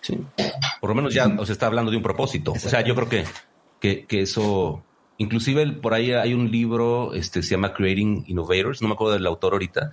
Sí. 0.00 0.18
Por 0.80 0.90
lo 0.90 0.96
menos 0.96 1.14
ya 1.14 1.28
nos 1.28 1.50
está 1.50 1.66
hablando 1.66 1.90
de 1.92 1.96
un 1.96 2.02
propósito. 2.02 2.50
O 2.50 2.58
sea, 2.58 2.80
yo 2.80 2.96
creo 2.96 3.08
que, 3.08 3.24
que, 3.78 4.06
que 4.06 4.22
eso, 4.22 4.82
inclusive 5.20 5.66
por 5.72 5.92
ahí 5.92 6.12
hay 6.12 6.32
un 6.32 6.50
libro, 6.50 7.12
este 7.12 7.42
se 7.42 7.50
llama 7.50 7.74
Creating 7.74 8.24
Innovators, 8.26 8.80
no 8.80 8.88
me 8.88 8.94
acuerdo 8.94 9.12
del 9.12 9.26
autor 9.26 9.52
ahorita, 9.52 9.92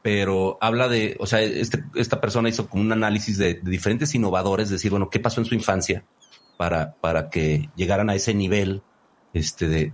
pero 0.00 0.56
habla 0.60 0.88
de, 0.88 1.16
o 1.20 1.26
sea, 1.26 1.42
este, 1.42 1.84
esta 1.94 2.18
persona 2.18 2.48
hizo 2.48 2.66
como 2.68 2.82
un 2.82 2.90
análisis 2.90 3.36
de, 3.36 3.60
diferentes 3.62 4.14
innovadores, 4.14 4.70
decir, 4.70 4.90
bueno, 4.90 5.10
¿qué 5.10 5.20
pasó 5.20 5.42
en 5.42 5.44
su 5.44 5.54
infancia 5.54 6.04
para, 6.56 6.94
para 6.94 7.28
que 7.28 7.68
llegaran 7.76 8.08
a 8.08 8.14
ese 8.14 8.32
nivel 8.32 8.82
este, 9.34 9.68
de, 9.68 9.92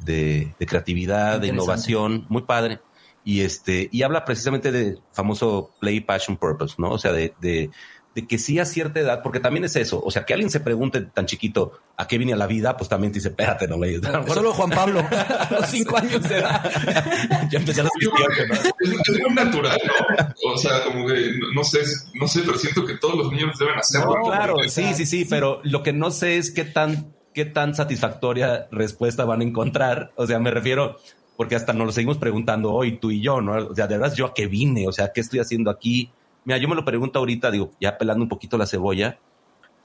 de, 0.56 0.66
creatividad, 0.66 1.40
de 1.40 1.48
innovación? 1.48 2.26
Muy 2.28 2.42
padre. 2.42 2.78
Y 3.24 3.40
este, 3.40 3.88
y 3.90 4.02
habla 4.02 4.24
precisamente 4.24 4.70
de 4.70 4.98
famoso 5.12 5.72
play 5.80 6.00
passion 6.00 6.36
purpose, 6.36 6.76
¿no? 6.78 6.90
O 6.92 6.98
sea, 6.98 7.12
de, 7.12 7.70
de 8.14 8.26
que 8.26 8.38
sí 8.38 8.58
a 8.58 8.64
cierta 8.64 8.98
edad, 8.98 9.22
porque 9.22 9.38
también 9.38 9.64
es 9.64 9.76
eso, 9.76 10.02
o 10.02 10.10
sea, 10.10 10.24
que 10.24 10.32
alguien 10.32 10.50
se 10.50 10.60
pregunte 10.60 11.00
tan 11.02 11.26
chiquito 11.26 11.78
a 11.96 12.08
qué 12.08 12.18
viene 12.18 12.32
a 12.32 12.36
la 12.36 12.48
vida, 12.48 12.76
pues 12.76 12.88
también 12.88 13.12
te 13.12 13.18
dice, 13.18 13.28
espérate, 13.28 13.68
no 13.68 13.78
le 13.78 14.00
Solo 14.26 14.52
Juan 14.54 14.70
Pablo, 14.70 15.04
los 15.50 15.66
cinco 15.68 15.96
años 15.96 16.28
de 16.28 16.38
edad. 16.38 17.48
ya 17.50 17.58
empecé 17.58 17.82
a 17.82 17.84
¿no? 17.84 17.90
es, 18.80 19.22
muy 19.22 19.34
natural, 19.34 19.80
¿no? 19.86 20.52
O 20.52 20.58
sea, 20.58 20.82
como 20.84 21.06
que, 21.06 21.32
no 21.54 21.62
sé, 21.62 21.80
no 22.14 22.26
sé, 22.26 22.40
pero 22.44 22.58
siento 22.58 22.84
que 22.84 22.94
todos 22.94 23.16
los 23.16 23.32
niños 23.32 23.56
deben 23.58 23.78
hacerlo. 23.78 24.16
claro, 24.24 24.56
sí, 24.68 24.92
sí, 24.94 25.06
sí, 25.06 25.24
pero 25.28 25.60
lo 25.62 25.82
que 25.84 25.92
no 25.92 26.10
sé 26.10 26.36
es 26.36 26.50
qué 26.50 26.64
tan, 26.64 27.14
qué 27.32 27.44
tan 27.44 27.76
satisfactoria 27.76 28.66
respuesta 28.72 29.24
van 29.24 29.40
a 29.40 29.44
encontrar. 29.44 30.10
O 30.16 30.26
sea, 30.26 30.40
me 30.40 30.50
refiero, 30.50 30.98
porque 31.36 31.54
hasta 31.54 31.72
nos 31.72 31.86
lo 31.86 31.92
seguimos 31.92 32.18
preguntando 32.18 32.72
hoy, 32.72 32.98
tú 32.98 33.12
y 33.12 33.20
yo, 33.20 33.40
¿no? 33.40 33.52
O 33.52 33.74
sea, 33.74 33.86
de 33.86 33.98
verdad, 33.98 34.14
yo 34.16 34.26
a 34.26 34.34
qué 34.34 34.48
vine, 34.48 34.88
o 34.88 34.92
sea, 34.92 35.12
¿qué 35.12 35.20
estoy 35.20 35.38
haciendo 35.38 35.70
aquí? 35.70 36.10
Mira, 36.44 36.58
yo 36.58 36.68
me 36.68 36.74
lo 36.74 36.84
pregunto 36.84 37.18
ahorita, 37.18 37.50
digo, 37.50 37.70
ya 37.80 37.98
pelando 37.98 38.24
un 38.24 38.28
poquito 38.28 38.56
la 38.56 38.66
cebolla, 38.66 39.18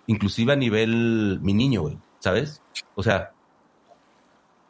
inclusive 0.08 0.53
a 0.53 0.56
nivel 0.56 1.39
mi 1.41 1.53
niño, 1.53 1.82
güey, 1.82 1.97
¿sabes? 2.20 2.62
O 2.95 3.03
sea, 3.03 3.32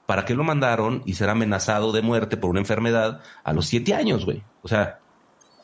¿para 0.06 0.26
qué 0.26 0.34
lo 0.34 0.44
mandaron 0.44 1.04
y 1.06 1.14
ser 1.14 1.30
amenazado 1.30 1.92
de 1.92 2.02
muerte 2.02 2.38
por 2.38 2.50
una 2.50 2.60
enfermedad 2.60 3.22
a 3.44 3.54
los 3.54 3.68
siete 3.68 3.94
años, 3.94 4.26
güey? 4.26 4.44
O 4.62 4.68
sea, 4.68 5.00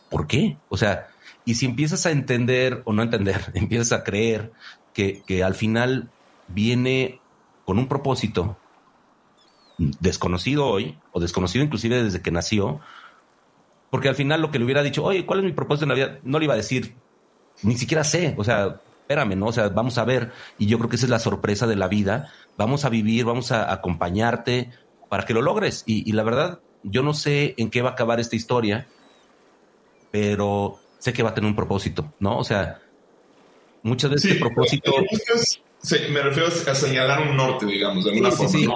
¿por 0.09 0.27
qué? 0.27 0.57
O 0.69 0.77
sea, 0.77 1.07
y 1.45 1.55
si 1.55 1.65
empiezas 1.65 2.05
a 2.05 2.11
entender 2.11 2.81
o 2.85 2.93
no 2.93 3.03
entender, 3.03 3.51
empiezas 3.53 3.91
a 3.91 4.03
creer 4.03 4.51
que, 4.93 5.23
que 5.25 5.43
al 5.43 5.55
final 5.55 6.09
viene 6.47 7.19
con 7.65 7.79
un 7.79 7.87
propósito 7.87 8.57
desconocido 9.99 10.67
hoy, 10.67 10.97
o 11.11 11.19
desconocido 11.19 11.63
inclusive 11.63 12.03
desde 12.03 12.21
que 12.21 12.31
nació, 12.31 12.81
porque 13.91 14.09
al 14.09 14.15
final 14.15 14.41
lo 14.41 14.49
que 14.49 14.57
le 14.57 14.65
hubiera 14.65 14.81
dicho, 14.81 15.03
oye, 15.03 15.25
¿cuál 15.25 15.39
es 15.39 15.45
mi 15.45 15.51
propósito 15.51 15.83
en 15.83 15.89
la 15.89 15.95
vida? 15.95 16.19
No 16.23 16.39
le 16.39 16.45
iba 16.45 16.55
a 16.55 16.57
decir, 16.57 16.95
ni 17.61 17.77
siquiera 17.77 18.03
sé, 18.03 18.33
o 18.37 18.43
sea, 18.43 18.79
espérame, 19.01 19.35
¿no? 19.35 19.47
O 19.47 19.51
sea, 19.51 19.67
vamos 19.67 19.97
a 19.97 20.05
ver. 20.05 20.31
Y 20.57 20.67
yo 20.67 20.77
creo 20.77 20.89
que 20.89 20.95
esa 20.95 21.05
es 21.05 21.09
la 21.09 21.19
sorpresa 21.19 21.67
de 21.67 21.75
la 21.75 21.89
vida. 21.89 22.31
Vamos 22.57 22.85
a 22.85 22.89
vivir, 22.89 23.25
vamos 23.25 23.51
a 23.51 23.71
acompañarte 23.71 24.71
para 25.09 25.25
que 25.25 25.33
lo 25.33 25.41
logres. 25.41 25.83
Y, 25.85 26.09
la 26.13 26.23
verdad, 26.23 26.59
yo 26.83 27.03
no 27.03 27.13
sé 27.13 27.53
en 27.57 27.69
qué 27.69 27.81
va 27.81 27.89
a 27.89 27.93
acabar 27.93 28.21
esta 28.21 28.37
historia, 28.37 28.87
pero 30.09 30.79
sé 30.97 31.11
que 31.11 31.23
va 31.23 31.31
a 31.31 31.33
tener 31.33 31.49
un 31.49 31.55
propósito, 31.57 32.13
¿no? 32.19 32.37
O 32.37 32.45
sea, 32.45 32.79
muchas 33.83 34.09
veces 34.09 34.31
el 34.31 34.39
propósito... 34.39 34.93
Sí, 35.83 35.95
me 36.11 36.21
refiero 36.21 36.47
a 36.47 36.75
señalar 36.75 37.27
un 37.27 37.35
norte, 37.35 37.65
digamos, 37.65 38.05
de 38.05 38.11
alguna 38.11 38.31
forma. 38.31 38.51
Sí, 38.51 38.67
no, 38.67 38.75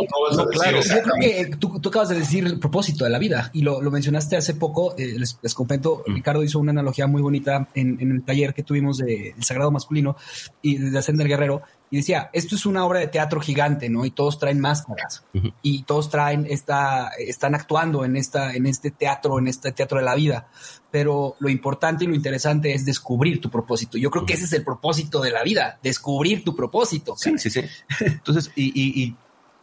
claro. 0.49 0.82
Yo 0.82 1.01
creo 1.03 1.14
que 1.20 1.56
tú, 1.58 1.80
tú, 1.80 1.89
acabas 1.89 2.10
de 2.10 2.16
decir 2.16 2.45
el 2.45 2.58
propósito 2.58 3.03
de 3.03 3.12
la 3.12 3.20
vida 3.20 3.51
y 3.53 3.62
lo, 3.62 3.80
lo 3.80 3.91
mencionaste 3.91 4.36
hace 4.36 4.56
poco. 4.56 4.95
Eh, 4.97 5.14
les, 5.18 5.38
les, 5.41 5.53
comento, 5.53 6.03
mm. 6.08 6.16
Ricardo 6.16 6.43
hizo 6.43 6.58
una 6.58 6.72
analogía 6.72 7.06
muy 7.06 7.22
bonita 7.22 7.68
en, 7.76 7.97
en 8.01 8.12
el 8.12 8.24
taller 8.24 8.56
que 8.56 8.64
tuvimos 8.64 8.97
del 8.97 9.36
Sagrado 9.43 9.70
Masculino 9.70 10.16
y 10.64 10.78
de 10.78 10.97
Ascender 10.97 11.28
Guerrero 11.28 11.62
y 11.91 11.97
decía, 11.97 12.29
esto 12.33 12.55
es 12.55 12.65
una 12.65 12.83
obra 12.86 12.99
de 12.99 13.07
teatro 13.07 13.39
gigante, 13.39 13.89
¿no? 13.89 14.05
Y 14.05 14.11
todos 14.11 14.39
traen 14.39 14.59
máscaras 14.59 15.23
y 15.61 15.83
todos 15.83 16.09
traen 16.09 16.47
esta, 16.49 17.09
están 17.19 17.53
actuando 17.53 18.03
en 18.03 18.15
esta, 18.15 18.55
en 18.55 18.65
este 18.65 18.89
teatro, 18.89 19.38
en 19.38 19.47
este 19.47 19.71
teatro 19.71 19.99
de 19.99 20.03
la 20.03 20.15
vida. 20.15 20.47
Pero 20.89 21.36
lo 21.39 21.47
importante 21.47 22.03
y 22.03 22.07
lo 22.07 22.15
interesante 22.15 22.73
es 22.73 22.86
descubrir 22.86 23.39
tu 23.39 23.51
propósito. 23.51 23.97
Yo 23.97 24.09
creo 24.09 24.25
que 24.25 24.33
ese 24.33 24.45
es 24.45 24.53
el 24.53 24.63
propósito 24.63 25.21
de 25.21 25.31
la 25.31 25.43
vida, 25.43 25.79
descubrir 25.83 26.43
tu 26.43 26.55
propósito. 26.55 27.15
Sí, 27.17 27.38
sí, 27.38 27.49
sí. 27.51 27.61
Entonces, 27.99 28.51
y, 28.55 28.71
y, 28.73 29.15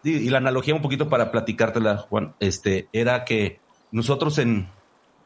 y, 0.05 0.11
y, 0.11 0.31
la 0.31 0.39
analogía 0.39 0.75
un 0.75 0.83
poquito 0.83 1.09
para 1.09 1.33
platicártela, 1.33 1.99
Juan, 1.99 2.35
este, 2.39 2.89
era 2.93 3.25
que 3.25 3.59
nosotros 3.91 4.39
en 4.39 4.69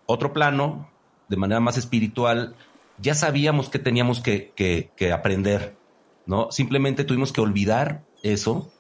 otro 0.07 0.33
plano, 0.33 0.91
de 1.29 1.37
manera 1.37 1.61
más 1.61 1.77
espiritual, 1.77 2.57
ya 2.99 3.15
sabíamos 3.15 3.69
que 3.69 3.79
teníamos 3.79 4.21
que, 4.21 4.53
que, 4.57 4.91
que 4.97 5.13
aprender 5.13 5.77
¿no? 6.27 6.51
Simplemente 6.51 7.05
tuvimos 7.05 7.33
que 7.33 7.41
olvidar 7.41 8.05
eso, 8.23 8.71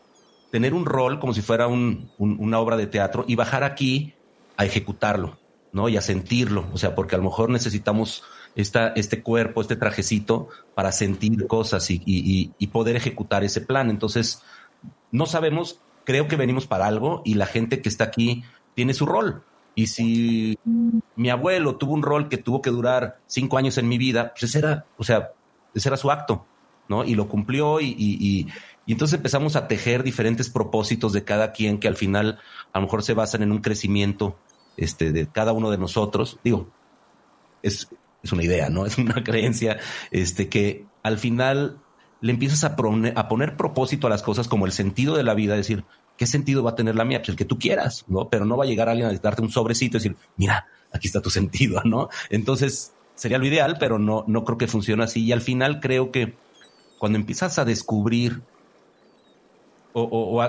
tener 0.50 0.74
un 0.74 0.84
rol 0.84 1.18
como 1.18 1.32
si 1.32 1.42
fuera 1.42 1.68
una 1.68 2.58
obra 2.58 2.76
de 2.76 2.86
teatro 2.86 3.24
y 3.26 3.36
bajar 3.36 3.64
aquí 3.64 4.14
a 4.56 4.64
ejecutarlo, 4.64 5.38
¿no? 5.72 5.88
Y 5.88 5.96
a 5.96 6.00
sentirlo, 6.00 6.66
o 6.72 6.78
sea, 6.78 6.94
porque 6.94 7.14
a 7.14 7.18
lo 7.18 7.24
mejor 7.24 7.50
necesitamos 7.50 8.24
esta, 8.56 8.88
este 8.88 9.22
cuerpo, 9.22 9.60
este 9.60 9.76
trajecito 9.76 10.48
para 10.74 10.90
sentir 10.90 11.46
cosas 11.46 11.86
y, 11.90 12.52
poder 12.72 12.96
ejecutar 12.96 13.44
ese 13.44 13.60
plan. 13.60 13.90
Entonces, 13.90 14.42
no 15.12 15.26
sabemos, 15.26 15.80
creo 16.04 16.26
que 16.26 16.36
venimos 16.36 16.66
para 16.66 16.86
algo 16.86 17.22
y 17.24 17.34
la 17.34 17.46
gente 17.46 17.80
que 17.80 17.88
está 17.88 18.04
aquí 18.04 18.42
tiene 18.74 18.94
su 18.94 19.06
rol. 19.06 19.44
Y 19.74 19.88
si 19.88 20.58
mi 21.16 21.28
abuelo 21.28 21.76
tuvo 21.76 21.92
un 21.92 22.02
rol 22.02 22.28
que 22.28 22.38
tuvo 22.38 22.62
que 22.62 22.70
durar 22.70 23.20
cinco 23.26 23.58
años 23.58 23.76
en 23.76 23.88
mi 23.88 23.98
vida, 23.98 24.32
pues 24.32 24.44
ese 24.44 24.58
era, 24.58 24.86
o 24.96 25.04
sea, 25.04 25.32
ese 25.74 25.90
era 25.90 25.98
su 25.98 26.10
acto. 26.10 26.46
¿No? 26.88 27.04
Y 27.04 27.14
lo 27.14 27.28
cumplió 27.28 27.80
y, 27.80 27.94
y, 27.98 28.48
y, 28.86 28.92
entonces 28.92 29.16
empezamos 29.16 29.56
a 29.56 29.68
tejer 29.68 30.02
diferentes 30.02 30.48
propósitos 30.48 31.12
de 31.12 31.24
cada 31.24 31.52
quien 31.52 31.78
que 31.78 31.88
al 31.88 31.96
final 31.96 32.38
a 32.72 32.78
lo 32.78 32.86
mejor 32.86 33.02
se 33.02 33.14
basan 33.14 33.42
en 33.42 33.52
un 33.52 33.58
crecimiento 33.58 34.38
este, 34.76 35.12
de 35.12 35.26
cada 35.26 35.52
uno 35.52 35.70
de 35.70 35.78
nosotros. 35.78 36.38
Digo, 36.44 36.68
es, 37.62 37.88
es 38.22 38.32
una 38.32 38.44
idea, 38.44 38.68
¿no? 38.70 38.86
Es 38.86 38.98
una 38.98 39.24
creencia 39.24 39.78
este, 40.10 40.48
que 40.48 40.86
al 41.02 41.18
final 41.18 41.78
le 42.20 42.32
empiezas 42.32 42.64
a, 42.64 42.76
a 43.16 43.28
poner 43.28 43.56
propósito 43.56 44.06
a 44.06 44.10
las 44.10 44.22
cosas 44.22 44.48
como 44.48 44.66
el 44.66 44.72
sentido 44.72 45.16
de 45.16 45.22
la 45.22 45.34
vida, 45.34 45.54
decir, 45.54 45.84
¿qué 46.16 46.26
sentido 46.26 46.62
va 46.62 46.70
a 46.70 46.74
tener 46.74 46.94
la 46.94 47.04
mía? 47.04 47.20
Pues 47.20 47.30
el 47.30 47.36
que 47.36 47.44
tú 47.44 47.58
quieras, 47.58 48.04
¿no? 48.08 48.28
Pero 48.28 48.44
no 48.44 48.56
va 48.56 48.64
a 48.64 48.66
llegar 48.66 48.88
alguien 48.88 49.08
a 49.08 49.12
darte 49.14 49.42
un 49.42 49.50
sobrecito 49.50 49.96
y 49.96 50.00
decir, 50.00 50.16
mira, 50.36 50.66
aquí 50.92 51.06
está 51.06 51.20
tu 51.20 51.30
sentido, 51.30 51.82
¿no? 51.84 52.08
Entonces 52.30 52.94
sería 53.14 53.38
lo 53.38 53.46
ideal, 53.46 53.76
pero 53.78 53.98
no, 53.98 54.24
no 54.26 54.44
creo 54.44 54.58
que 54.58 54.66
funcione 54.66 55.04
así. 55.04 55.24
Y 55.24 55.32
al 55.32 55.40
final 55.40 55.80
creo 55.80 56.10
que 56.10 56.34
cuando 56.98 57.18
empiezas 57.18 57.58
a 57.58 57.64
descubrir, 57.64 58.42
o, 59.92 60.42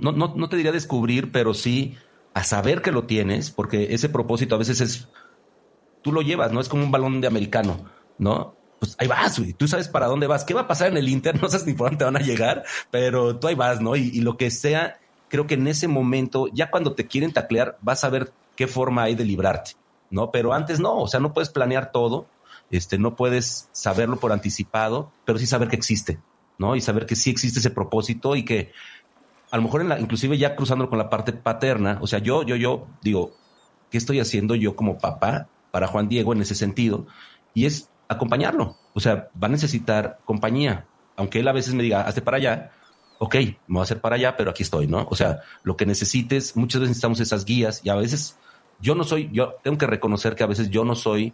no, 0.00 0.12
no, 0.12 0.34
no 0.34 0.48
te 0.48 0.56
diría 0.56 0.72
descubrir, 0.72 1.30
pero 1.30 1.54
sí 1.54 1.96
a 2.34 2.44
saber 2.44 2.82
que 2.82 2.92
lo 2.92 3.04
tienes, 3.04 3.50
porque 3.50 3.94
ese 3.94 4.08
propósito 4.08 4.54
a 4.54 4.58
veces 4.58 4.80
es, 4.80 5.08
tú 6.02 6.12
lo 6.12 6.22
llevas, 6.22 6.52
¿no? 6.52 6.60
Es 6.60 6.68
como 6.68 6.84
un 6.84 6.90
balón 6.90 7.20
de 7.20 7.26
americano, 7.26 7.84
¿no? 8.18 8.54
Pues 8.78 8.96
ahí 8.98 9.08
vas, 9.08 9.38
güey. 9.38 9.54
Tú 9.54 9.66
sabes 9.66 9.88
para 9.88 10.06
dónde 10.06 10.28
vas. 10.28 10.44
¿Qué 10.44 10.54
va 10.54 10.62
a 10.62 10.68
pasar 10.68 10.88
en 10.88 10.96
el 10.96 11.08
Inter? 11.08 11.36
No 11.42 11.48
sabes 11.48 11.66
ni 11.66 11.74
por 11.74 11.90
dónde 11.90 12.04
van 12.04 12.16
a 12.16 12.20
llegar, 12.20 12.64
pero 12.90 13.36
tú 13.36 13.48
ahí 13.48 13.54
vas, 13.54 13.80
¿no? 13.80 13.96
Y, 13.96 14.10
y 14.12 14.20
lo 14.20 14.36
que 14.36 14.50
sea, 14.50 14.98
creo 15.28 15.46
que 15.46 15.54
en 15.54 15.66
ese 15.66 15.88
momento, 15.88 16.46
ya 16.52 16.70
cuando 16.70 16.92
te 16.92 17.06
quieren 17.06 17.32
taclear, 17.32 17.76
vas 17.80 18.04
a 18.04 18.08
ver 18.08 18.32
qué 18.54 18.66
forma 18.66 19.02
hay 19.02 19.14
de 19.14 19.24
librarte, 19.24 19.72
¿no? 20.10 20.30
Pero 20.30 20.52
antes 20.52 20.80
no, 20.80 20.98
o 20.98 21.08
sea, 21.08 21.20
no 21.20 21.32
puedes 21.32 21.50
planear 21.50 21.92
todo, 21.92 22.26
este, 22.70 22.98
no 22.98 23.16
puedes 23.16 23.68
saberlo 23.72 24.18
por 24.18 24.32
anticipado, 24.32 25.10
pero 25.24 25.38
sí 25.38 25.46
saber 25.46 25.68
que 25.68 25.76
existe, 25.76 26.20
¿no? 26.58 26.76
Y 26.76 26.80
saber 26.80 27.06
que 27.06 27.16
sí 27.16 27.30
existe 27.30 27.60
ese 27.60 27.70
propósito 27.70 28.36
y 28.36 28.44
que 28.44 28.72
a 29.50 29.56
lo 29.56 29.62
mejor 29.62 29.80
en 29.80 29.88
la, 29.88 29.98
inclusive 29.98 30.36
ya 30.36 30.54
cruzándolo 30.56 30.90
con 30.90 30.98
la 30.98 31.08
parte 31.08 31.32
paterna, 31.32 31.98
o 32.00 32.06
sea, 32.06 32.18
yo, 32.18 32.42
yo, 32.42 32.56
yo 32.56 32.86
digo, 33.02 33.32
¿qué 33.90 33.98
estoy 33.98 34.20
haciendo 34.20 34.54
yo 34.54 34.76
como 34.76 34.98
papá 34.98 35.48
para 35.70 35.86
Juan 35.86 36.08
Diego 36.08 36.32
en 36.32 36.42
ese 36.42 36.54
sentido? 36.54 37.06
Y 37.54 37.66
es 37.66 37.88
acompañarlo. 38.08 38.76
O 38.94 39.00
sea, 39.00 39.30
va 39.40 39.46
a 39.46 39.50
necesitar 39.50 40.20
compañía. 40.24 40.86
Aunque 41.16 41.40
él 41.40 41.48
a 41.48 41.52
veces 41.52 41.74
me 41.74 41.82
diga, 41.82 42.02
hazte 42.02 42.22
para 42.22 42.36
allá, 42.36 42.72
ok, 43.18 43.34
me 43.34 43.56
voy 43.68 43.80
a 43.80 43.82
hacer 43.82 44.00
para 44.00 44.16
allá, 44.16 44.36
pero 44.36 44.50
aquí 44.50 44.62
estoy, 44.62 44.86
¿no? 44.86 45.06
O 45.10 45.16
sea, 45.16 45.40
lo 45.62 45.76
que 45.76 45.86
necesites, 45.86 46.56
muchas 46.56 46.80
veces 46.80 46.90
necesitamos 46.90 47.20
esas 47.20 47.44
guías 47.44 47.80
y 47.84 47.88
a 47.88 47.94
veces 47.94 48.36
yo 48.80 48.94
no 48.94 49.04
soy, 49.04 49.28
yo 49.32 49.56
tengo 49.62 49.78
que 49.78 49.86
reconocer 49.86 50.34
que 50.34 50.44
a 50.44 50.46
veces 50.46 50.70
yo 50.70 50.84
no 50.84 50.94
soy 50.94 51.32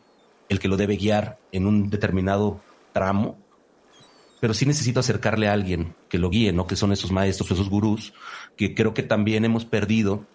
el 0.48 0.58
que 0.58 0.68
lo 0.68 0.76
debe 0.76 0.96
guiar 0.96 1.38
en 1.52 1.66
un 1.66 1.90
determinado 1.90 2.60
tramo, 2.92 3.38
pero 4.40 4.54
sí 4.54 4.66
necesito 4.66 5.00
acercarle 5.00 5.48
a 5.48 5.52
alguien 5.52 5.94
que 6.08 6.18
lo 6.18 6.30
guíe, 6.30 6.52
¿no? 6.52 6.66
Que 6.66 6.76
son 6.76 6.92
esos 6.92 7.12
maestros, 7.12 7.50
esos 7.50 7.70
gurús, 7.70 8.12
que 8.56 8.74
creo 8.74 8.92
que 8.94 9.02
también 9.02 9.44
hemos 9.44 9.64
perdido 9.64 10.26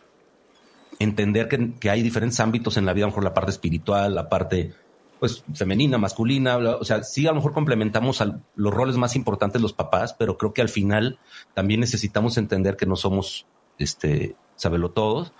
entender 0.97 1.47
que, 1.47 1.73
que 1.79 1.89
hay 1.89 2.01
diferentes 2.01 2.39
ámbitos 2.39 2.77
en 2.77 2.85
la 2.85 2.93
vida, 2.93 3.05
a 3.05 3.07
lo 3.07 3.11
mejor 3.11 3.23
la 3.23 3.33
parte 3.33 3.51
espiritual, 3.51 4.15
la 4.15 4.27
parte 4.27 4.73
pues 5.19 5.43
femenina, 5.53 5.97
masculina, 5.97 6.57
o 6.57 6.85
sea, 6.85 7.03
sí 7.03 7.27
a 7.27 7.31
lo 7.31 7.35
mejor 7.35 7.53
complementamos 7.53 8.23
los 8.55 8.73
roles 8.73 8.95
más 8.95 9.15
importantes 9.15 9.61
los 9.61 9.73
papás, 9.73 10.13
pero 10.17 10.37
creo 10.37 10.53
que 10.53 10.61
al 10.61 10.69
final 10.69 11.19
también 11.53 11.81
necesitamos 11.81 12.37
entender 12.37 12.77
que 12.77 12.85
no 12.85 12.95
somos 12.95 13.45
este 13.77 14.35
sabelo 14.55 14.91
todos 14.91 15.33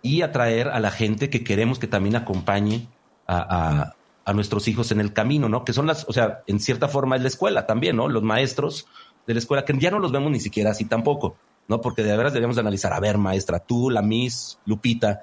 y 0.00 0.22
atraer 0.22 0.68
a 0.68 0.80
la 0.80 0.90
gente 0.90 1.28
que 1.28 1.44
queremos 1.44 1.78
que 1.78 1.86
también 1.86 2.16
acompañe 2.16 2.88
a, 3.26 3.94
a, 4.28 4.32
nuestros 4.32 4.68
hijos 4.68 4.92
en 4.92 5.00
el 5.00 5.12
camino, 5.12 5.48
¿no? 5.48 5.64
Que 5.64 5.72
son 5.72 5.86
las, 5.86 6.04
o 6.08 6.12
sea, 6.12 6.42
en 6.46 6.60
cierta 6.60 6.88
forma 6.88 7.16
es 7.16 7.22
la 7.22 7.28
escuela 7.28 7.66
también, 7.66 7.96
¿no? 7.96 8.08
Los 8.08 8.22
maestros 8.22 8.86
de 9.26 9.34
la 9.34 9.40
escuela, 9.40 9.64
que 9.64 9.76
ya 9.78 9.90
no 9.90 9.98
los 9.98 10.12
vemos 10.12 10.30
ni 10.30 10.40
siquiera 10.40 10.70
así 10.70 10.84
tampoco, 10.84 11.36
¿no? 11.68 11.80
Porque 11.80 12.02
de 12.02 12.16
veras 12.16 12.32
deberíamos 12.32 12.58
analizar, 12.58 12.92
a 12.92 13.00
ver, 13.00 13.18
maestra, 13.18 13.58
tú, 13.58 13.90
la 13.90 14.02
Miss, 14.02 14.58
Lupita, 14.64 15.20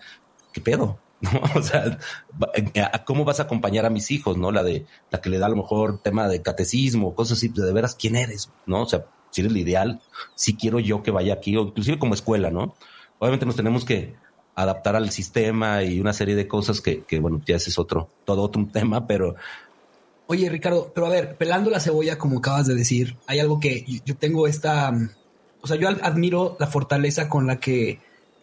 ¿qué 0.51 0.61
pedo? 0.61 0.99
¿no? 1.21 1.31
O 1.55 1.61
sea, 1.61 1.97
¿cómo 3.05 3.25
vas 3.25 3.39
a 3.39 3.43
acompañar 3.43 3.85
a 3.85 3.89
mis 3.89 4.11
hijos, 4.11 4.37
no? 4.37 4.51
La 4.51 4.63
de 4.63 4.85
la 5.11 5.21
que 5.21 5.29
le 5.29 5.39
da 5.39 5.47
a 5.47 5.49
lo 5.49 5.55
mejor 5.55 6.01
tema 6.01 6.27
de 6.27 6.41
catecismo, 6.41 7.15
cosas 7.15 7.37
así, 7.37 7.49
de 7.49 7.73
veras, 7.73 7.95
¿quién 7.95 8.15
eres? 8.15 8.51
¿No? 8.65 8.81
O 8.83 8.85
sea, 8.85 9.05
si 9.31 9.41
eres 9.41 9.51
el 9.51 9.57
ideal, 9.57 10.01
si 10.35 10.55
quiero 10.55 10.79
yo 10.79 11.03
que 11.03 11.11
vaya 11.11 11.33
aquí, 11.33 11.55
o 11.57 11.63
inclusive 11.63 11.99
como 11.99 12.13
escuela, 12.13 12.51
¿no? 12.51 12.75
Obviamente 13.19 13.45
nos 13.45 13.55
tenemos 13.55 13.85
que 13.85 14.15
adaptar 14.55 14.95
al 14.95 15.11
sistema 15.11 15.83
y 15.83 15.99
una 15.99 16.13
serie 16.13 16.35
de 16.35 16.47
cosas 16.47 16.81
que, 16.81 17.03
que 17.03 17.19
bueno, 17.19 17.41
ya 17.45 17.57
ese 17.57 17.69
es 17.69 17.77
otro, 17.77 18.09
todo 18.23 18.41
otro 18.41 18.67
tema, 18.73 19.05
pero... 19.05 19.35
Oye, 20.27 20.49
Ricardo, 20.49 20.91
pero 20.95 21.05
a 21.05 21.11
ver, 21.11 21.37
pelando 21.37 21.69
la 21.69 21.79
cebolla, 21.79 22.17
como 22.17 22.39
acabas 22.39 22.65
de 22.65 22.73
decir, 22.73 23.15
hay 23.27 23.39
algo 23.39 23.59
que 23.59 23.85
yo 24.03 24.15
tengo 24.15 24.47
esta, 24.47 24.91
o 25.61 25.67
sea, 25.67 25.77
yo 25.77 25.87
admiro 25.87 26.57
la 26.59 26.65
fortaleza 26.65 27.29
con 27.29 27.45
la 27.45 27.59
que 27.59 27.99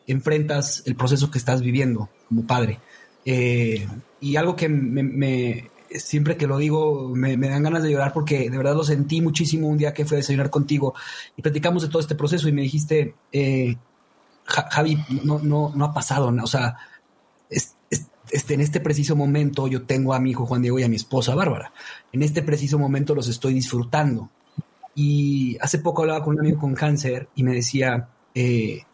enfrentas 0.07 0.85
el 0.87 0.95
proceso 0.95 1.31
que 1.31 1.39
estás 1.39 1.61
viviendo 1.61 2.09
como 2.29 2.47
padre. 2.47 2.79
Eh, 3.25 3.87
y 4.21 4.37
algo 4.37 4.55
que 4.55 4.69
me, 4.69 5.71
siempre 5.91 6.37
que 6.37 6.47
lo 6.47 6.59
digo 6.59 7.11
me, 7.15 7.37
dan 7.37 7.63
ganas 7.63 7.83
de 7.83 7.91
llorar 7.91 8.13
porque 8.13 8.51
de 8.51 8.57
verdad 8.57 8.75
lo 8.75 8.85
sentí 8.85 9.21
muchísimo 9.21 9.69
un 9.69 9.79
día 9.79 9.95
que 9.95 10.05
fui 10.05 10.17
a 10.17 10.19
desayunar 10.19 10.51
contigo 10.51 10.95
y 11.37 11.43
platicamos 11.43 11.83
de 11.83 11.89
todo 11.89 12.01
este 12.01 12.15
proceso 12.15 12.49
y 12.49 12.53
me 12.53 12.63
dijiste, 12.63 13.15
eh, 13.33 13.77
Javi, 14.45 14.99
no, 15.24 15.38
no, 15.38 15.72
no 15.74 15.84
ha 15.84 15.95
pasado, 15.95 16.28
o 16.28 16.47
sea, 16.47 16.76
este, 18.32 18.55
en 18.55 18.61
este 18.61 18.80
preciso 18.80 19.14
momento 19.14 19.68
yo 19.68 19.82
tengo 19.82 20.14
a 20.14 20.20
mi 20.20 20.30
hijo 20.30 20.47
Juan 20.47 20.62
Diego 20.62 20.78
y 20.78 20.82
a 20.82 20.88
mi 20.88 20.97
esposa 20.97 21.34
Bárbara. 21.34 21.72
En 22.12 22.22
este 22.22 22.43
preciso 22.43 22.78
momento 22.78 23.14
los 23.14 23.28
estoy 23.28 23.53
disfrutando. 23.53 24.30
Y 24.95 25.57
hace 25.61 25.78
poco 25.78 26.03
hablaba 26.03 26.24
con 26.24 26.34
un 26.34 26.40
amigo 26.40 26.59
con 26.59 26.74
cáncer 26.74 27.28
y 27.34 27.43
me 27.43 27.55
decía, 27.55 28.09
eh, 28.34 28.84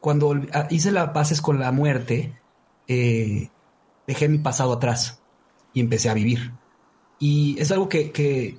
cuando 0.00 0.38
ah, 0.52 0.66
hice 0.70 0.92
las 0.92 1.10
paces 1.10 1.40
con 1.40 1.58
la 1.58 1.72
muerte, 1.72 2.38
eh, 2.88 3.48
dejé 4.06 4.28
mi 4.28 4.38
pasado 4.38 4.74
atrás 4.74 5.20
y 5.72 5.80
empecé 5.80 6.10
a 6.10 6.14
vivir. 6.14 6.52
Y 7.18 7.56
es 7.58 7.70
algo 7.72 7.88
que, 7.88 8.58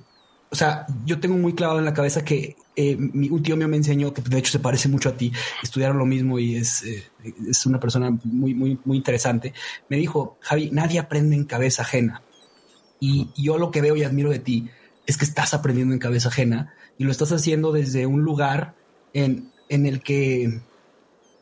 o 0.56 0.58
sea, 0.58 0.86
yo 1.04 1.20
tengo 1.20 1.36
muy 1.36 1.54
clavado 1.54 1.80
en 1.80 1.84
la 1.84 1.92
cabeza 1.92 2.24
que 2.24 2.56
eh, 2.76 2.96
un 2.96 3.42
tío 3.42 3.58
mío 3.58 3.68
me 3.68 3.76
enseñó, 3.76 4.14
que 4.14 4.22
de 4.22 4.38
hecho 4.38 4.52
se 4.52 4.58
parece 4.58 4.88
mucho 4.88 5.10
a 5.10 5.12
ti, 5.14 5.30
estudiaron 5.62 5.98
lo 5.98 6.06
mismo 6.06 6.38
y 6.38 6.56
es, 6.56 6.82
eh, 6.84 7.04
es 7.46 7.66
una 7.66 7.78
persona 7.78 8.18
muy, 8.24 8.54
muy, 8.54 8.78
muy 8.82 8.96
interesante. 8.96 9.52
Me 9.90 9.98
dijo, 9.98 10.38
Javi, 10.40 10.70
nadie 10.70 10.98
aprende 10.98 11.36
en 11.36 11.44
cabeza 11.44 11.82
ajena. 11.82 12.22
Y, 12.98 13.28
y 13.36 13.42
yo 13.44 13.58
lo 13.58 13.70
que 13.70 13.82
veo 13.82 13.96
y 13.96 14.04
admiro 14.04 14.30
de 14.30 14.38
ti 14.38 14.70
es 15.04 15.18
que 15.18 15.26
estás 15.26 15.52
aprendiendo 15.52 15.92
en 15.92 16.00
cabeza 16.00 16.30
ajena 16.30 16.72
y 16.96 17.04
lo 17.04 17.10
estás 17.10 17.32
haciendo 17.32 17.70
desde 17.70 18.06
un 18.06 18.22
lugar 18.22 18.76
en, 19.12 19.52
en 19.68 19.84
el 19.84 20.00
que 20.00 20.62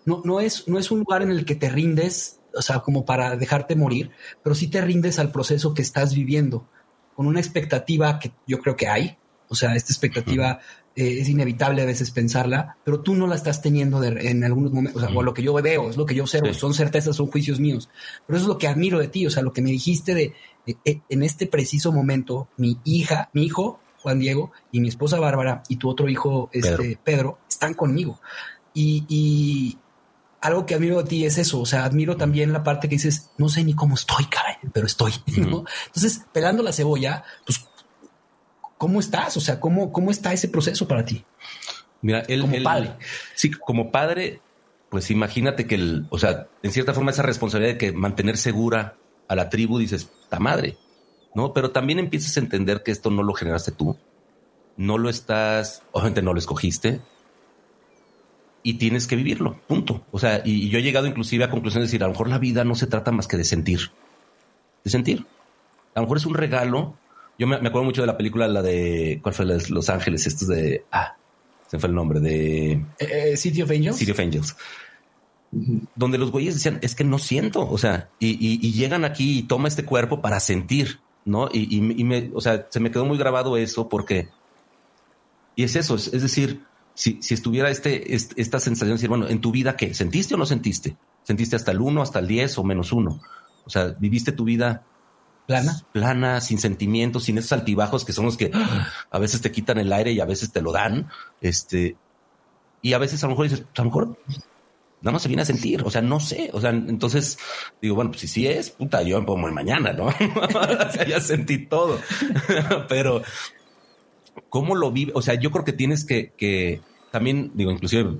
no, 0.06 0.22
no, 0.24 0.40
es, 0.40 0.66
no 0.66 0.76
es 0.76 0.90
un 0.90 0.98
lugar 0.98 1.22
en 1.22 1.30
el 1.30 1.44
que 1.44 1.54
te 1.54 1.68
rindes, 1.68 2.40
o 2.52 2.62
sea, 2.62 2.80
como 2.80 3.04
para 3.04 3.36
dejarte 3.36 3.76
morir, 3.76 4.10
pero 4.42 4.56
sí 4.56 4.66
te 4.66 4.80
rindes 4.80 5.20
al 5.20 5.30
proceso 5.30 5.72
que 5.72 5.82
estás 5.82 6.16
viviendo, 6.16 6.66
con 7.14 7.26
una 7.26 7.40
expectativa 7.40 8.18
que 8.18 8.32
yo 8.46 8.60
creo 8.60 8.76
que 8.76 8.88
hay. 8.88 9.16
O 9.48 9.54
sea, 9.54 9.74
esta 9.74 9.92
expectativa 9.92 10.58
eh, 10.96 11.18
es 11.20 11.28
inevitable 11.28 11.82
a 11.82 11.86
veces 11.86 12.10
pensarla, 12.10 12.76
pero 12.84 13.00
tú 13.00 13.14
no 13.14 13.26
la 13.26 13.34
estás 13.34 13.60
teniendo 13.60 14.02
en 14.02 14.42
algunos 14.42 14.72
momentos, 14.72 15.02
o, 15.02 15.06
sea, 15.06 15.16
o 15.16 15.22
lo 15.22 15.34
que 15.34 15.42
yo 15.42 15.52
veo, 15.54 15.90
es 15.90 15.96
lo 15.96 16.06
que 16.06 16.14
yo 16.14 16.22
observo, 16.22 16.52
son 16.54 16.74
certezas, 16.74 17.16
son 17.16 17.26
juicios 17.26 17.60
míos. 17.60 17.88
Pero 18.26 18.36
eso 18.36 18.46
es 18.46 18.48
lo 18.48 18.58
que 18.58 18.68
admiro 18.68 18.98
de 18.98 19.08
ti, 19.08 19.26
o 19.26 19.30
sea, 19.30 19.42
lo 19.42 19.52
que 19.52 19.62
me 19.62 19.70
dijiste 19.70 20.14
de, 20.14 20.34
en 20.86 21.22
este 21.22 21.46
preciso 21.46 21.92
momento, 21.92 22.48
mi 22.56 22.78
hija, 22.84 23.28
mi 23.32 23.44
hijo, 23.44 23.80
Juan 24.02 24.18
Diego, 24.18 24.52
y 24.72 24.80
mi 24.80 24.88
esposa 24.88 25.20
Bárbara, 25.20 25.62
y 25.68 25.76
tu 25.76 25.88
otro 25.88 26.08
hijo, 26.08 26.48
este, 26.52 26.98
Pedro, 27.02 27.38
están 27.48 27.74
conmigo. 27.74 28.20
y, 28.72 29.78
algo 30.44 30.66
que 30.66 30.74
admiro 30.74 31.02
de 31.02 31.08
ti 31.08 31.24
es 31.24 31.38
eso. 31.38 31.58
O 31.58 31.66
sea, 31.66 31.86
admiro 31.86 32.18
también 32.18 32.52
la 32.52 32.62
parte 32.62 32.86
que 32.86 32.96
dices, 32.96 33.30
no 33.38 33.48
sé 33.48 33.64
ni 33.64 33.74
cómo 33.74 33.94
estoy, 33.94 34.26
caray, 34.26 34.56
pero 34.74 34.86
estoy. 34.86 35.12
Entonces, 35.26 36.22
pelando 36.32 36.62
la 36.62 36.72
cebolla, 36.72 37.24
pues, 37.46 37.66
¿cómo 38.76 39.00
estás? 39.00 39.38
O 39.38 39.40
sea, 39.40 39.58
¿cómo, 39.58 39.90
cómo 39.90 40.10
está 40.10 40.34
ese 40.34 40.48
proceso 40.48 40.86
para 40.86 41.02
ti? 41.02 41.24
Mira, 42.02 42.20
él, 42.28 42.42
como 42.42 42.62
padre. 42.62 42.92
Sí, 43.34 43.52
como 43.52 43.90
padre, 43.90 44.42
pues 44.90 45.10
imagínate 45.10 45.66
que 45.66 45.76
el, 45.76 46.06
o 46.10 46.18
sea, 46.18 46.48
en 46.62 46.72
cierta 46.72 46.92
forma 46.92 47.10
esa 47.10 47.22
responsabilidad 47.22 47.72
de 47.72 47.78
que 47.78 47.92
mantener 47.92 48.36
segura 48.36 48.98
a 49.28 49.34
la 49.34 49.48
tribu, 49.48 49.78
dices, 49.78 50.10
ta 50.28 50.40
madre, 50.40 50.76
¿no? 51.34 51.54
Pero 51.54 51.70
también 51.70 51.98
empiezas 51.98 52.36
a 52.36 52.40
entender 52.40 52.82
que 52.82 52.90
esto 52.90 53.10
no 53.10 53.22
lo 53.22 53.32
generaste 53.32 53.72
tú, 53.72 53.96
no 54.76 54.98
lo 54.98 55.08
estás, 55.08 55.82
obviamente 55.92 56.20
no 56.20 56.34
lo 56.34 56.38
escogiste, 56.38 57.00
y 58.66 58.74
tienes 58.74 59.06
que 59.06 59.14
vivirlo, 59.14 59.60
punto. 59.68 60.04
O 60.10 60.18
sea, 60.18 60.42
y, 60.44 60.70
yo 60.70 60.78
he 60.78 60.82
llegado 60.82 61.06
inclusive 61.06 61.44
a 61.44 61.50
conclusión 61.50 61.82
de 61.82 61.86
decir, 61.86 62.02
a 62.02 62.06
lo 62.06 62.12
mejor 62.12 62.28
la 62.28 62.38
vida 62.38 62.64
no 62.64 62.74
se 62.74 62.86
trata 62.86 63.12
más 63.12 63.28
que 63.28 63.36
de 63.36 63.44
sentir, 63.44 63.92
de 64.82 64.90
sentir. 64.90 65.26
A 65.94 66.00
lo 66.00 66.06
mejor 66.06 66.16
es 66.16 66.26
un 66.26 66.34
regalo. 66.34 66.96
Yo 67.38 67.46
me, 67.46 67.56
acuerdo 67.56 67.84
mucho 67.84 68.00
de 68.00 68.06
la 68.06 68.16
película, 68.16 68.48
la 68.48 68.62
de, 68.62 69.20
¿cuál 69.22 69.34
fue? 69.34 69.44
Los 69.44 69.90
Ángeles, 69.90 70.26
estos 70.26 70.48
de, 70.48 70.84
ah, 70.90 71.14
se 71.66 71.78
fue 71.78 71.90
el 71.90 71.94
nombre, 71.94 72.20
de... 72.20 72.72
Eh, 72.72 72.82
eh, 72.98 73.36
City 73.36 73.60
of 73.60 73.70
Angels. 73.70 73.96
City 73.96 74.12
of 74.12 74.18
Angels. 74.18 74.56
Donde 75.94 76.16
los 76.16 76.30
güeyes 76.30 76.54
decían, 76.54 76.78
es 76.80 76.94
que 76.94 77.04
no 77.04 77.18
siento, 77.18 77.68
o 77.68 77.78
sea, 77.78 78.08
y, 78.18 78.28
y, 78.40 78.72
llegan 78.72 79.04
aquí 79.04 79.40
y 79.40 79.42
toma 79.42 79.68
este 79.68 79.84
cuerpo 79.84 80.22
para 80.22 80.40
sentir, 80.40 81.00
¿no? 81.24 81.48
Y, 81.52 81.80
me, 81.80 82.30
o 82.34 82.40
sea, 82.40 82.66
se 82.70 82.80
me 82.80 82.90
quedó 82.90 83.04
muy 83.04 83.18
grabado 83.18 83.56
eso 83.56 83.88
porque, 83.88 84.28
y 85.54 85.64
es 85.64 85.76
eso, 85.76 85.94
es, 85.94 86.10
decir, 86.10 86.62
si, 86.94 87.20
si, 87.20 87.34
estuviera 87.34 87.70
este, 87.70 88.14
esta 88.14 88.60
sensación 88.60 88.90
de 88.90 88.94
decir, 88.94 89.08
bueno, 89.08 89.28
en 89.28 89.40
tu 89.40 89.50
vida, 89.50 89.76
¿qué? 89.76 89.94
¿Sentiste 89.94 90.34
o 90.34 90.38
no 90.38 90.46
sentiste? 90.46 90.96
¿Sentiste 91.24 91.56
hasta 91.56 91.72
el 91.72 91.80
1, 91.80 92.02
hasta 92.02 92.20
el 92.20 92.28
10 92.28 92.58
o 92.58 92.64
menos 92.64 92.92
1? 92.92 93.20
O 93.64 93.70
sea, 93.70 93.94
viviste 93.98 94.32
tu 94.32 94.44
vida 94.44 94.84
plana, 95.46 95.82
plana, 95.92 96.40
sin 96.40 96.58
sentimientos, 96.58 97.24
sin 97.24 97.38
esos 97.38 97.52
altibajos 97.52 98.04
que 98.04 98.12
son 98.12 98.24
los 98.26 98.36
que 98.36 98.50
a 99.10 99.18
veces 99.18 99.40
te 99.40 99.52
quitan 99.52 99.78
el 99.78 99.92
aire 99.92 100.12
y 100.12 100.20
a 100.20 100.24
veces 100.24 100.52
te 100.52 100.62
lo 100.62 100.72
dan. 100.72 101.08
Este, 101.40 101.96
y 102.82 102.92
a 102.92 102.98
veces 102.98 103.22
a 103.22 103.26
lo 103.26 103.30
mejor 103.30 103.48
dices, 103.48 103.66
a 103.74 103.82
lo 103.82 103.84
mejor 103.84 104.18
nada 105.00 105.12
más 105.12 105.22
se 105.22 105.28
viene 105.28 105.42
a 105.42 105.46
sentir, 105.46 105.82
o 105.82 105.90
sea, 105.90 106.00
no 106.00 106.18
sé, 106.18 106.50
o 106.54 106.60
sea, 106.60 106.70
entonces 106.70 107.38
digo, 107.80 107.94
bueno, 107.94 108.10
pues 108.10 108.22
si 108.22 108.28
sí 108.28 108.46
es, 108.46 108.70
puta, 108.70 109.02
yo 109.02 109.20
me 109.20 109.26
pongo 109.26 109.48
mañana, 109.50 109.92
¿no? 109.92 110.06
o 110.06 110.90
sea, 110.90 111.06
ya 111.06 111.20
sentí 111.20 111.66
todo, 111.66 111.98
pero 112.88 113.22
¿cómo 114.48 114.74
lo 114.74 114.90
vive? 114.90 115.12
O 115.14 115.22
sea, 115.22 115.34
yo 115.34 115.50
creo 115.50 115.64
que 115.64 115.72
tienes 115.72 116.04
que, 116.04 116.32
que 116.36 116.80
también, 117.10 117.52
digo, 117.54 117.70
inclusive, 117.70 118.18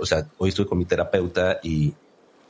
o 0.00 0.06
sea, 0.06 0.28
hoy 0.38 0.50
estoy 0.50 0.66
con 0.66 0.78
mi 0.78 0.84
terapeuta 0.84 1.60
y, 1.62 1.94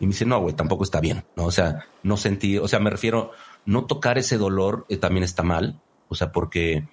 y 0.00 0.06
me 0.06 0.08
dice, 0.08 0.24
no, 0.24 0.40
güey, 0.40 0.54
tampoco 0.54 0.84
está 0.84 1.00
bien, 1.00 1.24
¿no? 1.36 1.44
O 1.44 1.50
sea, 1.50 1.86
no 2.02 2.16
sentí, 2.16 2.58
o 2.58 2.68
sea, 2.68 2.80
me 2.80 2.90
refiero, 2.90 3.32
no 3.64 3.84
tocar 3.84 4.18
ese 4.18 4.38
dolor 4.38 4.86
eh, 4.88 4.96
también 4.96 5.24
está 5.24 5.42
mal, 5.42 5.80
o 6.08 6.14
sea, 6.14 6.32
porque 6.32 6.86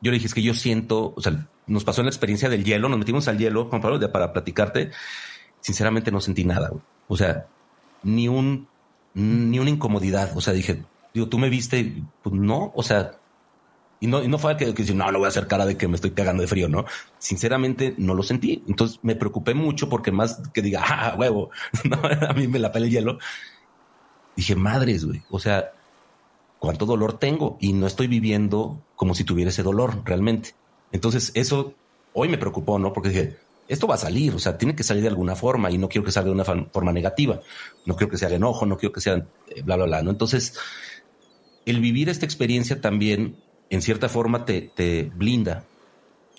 yo 0.00 0.10
le 0.10 0.16
dije, 0.16 0.26
es 0.26 0.34
que 0.34 0.42
yo 0.42 0.54
siento, 0.54 1.12
o 1.16 1.20
sea, 1.20 1.48
nos 1.66 1.84
pasó 1.84 2.00
en 2.00 2.06
la 2.06 2.10
experiencia 2.10 2.48
del 2.48 2.64
hielo, 2.64 2.88
nos 2.88 2.98
metimos 2.98 3.28
al 3.28 3.38
hielo, 3.38 3.66
Juan 3.66 3.80
Pablo, 3.80 4.12
para 4.12 4.32
platicarte, 4.32 4.90
sinceramente 5.60 6.10
no 6.10 6.20
sentí 6.20 6.44
nada, 6.44 6.70
o 7.08 7.16
sea, 7.16 7.46
ni 8.02 8.28
un, 8.28 8.68
ni 9.14 9.58
una 9.58 9.70
incomodidad, 9.70 10.36
o 10.36 10.40
sea, 10.40 10.52
dije, 10.52 10.84
digo, 11.14 11.28
tú 11.28 11.38
me 11.38 11.50
viste, 11.50 12.02
pues 12.22 12.34
no, 12.34 12.72
o 12.74 12.82
sea, 12.82 13.19
y 14.00 14.06
no, 14.06 14.22
y 14.22 14.28
no 14.28 14.38
fue 14.38 14.56
que, 14.56 14.72
que 14.72 14.94
no, 14.94 15.12
no 15.12 15.18
voy 15.18 15.26
a 15.26 15.28
hacer 15.28 15.46
cara 15.46 15.66
de 15.66 15.76
que 15.76 15.86
me 15.86 15.94
estoy 15.94 16.12
cagando 16.12 16.40
de 16.40 16.48
frío, 16.48 16.68
¿no? 16.68 16.86
Sinceramente 17.18 17.94
no 17.98 18.14
lo 18.14 18.22
sentí. 18.22 18.62
Entonces 18.66 18.98
me 19.02 19.14
preocupé 19.14 19.52
mucho 19.52 19.90
porque 19.90 20.10
más 20.10 20.40
que 20.54 20.62
diga, 20.62 20.82
ah, 20.86 21.14
huevo, 21.18 21.50
no, 21.84 21.98
a 22.28 22.32
mí 22.32 22.48
me 22.48 22.58
la 22.58 22.72
pela 22.72 22.86
el 22.86 22.92
hielo. 22.92 23.18
Dije, 24.34 24.56
madres, 24.56 25.04
güey, 25.04 25.22
o 25.28 25.38
sea, 25.38 25.72
cuánto 26.58 26.86
dolor 26.86 27.18
tengo 27.18 27.58
y 27.60 27.74
no 27.74 27.86
estoy 27.86 28.06
viviendo 28.06 28.82
como 28.96 29.14
si 29.14 29.24
tuviera 29.24 29.50
ese 29.50 29.62
dolor 29.62 30.02
realmente. 30.04 30.54
Entonces 30.92 31.30
eso 31.34 31.74
hoy 32.14 32.28
me 32.28 32.38
preocupó, 32.38 32.78
¿no? 32.78 32.92
Porque 32.92 33.10
dije, 33.10 33.36
esto 33.68 33.86
va 33.86 33.94
a 33.94 33.98
salir, 33.98 34.34
o 34.34 34.38
sea, 34.38 34.58
tiene 34.58 34.74
que 34.74 34.82
salir 34.82 35.02
de 35.02 35.08
alguna 35.08 35.36
forma 35.36 35.70
y 35.70 35.78
no 35.78 35.88
quiero 35.88 36.04
que 36.04 36.10
salga 36.10 36.28
de 36.28 36.34
una 36.34 36.44
forma 36.44 36.92
negativa, 36.92 37.40
no 37.86 37.96
quiero 37.96 38.10
que 38.10 38.18
sea 38.18 38.28
enojo, 38.28 38.66
no 38.66 38.76
quiero 38.76 38.92
que 38.92 39.00
sea 39.00 39.26
eh, 39.48 39.62
bla, 39.62 39.76
bla, 39.76 39.86
bla, 39.86 40.02
¿no? 40.02 40.10
Entonces, 40.10 40.58
el 41.66 41.80
vivir 41.80 42.08
esta 42.08 42.26
experiencia 42.26 42.80
también, 42.80 43.36
en 43.70 43.82
cierta 43.82 44.08
forma, 44.08 44.44
te, 44.44 44.70
te 44.74 45.04
blinda 45.14 45.64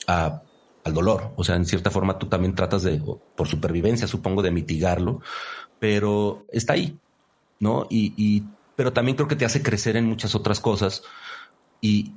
a, 0.08 0.42
al 0.84 0.94
dolor, 0.94 1.34
o 1.36 1.44
sea, 1.44 1.56
en 1.56 1.66
cierta 1.66 1.90
forma 1.90 2.20
tú 2.20 2.28
también 2.28 2.54
tratas 2.54 2.84
de, 2.84 3.02
por 3.36 3.48
supervivencia, 3.48 4.08
supongo, 4.08 4.42
de 4.44 4.52
mitigarlo, 4.52 5.22
pero 5.80 6.46
está 6.52 6.74
ahí, 6.74 6.98
¿no? 7.60 7.88
Y, 7.90 8.14
y 8.16 8.44
pero 8.76 8.94
también 8.94 9.16
creo 9.16 9.28
que 9.28 9.36
te 9.36 9.46
hace 9.46 9.64
crecer 9.64 9.98
en 9.98 10.06
muchas 10.06 10.36
otras 10.36 10.60
cosas 10.60 11.04
y, 11.82 12.12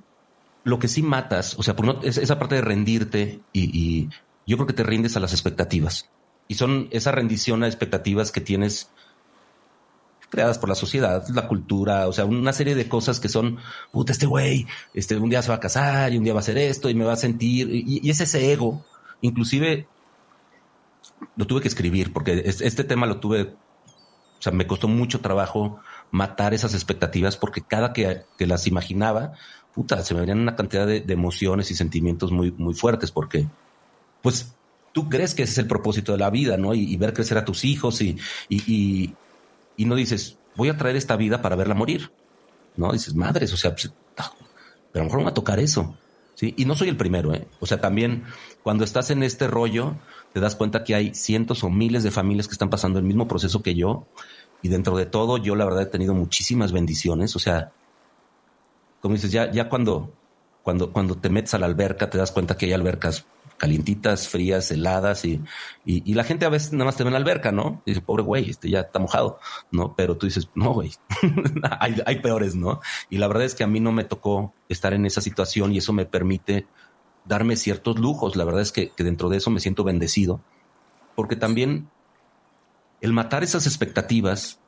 lo 0.65 0.79
que 0.79 0.89
sí 0.89 1.03
matas, 1.03 1.57
o 1.59 1.63
sea, 1.63 1.77
por 1.77 1.87
no, 1.87 2.01
esa 2.03 2.39
parte 2.39 2.57
de 2.57 2.63
rendirte 2.63 3.41
y, 3.53 4.09
yo 4.47 4.59
creo 4.59 4.67
que 4.67 4.75
te 4.75 4.83
rindes 4.83 5.17
a 5.17 5.21
las 5.21 5.33
expectativas. 5.33 6.11
Y 6.49 6.57
son 6.57 6.89
esa 6.91 7.13
rendición 7.13 7.63
a 7.63 7.67
expectativas 7.67 8.31
que 8.31 8.43
tienes 8.43 8.91
creadas 10.31 10.59
por 10.59 10.69
la 10.69 10.75
sociedad, 10.75 11.27
la 11.29 11.47
cultura, 11.47 12.09
o 12.09 12.13
sea, 12.13 12.25
una 12.25 12.53
serie 12.53 12.75
de 12.75 12.89
cosas 12.89 13.21
que 13.21 13.29
son, 13.29 13.59
puta, 13.93 14.13
este 14.13 14.27
güey, 14.27 14.67
este, 14.93 15.17
un 15.17 15.31
día 15.31 15.43
se 15.43 15.49
va 15.49 15.57
a 15.57 15.61
casar 15.61 16.13
y 16.13 16.19
un 16.19 16.25
día 16.25 16.33
va 16.33 16.41
a 16.41 16.43
hacer 16.43 16.59
esto 16.59 16.91
y 16.91 16.95
me 16.95 17.05
va 17.05 17.13
a 17.13 17.17
sentir, 17.17 17.69
y, 17.71 18.09
es 18.09 18.21
ese 18.21 18.53
ego, 18.53 18.85
inclusive 19.21 19.87
lo 21.37 21.47
tuve 21.47 21.61
que 21.61 21.69
escribir 21.69 22.13
porque 22.13 22.43
este 22.45 22.85
tema 22.85 23.07
lo 23.07 23.21
tuve, 23.21 23.43
o 23.43 24.43
sea, 24.43 24.53
me 24.53 24.67
costó 24.67 24.89
mucho 24.89 25.21
trabajo 25.21 25.81
matar 26.11 26.55
esas 26.55 26.75
expectativas 26.75 27.37
porque 27.37 27.63
cada 27.63 27.93
que, 27.93 28.23
que 28.37 28.47
las 28.47 28.67
imaginaba, 28.67 29.35
puta, 29.75 30.03
se 30.05 30.15
me 30.15 30.21
venían 30.21 30.41
una 30.41 30.57
cantidad 30.57 30.87
de, 30.87 31.05
emociones 31.09 31.71
y 31.71 31.75
sentimientos 31.75 32.31
muy, 32.31 32.53
muy 32.53 32.75
fuertes 32.75 33.11
porque, 33.11 33.49
pues, 34.23 34.55
tú 34.93 35.09
crees 35.09 35.35
que 35.35 35.43
ese 35.43 35.53
es 35.53 35.59
el 35.59 35.67
propósito 35.67 36.13
de 36.13 36.19
la 36.19 36.31
vida, 36.31 36.57
¿no? 36.57 36.75
Y, 36.75 36.97
ver 36.97 37.13
crecer 37.13 37.37
a 37.39 37.45
tus 37.45 37.65
hijos 37.65 38.01
y, 38.01 38.17
y, 38.49 38.63
y, 38.73 39.15
no 39.79 39.95
dices, 39.95 40.39
voy 40.57 40.69
a 40.69 40.77
traer 40.77 40.97
esta 40.97 41.17
vida 41.17 41.43
para 41.43 41.57
verla 41.57 41.75
morir, 41.75 42.11
¿no? 42.77 42.93
Dices, 42.93 43.15
madres, 43.15 43.53
o 43.53 43.57
sea, 43.57 43.73
pues, 43.73 43.93
pero 44.93 45.03
a 45.03 45.05
lo 45.05 45.05
mejor 45.05 45.19
me 45.19 45.25
va 45.25 45.31
a 45.31 45.35
tocar 45.35 45.59
eso, 45.59 45.97
¿sí? 46.35 46.55
Y 46.57 46.67
no 46.67 46.77
soy 46.77 46.89
el 46.89 46.97
primero, 46.97 47.35
¿eh? 47.35 47.49
O 47.59 47.67
sea, 47.67 47.81
también 47.81 48.25
cuando 48.63 48.85
estás 48.85 49.11
en 49.11 49.25
este 49.25 49.49
rollo, 49.49 49.97
te 50.33 50.39
das 50.39 50.55
cuenta 50.55 50.85
que 50.85 50.95
hay 50.95 51.15
cientos 51.15 51.65
o 51.65 51.71
miles 51.71 52.05
de 52.05 52.13
familias 52.13 52.47
que 52.47 52.53
están 52.53 52.71
pasando 52.71 53.01
el 53.01 53.05
mismo 53.05 53.27
proceso 53.27 53.63
que 53.63 53.75
yo. 53.75 54.07
Y 54.63 54.69
dentro 54.69 54.97
de 54.97 55.07
todo, 55.07 55.39
yo 55.39 55.57
la 55.57 55.65
verdad 55.65 55.83
he 55.83 55.87
tenido 55.87 56.15
muchísimas 56.15 56.71
bendiciones. 56.71 57.35
O 57.35 57.39
sea, 57.41 57.73
como 59.01 59.15
dices, 59.15 59.33
ya, 59.33 59.51
ya 59.51 59.69
cuando, 59.69 60.15
cuando, 60.63 60.93
cuando 60.93 61.17
te 61.17 61.29
metes 61.29 61.55
a 61.55 61.59
la 61.59 61.67
alberca 61.67 62.09
te 62.09 62.17
das 62.17 62.33
cuenta 62.33 62.57
que 62.57 62.67
hay 62.67 62.73
albercas 62.73 63.27
calientitas, 63.57 64.29
frías, 64.29 64.71
heladas 64.71 65.25
y, 65.25 65.41
y, 65.85 66.15
la 66.15 66.25
gente 66.25 66.45
a 66.45 66.49
veces 66.49 66.73
nada 66.73 66.87
más 66.87 66.97
te 66.97 67.05
ve 67.05 67.09
en 67.09 67.15
la 67.15 67.19
alberca, 67.19 67.53
¿no? 67.53 67.83
Y 67.85 67.93
dice, 67.93 68.01
pobre 68.01 68.23
güey, 68.23 68.51
este 68.51 68.69
ya 68.69 68.81
está 68.81 68.99
mojado, 68.99 69.39
¿no? 69.71 69.95
Pero 69.97 70.17
tú 70.17 70.27
dices, 70.27 70.49
no, 70.55 70.73
güey, 70.73 70.93
hay, 71.81 72.03
hay, 72.05 72.21
peores, 72.21 72.55
¿no? 72.55 72.81
Y 73.11 73.19
la 73.19 73.29
verdad 73.29 73.45
es 73.45 73.55
que 73.55 73.65
a 73.65 73.67
mí 73.67 73.81
no 73.81 73.93
me 73.93 74.05
tocó 74.05 74.53
estar 74.69 74.93
en 74.93 75.07
esa 75.07 75.21
situación 75.21 75.73
y 75.73 75.79
eso 75.79 75.93
me 75.93 76.07
permite 76.07 76.67
darme 77.25 77.57
ciertos 77.57 77.99
lujos. 77.99 78.37
La 78.37 78.45
verdad 78.45 78.63
es 78.63 78.73
que, 78.73 78.91
que 78.91 79.05
dentro 79.05 79.29
de 79.29 79.39
eso 79.39 79.51
me 79.51 79.61
siento 79.61 79.85
bendecido, 79.85 80.41
porque 81.15 81.37
también 81.37 81.89
el 83.01 83.13
matar 83.13 83.45
esas 83.45 83.67
expectativas 83.67 84.59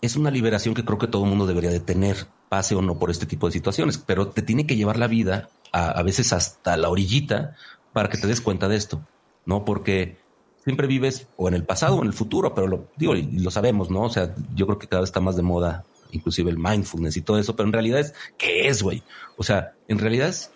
es 0.00 0.16
una 0.16 0.30
liberación 0.30 0.74
que 0.74 0.84
creo 0.84 0.98
que 0.98 1.08
todo 1.08 1.24
mundo 1.24 1.46
debería 1.46 1.70
de 1.70 1.80
tener 1.80 2.26
pase 2.48 2.74
o 2.74 2.82
no 2.82 2.98
por 2.98 3.10
este 3.10 3.26
tipo 3.26 3.46
de 3.46 3.52
situaciones, 3.52 3.98
pero 3.98 4.28
te 4.28 4.42
tiene 4.42 4.66
que 4.66 4.76
llevar 4.76 4.98
la 4.98 5.08
vida 5.08 5.48
a, 5.72 6.02
veces 6.02 6.32
hasta 6.32 6.76
la 6.76 6.88
orillita 6.88 7.54
para 7.96 8.10
que 8.10 8.18
te 8.18 8.26
des 8.26 8.42
cuenta 8.42 8.68
de 8.68 8.76
esto, 8.76 9.00
¿no? 9.46 9.64
Porque 9.64 10.18
siempre 10.62 10.86
vives 10.86 11.28
o 11.38 11.48
en 11.48 11.54
el 11.54 11.64
pasado 11.64 11.96
o 11.96 12.02
en 12.02 12.08
el 12.08 12.12
futuro, 12.12 12.54
pero 12.54 12.66
lo 12.66 12.88
digo, 12.98 13.16
y 13.16 13.22
lo 13.38 13.50
sabemos, 13.50 13.90
¿no? 13.90 14.02
O 14.02 14.10
sea, 14.10 14.34
yo 14.54 14.66
creo 14.66 14.78
que 14.78 14.86
cada 14.86 15.00
vez 15.00 15.08
está 15.08 15.20
más 15.20 15.34
de 15.34 15.40
moda, 15.40 15.86
inclusive 16.10 16.50
el 16.50 16.58
mindfulness 16.58 17.16
y 17.16 17.22
todo 17.22 17.38
eso, 17.38 17.56
pero 17.56 17.66
en 17.68 17.72
realidad 17.72 18.00
es, 18.00 18.12
¿qué 18.36 18.68
es, 18.68 18.82
güey? 18.82 19.02
O 19.38 19.42
sea, 19.42 19.72
en 19.88 19.98
realidad 19.98 20.28
es, 20.28 20.52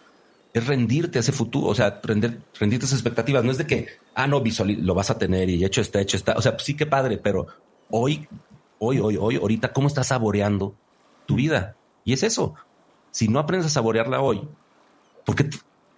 rendirte 0.52 1.18
a 1.18 1.20
ese 1.20 1.32
futuro, 1.32 1.68
o 1.68 1.74
sea, 1.74 1.98
render, 2.02 2.42
rendirte 2.58 2.84
a 2.84 2.90
expectativas. 2.90 3.42
No 3.42 3.52
es 3.52 3.56
de 3.56 3.66
que, 3.66 3.88
ah, 4.14 4.26
no, 4.26 4.42
visual, 4.42 4.76
lo 4.82 4.92
vas 4.92 5.08
a 5.08 5.16
tener 5.16 5.48
y 5.48 5.64
hecho 5.64 5.80
está, 5.80 5.98
hecho 5.98 6.18
está. 6.18 6.34
O 6.34 6.42
sea, 6.42 6.58
sí 6.58 6.76
que 6.76 6.84
padre, 6.84 7.16
pero 7.16 7.46
hoy, 7.88 8.28
hoy, 8.80 8.98
hoy, 8.98 9.16
hoy, 9.16 9.36
ahorita, 9.36 9.72
¿cómo 9.72 9.88
estás 9.88 10.08
saboreando 10.08 10.74
tu 11.24 11.36
vida? 11.36 11.74
Y 12.04 12.12
es 12.12 12.22
eso. 12.22 12.54
Si 13.12 13.28
no 13.28 13.38
aprendes 13.38 13.68
a 13.68 13.70
saborearla 13.70 14.20
hoy, 14.20 14.46
¿por 15.24 15.36
qué 15.36 15.48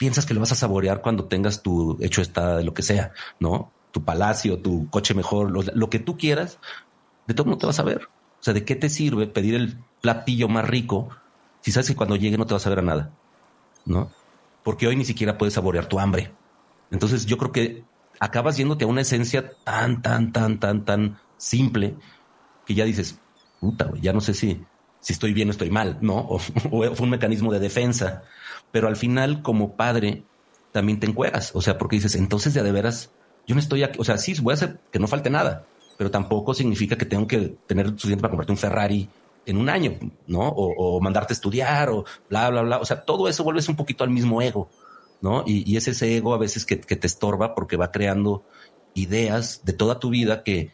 piensas 0.02 0.26
que 0.26 0.34
lo 0.34 0.40
vas 0.40 0.50
a 0.50 0.56
saborear 0.56 1.00
cuando 1.00 1.26
tengas 1.26 1.62
tu 1.62 1.96
hecho 2.00 2.22
está 2.22 2.56
de 2.56 2.64
lo 2.64 2.74
que 2.74 2.82
sea, 2.82 3.12
no? 3.38 3.70
Tu 3.92 4.02
palacio, 4.02 4.58
tu 4.58 4.90
coche 4.90 5.14
mejor, 5.14 5.52
lo, 5.52 5.90
que 5.90 6.00
tú 6.00 6.18
quieras, 6.18 6.58
de 7.28 7.34
todo 7.34 7.48
no 7.48 7.56
te 7.56 7.66
vas 7.66 7.78
a 7.78 7.84
ver. 7.84 8.08
O 8.40 8.42
sea, 8.42 8.52
¿de 8.52 8.64
qué 8.64 8.74
te 8.74 8.88
sirve 8.88 9.28
pedir 9.28 9.54
el 9.54 9.78
platillo 10.00 10.48
más 10.48 10.66
rico 10.66 11.10
si 11.60 11.70
sabes 11.70 11.86
que 11.86 11.94
cuando 11.94 12.16
llegue 12.16 12.36
no 12.36 12.46
te 12.46 12.54
vas 12.54 12.66
a 12.66 12.70
ver 12.70 12.80
a 12.80 12.82
nada? 12.82 13.10
¿No? 13.84 14.10
Porque 14.64 14.88
hoy 14.88 14.96
ni 14.96 15.04
siquiera 15.04 15.38
puedes 15.38 15.54
saborear 15.54 15.86
tu 15.86 16.00
hambre. 16.00 16.32
Entonces 16.90 17.24
yo 17.24 17.38
creo 17.38 17.52
que 17.52 17.84
acabas 18.18 18.56
yéndote 18.56 18.82
a 18.82 18.88
una 18.88 19.02
esencia 19.02 19.52
tan, 19.62 20.02
tan, 20.02 20.32
tan, 20.32 20.58
tan, 20.58 20.84
tan 20.84 21.20
simple 21.36 21.94
que 22.66 22.74
ya 22.74 22.84
dices, 22.84 23.20
puta, 23.60 23.84
güey, 23.84 24.02
ya 24.02 24.12
no 24.12 24.20
sé 24.20 24.34
si, 24.34 24.64
si 25.02 25.12
estoy 25.12 25.34
bien 25.34 25.48
o 25.48 25.50
estoy 25.50 25.68
mal, 25.68 25.98
¿no? 26.00 26.16
O, 26.30 26.38
fue 26.38 27.04
un 27.04 27.10
mecanismo 27.10 27.52
de 27.52 27.58
defensa. 27.58 28.22
Pero 28.70 28.88
al 28.88 28.96
final, 28.96 29.42
como 29.42 29.76
padre, 29.76 30.22
también 30.70 30.98
te 30.98 31.06
encueras. 31.06 31.50
O 31.54 31.60
sea, 31.60 31.76
porque 31.76 31.96
dices, 31.96 32.14
entonces 32.14 32.54
ya 32.54 32.62
de 32.62 32.72
veras, 32.72 33.10
yo 33.46 33.54
no 33.54 33.60
estoy 33.60 33.82
aquí. 33.82 33.98
O 34.00 34.04
sea, 34.04 34.16
sí, 34.16 34.34
voy 34.40 34.52
a 34.52 34.54
hacer 34.54 34.78
que 34.90 34.98
no 34.98 35.08
falte 35.08 35.28
nada, 35.28 35.66
pero 35.98 36.10
tampoco 36.10 36.54
significa 36.54 36.96
que 36.96 37.04
tengo 37.04 37.26
que 37.26 37.56
tener 37.66 37.88
suficiente 37.88 38.22
para 38.22 38.30
comprarte 38.30 38.52
un 38.52 38.58
Ferrari 38.58 39.08
en 39.44 39.56
un 39.56 39.68
año, 39.68 39.98
¿no? 40.28 40.48
O, 40.48 41.00
mandarte 41.00 41.32
a 41.32 41.36
estudiar 41.36 41.90
o 41.90 42.04
bla, 42.30 42.48
bla, 42.48 42.62
bla. 42.62 42.78
O 42.78 42.86
sea, 42.86 43.04
todo 43.04 43.28
eso 43.28 43.44
vuelves 43.44 43.68
un 43.68 43.76
poquito 43.76 44.04
al 44.04 44.10
mismo 44.10 44.40
ego, 44.40 44.70
¿no? 45.20 45.42
Y, 45.44 45.76
es 45.76 45.88
ese 45.88 46.16
ego 46.16 46.32
a 46.32 46.38
veces 46.38 46.64
que 46.64 46.76
te 46.76 47.06
estorba 47.06 47.54
porque 47.54 47.76
va 47.76 47.90
creando 47.90 48.44
ideas 48.94 49.62
de 49.64 49.72
toda 49.72 49.98
tu 49.98 50.10
vida 50.10 50.44
que, 50.44 50.72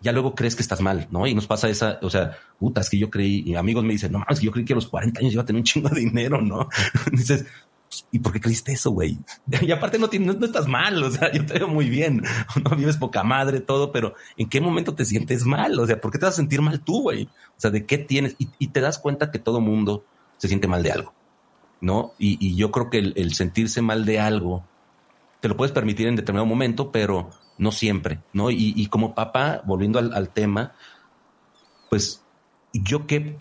ya 0.00 0.12
luego 0.12 0.34
crees 0.34 0.56
que 0.56 0.62
estás 0.62 0.80
mal, 0.80 1.08
¿no? 1.10 1.26
Y 1.26 1.34
nos 1.34 1.46
pasa 1.46 1.68
esa, 1.68 1.98
o 2.02 2.10
sea, 2.10 2.38
puta, 2.58 2.80
es 2.80 2.90
que 2.90 2.98
yo 2.98 3.10
creí, 3.10 3.42
y 3.46 3.54
amigos 3.54 3.84
me 3.84 3.92
dicen, 3.92 4.12
no 4.12 4.18
mames, 4.20 4.40
yo 4.40 4.50
creí 4.50 4.64
que 4.64 4.72
a 4.72 4.76
los 4.76 4.88
40 4.88 5.20
años 5.20 5.32
iba 5.32 5.42
a 5.42 5.46
tener 5.46 5.60
un 5.60 5.64
chingo 5.64 5.88
de 5.88 6.00
dinero, 6.00 6.40
¿no? 6.40 6.68
Dices, 7.12 7.44
¿Y 8.12 8.20
por 8.20 8.32
qué 8.32 8.40
creíste 8.40 8.72
eso, 8.72 8.90
güey? 8.90 9.18
Y 9.62 9.72
aparte 9.72 9.98
no, 9.98 10.08
tienes, 10.08 10.38
no, 10.38 10.46
estás 10.46 10.68
mal, 10.68 11.02
o 11.02 11.10
sea, 11.10 11.32
yo 11.32 11.44
te 11.44 11.54
veo 11.54 11.68
muy 11.68 11.88
bien, 11.88 12.22
no 12.64 12.76
vives 12.76 12.96
poca 12.96 13.22
madre, 13.24 13.60
todo, 13.60 13.92
pero 13.92 14.14
¿en 14.36 14.48
qué 14.48 14.60
momento 14.60 14.94
te 14.94 15.04
sientes 15.04 15.44
mal? 15.44 15.78
O 15.78 15.86
sea, 15.86 16.00
¿por 16.00 16.10
qué 16.10 16.18
te 16.18 16.26
vas 16.26 16.34
a 16.34 16.36
sentir 16.36 16.62
mal 16.62 16.80
tú, 16.80 17.02
güey? 17.02 17.24
O 17.24 17.60
sea, 17.60 17.70
¿de 17.70 17.86
qué 17.86 17.98
tienes? 17.98 18.36
Y, 18.38 18.68
te 18.68 18.80
das 18.80 18.98
cuenta 18.98 19.30
que 19.30 19.38
todo 19.38 19.60
mundo 19.60 20.04
se 20.36 20.48
siente 20.48 20.68
mal 20.68 20.82
de 20.82 20.92
algo, 20.92 21.12
¿no? 21.80 22.12
Y, 22.18 22.54
yo 22.54 22.70
creo 22.70 22.90
que 22.90 22.98
el, 22.98 23.34
sentirse 23.34 23.82
mal 23.82 24.04
de 24.04 24.20
algo 24.20 24.64
te 25.40 25.48
lo 25.48 25.56
puedes 25.56 25.72
permitir 25.72 26.06
en 26.06 26.16
determinado 26.16 26.46
momento, 26.46 26.92
pero 26.92 27.30
no 27.60 27.72
siempre, 27.72 28.20
¿no? 28.32 28.50
Y, 28.50 28.86
como 28.88 29.14
papá, 29.14 29.62
volviendo 29.64 29.98
al, 29.98 30.28
tema, 30.30 30.72
pues 31.88 32.22
yo 32.72 33.06
qué, 33.06 33.36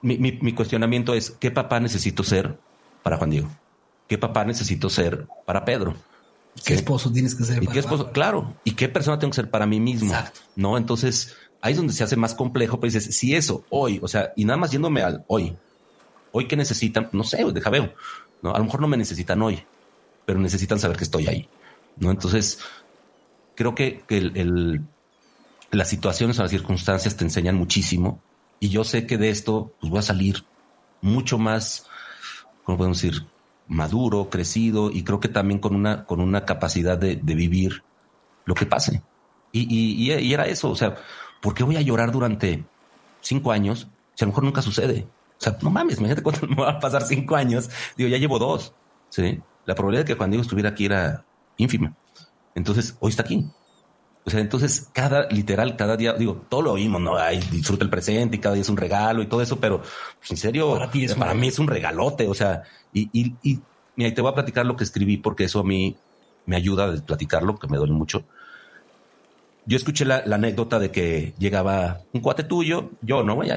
mi, 0.00 0.16
mi 0.18 0.52
cuestionamiento 0.52 1.12
es, 1.14 1.30
¿qué 1.30 1.50
papá 1.50 1.80
necesito 1.80 2.22
ser 2.22 2.58
para 3.02 3.18
Juan 3.18 3.30
Diego? 3.30 3.48
qué 4.08 4.18
papá 4.18 4.44
necesito 4.44 4.90
ser 4.90 5.28
para 5.44 5.64
Pedro. 5.64 5.94
¿Qué 6.64 6.74
esposo 6.74 7.12
tienes 7.12 7.36
que 7.36 7.44
ser? 7.44 7.62
¿Y 7.62 7.68
qué 7.68 7.78
esposo? 7.78 8.10
Claro. 8.10 8.56
¿Y 8.64 8.72
qué 8.72 8.88
persona 8.88 9.18
tengo 9.18 9.30
que 9.30 9.36
ser 9.36 9.50
para 9.50 9.66
mí 9.66 9.78
mismo? 9.78 10.12
No, 10.56 10.76
entonces 10.76 11.36
ahí 11.60 11.72
es 11.72 11.76
donde 11.76 11.92
se 11.92 12.02
hace 12.02 12.16
más 12.16 12.34
complejo. 12.34 12.80
Pero 12.80 12.92
dices, 12.92 13.14
si 13.14 13.36
eso 13.36 13.64
hoy, 13.68 14.00
o 14.02 14.08
sea, 14.08 14.32
y 14.34 14.44
nada 14.44 14.56
más 14.56 14.72
yéndome 14.72 15.02
al 15.02 15.24
hoy, 15.28 15.56
hoy 16.32 16.48
que 16.48 16.56
necesitan, 16.56 17.10
no 17.12 17.22
sé, 17.22 17.44
deja 17.52 17.70
veo. 17.70 17.92
No, 18.42 18.54
a 18.54 18.58
lo 18.58 18.64
mejor 18.64 18.80
no 18.80 18.88
me 18.88 18.96
necesitan 18.96 19.40
hoy, 19.42 19.62
pero 20.24 20.40
necesitan 20.40 20.80
saber 20.80 20.96
que 20.96 21.04
estoy 21.04 21.28
ahí. 21.28 21.48
No, 21.96 22.10
entonces 22.10 22.60
creo 23.58 23.74
que, 23.74 24.04
el, 24.08 24.84
las 25.72 25.88
situaciones 25.88 26.38
o 26.38 26.42
las 26.42 26.50
circunstancias 26.52 27.16
te 27.16 27.24
enseñan 27.24 27.56
muchísimo. 27.56 28.20
Y 28.60 28.68
yo 28.68 28.84
sé 28.84 29.04
que 29.04 29.18
de 29.18 29.30
esto 29.30 29.72
pues 29.80 29.90
voy 29.90 29.98
a 29.98 30.02
salir 30.02 30.44
mucho 31.00 31.38
más, 31.38 31.86
¿cómo 32.62 32.78
podemos 32.78 33.02
decir? 33.02 33.26
maduro, 33.66 34.30
crecido 34.30 34.92
y 34.92 35.02
creo 35.02 35.18
que 35.18 35.28
también 35.28 35.58
con 35.58 35.74
una, 35.74 36.06
con 36.06 36.20
una 36.20 36.44
capacidad 36.44 36.96
de, 36.96 37.16
vivir 37.16 37.82
lo 38.44 38.54
que 38.54 38.64
pase. 38.64 39.02
Y, 39.50 40.08
era 40.32 40.46
eso, 40.46 40.70
o 40.70 40.76
sea, 40.76 40.94
¿por 41.42 41.52
qué 41.52 41.64
voy 41.64 41.76
a 41.76 41.80
llorar 41.80 42.12
durante 42.12 42.64
cinco 43.20 43.50
años 43.50 43.88
si 44.14 44.24
a 44.24 44.26
lo 44.26 44.30
mejor 44.30 44.44
nunca 44.44 44.62
sucede? 44.62 45.04
O 45.36 45.40
sea, 45.40 45.58
no 45.62 45.70
mames, 45.70 45.98
imagínate 45.98 46.22
cuánto 46.22 46.46
me 46.46 46.54
va 46.54 46.70
a 46.70 46.80
pasar 46.80 47.02
cinco 47.02 47.34
años. 47.34 47.68
Digo, 47.96 48.08
ya 48.08 48.18
llevo 48.18 48.38
dos. 48.38 48.72
Sí. 49.10 49.40
La 49.66 49.74
probabilidad 49.74 50.04
de 50.04 50.12
que 50.12 50.16
Juan 50.16 50.30
Diego 50.30 50.42
estuviera 50.42 50.70
aquí 50.70 50.84
era 50.84 51.24
ínfima. 51.56 51.92
Entonces, 52.58 52.96
hoy 53.00 53.10
está 53.10 53.22
aquí. 53.22 53.46
O 54.24 54.30
sea, 54.30 54.40
entonces 54.40 54.90
cada 54.92 55.26
literal, 55.30 55.74
cada 55.76 55.96
día, 55.96 56.12
digo, 56.12 56.44
todo 56.50 56.60
lo 56.60 56.72
oímos, 56.72 57.00
¿no? 57.00 57.16
Ay, 57.16 57.40
disfruta 57.50 57.84
el 57.84 57.90
presente 57.90 58.36
y 58.36 58.40
cada 58.40 58.54
día 58.54 58.62
es 58.62 58.68
un 58.68 58.76
regalo 58.76 59.22
y 59.22 59.26
todo 59.26 59.40
eso, 59.40 59.58
pero 59.58 59.80
pues, 60.18 60.30
en 60.32 60.36
serio, 60.36 60.74
para, 60.74 60.90
ti 60.90 61.04
es 61.04 61.14
para 61.14 61.32
mí 61.32 61.48
es 61.48 61.58
un 61.58 61.66
regalote. 61.66 62.28
O 62.28 62.34
sea, 62.34 62.62
y, 62.92 63.08
y, 63.12 63.34
y 63.42 63.60
mira, 63.96 64.12
te 64.14 64.20
voy 64.20 64.30
a 64.30 64.34
platicar 64.34 64.66
lo 64.66 64.76
que 64.76 64.84
escribí 64.84 65.16
porque 65.16 65.44
eso 65.44 65.60
a 65.60 65.64
mí 65.64 65.96
me 66.44 66.56
ayuda 66.56 66.92
a 66.92 66.96
platicarlo, 66.96 67.58
que 67.58 67.68
me 67.68 67.78
duele 67.78 67.94
mucho. 67.94 68.24
Yo 69.64 69.76
escuché 69.76 70.04
la, 70.04 70.24
anécdota 70.30 70.78
de 70.78 70.90
que 70.90 71.34
llegaba 71.38 72.00
un 72.12 72.20
cuate 72.20 72.42
tuyo, 72.42 72.90
yo, 73.00 73.22
¿no, 73.22 73.34
güey? 73.34 73.50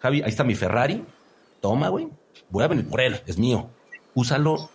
Javi, 0.00 0.22
ahí 0.22 0.28
está 0.28 0.44
mi 0.44 0.54
Ferrari, 0.54 1.04
toma, 1.60 1.88
güey, 1.88 2.08
voy 2.50 2.64
a 2.64 2.68
venir 2.68 2.88
por 2.88 3.00
él, 3.00 3.20
es 3.26 3.38
mío. 3.38 3.70
Úsalo 4.14 4.70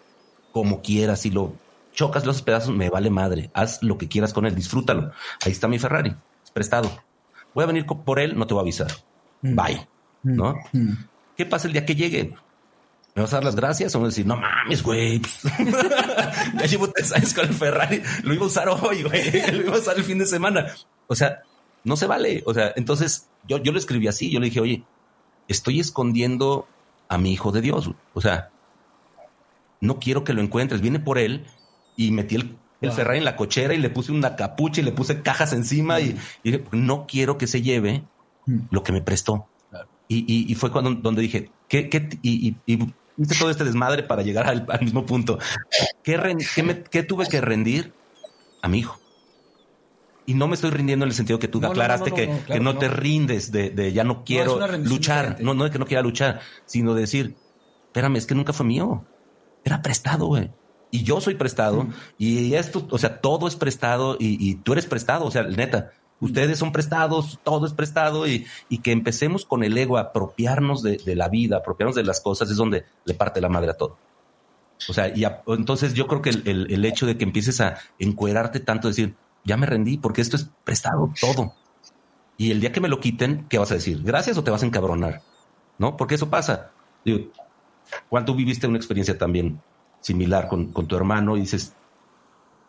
como 0.51 0.81
quieras, 0.81 1.21
si 1.21 1.29
lo 1.29 1.53
chocas 1.99 2.25
los 2.25 2.41
pedazos, 2.41 2.73
me 2.73 2.89
vale 2.89 3.09
madre. 3.09 3.51
Haz 3.53 3.83
lo 3.83 3.97
que 3.97 4.07
quieras 4.07 4.31
con 4.31 4.45
él, 4.45 4.55
disfrútalo. 4.55 5.11
Ahí 5.45 5.51
está 5.51 5.67
mi 5.67 5.79
Ferrari, 5.79 6.15
es 6.41 6.49
prestado. 6.49 6.89
Voy 7.53 7.65
a 7.65 7.67
venir 7.67 7.85
por 7.85 8.21
él, 8.21 8.39
no 8.39 8.47
te 8.47 8.53
voy 8.53 8.61
a 8.61 8.63
avisar. 8.63 8.87
Mm. 9.41 9.55
Bye. 9.55 9.87
Mm. 10.23 10.35
¿No? 10.37 10.55
Mm. 10.71 10.93
¿Qué 11.35 11.45
pasa 11.45 11.67
el 11.67 11.73
día 11.73 11.85
que 11.85 11.95
llegue? 11.95 12.35
¿Me 13.15 13.21
vas 13.21 13.33
a 13.33 13.35
dar 13.35 13.43
las 13.43 13.57
gracias? 13.57 13.93
O 13.95 13.99
me 13.99 14.05
decir, 14.05 14.25
no 14.25 14.37
mames, 14.37 14.81
güey. 14.81 15.21
ya 16.57 16.65
llevo 16.67 16.89
tres 16.89 17.11
años 17.11 17.33
con 17.33 17.49
el 17.49 17.53
Ferrari. 17.53 18.01
Lo 18.23 18.33
iba 18.33 18.45
a 18.45 18.47
usar 18.47 18.69
hoy, 18.69 19.03
güey. 19.03 19.51
Lo 19.51 19.61
iba 19.63 19.75
a 19.75 19.79
usar 19.79 19.97
el 19.97 20.05
fin 20.05 20.19
de 20.19 20.25
semana. 20.25 20.67
O 21.07 21.15
sea, 21.15 21.41
no 21.83 21.97
se 21.97 22.07
vale. 22.07 22.43
O 22.45 22.53
sea, 22.53 22.71
entonces 22.77 23.27
yo, 23.45 23.57
yo 23.57 23.73
lo 23.73 23.77
escribí 23.77 24.07
así. 24.07 24.31
Yo 24.31 24.39
le 24.39 24.45
dije, 24.45 24.61
oye, 24.61 24.85
estoy 25.49 25.81
escondiendo 25.81 26.65
a 27.09 27.17
mi 27.17 27.33
hijo 27.33 27.51
de 27.51 27.59
Dios. 27.59 27.91
O 28.13 28.21
sea, 28.21 28.51
no 29.81 29.99
quiero 29.99 30.23
que 30.23 30.31
lo 30.31 30.39
encuentres. 30.39 30.79
Viene 30.79 30.99
por 31.01 31.17
él 31.17 31.45
y 31.99 32.11
metí 32.11 32.35
el, 32.35 32.55
el 32.79 32.93
Ferrari 32.93 33.17
en 33.17 33.25
la 33.25 33.35
cochera 33.35 33.73
y 33.73 33.77
le 33.77 33.89
puse 33.89 34.13
una 34.13 34.37
capucha 34.37 34.79
y 34.79 34.85
le 34.85 34.93
puse 34.93 35.21
cajas 35.21 35.51
encima 35.51 35.99
y, 35.99 36.17
no 36.71 37.05
quiero 37.05 37.37
que 37.37 37.45
se 37.45 37.61
lleve 37.61 38.03
mm. 38.45 38.59
lo 38.71 38.83
que 38.83 38.93
me 38.93 39.01
prestó. 39.01 39.47
Y, 40.07 40.55
fue 40.55 40.71
cuando 40.71 40.91
donde 40.95 41.21
dije, 41.21 41.51
¿qué, 41.67 41.89
qué 41.89 42.09
y, 42.23 42.55
hice 42.65 43.35
todo 43.37 43.51
este 43.51 43.65
desmadre 43.65 44.03
para 44.03 44.21
llegar 44.23 44.47
al, 44.47 44.65
mismo 44.81 45.05
punto. 45.05 45.39
¿Qué, 46.01 46.17
qué, 46.89 47.03
tuve 47.03 47.27
que 47.27 47.41
rendir 47.41 47.93
a 48.61 48.69
mi 48.69 48.79
hijo? 48.79 48.97
Y 50.25 50.35
no 50.35 50.47
me 50.47 50.55
estoy 50.55 50.71
rindiendo 50.71 51.03
en 51.03 51.09
el 51.09 51.15
sentido 51.15 51.37
que 51.37 51.49
tú 51.49 51.63
aclaraste 51.63 52.13
que, 52.13 52.31
que 52.47 52.59
no 52.61 52.77
te 52.77 52.87
rindes 52.87 53.51
de, 53.51 53.71
de 53.71 53.91
ya 53.91 54.05
no 54.05 54.23
quiero 54.23 54.57
luchar. 54.77 55.37
No, 55.41 55.53
no 55.53 55.65
de 55.65 55.69
que 55.69 55.79
no 55.79 55.85
quiera 55.85 56.01
luchar, 56.01 56.39
sino 56.65 56.93
de 56.93 57.01
decir, 57.01 57.35
espérame, 57.87 58.15
es 58.15 58.25
que 58.25 58.35
nunca 58.35 58.53
fue 58.53 58.65
mío. 58.65 59.03
Era 59.65 59.81
prestado, 59.81 60.27
güey 60.27 60.49
y 60.91 61.03
yo 61.03 61.21
soy 61.21 61.35
prestado 61.35 61.87
y 62.17 62.53
esto, 62.55 62.87
o 62.89 62.97
sea, 62.97 63.21
todo 63.21 63.47
es 63.47 63.55
prestado 63.55 64.17
y, 64.19 64.55
tú 64.55 64.73
eres 64.73 64.85
prestado, 64.85 65.25
o 65.25 65.31
sea, 65.31 65.43
neta, 65.43 65.91
ustedes 66.19 66.57
son 66.57 66.71
prestados, 66.71 67.39
todo 67.43 67.65
es 67.65 67.73
prestado 67.73 68.27
y, 68.27 68.45
que 68.81 68.91
empecemos 68.91 69.45
con 69.45 69.63
el 69.63 69.77
ego 69.77 69.97
a 69.97 70.01
apropiarnos 70.01 70.81
de, 70.81 71.15
la 71.15 71.29
vida, 71.29 71.57
apropiarnos 71.57 71.95
de 71.95 72.03
las 72.03 72.21
cosas 72.21 72.49
es 72.49 72.57
donde 72.57 72.85
le 73.05 73.13
parte 73.13 73.41
la 73.41 73.49
madre 73.49 73.71
a 73.71 73.77
todo. 73.77 73.97
O 74.87 74.93
sea, 74.93 75.09
y 75.09 75.25
entonces 75.47 75.93
yo 75.93 76.07
creo 76.07 76.21
que 76.21 76.29
el, 76.29 76.85
hecho 76.85 77.05
de 77.05 77.17
que 77.17 77.25
empieces 77.25 77.59
a 77.61 77.77
encuerarte 77.99 78.59
tanto, 78.59 78.87
decir, 78.87 79.15
ya 79.43 79.57
me 79.57 79.65
rendí 79.65 79.97
porque 79.97 80.21
esto 80.21 80.37
es 80.37 80.49
prestado 80.63 81.13
todo. 81.19 81.53
Y 82.37 82.51
el 82.51 82.61
día 82.61 82.71
que 82.71 82.79
me 82.79 82.87
lo 82.87 83.01
quiten, 83.01 83.45
¿qué 83.49 83.57
vas 83.57 83.71
a 83.71 83.75
decir? 83.75 84.01
¿Gracias 84.01 84.37
o 84.37 84.43
te 84.43 84.51
vas 84.51 84.63
a 84.63 84.65
encabronar? 84.65 85.21
¿No? 85.77 85.97
Porque 85.97 86.15
eso 86.15 86.29
pasa. 86.29 86.71
Digo, 87.03 87.29
¿cuánto 88.07 88.33
viviste 88.33 88.67
una 88.67 88.77
experiencia 88.77 89.17
también 89.17 89.61
similar 90.01 90.47
con, 90.47 90.71
con 90.71 90.87
tu 90.87 90.95
hermano 90.95 91.37
y 91.37 91.41
dices, 91.41 91.75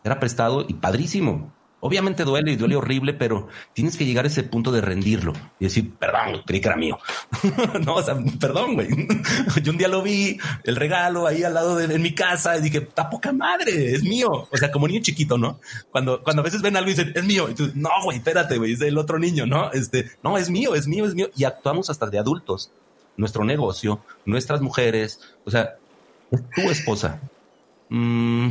era 0.03 0.19
prestado 0.19 0.65
y 0.67 0.73
padrísimo. 0.73 1.53
Obviamente 1.83 2.23
duele 2.23 2.51
y 2.51 2.55
duele 2.57 2.75
horrible, 2.75 3.11
pero 3.11 3.47
tienes 3.73 3.97
que 3.97 4.05
llegar 4.05 4.25
a 4.25 4.27
ese 4.27 4.43
punto 4.43 4.71
de 4.71 4.81
rendirlo 4.81 5.33
y 5.59 5.63
decir, 5.63 5.91
perdón, 5.95 6.43
creí 6.45 6.61
que 6.61 6.67
era 6.67 6.77
mío. 6.77 6.99
no, 7.83 7.95
o 7.95 8.03
sea, 8.03 8.15
perdón, 8.39 8.75
güey. 8.75 8.87
Yo 9.63 9.71
un 9.71 9.79
día 9.79 9.87
lo 9.87 10.03
vi, 10.03 10.37
el 10.63 10.75
regalo 10.75 11.25
ahí 11.25 11.43
al 11.43 11.55
lado 11.55 11.75
de 11.75 11.97
mi 11.97 12.13
casa 12.13 12.55
y 12.55 12.61
dije, 12.61 12.77
está 12.77 13.09
poca 13.09 13.33
madre, 13.33 13.93
es 13.95 14.03
mío. 14.03 14.29
O 14.29 14.57
sea, 14.57 14.71
como 14.71 14.87
niño 14.87 15.01
chiquito, 15.01 15.39
¿no? 15.39 15.59
Cuando, 15.89 16.21
cuando 16.21 16.43
a 16.43 16.45
veces 16.45 16.61
ven 16.61 16.77
algo 16.77 16.91
y 16.91 16.93
dicen, 16.93 17.13
es 17.15 17.23
mío. 17.23 17.49
No, 17.73 17.89
güey, 18.03 18.17
espérate, 18.19 18.59
güey, 18.59 18.73
es 18.73 18.79
del 18.79 18.99
otro 18.99 19.17
niño, 19.17 19.47
¿no? 19.47 19.71
Este, 19.71 20.11
no, 20.21 20.37
es 20.37 20.51
mío, 20.51 20.75
es 20.75 20.87
mío, 20.87 21.07
es 21.07 21.15
mío. 21.15 21.31
Y 21.35 21.45
actuamos 21.45 21.89
hasta 21.89 22.05
de 22.05 22.19
adultos. 22.19 22.71
Nuestro 23.17 23.43
negocio, 23.43 24.03
nuestras 24.25 24.61
mujeres, 24.61 25.19
o 25.45 25.51
sea, 25.51 25.75
tu 26.37 26.61
esposa. 26.69 27.19
Mm, 27.89 28.49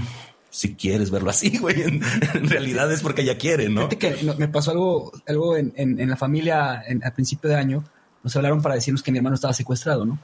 si 0.51 0.75
quieres 0.75 1.11
verlo 1.11 1.31
así, 1.31 1.57
güey, 1.61 1.83
en, 1.83 2.03
realidad 2.49 2.91
es 2.93 3.03
porque 3.03 3.23
ella 3.23 3.39
quiere, 3.39 3.69
¿no? 3.69 3.89
Fíjate 3.89 3.99
que 3.99 4.35
me 4.37 4.49
pasó 4.49 4.73
algo, 4.73 5.13
algo 5.27 5.57
en, 5.57 6.09
la 6.09 6.17
familia 6.17 6.83
al 7.03 7.13
principio 7.13 7.49
de 7.49 7.57
año. 7.57 7.85
Nos 8.23 8.37
hablaron 8.37 8.61
para 8.61 8.75
decirnos 8.75 9.03
que 9.03 9.13
mi 9.13 9.19
hermano 9.19 9.35
estaba 9.35 9.55
secuestrado, 9.55 10.05
¿no? 10.05 10.19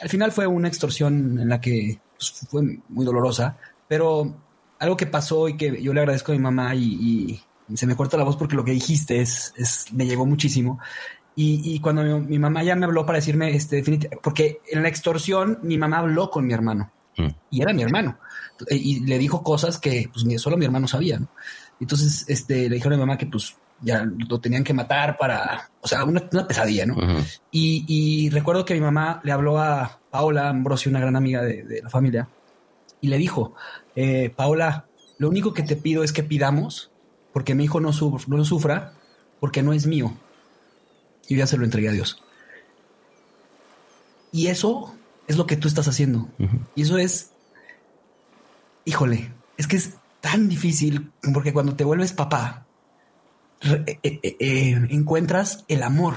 Al 0.00 0.08
final 0.08 0.32
fue 0.32 0.46
una 0.46 0.68
extorsión 0.68 1.38
en 1.40 1.48
la 1.48 1.60
que 1.60 1.98
pues, 2.16 2.46
fue 2.48 2.62
muy 2.88 3.04
dolorosa, 3.04 3.56
pero 3.88 4.36
algo 4.78 4.96
que 4.96 5.06
pasó 5.06 5.48
y 5.48 5.56
que 5.56 5.82
yo 5.82 5.92
le 5.94 6.00
agradezco 6.00 6.32
a 6.32 6.34
mi 6.34 6.40
mamá 6.40 6.74
y, 6.74 7.40
se 7.74 7.86
me 7.86 7.96
corta 7.96 8.18
la 8.18 8.24
voz 8.24 8.36
porque 8.36 8.56
lo 8.56 8.64
que 8.64 8.72
dijiste 8.72 9.22
es, 9.22 9.54
es 9.56 9.86
me 9.92 10.06
llegó 10.06 10.26
muchísimo. 10.26 10.78
Y, 11.36 11.80
cuando 11.80 12.20
mi, 12.20 12.38
mamá 12.38 12.62
ya 12.62 12.76
me 12.76 12.86
habló 12.86 13.04
para 13.04 13.18
decirme, 13.18 13.56
este, 13.56 13.82
porque 14.22 14.60
en 14.70 14.82
la 14.84 14.88
extorsión 14.88 15.58
mi 15.62 15.76
mamá 15.76 15.98
habló 15.98 16.30
con 16.30 16.46
mi 16.46 16.52
hermano 16.52 16.92
mm. 17.16 17.26
y 17.50 17.60
era 17.60 17.72
mi 17.72 17.82
hermano 17.82 18.18
y 18.70 19.00
le 19.00 19.18
dijo 19.18 19.42
cosas 19.42 19.78
que 19.78 20.08
pues 20.12 20.40
solo 20.40 20.56
mi 20.56 20.64
hermano 20.64 20.88
sabía. 20.88 21.20
Entonces, 21.80 22.24
este, 22.28 22.68
le 22.68 22.76
dijeron 22.76 22.94
a 22.94 22.96
mi 22.96 23.02
mamá 23.02 23.18
que 23.18 23.26
pues 23.26 23.56
ya 23.80 24.06
lo 24.28 24.40
tenían 24.40 24.64
que 24.64 24.72
matar 24.72 25.16
para, 25.18 25.68
o 25.80 25.88
sea, 25.88 26.04
una, 26.04 26.20
pesadilla, 26.28 26.86
¿no? 26.86 26.96
y, 27.50 28.30
recuerdo 28.30 28.64
que 28.64 28.74
mi 28.74 28.80
mamá 28.80 29.20
le 29.24 29.32
habló 29.32 29.58
a 29.58 29.98
Paola 30.10 30.48
Ambrosio, 30.48 30.90
una 30.90 31.00
gran 31.00 31.16
amiga 31.16 31.42
de, 31.42 31.80
la 31.82 31.90
familia, 31.90 32.28
y 33.00 33.08
le 33.08 33.18
dijo, 33.18 33.54
eh, 33.96 34.32
Paola, 34.34 34.86
lo 35.18 35.28
único 35.28 35.52
que 35.52 35.62
te 35.62 35.76
pido 35.76 36.02
es 36.04 36.12
que 36.12 36.22
pidamos 36.22 36.90
porque 37.32 37.54
mi 37.54 37.64
hijo 37.64 37.80
no, 37.80 37.90
no 37.90 38.36
lo 38.36 38.44
sufra, 38.44 38.94
porque 39.40 39.62
no 39.62 39.72
es 39.72 39.86
mío 39.86 40.16
y 41.28 41.36
ya 41.36 41.46
se 41.46 41.56
lo 41.56 41.64
entregué 41.64 41.88
a 41.88 41.92
Dios. 41.92 42.22
Y 44.32 44.48
eso 44.48 44.94
es 45.26 45.36
lo 45.36 45.46
que 45.46 45.56
tú 45.56 45.68
estás 45.68 45.88
haciendo. 45.88 46.28
Y 46.74 46.82
eso 46.82 46.98
es, 46.98 47.30
híjole, 48.84 49.32
es 49.56 49.66
que 49.66 49.76
es 49.76 49.94
tan 50.20 50.48
difícil 50.48 51.12
porque 51.32 51.52
cuando 51.52 51.76
te 51.76 51.84
vuelves 51.84 52.12
papá, 52.12 52.66
eh, 53.62 53.98
eh, 54.02 54.20
eh, 54.22 54.86
encuentras 54.90 55.64
el 55.68 55.82
amor 55.82 56.14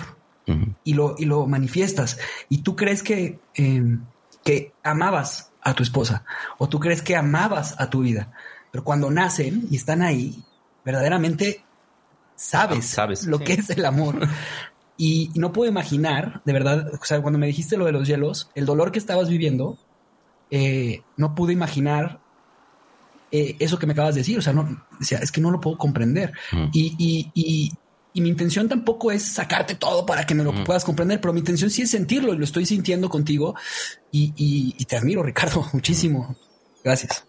y, 0.83 0.93
lo, 0.93 1.15
y 1.17 1.25
lo 1.25 1.45
manifiestas. 1.45 2.17
Y 2.49 2.59
tú 2.59 2.75
crees 2.75 3.03
que, 3.03 3.39
que 4.43 4.73
amabas 4.83 5.51
a 5.61 5.73
tu 5.73 5.83
esposa 5.83 6.23
o 6.57 6.69
tú 6.69 6.79
crees 6.79 7.01
que 7.01 7.15
amabas 7.15 7.79
a 7.79 7.89
tu 7.89 7.99
vida, 7.99 8.31
pero 8.71 8.83
cuando 8.83 9.11
nacen 9.11 9.67
y 9.69 9.75
están 9.75 10.01
ahí, 10.01 10.43
verdaderamente 10.85 11.65
sabes, 12.35 12.93
ah, 12.93 12.95
sabes 12.95 13.25
lo 13.25 13.39
que 13.39 13.53
es 13.53 13.69
el 13.69 13.85
amor. 13.85 14.27
Y 14.97 15.29
no 15.35 15.53
puedo 15.53 15.69
imaginar, 15.69 16.41
de 16.43 16.53
verdad, 16.53 16.91
o 16.99 17.05
sea, 17.05 17.21
cuando 17.21 17.37
me 17.37 17.47
dijiste 17.47 17.77
lo 17.77 17.85
de 17.85 17.91
los 17.91 18.07
hielos, 18.07 18.49
el 18.55 18.65
dolor 18.65 18.91
que 18.91 18.99
estabas 18.99 19.29
viviendo, 19.29 19.77
eh, 20.49 21.01
no 21.17 21.35
pude 21.35 21.53
imaginar 21.53 22.19
eh, 23.31 23.55
eso 23.59 23.77
que 23.77 23.85
me 23.85 23.93
acabas 23.93 24.15
de 24.15 24.21
decir. 24.21 24.37
O 24.39 24.41
sea, 24.41 24.53
no, 24.53 24.85
es 24.99 25.31
que 25.31 25.41
no 25.41 25.51
lo 25.51 25.61
puedo 25.61 25.77
comprender. 25.77 26.33
Y, 26.73 26.95
y, 26.97 27.31
y, 27.33 27.71
mi 28.21 28.29
intención 28.29 28.67
tampoco 28.67 29.11
es 29.11 29.31
sacarte 29.31 29.75
todo 29.75 30.03
para 30.03 30.25
que 30.25 30.33
me 30.33 30.43
lo 30.43 30.63
puedas 30.63 30.83
comprender, 30.83 31.21
pero 31.21 31.33
mi 31.33 31.39
intención 31.41 31.69
sí 31.69 31.83
es 31.83 31.91
sentirlo 31.91 32.33
y 32.33 32.37
lo 32.37 32.45
estoy 32.45 32.65
sintiendo 32.65 33.09
contigo. 33.09 33.55
Y, 34.11 34.83
te 34.85 34.97
admiro, 34.97 35.21
Ricardo, 35.21 35.63
muchísimo. 35.73 36.35
Gracias. 36.83 37.25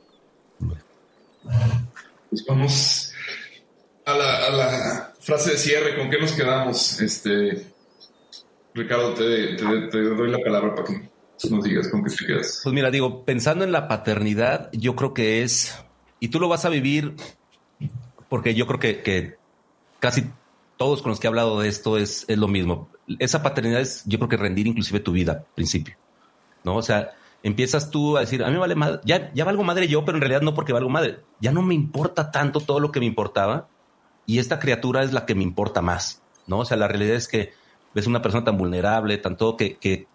Pues 2.30 2.44
vamos 2.46 3.12
a 4.06 4.14
la, 4.16 5.14
frase 5.28 5.50
de 5.50 5.58
cierre. 5.58 5.96
¿Con 5.96 6.08
qué 6.08 6.18
nos 6.18 6.32
quedamos? 6.32 7.00
Este, 7.02 7.66
Ricardo, 8.74 9.12
te, 9.12 9.56
te 9.56 10.02
doy 10.02 10.30
la 10.30 10.38
palabra 10.38 10.74
para 10.74 10.86
que 10.86 11.10
nos 11.50 11.62
digas 11.62 11.88
con 11.88 12.02
qué 12.02 12.10
te 12.10 12.26
quedas. 12.26 12.60
Pues 12.64 12.74
mira, 12.74 12.90
digo, 12.90 13.24
pensando 13.26 13.62
en 13.62 13.70
la 13.70 13.88
paternidad, 13.88 14.70
yo 14.72 14.96
creo 14.96 15.12
que 15.12 15.42
es, 15.42 15.78
y 16.18 16.28
tú 16.28 16.40
lo 16.40 16.48
vas 16.48 16.64
a 16.64 16.70
vivir, 16.70 17.14
porque 18.30 18.54
yo 18.54 18.66
creo 18.66 18.80
que, 18.80 19.36
casi 20.00 20.30
todos 20.78 21.02
con 21.02 21.10
los 21.10 21.20
que 21.20 21.26
he 21.26 21.28
hablado 21.28 21.60
de 21.60 21.68
esto 21.68 21.98
es, 21.98 22.24
es, 22.26 22.38
lo 22.38 22.48
mismo. 22.48 22.88
Esa 23.18 23.42
paternidad 23.42 23.82
es, 23.82 24.04
yo 24.06 24.18
creo 24.18 24.30
que 24.30 24.36
rendir 24.38 24.66
inclusive 24.66 25.00
tu 25.00 25.12
vida, 25.12 25.32
al 25.32 25.54
principio. 25.54 25.94
¿No? 26.64 26.76
O 26.76 26.82
sea, 26.82 27.10
empiezas 27.42 27.90
tú 27.90 28.16
a 28.16 28.20
decir, 28.20 28.42
a 28.42 28.50
mí 28.50 28.56
vale 28.56 28.74
madre, 28.74 29.00
ya, 29.04 29.30
ya 29.34 29.44
valgo 29.44 29.62
madre 29.62 29.88
yo, 29.88 30.06
pero 30.06 30.16
en 30.16 30.22
realidad 30.22 30.40
no 30.40 30.54
porque 30.54 30.72
valgo 30.72 30.88
madre. 30.88 31.18
Ya 31.38 31.52
no 31.52 31.60
me 31.60 31.74
importa 31.74 32.30
tanto 32.30 32.60
todo 32.60 32.80
lo 32.80 32.90
que 32.90 33.00
me 33.00 33.06
importaba 33.06 33.68
y 34.28 34.38
esta 34.38 34.58
criatura 34.58 35.02
es 35.02 35.14
la 35.14 35.24
que 35.24 35.34
me 35.34 35.42
importa 35.42 35.80
más, 35.80 36.20
¿no? 36.46 36.58
O 36.58 36.64
sea, 36.66 36.76
la 36.76 36.86
realidad 36.86 37.16
es 37.16 37.28
que 37.28 37.54
ves 37.94 38.06
una 38.06 38.20
persona 38.20 38.44
tan 38.44 38.58
vulnerable, 38.58 39.16
tanto 39.16 39.56
que, 39.56 39.78
que 39.78 40.06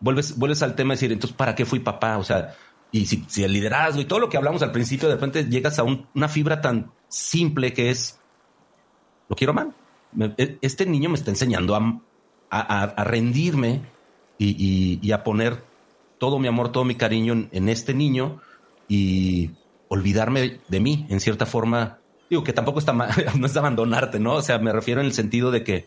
vuelves, 0.00 0.38
vuelves 0.38 0.62
al 0.62 0.74
tema 0.74 0.94
de 0.94 0.96
decir, 0.96 1.12
entonces, 1.12 1.36
¿para 1.36 1.54
qué 1.54 1.66
fui 1.66 1.80
papá? 1.80 2.16
O 2.16 2.24
sea, 2.24 2.54
y 2.90 3.04
si, 3.04 3.44
el 3.44 3.52
liderazgo 3.52 4.00
y 4.00 4.06
todo 4.06 4.20
lo 4.20 4.30
que 4.30 4.38
hablamos 4.38 4.62
al 4.62 4.72
principio, 4.72 5.06
de 5.06 5.16
repente 5.16 5.44
llegas 5.44 5.78
a 5.78 5.82
una 5.82 6.28
fibra 6.28 6.62
tan 6.62 6.92
simple 7.08 7.74
que 7.74 7.90
es, 7.90 8.18
lo 9.28 9.36
quiero 9.36 9.52
mal. 9.52 9.74
E, 10.38 10.56
este 10.62 10.86
niño 10.86 11.10
me 11.10 11.16
está 11.16 11.30
enseñando 11.30 11.74
a, 11.74 13.04
rendirme 13.04 13.82
y, 14.38 15.12
a 15.12 15.22
poner 15.24 15.62
todo 16.16 16.38
mi 16.38 16.48
amor, 16.48 16.72
todo 16.72 16.84
mi 16.84 16.94
cariño 16.94 17.48
en, 17.52 17.68
este 17.68 17.92
niño 17.92 18.40
y 18.88 19.50
olvidarme 19.88 20.60
de 20.68 20.80
mí, 20.80 21.06
en 21.10 21.20
cierta 21.20 21.44
forma. 21.44 21.98
Digo 22.32 22.44
que 22.44 22.54
tampoco 22.54 22.78
está 22.78 22.94
no 23.38 23.46
es 23.46 23.56
abandonarte, 23.58 24.18
¿no? 24.18 24.36
O 24.36 24.40
sea, 24.40 24.58
me 24.58 24.72
refiero 24.72 25.02
en 25.02 25.06
el 25.06 25.12
sentido 25.12 25.50
de 25.50 25.64
que 25.64 25.86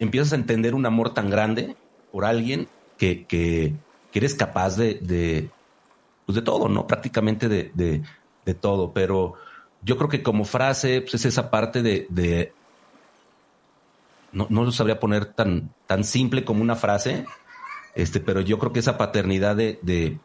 empiezas 0.00 0.32
a 0.32 0.34
entender 0.34 0.74
un 0.74 0.84
amor 0.84 1.14
tan 1.14 1.30
grande 1.30 1.76
por 2.10 2.24
alguien 2.24 2.66
que, 2.96 3.24
que, 3.24 3.72
eres 4.12 4.34
capaz 4.34 4.76
de, 4.76 4.94
de, 4.94 5.48
pues 6.26 6.34
de 6.34 6.42
todo, 6.42 6.68
¿no? 6.68 6.88
Prácticamente 6.88 7.48
de, 7.48 7.70
de, 7.72 8.02
de, 8.44 8.54
todo. 8.54 8.92
Pero 8.92 9.34
yo 9.82 9.96
creo 9.96 10.08
que 10.08 10.24
como 10.24 10.44
frase, 10.44 11.02
pues 11.02 11.14
es 11.14 11.26
esa 11.26 11.52
parte 11.52 11.82
de, 11.82 12.08
de 12.10 12.52
no, 14.32 14.48
no 14.50 14.64
lo 14.64 14.72
sabría 14.72 14.98
poner 14.98 15.24
tan, 15.26 15.72
tan 15.86 16.02
simple 16.02 16.44
como 16.44 16.62
una 16.62 16.74
frase, 16.74 17.26
este, 17.94 18.18
pero 18.18 18.40
yo 18.40 18.58
creo 18.58 18.72
que 18.72 18.80
esa 18.80 18.98
paternidad 18.98 19.54
de, 19.54 19.78
de 19.82 20.18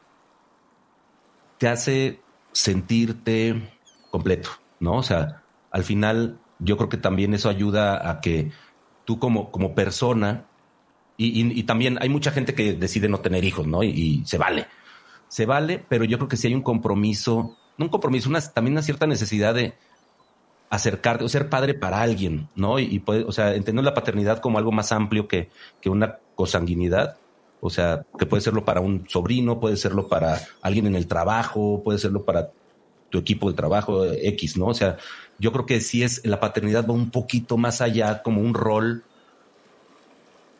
te 1.59 1.67
hace 1.67 2.19
sentirte 2.51 3.77
completo, 4.09 4.49
¿no? 4.79 4.93
O 4.95 5.03
sea, 5.03 5.43
al 5.71 5.83
final 5.83 6.39
yo 6.59 6.77
creo 6.77 6.89
que 6.89 6.97
también 6.97 7.33
eso 7.33 7.49
ayuda 7.49 8.09
a 8.09 8.21
que 8.21 8.51
tú 9.05 9.19
como, 9.19 9.51
como 9.51 9.75
persona 9.75 10.45
y, 11.15 11.63
también 11.63 11.97
hay 12.01 12.09
mucha 12.09 12.31
gente 12.31 12.55
que 12.55 12.73
decide 12.73 13.07
no 13.07 13.19
tener 13.19 13.43
hijos, 13.43 13.67
¿no? 13.67 13.83
Y, 13.83 14.23
se 14.25 14.37
vale. 14.37 14.67
Se 15.27 15.45
vale, 15.45 15.83
pero 15.87 16.05
yo 16.05 16.17
creo 16.17 16.27
que 16.27 16.37
si 16.37 16.47
hay 16.47 16.55
un 16.55 16.61
compromiso, 16.61 17.57
no 17.77 17.85
un 17.85 17.89
compromiso, 17.89 18.29
una, 18.29 18.41
también 18.41 18.73
una 18.73 18.81
cierta 18.81 19.07
necesidad 19.07 19.53
de 19.53 19.75
acercarte 20.69 21.23
o 21.23 21.29
ser 21.29 21.49
padre 21.49 21.75
para 21.75 22.01
alguien, 22.01 22.49
¿no? 22.55 22.79
Y, 22.79 22.99
puede, 22.99 23.23
o 23.23 23.31
sea, 23.31 23.53
entender 23.55 23.85
la 23.85 23.93
paternidad 23.93 24.39
como 24.39 24.57
algo 24.57 24.71
más 24.71 24.91
amplio 24.91 25.27
que, 25.27 25.49
que 25.81 25.89
una 25.89 26.17
cosanguinidad. 26.35 27.17
O 27.61 27.69
sea, 27.69 28.05
que 28.19 28.25
puede 28.25 28.41
serlo 28.41 28.65
para 28.65 28.81
un 28.81 29.07
sobrino, 29.07 29.59
puede 29.59 29.77
serlo 29.77 30.09
para 30.09 30.39
alguien 30.61 30.87
en 30.87 30.95
el 30.95 31.07
trabajo, 31.07 31.81
puede 31.83 31.99
serlo 31.99 32.25
para 32.25 32.51
tu 33.13 33.19
equipo 33.19 33.47
de 33.47 33.55
trabajo 33.55 34.05
X, 34.11 34.57
¿no? 34.57 34.65
O 34.65 34.73
sea, 34.73 34.97
yo 35.37 35.51
creo 35.51 35.67
que 35.67 35.81
si 35.81 36.01
es 36.01 36.25
la 36.25 36.39
paternidad 36.39 36.87
va 36.87 36.95
un 36.95 37.11
poquito 37.11 37.57
más 37.57 37.79
allá 37.79 38.23
como 38.23 38.41
un 38.41 38.55
rol 38.55 39.03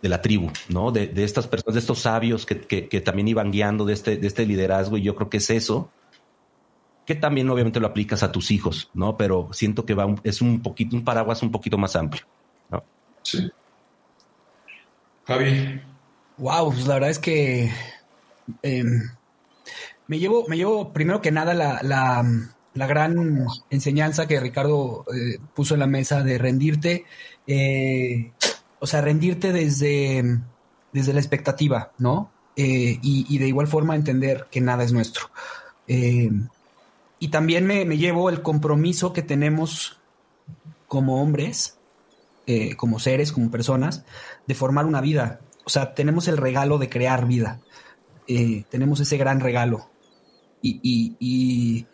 de 0.04 0.10
la 0.10 0.22
tribu, 0.22 0.52
¿no? 0.70 0.92
De, 0.92 1.12
estas 1.24 1.48
personas, 1.48 1.74
de 1.74 1.80
estos 1.80 2.02
sabios 2.02 2.46
que, 2.46 3.02
también 3.02 3.28
iban 3.28 3.50
guiando 3.50 3.86
de 3.86 3.94
este, 3.94 4.18
de 4.18 4.28
este 4.28 4.46
liderazgo 4.46 4.98
y 4.98 5.02
yo 5.02 5.16
creo 5.16 5.32
que 5.32 5.38
es 5.38 5.50
eso 5.50 5.90
que 7.08 7.16
también 7.16 7.50
obviamente 7.50 7.80
lo 7.80 7.88
aplicas 7.88 8.22
a 8.22 8.32
tus 8.32 8.52
hijos, 8.52 8.92
¿no? 8.94 9.18
Pero 9.18 9.50
siento 9.52 9.84
que 9.84 9.96
va 9.96 10.16
es 10.24 10.40
un 10.40 10.62
poquito, 10.62 10.96
un 10.96 11.04
paraguas 11.04 11.42
un 11.42 11.52
poquito 11.52 11.80
más 11.80 11.96
amplio, 11.96 12.24
¿no? 12.70 12.84
Sí. 13.24 13.50
Javi. 15.26 15.82
Wow, 16.38 16.72
pues 16.72 16.86
la 16.86 16.94
verdad 16.94 17.10
es 17.10 17.20
que 17.20 17.72
em, 18.62 19.10
me 20.14 20.20
llevo, 20.20 20.46
me 20.48 20.58
llevo 20.58 20.94
primero 20.94 21.22
que 21.22 21.32
nada 21.32 21.56
la, 21.56 21.82
la, 21.82 22.88
gran 22.88 23.48
enseñanza 23.72 24.28
que 24.28 24.40
Ricardo 24.40 25.06
eh, 25.12 25.40
puso 25.56 25.74
en 25.74 25.80
la 25.80 25.88
mesa 25.88 26.22
de 26.22 26.38
rendirte. 26.38 27.06
Eh, 27.48 28.32
o 28.78 28.86
sea, 28.86 29.02
rendirte 29.02 29.52
desde, 29.52 30.40
desde 30.92 31.14
la 31.14 31.20
expectativa, 31.20 31.94
¿no? 31.98 32.30
Eh, 32.56 33.00
y, 33.02 33.38
de 33.40 33.48
igual 33.48 33.66
forma 33.66 33.96
entender 33.96 34.46
que 34.52 34.62
nada 34.62 34.84
es 34.84 34.94
nuestro. 34.94 35.32
Y 35.88 37.28
también 37.30 37.66
me, 37.66 37.86
llevo 37.98 38.30
el 38.30 38.44
compromiso 38.44 39.14
que 39.14 39.24
tenemos 39.24 40.00
como 40.88 41.24
hombres, 41.24 41.80
como 42.78 43.00
seres, 43.00 43.32
como 43.32 43.50
personas, 43.50 44.06
de 44.46 44.54
formar 44.54 44.86
una 44.86 45.02
vida. 45.02 45.40
O 45.66 45.72
sea, 45.72 45.96
tenemos 45.96 46.28
el 46.28 46.38
regalo 46.38 46.78
de 46.78 46.90
crear 46.90 47.26
vida. 47.26 47.62
tenemos 48.70 49.00
ese 49.00 49.18
gran 49.18 49.40
regalo. 49.40 49.90
Y, 50.64 51.86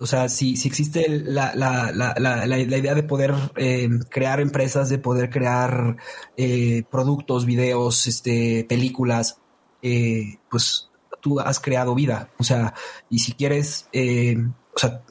o 0.00 0.06
sea, 0.06 0.30
si, 0.30 0.56
si 0.56 0.66
existe 0.66 1.06
la, 1.08 1.54
la, 1.54 1.92
la, 1.92 2.14
la, 2.18 2.58
idea 2.58 2.94
de 2.94 3.02
poder 3.02 3.34
eh, 3.56 3.86
crear 4.08 4.40
empresas, 4.40 4.88
de 4.88 4.96
poder 4.96 5.28
crear 5.28 5.98
eh, 6.38 6.84
productos, 6.90 7.44
videos, 7.44 8.06
este, 8.06 8.64
películas, 8.66 9.38
eh, 9.82 10.38
pues 10.50 10.88
tú 11.20 11.38
has 11.38 11.60
creado 11.60 11.94
vida. 11.94 12.30
O 12.38 12.44
sea, 12.44 12.72
y 13.10 13.18
si 13.18 13.32
quieres, 13.32 13.88
o 13.92 14.78
sea, 14.78 15.02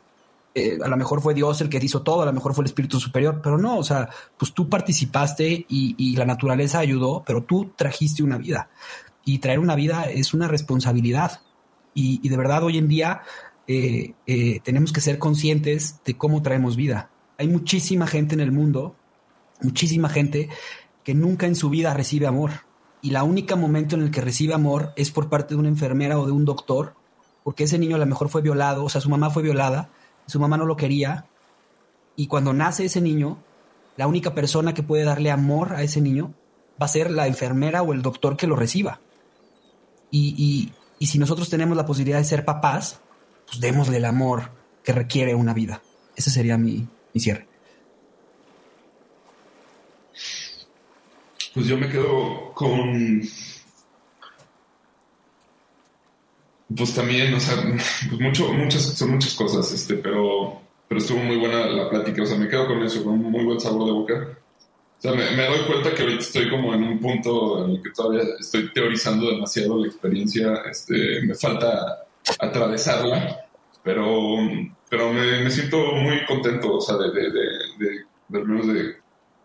a 0.84 0.88
lo 0.88 0.98
mejor 0.98 1.22
fue 1.22 1.36
Dios 1.36 1.62
el 1.62 1.70
que 1.70 1.78
hizo 1.78 2.02
todo, 2.02 2.24
a 2.24 2.26
lo 2.26 2.34
mejor 2.34 2.56
fue 2.56 2.64
el 2.64 2.70
Espíritu 2.70 3.00
Superior, 3.00 3.42
pero 3.44 3.60
no, 3.60 3.78
o 3.78 3.84
sea, 3.84 4.10
pues 4.40 4.54
tú 4.54 4.68
participaste 4.70 5.68
y, 5.70 5.94
y 6.00 6.16
la 6.16 6.26
naturaleza 6.26 6.80
ayudó, 6.80 7.24
pero 7.28 7.44
tú 7.44 7.74
trajiste 7.76 8.24
una 8.24 8.40
vida. 8.40 8.72
Y 9.24 9.38
traer 9.38 9.60
una 9.60 9.76
vida 9.76 10.06
es 10.06 10.34
una 10.34 10.48
responsabilidad. 10.48 11.42
Y, 11.94 12.20
y 12.24 12.30
de 12.30 12.38
verdad 12.38 12.64
hoy 12.64 12.78
en 12.78 12.88
día 12.88 13.22
eh, 13.72 14.16
eh, 14.26 14.61
tenemos 14.64 14.91
que 14.91 14.99
ser 14.99 15.20
conscientes 15.20 16.02
de 16.03 16.18
cómo 16.18 16.41
traemos 16.41 16.76
vida. 16.76 17.11
Hay 17.38 17.48
muchísima 17.48 18.07
gente 18.07 18.34
en 18.34 18.41
el 18.41 18.52
mundo, 18.52 18.95
muchísima 19.61 20.10
gente 20.10 20.49
que 21.03 21.14
nunca 21.14 21.45
en 21.45 21.56
su 21.56 21.70
vida 21.70 21.94
recibe 21.94 22.26
amor. 22.26 22.49
Y 23.03 23.11
la 23.11 23.22
única 23.22 23.56
momento 23.56 23.95
en 23.95 24.02
el 24.02 24.10
que 24.10 24.22
recibe 24.22 24.56
amor 24.56 24.91
es 24.95 25.11
por 25.11 25.30
parte 25.30 25.53
de 25.53 25.60
una 25.60 25.70
enfermera 25.70 26.18
o 26.18 26.26
de 26.26 26.32
un 26.32 26.45
doctor, 26.45 26.95
porque 27.44 27.66
ese 27.66 27.78
niño 27.78 27.95
a 27.95 27.99
lo 27.99 28.07
mejor 28.07 28.30
fue 28.30 28.41
violado, 28.41 28.84
o 28.84 28.90
sea, 28.90 29.02
su 29.02 29.10
mamá 29.11 29.30
fue 29.30 29.44
violada, 29.44 29.91
su 30.26 30.40
mamá 30.40 30.57
no 30.57 30.66
lo 30.66 30.76
quería. 30.76 31.28
Y 32.16 32.26
cuando 32.26 32.53
nace 32.53 32.86
ese 32.86 33.02
niño, 33.02 33.38
la 33.98 34.07
única 34.07 34.34
persona 34.34 34.74
que 34.74 34.82
puede 34.82 35.03
darle 35.03 35.30
amor 35.30 35.76
a 35.76 35.84
ese 35.84 36.02
niño 36.02 36.34
va 36.82 36.88
a 36.88 36.90
ser 36.90 37.11
la 37.11 37.28
enfermera 37.28 37.84
o 37.84 37.94
el 37.94 38.02
doctor 38.02 38.36
que 38.36 38.48
lo 38.48 38.56
reciba. 38.56 38.99
y 40.10 40.72
si 41.08 41.18
nosotros 41.18 41.50
tenemos 41.50 41.78
la 41.78 41.86
posibilidad 41.86 42.18
de 42.18 42.26
ser 42.26 42.46
papás, 42.46 43.00
pues 43.48 43.60
démosle 43.60 43.98
el 43.98 44.06
amor 44.06 44.52
que 44.84 44.92
requiere 44.92 45.34
una 45.36 45.54
vida. 45.54 45.82
Ese 46.16 46.30
sería 46.30 46.58
mi, 46.58 46.88
cierre. 47.16 47.48
Pues 51.54 51.66
yo 51.66 51.78
me 51.78 51.90
quedo 51.90 52.54
con. 52.54 53.22
Pues 56.76 56.94
también, 56.94 57.34
o 57.34 57.40
sea, 57.40 57.56
pues 58.10 58.22
mucho, 58.22 58.54
muchas, 58.54 58.84
son 58.84 59.12
muchas 59.12 59.34
cosas, 59.34 59.72
este, 59.72 59.96
pero, 59.96 60.62
pero 60.88 61.00
estuvo 61.00 61.20
muy 61.20 61.38
buena 61.38 61.66
la 61.66 61.90
plática. 61.90 62.22
O 62.24 62.26
sea, 62.26 62.38
me 62.38 62.48
quedo 62.48 62.68
con 62.68 62.84
eso, 62.84 63.04
con 63.04 63.14
un 63.14 63.32
muy 63.32 63.44
buen 63.44 63.60
sabor 63.60 63.86
de 63.86 63.92
boca. 63.92 64.40
O 65.00 65.02
sea, 65.02 65.14
me, 65.14 65.46
doy 65.46 65.60
cuenta 65.66 65.96
que 65.96 66.02
ahorita 66.04 66.20
estoy 66.20 66.50
como 66.50 66.74
en 66.74 66.84
un 66.84 67.00
punto 67.00 67.64
en 67.64 67.72
el 67.72 67.82
que 67.82 67.90
todavía 67.92 68.24
estoy 68.38 68.70
teorizando 68.74 69.32
demasiado 69.32 69.78
la 69.78 69.88
experiencia. 69.88 70.62
Este, 70.70 71.22
me 71.22 71.34
falta 71.36 72.06
atravesarla, 72.38 73.46
pero, 73.82 74.36
pero 74.90 75.14
me, 75.14 75.50
siento 75.50 75.78
muy 75.94 76.26
contento, 76.26 76.76
o 76.76 76.82
sea, 76.82 76.98
de, 76.98 77.12
de, 77.12 77.32
de, 77.78 78.96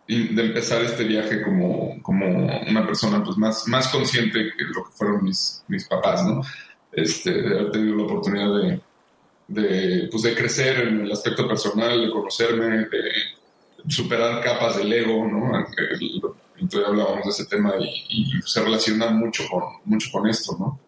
de, 0.09 0.43
empezar 0.43 0.83
este 0.83 1.05
viaje 1.05 1.41
como, 1.41 2.03
como 2.03 2.27
una 2.69 2.85
persona 2.85 3.23
pues, 3.23 3.37
más, 3.37 3.69
más 3.69 3.87
consciente 3.89 4.53
que 4.59 4.65
lo 4.65 4.85
que 4.85 4.91
fueron 4.93 5.23
mis, 5.23 5.63
mis 5.69 5.87
papás, 5.87 6.27
¿no? 6.27 6.43
Este, 6.91 7.33
de 7.33 7.47
haber 7.47 7.71
tenido 7.71 7.97
la 7.97 8.03
oportunidad 8.03 8.61
de, 8.61 8.81
de, 9.47 10.09
pues, 10.11 10.25
de 10.25 10.35
crecer 10.35 10.89
en 10.89 11.03
el 11.03 11.13
aspecto 11.13 11.47
personal, 11.47 12.01
de 12.01 12.11
conocerme, 12.11 12.89
de 12.91 13.13
superar 13.89 14.43
capas 14.43 14.77
del 14.79 14.93
ego, 14.93 15.27
¿no? 15.27 15.53
Entonces 16.57 16.89
hablábamos 16.89 17.25
de 17.25 17.31
ese 17.31 17.47
tema 17.47 17.75
y, 17.79 18.31
se 18.45 18.63
relaciona 18.63 19.11
mucho 19.11 19.45
con, 19.51 19.65
mucho 19.85 20.11
con 20.13 20.29
esto, 20.29 20.57
¿no? 20.59 20.81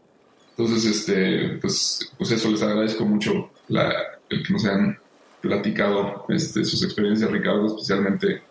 Entonces, 0.50 0.84
este, 0.86 1.58
pues, 1.60 2.12
pues 2.16 2.30
eso, 2.30 2.50
les 2.50 2.62
agradezco 2.62 3.04
mucho 3.04 3.50
la, 3.68 3.92
el 4.30 4.42
que 4.42 4.52
nos 4.52 4.64
hayan 4.64 4.98
platicado 5.40 6.24
este, 6.28 6.64
sus 6.64 6.82
experiencias, 6.82 7.30
Ricardo, 7.30 7.66
especialmente, 7.66 8.42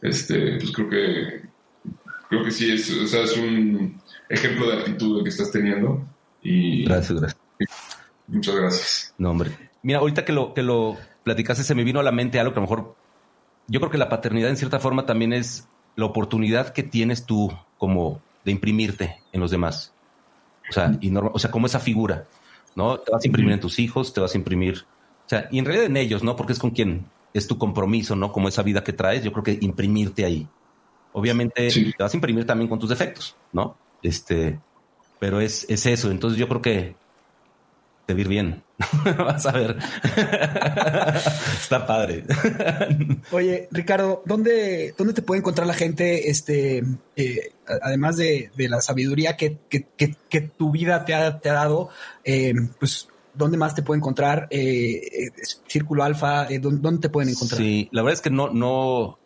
este, 0.00 0.56
pues 0.58 0.72
creo 0.72 0.88
que, 0.88 1.42
creo 2.30 2.44
que 2.44 2.50
sí, 2.50 2.72
es, 2.72 2.90
o 2.90 3.06
sea, 3.06 3.24
es 3.24 3.36
un 3.36 4.00
ejemplo 4.30 4.70
de 4.70 4.78
actitud 4.78 5.22
que 5.22 5.28
estás 5.28 5.50
teniendo. 5.50 6.02
Y, 6.42 6.84
gracias, 6.84 7.20
gracias. 7.20 7.40
Muchas 8.26 8.54
gracias. 8.54 9.14
No, 9.18 9.30
hombre. 9.30 9.50
Mira, 9.82 9.98
ahorita 9.98 10.24
que 10.24 10.32
lo, 10.32 10.54
que 10.54 10.62
lo 10.62 10.96
platicaste, 11.22 11.64
se 11.64 11.74
me 11.74 11.84
vino 11.84 12.00
a 12.00 12.02
la 12.02 12.12
mente 12.12 12.40
algo 12.40 12.54
que 12.54 12.60
a 12.60 12.62
lo 12.62 12.68
mejor 12.68 12.96
yo 13.66 13.80
creo 13.80 13.90
que 13.90 13.98
la 13.98 14.08
paternidad 14.08 14.50
en 14.50 14.56
cierta 14.56 14.80
forma 14.80 15.06
también 15.06 15.32
es 15.32 15.68
la 15.96 16.06
oportunidad 16.06 16.72
que 16.72 16.82
tienes 16.82 17.26
tú 17.26 17.52
como 17.78 18.20
de 18.44 18.52
imprimirte 18.52 19.18
en 19.32 19.40
los 19.40 19.50
demás. 19.50 19.92
O 20.68 20.72
sea, 20.72 20.96
y 21.00 21.14
o 21.14 21.38
sea, 21.38 21.50
como 21.50 21.66
esa 21.66 21.80
figura, 21.80 22.26
¿no? 22.74 22.98
Te 22.98 23.10
vas 23.10 23.24
a 23.24 23.26
imprimir 23.26 23.52
en 23.52 23.60
tus 23.60 23.78
hijos, 23.78 24.12
te 24.12 24.20
vas 24.20 24.34
a 24.34 24.38
imprimir, 24.38 24.84
o 25.26 25.28
sea, 25.28 25.48
y 25.50 25.58
en 25.58 25.64
realidad 25.64 25.86
en 25.86 25.96
ellos, 25.96 26.22
¿no? 26.22 26.36
Porque 26.36 26.52
es 26.52 26.58
con 26.58 26.70
quien 26.70 27.06
es 27.34 27.46
tu 27.46 27.58
compromiso, 27.58 28.16
¿no? 28.16 28.32
Como 28.32 28.48
esa 28.48 28.62
vida 28.62 28.84
que 28.84 28.92
traes, 28.92 29.24
yo 29.24 29.32
creo 29.32 29.44
que 29.44 29.58
imprimirte 29.60 30.24
ahí. 30.24 30.46
Obviamente 31.12 31.68
te 31.68 32.02
vas 32.02 32.14
a 32.14 32.16
imprimir 32.16 32.46
también 32.46 32.68
con 32.68 32.78
tus 32.78 32.88
defectos, 32.88 33.36
¿no? 33.52 33.76
Este, 34.02 34.58
pero 35.18 35.40
es, 35.40 35.66
es 35.68 35.86
eso. 35.86 36.10
Entonces 36.10 36.38
yo 36.38 36.48
creo 36.48 36.62
que 36.62 36.94
te 38.06 38.14
vir 38.14 38.28
bien. 38.28 38.62
Vas 39.18 39.46
a 39.46 39.52
ver. 39.52 39.76
Está 41.60 41.86
padre. 41.86 42.24
Oye, 43.30 43.68
Ricardo, 43.70 44.22
¿dónde, 44.24 44.94
¿dónde 44.96 45.14
te 45.14 45.22
puede 45.22 45.40
encontrar 45.40 45.66
la 45.66 45.74
gente? 45.74 46.30
Este, 46.30 46.82
eh, 47.16 47.52
además 47.82 48.16
de, 48.16 48.50
la 48.56 48.80
sabiduría 48.80 49.36
que, 49.36 49.58
tu 50.56 50.70
vida 50.70 51.04
te 51.04 51.14
ha, 51.14 51.38
dado, 51.42 51.90
eh, 52.24 52.54
pues, 52.78 53.08
¿dónde 53.34 53.58
más 53.58 53.74
te 53.74 53.82
puede 53.82 53.98
encontrar? 53.98 54.48
Eh, 54.50 55.30
Círculo 55.66 56.04
Alfa, 56.04 56.48
¿dónde, 56.60 56.98
te 57.00 57.08
pueden 57.08 57.30
encontrar? 57.30 57.60
Sí, 57.60 57.88
la 57.92 58.02
verdad 58.02 58.14
es 58.14 58.22
que 58.22 58.30
no, 58.30 58.50
no, 58.50 59.18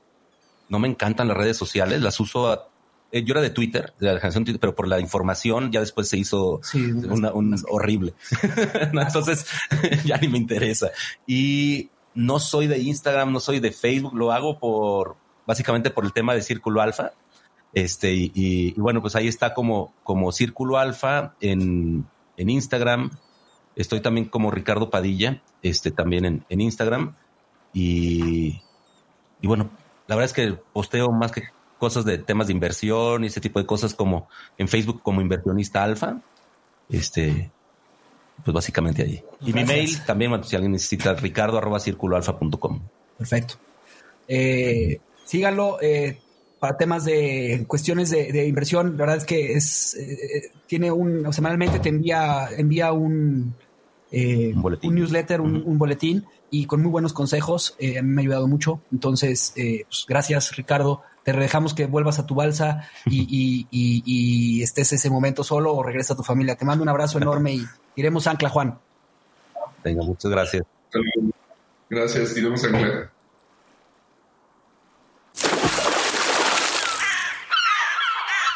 no 0.69 0.79
me 0.79 0.89
encantan 0.89 1.29
las 1.29 1.37
redes 1.37 1.57
sociales, 1.57 2.01
las 2.01 2.19
uso 2.21 2.51
a 2.51 2.69
yo 3.25 3.33
era 3.33 3.43
de 3.43 3.51
Twitter, 3.51 3.95
de 3.99 4.07
la 4.07 4.13
generación 4.15 4.45
Twitter, 4.45 4.61
pero 4.61 4.75
por 4.75 4.89
la 4.89 5.01
información 5.01 5.71
ya 5.73 5.81
después 5.81 6.09
se 6.09 6.19
hizo 6.19 6.61
un 6.75 7.57
horrible. 7.69 8.15
Entonces 8.93 9.47
ya 10.05 10.19
ni 10.19 10.29
me 10.29 10.39
interesa. 10.39 10.91
Y 11.27 11.91
no 12.15 12.39
soy 12.39 12.67
de 12.67 12.79
Instagram, 12.79 13.33
no 13.33 13.41
soy 13.41 13.61
de 13.61 13.73
Facebook, 13.73 14.15
lo 14.15 14.33
hago 14.33 14.59
por 14.59 15.17
básicamente 15.47 15.91
por 15.91 16.05
el 16.05 16.13
tema 16.13 16.35
de 16.35 16.43
Círculo 16.43 16.81
Alfa. 16.81 17.13
Este, 17.73 18.13
y, 18.13 18.73
bueno, 18.81 19.03
pues 19.03 19.17
ahí 19.17 19.29
está 19.29 19.53
como, 19.53 19.93
como 20.03 20.33
Círculo 20.33 20.79
Alfa 20.79 21.35
en, 21.41 22.07
en 22.37 22.51
Instagram. 22.51 23.11
Estoy 23.77 24.01
también 24.01 24.27
como 24.29 24.51
Ricardo 24.51 24.89
Padilla, 24.89 25.43
este, 25.63 25.91
también 25.91 26.25
en, 26.25 26.45
en 26.49 26.61
Instagram. 26.63 27.15
Y, 27.75 28.63
y 29.43 29.47
bueno, 29.47 29.71
la 30.07 30.17
verdad 30.17 30.25
es 30.25 30.33
que 30.33 30.59
posteo 30.73 31.11
más 31.13 31.33
que 31.33 31.43
cosas 31.79 32.05
de 32.05 32.19
temas 32.19 32.47
de 32.47 32.53
inversión 32.53 33.25
y 33.25 33.29
ese 33.29 33.41
tipo 33.41 33.59
de 33.59 33.67
cosas 33.67 33.95
como 33.95 34.29
en 34.59 34.69
Facebook 34.69 35.03
como 35.03 35.21
inversionista 35.21 35.83
alfa. 35.83 36.21
Este, 36.89 37.51
pues 38.45 38.55
básicamente 38.55 39.03
ahí. 39.03 39.23
Y 39.45 39.53
mi 39.53 39.65
mail 39.65 39.99
también, 40.05 40.31
bueno, 40.31 40.45
si 40.45 40.57
alguien 40.57 40.73
necesita, 40.73 41.15
ricardo 41.15 41.59
arroba 41.59 41.81
Perfecto. 43.19 43.55
Eh, 44.29 45.01
síganlo 45.25 45.79
eh, 45.81 46.19
para 46.59 46.77
temas 46.77 47.05
de 47.05 47.65
cuestiones 47.67 48.11
de, 48.11 48.47
inversión. 48.47 48.93
La 48.93 48.99
verdad 48.99 49.17
es 49.17 49.25
que 49.25 49.53
es 49.55 49.95
eh, 49.95 50.51
tiene 50.67 50.91
un 50.91 51.33
semanalmente 51.33 51.79
te 51.79 51.89
envía 51.89 52.49
envía 52.57 52.93
un 52.93 53.55
un, 54.13 54.95
newsletter, 54.95 55.41
un, 55.41 55.79
boletín 55.79 56.25
y 56.51 56.67
con 56.67 56.81
muy 56.81 56.91
buenos 56.91 57.13
consejos. 57.13 57.77
mí 57.81 58.03
me 58.03 58.21
ha 58.21 58.23
ayudado 58.23 58.49
mucho. 58.49 58.81
Entonces, 58.93 59.53
pues, 59.55 60.05
gracias 60.09 60.55
Ricardo 60.57 61.03
te 61.27 61.33
dejamos 61.33 61.75
que 61.75 61.87
vuelvas 61.87 62.21
a 62.21 62.27
tu 62.27 62.37
balsa 62.37 62.89
y, 63.05 64.63
estés 64.63 64.93
ese 64.93 65.11
momento 65.11 65.43
solo 65.43 65.75
o 65.75 65.83
regresa 65.83 66.15
a 66.15 66.17
tu 66.17 66.23
familia. 66.23 66.55
Te 66.55 66.65
mando 66.65 66.85
un 66.85 66.89
abrazo 66.89 67.19
enorme 67.19 67.55
y 67.55 67.67
iremos 67.97 68.29
a 68.29 68.31
Ancla, 68.31 68.49
Juan. 68.49 68.79
Venga, 69.83 70.05
muchas 70.05 70.31
gracias. 70.31 70.65
Gracias, 71.91 72.37
iremos 72.37 72.63
a 72.63 72.69
Ancla. 72.69 73.11